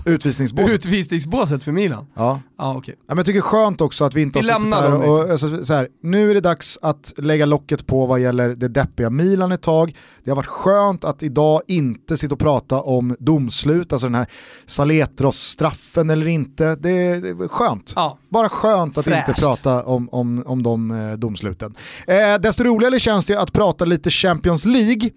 Utvisningsbåset? 0.06 0.74
utvisningsbåset 0.74 1.64
för 1.64 1.72
Milan? 1.72 2.08
Ja. 2.16 2.40
Ja 2.58 2.76
okej. 2.78 2.96
Ja, 2.98 3.04
men 3.08 3.18
jag 3.18 3.26
tycker 3.26 3.42
skönt 3.42 3.82
också 3.82 4.06
att 4.06 4.14
vi 4.16 4.22
inte 4.22 4.40
Vi 4.40 4.50
har 4.52 4.60
suttit 4.60 4.74
här 4.74 4.92
dem 4.92 5.02
och, 5.02 5.20
lite. 5.20 5.32
alltså, 5.32 5.66
så 5.66 5.74
här, 5.74 5.88
nu 6.04 6.30
är 6.30 6.34
det 6.34 6.42
dags 6.42 6.78
att 6.82 7.14
lägga 7.18 7.46
locket 7.46 7.88
på 7.88 8.06
vad 8.06 8.20
gäller 8.20 8.50
det 8.56 8.68
deppiga 8.68 9.10
Milan 9.10 9.52
ett 9.52 9.62
tag. 9.62 9.96
Det 10.24 10.32
har 10.32 10.36
varit 10.36 10.46
skönt 10.48 11.04
att 11.04 11.24
idag 11.24 11.62
inte 11.68 12.18
sitta 12.18 12.34
och 12.34 12.40
prata 12.40 12.82
om 12.82 13.16
domslut, 13.20 13.94
alltså 13.94 14.08
den 14.08 14.16
här 14.16 14.28
Saletros-straffen 14.66 16.10
eller 16.10 16.28
inte. 16.28 16.76
Det 16.76 16.90
är, 16.90 17.22
det 17.22 17.30
är 17.30 17.48
skönt. 17.48 17.94
Ja. 17.96 18.18
Bara 18.30 18.50
skönt 18.50 18.98
att 18.98 19.06
Fräscht. 19.06 19.30
inte 19.30 19.42
prata 19.42 19.84
om, 19.84 20.10
om, 20.10 20.44
om 20.46 20.64
de 20.64 20.92
eh, 20.92 21.14
domsluten. 21.18 21.76
Eh, 22.08 22.42
desto 22.42 22.64
roligare 22.64 23.00
känns 23.00 23.26
det 23.26 23.42
att 23.42 23.54
prata 23.54 23.86
lite 23.86 24.10
Champions 24.10 24.66
League. 24.66 25.10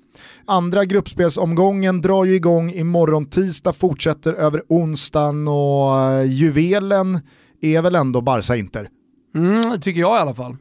Andra 0.46 0.84
gruppspelsomgången 1.32 2.00
drar 2.02 2.24
ju 2.24 2.34
igång 2.34 2.70
imorgon 2.72 3.26
tisdag, 3.26 3.72
fortsätter 3.72 4.32
över 4.32 4.62
onsdagen 4.68 5.48
och 5.48 6.00
eh, 6.00 6.22
juvelen 6.24 7.20
är 7.62 7.82
väl 7.82 7.94
ändå 7.94 8.20
Barca-Inter. 8.20 8.88
Mm, 9.34 9.80
tycker 9.80 10.00
jag 10.00 10.16
i 10.18 10.20
alla 10.20 10.34
fall. 10.34 10.56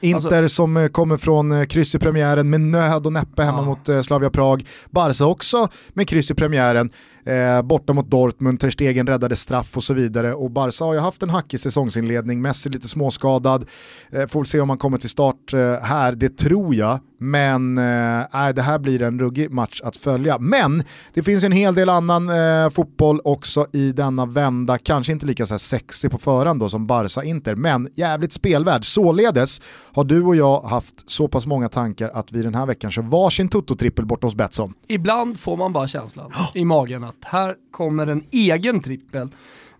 Inter 0.00 0.42
Alltså- 0.42 0.54
som 0.56 0.76
eh, 0.76 0.88
kommer 0.88 1.16
från 1.16 1.52
eh, 1.52 1.66
kryss 1.66 1.94
i 1.94 1.98
premiären 1.98 2.50
med 2.50 2.60
nöd 2.60 3.06
och 3.06 3.12
näppe 3.12 3.42
hemma 3.42 3.58
Ja. 3.58 3.64
mot 3.96 4.04
Slavia 4.04 4.30
Prag. 4.30 4.66
Barca 4.90 5.24
också 5.26 5.68
med 5.94 6.08
kryss 6.08 6.30
i 6.30 6.34
premiären, 6.34 6.90
eh, 7.26 7.62
borta 7.62 7.92
mot 7.92 8.10
Dortmund, 8.10 8.60
Ter 8.60 8.70
Stegen 8.70 9.06
räddade 9.06 9.36
straff 9.36 9.76
och 9.76 9.84
så 9.84 9.94
vidare. 9.94 10.34
Och 10.34 10.50
Barca 10.50 10.84
har 10.84 10.94
ju 10.94 11.00
haft 11.00 11.22
en 11.22 11.30
hackig 11.30 11.60
säsongsinledning, 11.60 12.42
Messi 12.42 12.70
lite 12.70 12.88
småskadad. 12.88 13.66
Eh, 14.10 14.26
får 14.26 14.40
väl 14.40 14.46
se 14.46 14.60
om 14.60 14.68
han 14.68 14.78
kommer 14.78 14.98
till 14.98 15.10
start 15.10 15.52
eh, 15.52 15.80
här, 15.82 16.12
det 16.12 16.36
tror 16.36 16.74
jag. 16.74 17.00
Men 17.18 17.78
eh, 17.78 18.48
det 18.54 18.62
här 18.62 18.78
blir 18.78 19.02
en 19.02 19.18
ruggig 19.18 19.50
match 19.50 19.80
att 19.84 19.96
följa. 19.96 20.38
Men 20.38 20.82
det 21.14 21.22
finns 21.22 21.44
en 21.44 21.52
hel 21.52 21.74
del 21.74 21.88
annan 21.88 22.28
eh, 22.28 22.70
fotboll 22.70 23.20
också 23.24 23.66
i 23.72 23.92
denna 23.92 24.26
vända. 24.26 24.78
Kanske 24.78 25.12
inte 25.12 25.26
lika 25.26 25.46
så 25.46 25.54
här 25.54 25.58
sexig 25.58 26.10
på 26.10 26.18
förhand 26.18 26.60
då 26.60 26.68
som 26.68 26.86
Barca-Inter, 26.86 27.54
men 27.54 27.88
jävligt 27.94 28.32
spelvärd. 28.32 28.84
Således 28.84 29.60
har 29.92 30.04
du 30.04 30.22
och 30.22 30.36
jag 30.36 30.60
haft 30.60 31.10
så 31.10 31.28
pass 31.28 31.46
många 31.46 31.68
tankar 31.68 32.10
att 32.14 32.32
vi 32.32 32.42
den 32.42 32.54
här 32.54 32.66
veckan 32.66 32.90
kör 32.90 33.02
varsin 33.02 33.48
Toto-trippel 33.48 34.04
borta 34.04 34.26
hos 34.26 34.34
Betsson. 34.34 34.74
Ibland 34.88 35.40
får 35.40 35.56
man 35.56 35.72
bara 35.72 35.88
känslan 35.88 36.32
i 36.54 36.64
magen 36.64 37.04
att 37.18 37.24
här 37.24 37.54
kommer 37.70 38.06
en 38.06 38.24
egen 38.30 38.80
trippel. 38.80 39.28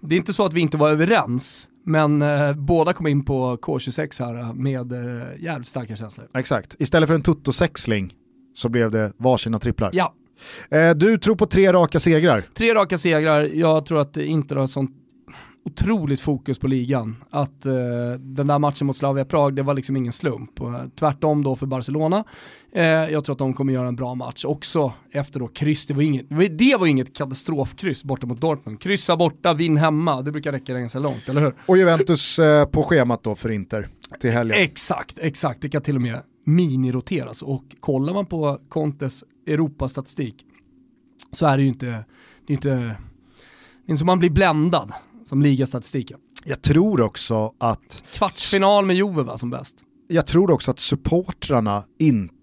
Det 0.00 0.14
är 0.14 0.16
inte 0.16 0.32
så 0.32 0.44
att 0.44 0.52
vi 0.52 0.60
inte 0.60 0.76
var 0.76 0.88
överens, 0.90 1.68
men 1.86 2.22
eh, 2.22 2.52
båda 2.52 2.92
kom 2.92 3.06
in 3.06 3.24
på 3.24 3.56
K26 3.56 4.24
här 4.24 4.34
eh, 4.40 4.54
med 4.54 4.92
eh, 4.92 5.42
jävligt 5.44 5.68
starka 5.68 5.96
känslor. 5.96 6.28
Exakt, 6.34 6.76
istället 6.78 7.06
för 7.06 7.14
en 7.14 7.22
Toto-sexling 7.22 8.12
så 8.54 8.68
blev 8.68 8.90
det 8.90 9.12
varsina 9.16 9.58
tripplar. 9.58 9.90
Ja, 9.92 10.14
Eh, 10.68 10.90
du 10.94 11.18
tror 11.18 11.36
på 11.36 11.46
tre 11.46 11.72
raka 11.72 12.00
segrar. 12.00 12.40
tre 12.54 12.74
raka 12.74 12.98
segrar. 12.98 13.40
Jag 13.44 13.86
tror 13.86 14.00
att 14.00 14.16
Inter 14.16 14.56
har 14.56 14.66
sånt 14.66 14.90
otroligt 15.64 16.20
fokus 16.20 16.58
på 16.58 16.66
ligan. 16.66 17.16
Att 17.30 17.66
eh, 17.66 17.72
den 18.18 18.46
där 18.46 18.58
matchen 18.58 18.86
mot 18.86 18.96
Slavia 18.96 19.24
Prag, 19.24 19.56
det 19.56 19.62
var 19.62 19.74
liksom 19.74 19.96
ingen 19.96 20.12
slump. 20.12 20.60
Eh, 20.60 20.80
tvärtom 20.98 21.42
då 21.42 21.56
för 21.56 21.66
Barcelona. 21.66 22.24
Eh, 22.74 22.82
jag 22.84 23.24
tror 23.24 23.32
att 23.32 23.38
de 23.38 23.54
kommer 23.54 23.72
göra 23.72 23.88
en 23.88 23.96
bra 23.96 24.14
match 24.14 24.44
också 24.44 24.92
efter 25.10 25.40
då 25.40 25.48
kryss. 25.48 25.86
Det 25.86 25.94
var 25.94 26.02
inget, 26.02 26.26
det 26.58 26.76
var 26.80 26.86
inget 26.86 27.16
katastrofkryss 27.16 28.04
borta 28.04 28.26
mot 28.26 28.40
Dortmund. 28.40 28.80
Kryssa 28.80 29.16
borta, 29.16 29.54
vinn 29.54 29.76
hemma. 29.76 30.22
Det 30.22 30.32
brukar 30.32 30.52
räcka 30.52 30.78
ganska 30.78 30.98
långt, 30.98 31.28
eller 31.28 31.40
hur? 31.40 31.54
Och 31.66 31.78
Juventus 31.78 32.38
eh, 32.38 32.64
på 32.64 32.82
schemat 32.82 33.22
då 33.22 33.34
för 33.34 33.50
Inter 33.50 33.88
till 34.20 34.30
helgen. 34.30 34.58
Exakt, 34.60 35.18
exakt. 35.18 35.62
Det 35.62 35.68
kan 35.68 35.82
till 35.82 35.96
och 35.96 36.02
med 36.02 36.20
miniroteras. 36.46 37.42
Och 37.42 37.64
kollar 37.80 38.14
man 38.14 38.26
på 38.26 38.58
Contes 38.68 39.24
Europastatistik 39.46 40.44
så 41.32 41.46
är 41.46 41.56
det 41.56 41.62
ju 41.62 41.68
inte, 41.68 41.86
det 42.46 42.52
är 42.52 42.54
inte, 42.54 42.68
det 42.68 42.74
är 42.74 42.96
inte 43.88 43.98
som 43.98 44.06
man 44.06 44.18
blir 44.18 44.30
bländad 44.30 44.92
som 45.24 45.42
ligastatistiken. 45.42 46.18
Jag 46.44 46.62
tror 46.62 47.00
också 47.00 47.54
att 47.58 48.04
Kvartsfinal 48.12 48.84
med 48.86 48.96
Juve 48.96 49.22
va, 49.22 49.38
som 49.38 49.50
bäst. 49.50 49.76
jag 50.08 50.26
tror 50.26 50.50
också 50.50 50.70
att 50.70 50.78
supportrarna 50.78 51.82
inte 51.98 52.33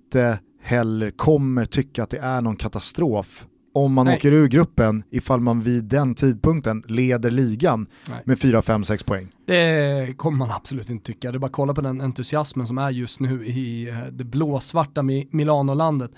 heller 0.61 1.11
kommer 1.11 1.65
tycka 1.65 2.03
att 2.03 2.09
det 2.09 2.17
är 2.17 2.41
någon 2.41 2.55
katastrof 2.55 3.45
om 3.73 3.93
man 3.93 4.05
Nej. 4.05 4.17
åker 4.17 4.31
ur 4.31 4.47
gruppen 4.47 5.03
ifall 5.09 5.39
man 5.39 5.61
vid 5.61 5.83
den 5.83 6.15
tidpunkten 6.15 6.83
leder 6.87 7.31
ligan 7.31 7.87
Nej. 8.09 8.21
med 8.25 8.39
4, 8.39 8.61
5, 8.61 8.83
6 8.83 9.03
poäng. 9.03 9.27
Det 9.45 10.13
kommer 10.17 10.37
man 10.37 10.51
absolut 10.51 10.89
inte 10.89 11.05
tycka. 11.05 11.31
Det 11.31 11.37
är 11.37 11.39
bara 11.39 11.45
att 11.45 11.51
kolla 11.51 11.73
på 11.73 11.81
den 11.81 12.01
entusiasmen 12.01 12.67
som 12.67 12.77
är 12.77 12.89
just 12.89 13.19
nu 13.19 13.45
i 13.45 13.89
eh, 13.89 13.97
det 14.11 14.23
blåsvarta 14.23 15.01
Mi- 15.01 15.27
Milano-landet. 15.31 16.11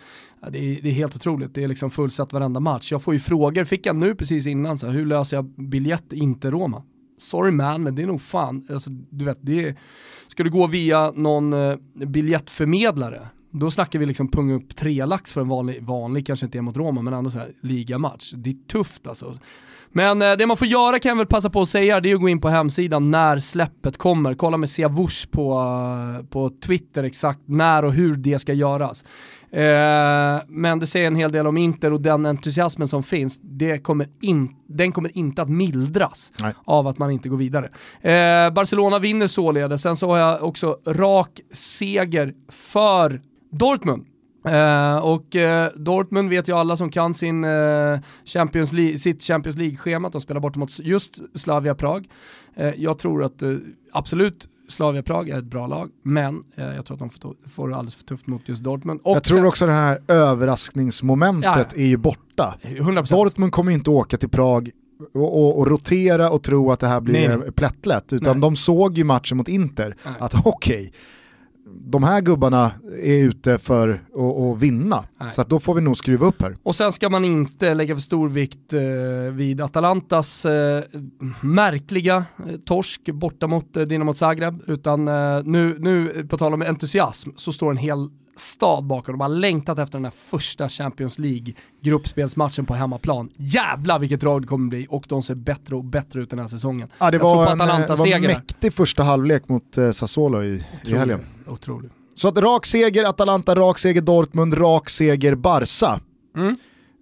Det 0.51 0.57
är, 0.59 0.81
det 0.81 0.89
är 0.89 0.93
helt 0.93 1.15
otroligt, 1.15 1.55
det 1.55 1.63
är 1.63 1.67
liksom 1.67 1.91
fullsatt 1.91 2.33
varenda 2.33 2.59
match. 2.59 2.91
Jag 2.91 3.01
får 3.01 3.13
ju 3.13 3.19
frågor, 3.19 3.63
fick 3.63 3.85
jag 3.85 3.95
nu 3.95 4.15
precis 4.15 4.47
innan, 4.47 4.77
så 4.77 4.85
här, 4.87 4.93
hur 4.93 5.05
löser 5.05 5.37
jag 5.37 5.45
biljett 5.45 6.13
inte 6.13 6.51
Roma? 6.51 6.83
Sorry 7.19 7.51
man, 7.51 7.83
men 7.83 7.95
det 7.95 8.03
är 8.03 8.07
nog 8.07 8.21
fan, 8.21 8.67
alltså, 8.69 8.89
du 8.89 9.25
vet, 9.25 9.37
det 9.41 9.67
är, 9.67 9.75
ska 10.27 10.43
du 10.43 10.49
gå 10.49 10.67
via 10.67 11.11
någon 11.11 11.53
eh, 11.53 11.75
biljettförmedlare, 11.93 13.27
då 13.53 13.71
snackar 13.71 13.99
vi 13.99 14.05
liksom 14.05 14.27
punga 14.27 14.53
upp 14.53 14.75
tre 14.75 15.05
lax 15.05 15.33
för 15.33 15.41
en 15.41 15.47
vanlig, 15.47 15.83
vanlig 15.83 16.27
kanske 16.27 16.45
inte 16.45 16.57
är 16.57 16.61
mot 16.61 16.77
Roma, 16.77 17.01
men 17.01 17.13
ändå 17.13 17.29
så 17.29 17.37
här 17.37 17.51
ligamatch. 17.61 18.31
Det 18.35 18.49
är 18.49 18.67
tufft 18.67 19.07
alltså. 19.07 19.37
Men 19.89 20.21
eh, 20.21 20.31
det 20.31 20.47
man 20.47 20.57
får 20.57 20.67
göra 20.67 20.99
kan 20.99 21.09
jag 21.09 21.15
väl 21.15 21.25
passa 21.25 21.49
på 21.49 21.61
att 21.61 21.69
säga, 21.69 21.99
det 21.99 22.11
är 22.11 22.15
att 22.15 22.21
gå 22.21 22.29
in 22.29 22.41
på 22.41 22.49
hemsidan 22.49 23.11
när 23.11 23.39
släppet 23.39 23.97
kommer. 23.97 24.33
Kolla 24.33 24.57
med 24.57 24.69
Siavush 24.69 25.27
på, 25.31 25.51
eh, 26.19 26.25
på 26.25 26.51
Twitter 26.65 27.03
exakt 27.03 27.39
när 27.45 27.85
och 27.85 27.93
hur 27.93 28.15
det 28.15 28.39
ska 28.39 28.53
göras. 28.53 29.05
Eh, 29.51 30.41
men 30.47 30.79
det 30.79 30.87
säger 30.87 31.07
en 31.07 31.15
hel 31.15 31.31
del 31.31 31.47
om 31.47 31.57
Inter 31.57 31.93
och 31.93 32.01
den 32.01 32.25
entusiasmen 32.25 32.87
som 32.87 33.03
finns, 33.03 33.39
det 33.41 33.77
kommer 33.77 34.07
in, 34.21 34.55
den 34.67 34.91
kommer 34.91 35.17
inte 35.17 35.41
att 35.41 35.49
mildras 35.49 36.31
Nej. 36.39 36.53
av 36.65 36.87
att 36.87 36.97
man 36.97 37.11
inte 37.11 37.29
går 37.29 37.37
vidare. 37.37 37.65
Eh, 38.01 38.53
Barcelona 38.53 38.99
vinner 38.99 39.27
således, 39.27 39.81
sen 39.81 39.95
så 39.95 40.07
har 40.09 40.17
jag 40.17 40.43
också 40.43 40.77
rak 40.87 41.39
seger 41.51 42.33
för 42.49 43.21
Dortmund. 43.53 44.05
Eh, 44.47 44.95
och 44.97 45.35
eh, 45.35 45.69
Dortmund 45.75 46.29
vet 46.29 46.47
ju 46.49 46.53
alla 46.55 46.77
som 46.77 46.89
kan 46.91 47.13
sin, 47.13 47.43
eh, 47.43 47.99
Champions 48.25 48.73
League, 48.73 48.97
sitt 48.97 49.21
Champions 49.23 49.57
League-schema, 49.57 50.09
de 50.09 50.21
spelar 50.21 50.41
borta 50.41 50.59
mot 50.59 50.79
just 50.79 51.11
Slavia 51.35 51.75
Prag. 51.75 52.07
Jag 52.75 52.97
tror 52.99 53.23
att 53.23 53.43
absolut 53.93 54.47
Slavia 54.69 55.03
Prag 55.03 55.29
är 55.29 55.37
ett 55.37 55.45
bra 55.45 55.67
lag, 55.67 55.89
men 56.03 56.43
jag 56.55 56.85
tror 56.85 56.95
att 56.95 56.99
de 56.99 57.09
får, 57.09 57.35
får 57.55 57.69
det 57.69 57.75
alldeles 57.75 57.95
för 57.95 58.03
tufft 58.03 58.27
mot 58.27 58.41
just 58.49 58.63
Dortmund. 58.63 58.99
Och 59.03 59.15
jag 59.15 59.23
tror 59.23 59.37
sen- 59.37 59.45
också 59.47 59.65
det 59.65 59.71
här 59.71 59.99
överraskningsmomentet 60.07 61.73
Ja, 61.75 61.81
är 61.81 61.85
ju 61.85 61.97
borta. 61.97 62.55
100%. 62.61 63.11
Dortmund 63.11 63.51
kommer 63.51 63.71
inte 63.71 63.89
åka 63.89 64.17
till 64.17 64.29
Prag 64.29 64.69
och, 65.13 65.37
och, 65.43 65.59
och 65.59 65.67
rotera 65.67 66.29
och 66.29 66.43
tro 66.43 66.71
att 66.71 66.79
det 66.79 66.87
här 66.87 67.01
blir 67.01 67.27
Nej, 67.29 67.37
nej. 67.37 67.51
plättlätt, 67.51 68.13
utan 68.13 68.33
Nej. 68.33 68.41
de 68.41 68.55
såg 68.55 68.97
ju 68.97 69.03
matchen 69.03 69.37
mot 69.37 69.47
Inter, 69.47 69.95
att 70.19 70.45
okej, 70.45 70.93
de 71.81 72.03
här 72.03 72.21
gubbarna 72.21 72.71
är 73.01 73.17
ute 73.17 73.57
för 73.57 73.89
att, 73.89 74.61
vinna, 74.61 75.05
Nej. 75.19 75.31
så 75.31 75.43
då 75.43 75.59
får 75.59 75.73
vi 75.75 75.81
nog 75.81 75.97
skruva 75.97 76.25
upp 76.25 76.41
här. 76.41 76.57
Och 76.63 76.75
sen 76.75 76.91
ska 76.91 77.09
man 77.09 77.25
inte 77.25 77.73
lägga 77.73 77.95
för 77.95 78.01
stor 78.01 78.29
vikt 78.29 78.73
eh, 78.73 79.33
vid 79.33 79.61
Atalantas 79.61 80.45
eh, 80.45 80.83
märkliga 81.41 82.25
eh, 82.47 82.55
torsk 82.65 83.01
borta 83.13 83.47
mot 83.47 83.77
eh, 83.77 83.83
Dinamo 83.83 84.13
Zagreb, 84.13 84.61
utan 84.67 85.07
eh, 85.07 85.43
nu, 85.43 85.77
nu, 85.79 86.27
på 86.29 86.37
tal 86.37 86.53
om 86.53 86.61
entusiasm, 86.61 87.29
så 87.35 87.51
står 87.51 87.71
en 87.71 87.77
hel 87.77 88.09
stad 88.37 88.83
bakom. 88.83 89.13
De 89.13 89.21
har 89.21 89.29
längtat 89.29 89.79
efter 89.79 89.97
den 89.97 90.05
här 90.05 90.13
första 90.29 90.69
Champions 90.69 91.19
League 91.19 91.53
gruppspelsmatchen 91.81 92.65
på 92.65 92.73
hemmaplan. 92.73 93.29
Jävlar 93.35 93.99
vilket 93.99 94.19
drag 94.21 94.41
det 94.41 94.47
kommer 94.47 94.69
bli 94.69 94.87
och 94.89 95.05
de 95.09 95.21
ser 95.21 95.35
bättre 95.35 95.75
och 95.75 95.83
bättre 95.83 96.21
ut 96.21 96.29
den 96.29 96.39
här 96.39 96.47
säsongen. 96.47 96.89
Ja, 96.99 97.11
det 97.11 97.17
var 97.17 97.51
en, 97.51 97.61
eh, 97.61 97.79
det 97.79 97.95
var 97.95 98.07
en 98.07 98.21
mäktig 98.21 98.73
första 98.73 99.03
halvlek 99.03 99.49
mot 99.49 99.77
eh, 99.77 99.91
Sassuolo 99.91 100.43
i, 100.43 100.63
i 100.85 100.95
helgen. 100.95 101.19
Otrolig. 101.47 101.91
Så 102.15 102.27
att 102.27 102.37
rak 102.37 102.65
seger 102.65 103.03
Atalanta, 103.03 103.55
rak 103.55 103.79
seger 103.79 104.01
Dortmund, 104.01 104.57
rak 104.57 104.89
seger 104.89 105.35
Barca. 105.35 105.99
Mm. 106.35 106.55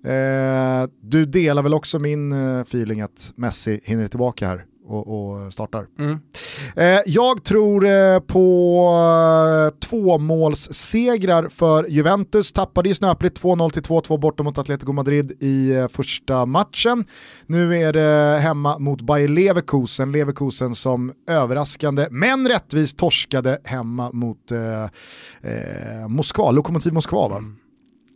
Eh, 0.04 0.90
du 1.02 1.26
delar 1.26 1.64
väl 1.64 1.74
också 1.74 2.00
min 2.00 2.32
eh, 2.32 2.60
feeling 2.62 3.02
att 3.02 3.34
Messi 3.36 3.82
hinner 3.84 4.08
tillbaka 4.08 4.48
här 4.48 4.66
och, 4.86 5.34
och 5.34 5.54
startar. 5.54 5.88
Mm. 6.00 6.20
Eh, 6.76 7.02
jag 7.06 7.44
tror 7.44 7.86
eh, 7.86 8.20
på 8.20 8.88
eh, 9.72 9.80
tvåmålssegrar 9.80 11.50
för 11.50 11.88
Juventus. 11.90 12.52
Tappade 12.52 12.90
ju 12.90 12.96
snöpligt 12.96 13.42
2-0 13.42 13.70
till 13.70 13.82
2-2 13.82 14.20
borta 14.20 14.44
mot 14.44 14.58
Atletico 14.58 14.94
Madrid 14.94 15.32
i 15.40 15.72
eh, 15.72 15.88
första 15.88 16.46
matchen. 16.46 17.06
Nu 17.46 17.78
är 17.78 17.94
det 17.94 18.40
hemma 18.40 18.80
mot 18.80 19.02
Bayer 19.02 19.28
Leverkusen. 19.28 20.12
Leverkusen 20.12 20.76
som 20.76 21.14
överraskande 21.28 22.08
men 22.12 22.48
rättvist 22.48 22.98
torskade 22.98 23.60
hemma 23.64 24.12
mot 24.12 24.52
eh, 24.52 24.84
eh, 25.52 26.08
Moskva, 26.08 26.52
Lokomotiv 26.52 26.94
Moskva 26.94 27.28
va? 27.28 27.44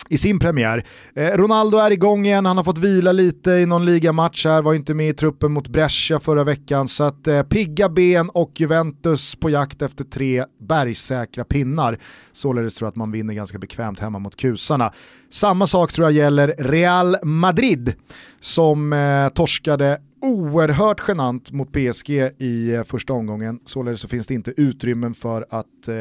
I 0.09 0.17
sin 0.17 0.39
premiär. 0.39 0.85
Eh, 1.15 1.27
Ronaldo 1.27 1.77
är 1.77 1.91
igång 1.91 2.25
igen, 2.25 2.45
han 2.45 2.57
har 2.57 2.63
fått 2.63 2.77
vila 2.77 3.11
lite 3.11 3.51
i 3.51 3.65
någon 3.65 3.85
ligamatch 3.85 4.45
här, 4.45 4.61
var 4.61 4.73
inte 4.73 4.93
med 4.93 5.09
i 5.09 5.13
truppen 5.13 5.51
mot 5.51 5.67
Brescia 5.67 6.19
förra 6.19 6.43
veckan. 6.43 6.87
Så 6.87 7.03
att 7.03 7.27
eh, 7.27 7.43
pigga 7.43 7.89
ben 7.89 8.29
och 8.29 8.51
Juventus 8.55 9.35
på 9.35 9.49
jakt 9.49 9.81
efter 9.81 10.03
tre 10.03 10.45
bergsäkra 10.59 11.43
pinnar. 11.43 11.97
Således 12.31 12.75
tror 12.75 12.85
jag 12.85 12.91
att 12.91 12.95
man 12.95 13.11
vinner 13.11 13.33
ganska 13.33 13.57
bekvämt 13.57 13.99
hemma 13.99 14.19
mot 14.19 14.35
kusarna. 14.35 14.93
Samma 15.29 15.67
sak 15.67 15.91
tror 15.91 16.07
jag 16.07 16.13
gäller 16.13 16.55
Real 16.57 17.17
Madrid 17.23 17.93
som 18.39 18.93
eh, 18.93 19.29
torskade 19.29 20.01
oerhört 20.21 21.01
genant 21.07 21.51
mot 21.51 21.71
PSG 21.71 22.09
i 22.37 22.73
eh, 22.73 22.83
första 22.83 23.13
omgången. 23.13 23.59
Således 23.65 23.99
så 23.99 24.07
finns 24.07 24.27
det 24.27 24.33
inte 24.33 24.53
utrymmen 24.57 25.13
för 25.13 25.45
att 25.49 25.87
eh, 25.87 25.95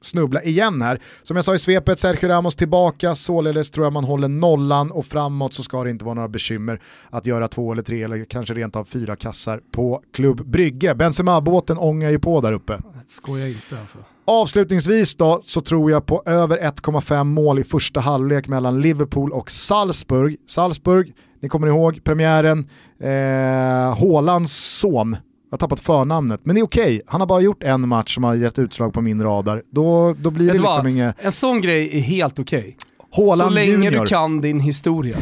snubbla 0.00 0.42
igen 0.42 0.82
här. 0.82 1.00
Som 1.22 1.36
jag 1.36 1.44
sa 1.44 1.54
i 1.54 1.58
svepet, 1.58 1.98
Sergio 1.98 2.28
Ramos 2.28 2.56
tillbaka, 2.56 3.14
således 3.14 3.70
tror 3.70 3.86
jag 3.86 3.92
man 3.92 4.04
håller 4.04 4.28
nollan 4.28 4.90
och 4.90 5.06
framåt 5.06 5.54
så 5.54 5.62
ska 5.62 5.84
det 5.84 5.90
inte 5.90 6.04
vara 6.04 6.14
några 6.14 6.28
bekymmer 6.28 6.80
att 7.10 7.26
göra 7.26 7.48
två 7.48 7.72
eller 7.72 7.82
tre 7.82 8.02
eller 8.02 8.24
kanske 8.24 8.54
rent 8.54 8.76
av 8.76 8.84
fyra 8.84 9.16
kassar 9.16 9.60
på 9.72 10.02
Klubb 10.12 10.46
Brygge. 10.46 10.94
Benzema-båten 10.94 11.78
ångar 11.78 12.10
ju 12.10 12.18
på 12.18 12.40
där 12.40 12.52
uppe. 12.52 12.78
Skoja 13.08 13.48
inte 13.48 13.80
alltså. 13.80 13.98
Avslutningsvis 14.24 15.14
då 15.14 15.40
så 15.44 15.60
tror 15.60 15.90
jag 15.90 16.06
på 16.06 16.22
över 16.26 16.58
1,5 16.58 17.24
mål 17.24 17.58
i 17.58 17.64
första 17.64 18.00
halvlek 18.00 18.48
mellan 18.48 18.80
Liverpool 18.80 19.32
och 19.32 19.50
Salzburg. 19.50 20.36
Salzburg, 20.48 21.12
ni 21.40 21.48
kommer 21.48 21.66
ihåg 21.66 22.04
premiären, 22.04 22.68
eh, 23.00 23.98
Hålands 23.98 24.52
son 24.52 25.16
jag 25.50 25.56
har 25.56 25.58
tappat 25.58 25.80
förnamnet, 25.80 26.40
men 26.44 26.54
det 26.54 26.60
är 26.60 26.64
okej. 26.64 26.82
Okay. 26.82 27.02
Han 27.06 27.20
har 27.20 27.26
bara 27.26 27.40
gjort 27.40 27.62
en 27.62 27.88
match 27.88 28.14
som 28.14 28.24
har 28.24 28.34
gett 28.34 28.58
utslag 28.58 28.92
på 28.92 29.00
min 29.00 29.22
radar. 29.22 29.62
Då, 29.70 30.14
då 30.18 30.30
blir 30.30 30.46
det 30.46 30.58
liksom 30.58 30.86
inget... 30.86 31.16
En 31.18 31.32
sån 31.32 31.60
grej 31.60 31.96
är 31.96 32.00
helt 32.00 32.38
okej. 32.38 32.58
Okay. 32.58 33.36
Så 33.36 33.50
länge 33.50 33.70
junior. 33.70 33.90
du 33.90 34.06
kan 34.06 34.40
din 34.40 34.60
historia. 34.60 35.16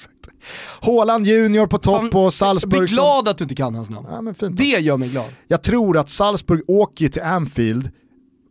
Håland 0.80 1.26
Junior 1.26 1.66
på 1.66 1.78
topp 1.78 2.14
och 2.14 2.34
Salzburg... 2.34 2.74
Jag 2.74 2.80
blir 2.80 2.94
glad 2.94 3.24
som... 3.24 3.30
att 3.30 3.38
du 3.38 3.44
inte 3.44 3.54
kan 3.54 3.74
hans 3.74 3.90
namn. 3.90 4.34
Ja, 4.40 4.48
det 4.48 4.64
gör 4.64 4.96
mig 4.96 5.08
glad. 5.08 5.24
Jag 5.48 5.62
tror 5.62 5.96
att 5.96 6.08
Salzburg 6.08 6.62
åker 6.66 7.08
till 7.08 7.22
Anfield 7.22 7.90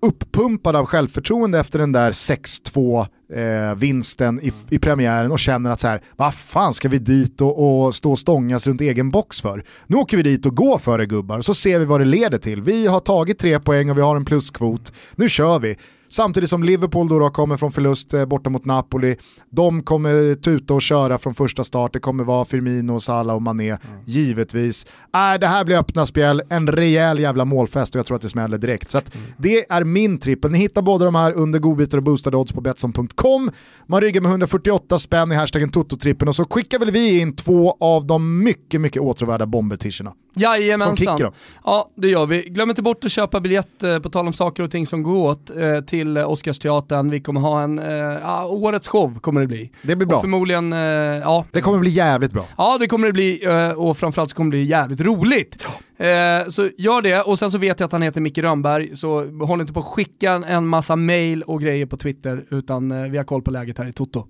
uppumpad 0.01 0.75
av 0.75 0.85
självförtroende 0.85 1.59
efter 1.59 1.79
den 1.79 1.91
där 1.91 2.11
6-2 2.11 3.07
eh, 3.33 3.75
vinsten 3.75 4.39
i, 4.41 4.51
i 4.69 4.79
premiären 4.79 5.31
och 5.31 5.39
känner 5.39 5.69
att 5.69 5.79
så 5.79 5.87
här, 5.87 6.01
vad 6.15 6.33
fan 6.33 6.73
ska 6.73 6.89
vi 6.89 6.99
dit 6.99 7.41
och, 7.41 7.85
och 7.85 7.95
stå 7.95 8.11
och 8.11 8.19
stångas 8.19 8.67
runt 8.67 8.81
egen 8.81 9.11
box 9.11 9.41
för? 9.41 9.63
Nu 9.87 9.95
åker 9.95 10.17
vi 10.17 10.23
dit 10.23 10.45
och 10.45 10.55
går 10.55 10.77
för 10.77 10.97
det 10.97 11.05
gubbar, 11.05 11.41
så 11.41 11.53
ser 11.53 11.79
vi 11.79 11.85
vad 11.85 12.01
det 12.01 12.05
leder 12.05 12.37
till. 12.37 12.61
Vi 12.61 12.87
har 12.87 12.99
tagit 12.99 13.39
tre 13.39 13.59
poäng 13.59 13.89
och 13.89 13.97
vi 13.97 14.01
har 14.01 14.15
en 14.15 14.25
pluskvot, 14.25 14.93
nu 15.15 15.29
kör 15.29 15.59
vi. 15.59 15.75
Samtidigt 16.09 16.49
som 16.49 16.63
Liverpool 16.63 17.07
då, 17.07 17.19
då 17.19 17.29
kommer 17.29 17.57
från 17.57 17.71
förlust 17.71 18.13
eh, 18.13 18.25
borta 18.25 18.49
mot 18.49 18.65
Napoli. 18.65 19.17
De 19.49 19.83
kommer 19.83 20.35
tuta 20.35 20.73
och 20.73 20.81
köra 20.81 21.17
från 21.17 21.35
första 21.35 21.63
start. 21.63 21.93
Det 21.93 21.99
kommer 21.99 22.23
vara 22.23 22.45
Firmino, 22.45 22.99
Salah 22.99 23.35
och 23.35 23.41
Mané, 23.41 23.69
mm. 23.69 23.79
givetvis. 24.05 24.85
Äh, 25.13 25.39
det 25.39 25.47
här 25.47 25.65
blir 25.65 25.77
öppna 25.77 26.05
spel, 26.05 26.41
en 26.49 26.67
rejäl 26.67 27.19
jävla 27.19 27.45
målfest 27.45 27.95
och 27.95 27.99
jag 27.99 28.05
tror 28.05 28.15
att 28.15 28.21
det 28.21 28.29
smäller 28.29 28.57
direkt. 28.57 28.91
Så 28.91 28.97
mm. 28.97 29.27
det 29.37 29.71
är 29.71 29.83
min 29.83 30.17
trippel. 30.17 30.51
Ni 30.51 30.57
hittar 30.57 30.81
båda 30.81 31.05
de 31.05 31.15
här 31.15 31.31
under 31.31 31.59
godbitar 31.59 31.97
och 31.97 32.03
boostade 32.03 32.37
odds 32.37 32.53
på 32.53 32.61
Betsson.com. 32.61 33.51
Man 33.87 34.01
ryggar 34.01 34.21
med 34.21 34.29
148 34.29 34.99
spänn 34.99 35.31
i 35.31 35.35
hashtaggen 35.35 35.69
Toto-trippen 35.69 36.27
och 36.27 36.35
så 36.35 36.45
skickar 36.45 36.79
väl 36.79 36.91
vi 36.91 37.19
in 37.19 37.35
två 37.35 37.77
av 37.79 38.07
de 38.07 38.43
mycket, 38.43 38.81
mycket 38.81 39.01
åtråvärda 39.01 39.45
bombertischerna. 39.45 40.13
Jajamensan. 40.35 41.31
Ja, 41.63 41.89
det 41.95 42.07
gör 42.07 42.25
vi. 42.25 42.41
Glöm 42.41 42.69
inte 42.69 42.81
bort 42.81 43.05
att 43.05 43.11
köpa 43.11 43.39
biljett, 43.39 43.83
eh, 43.83 43.99
på 43.99 44.09
tal 44.09 44.27
om 44.27 44.33
saker 44.33 44.63
och 44.63 44.71
ting 44.71 44.87
som 44.87 45.03
går 45.03 45.17
åt, 45.17 45.49
eh, 45.49 45.79
till 45.79 46.17
Oscarsteatern. 46.17 47.09
Vi 47.09 47.21
kommer 47.21 47.41
ha 47.41 47.61
en, 47.61 47.79
äh, 47.79 48.45
årets 48.45 48.87
show 48.87 49.19
kommer 49.19 49.41
det 49.41 49.47
bli. 49.47 49.71
Det 49.81 49.95
blir 49.95 50.07
bra. 50.07 50.15
Och 50.15 50.21
förmodligen, 50.21 50.71
ja. 50.71 51.45
Det 51.51 51.61
kommer 51.61 51.79
bli 51.79 51.89
jävligt 51.89 52.31
bra. 52.31 52.45
Ja, 52.57 52.77
det 52.79 52.87
kommer 52.87 53.07
det 53.07 53.13
bli 53.13 53.41
och 53.75 53.97
framförallt 53.97 54.29
så 54.29 54.35
kommer 54.35 54.51
det 54.51 54.57
bli 54.57 54.63
jävligt 54.65 55.01
roligt. 55.01 55.65
Eh, 55.97 56.47
så 56.49 56.69
gör 56.77 57.01
det, 57.01 57.21
och 57.21 57.39
sen 57.39 57.51
så 57.51 57.57
vet 57.57 57.79
jag 57.79 57.85
att 57.87 57.91
han 57.91 58.01
heter 58.01 58.21
Micke 58.21 58.37
Rönnberg, 58.37 58.95
så 58.95 59.25
håll 59.45 59.61
inte 59.61 59.73
på 59.73 59.79
att 59.79 59.85
skicka 59.85 60.31
en 60.33 60.67
massa 60.67 60.95
mail 60.95 61.43
och 61.43 61.61
grejer 61.61 61.85
på 61.85 61.97
Twitter, 61.97 62.45
utan 62.49 62.91
eh, 62.91 63.03
vi 63.11 63.17
har 63.17 63.23
koll 63.23 63.41
på 63.41 63.51
läget 63.51 63.77
här 63.77 63.87
i 63.87 63.93
Toto. 63.93 64.27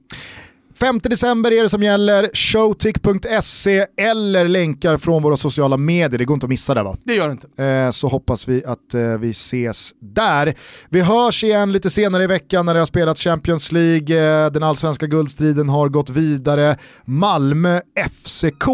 5 0.79 0.99
december 1.03 1.51
är 1.51 1.63
det 1.63 1.69
som 1.69 1.83
gäller, 1.83 2.29
showtick.se 2.33 3.85
eller 3.97 4.47
länkar 4.47 4.97
från 4.97 5.23
våra 5.23 5.37
sociala 5.37 5.77
medier. 5.77 6.17
Det 6.17 6.25
går 6.25 6.33
inte 6.33 6.45
att 6.45 6.49
missa 6.49 6.73
det 6.73 6.83
va? 6.83 6.97
Det 7.03 7.15
gör 7.15 7.27
det 7.27 7.31
inte. 7.31 7.63
Eh, 7.63 7.91
så 7.91 8.07
hoppas 8.07 8.47
vi 8.47 8.65
att 8.65 8.93
eh, 8.93 9.01
vi 9.01 9.29
ses 9.29 9.91
där. 9.99 10.53
Vi 10.89 11.01
hörs 11.01 11.43
igen 11.43 11.71
lite 11.71 11.89
senare 11.89 12.23
i 12.23 12.27
veckan 12.27 12.65
när 12.65 12.73
det 12.73 12.79
har 12.79 12.85
spelats 12.85 13.21
Champions 13.21 13.71
League, 13.71 14.45
eh, 14.45 14.51
den 14.51 14.63
allsvenska 14.63 15.07
guldstriden 15.07 15.69
har 15.69 15.89
gått 15.89 16.09
vidare. 16.09 16.77
Malmö 17.05 17.81
FCK 18.23 18.67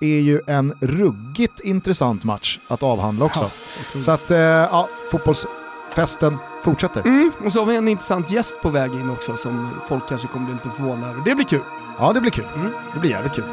är 0.00 0.20
ju 0.20 0.40
en 0.46 0.72
ruggigt 0.80 1.60
intressant 1.64 2.24
match 2.24 2.58
att 2.68 2.82
avhandla 2.82 3.24
också. 3.24 3.50
Ja, 3.94 4.00
så 4.00 4.10
att, 4.10 4.30
ja, 4.30 4.88
fotbollsfesten 5.10 6.38
fortsätter. 6.62 7.00
Mm, 7.00 7.32
och 7.44 7.52
så 7.52 7.60
har 7.60 7.66
vi 7.66 7.76
en 7.76 7.88
intressant 7.88 8.30
gäst 8.30 8.60
på 8.60 8.70
väg 8.70 8.94
in 8.94 9.10
också 9.10 9.36
som 9.36 9.70
folk 9.88 10.08
kanske 10.08 10.28
kommer 10.28 10.46
bli 10.46 10.54
lite 10.54 10.70
förvånade 10.70 11.12
över. 11.12 11.22
Det 11.24 11.34
blir 11.34 11.44
kul. 11.46 11.62
Ja, 11.98 12.12
det 12.12 12.20
blir 12.20 12.30
kul. 12.30 12.46
Mm. 12.54 12.72
Det 12.94 13.00
blir 13.00 13.10
jävligt 13.10 13.32
kul. 13.32 13.44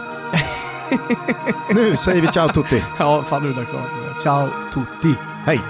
nu 1.74 1.98
säger 1.98 2.22
vi 2.22 2.28
ciao 2.28 2.48
tutti. 2.48 2.84
ja, 3.00 3.24
fan 3.24 3.44
nu 3.44 3.50
är 3.50 3.54
det 3.54 3.60
dags 3.60 3.74
att 3.74 3.80
avsluta. 3.80 4.20
Ciao 4.20 4.50
tutti. 4.74 5.16
Hej. 5.46 5.62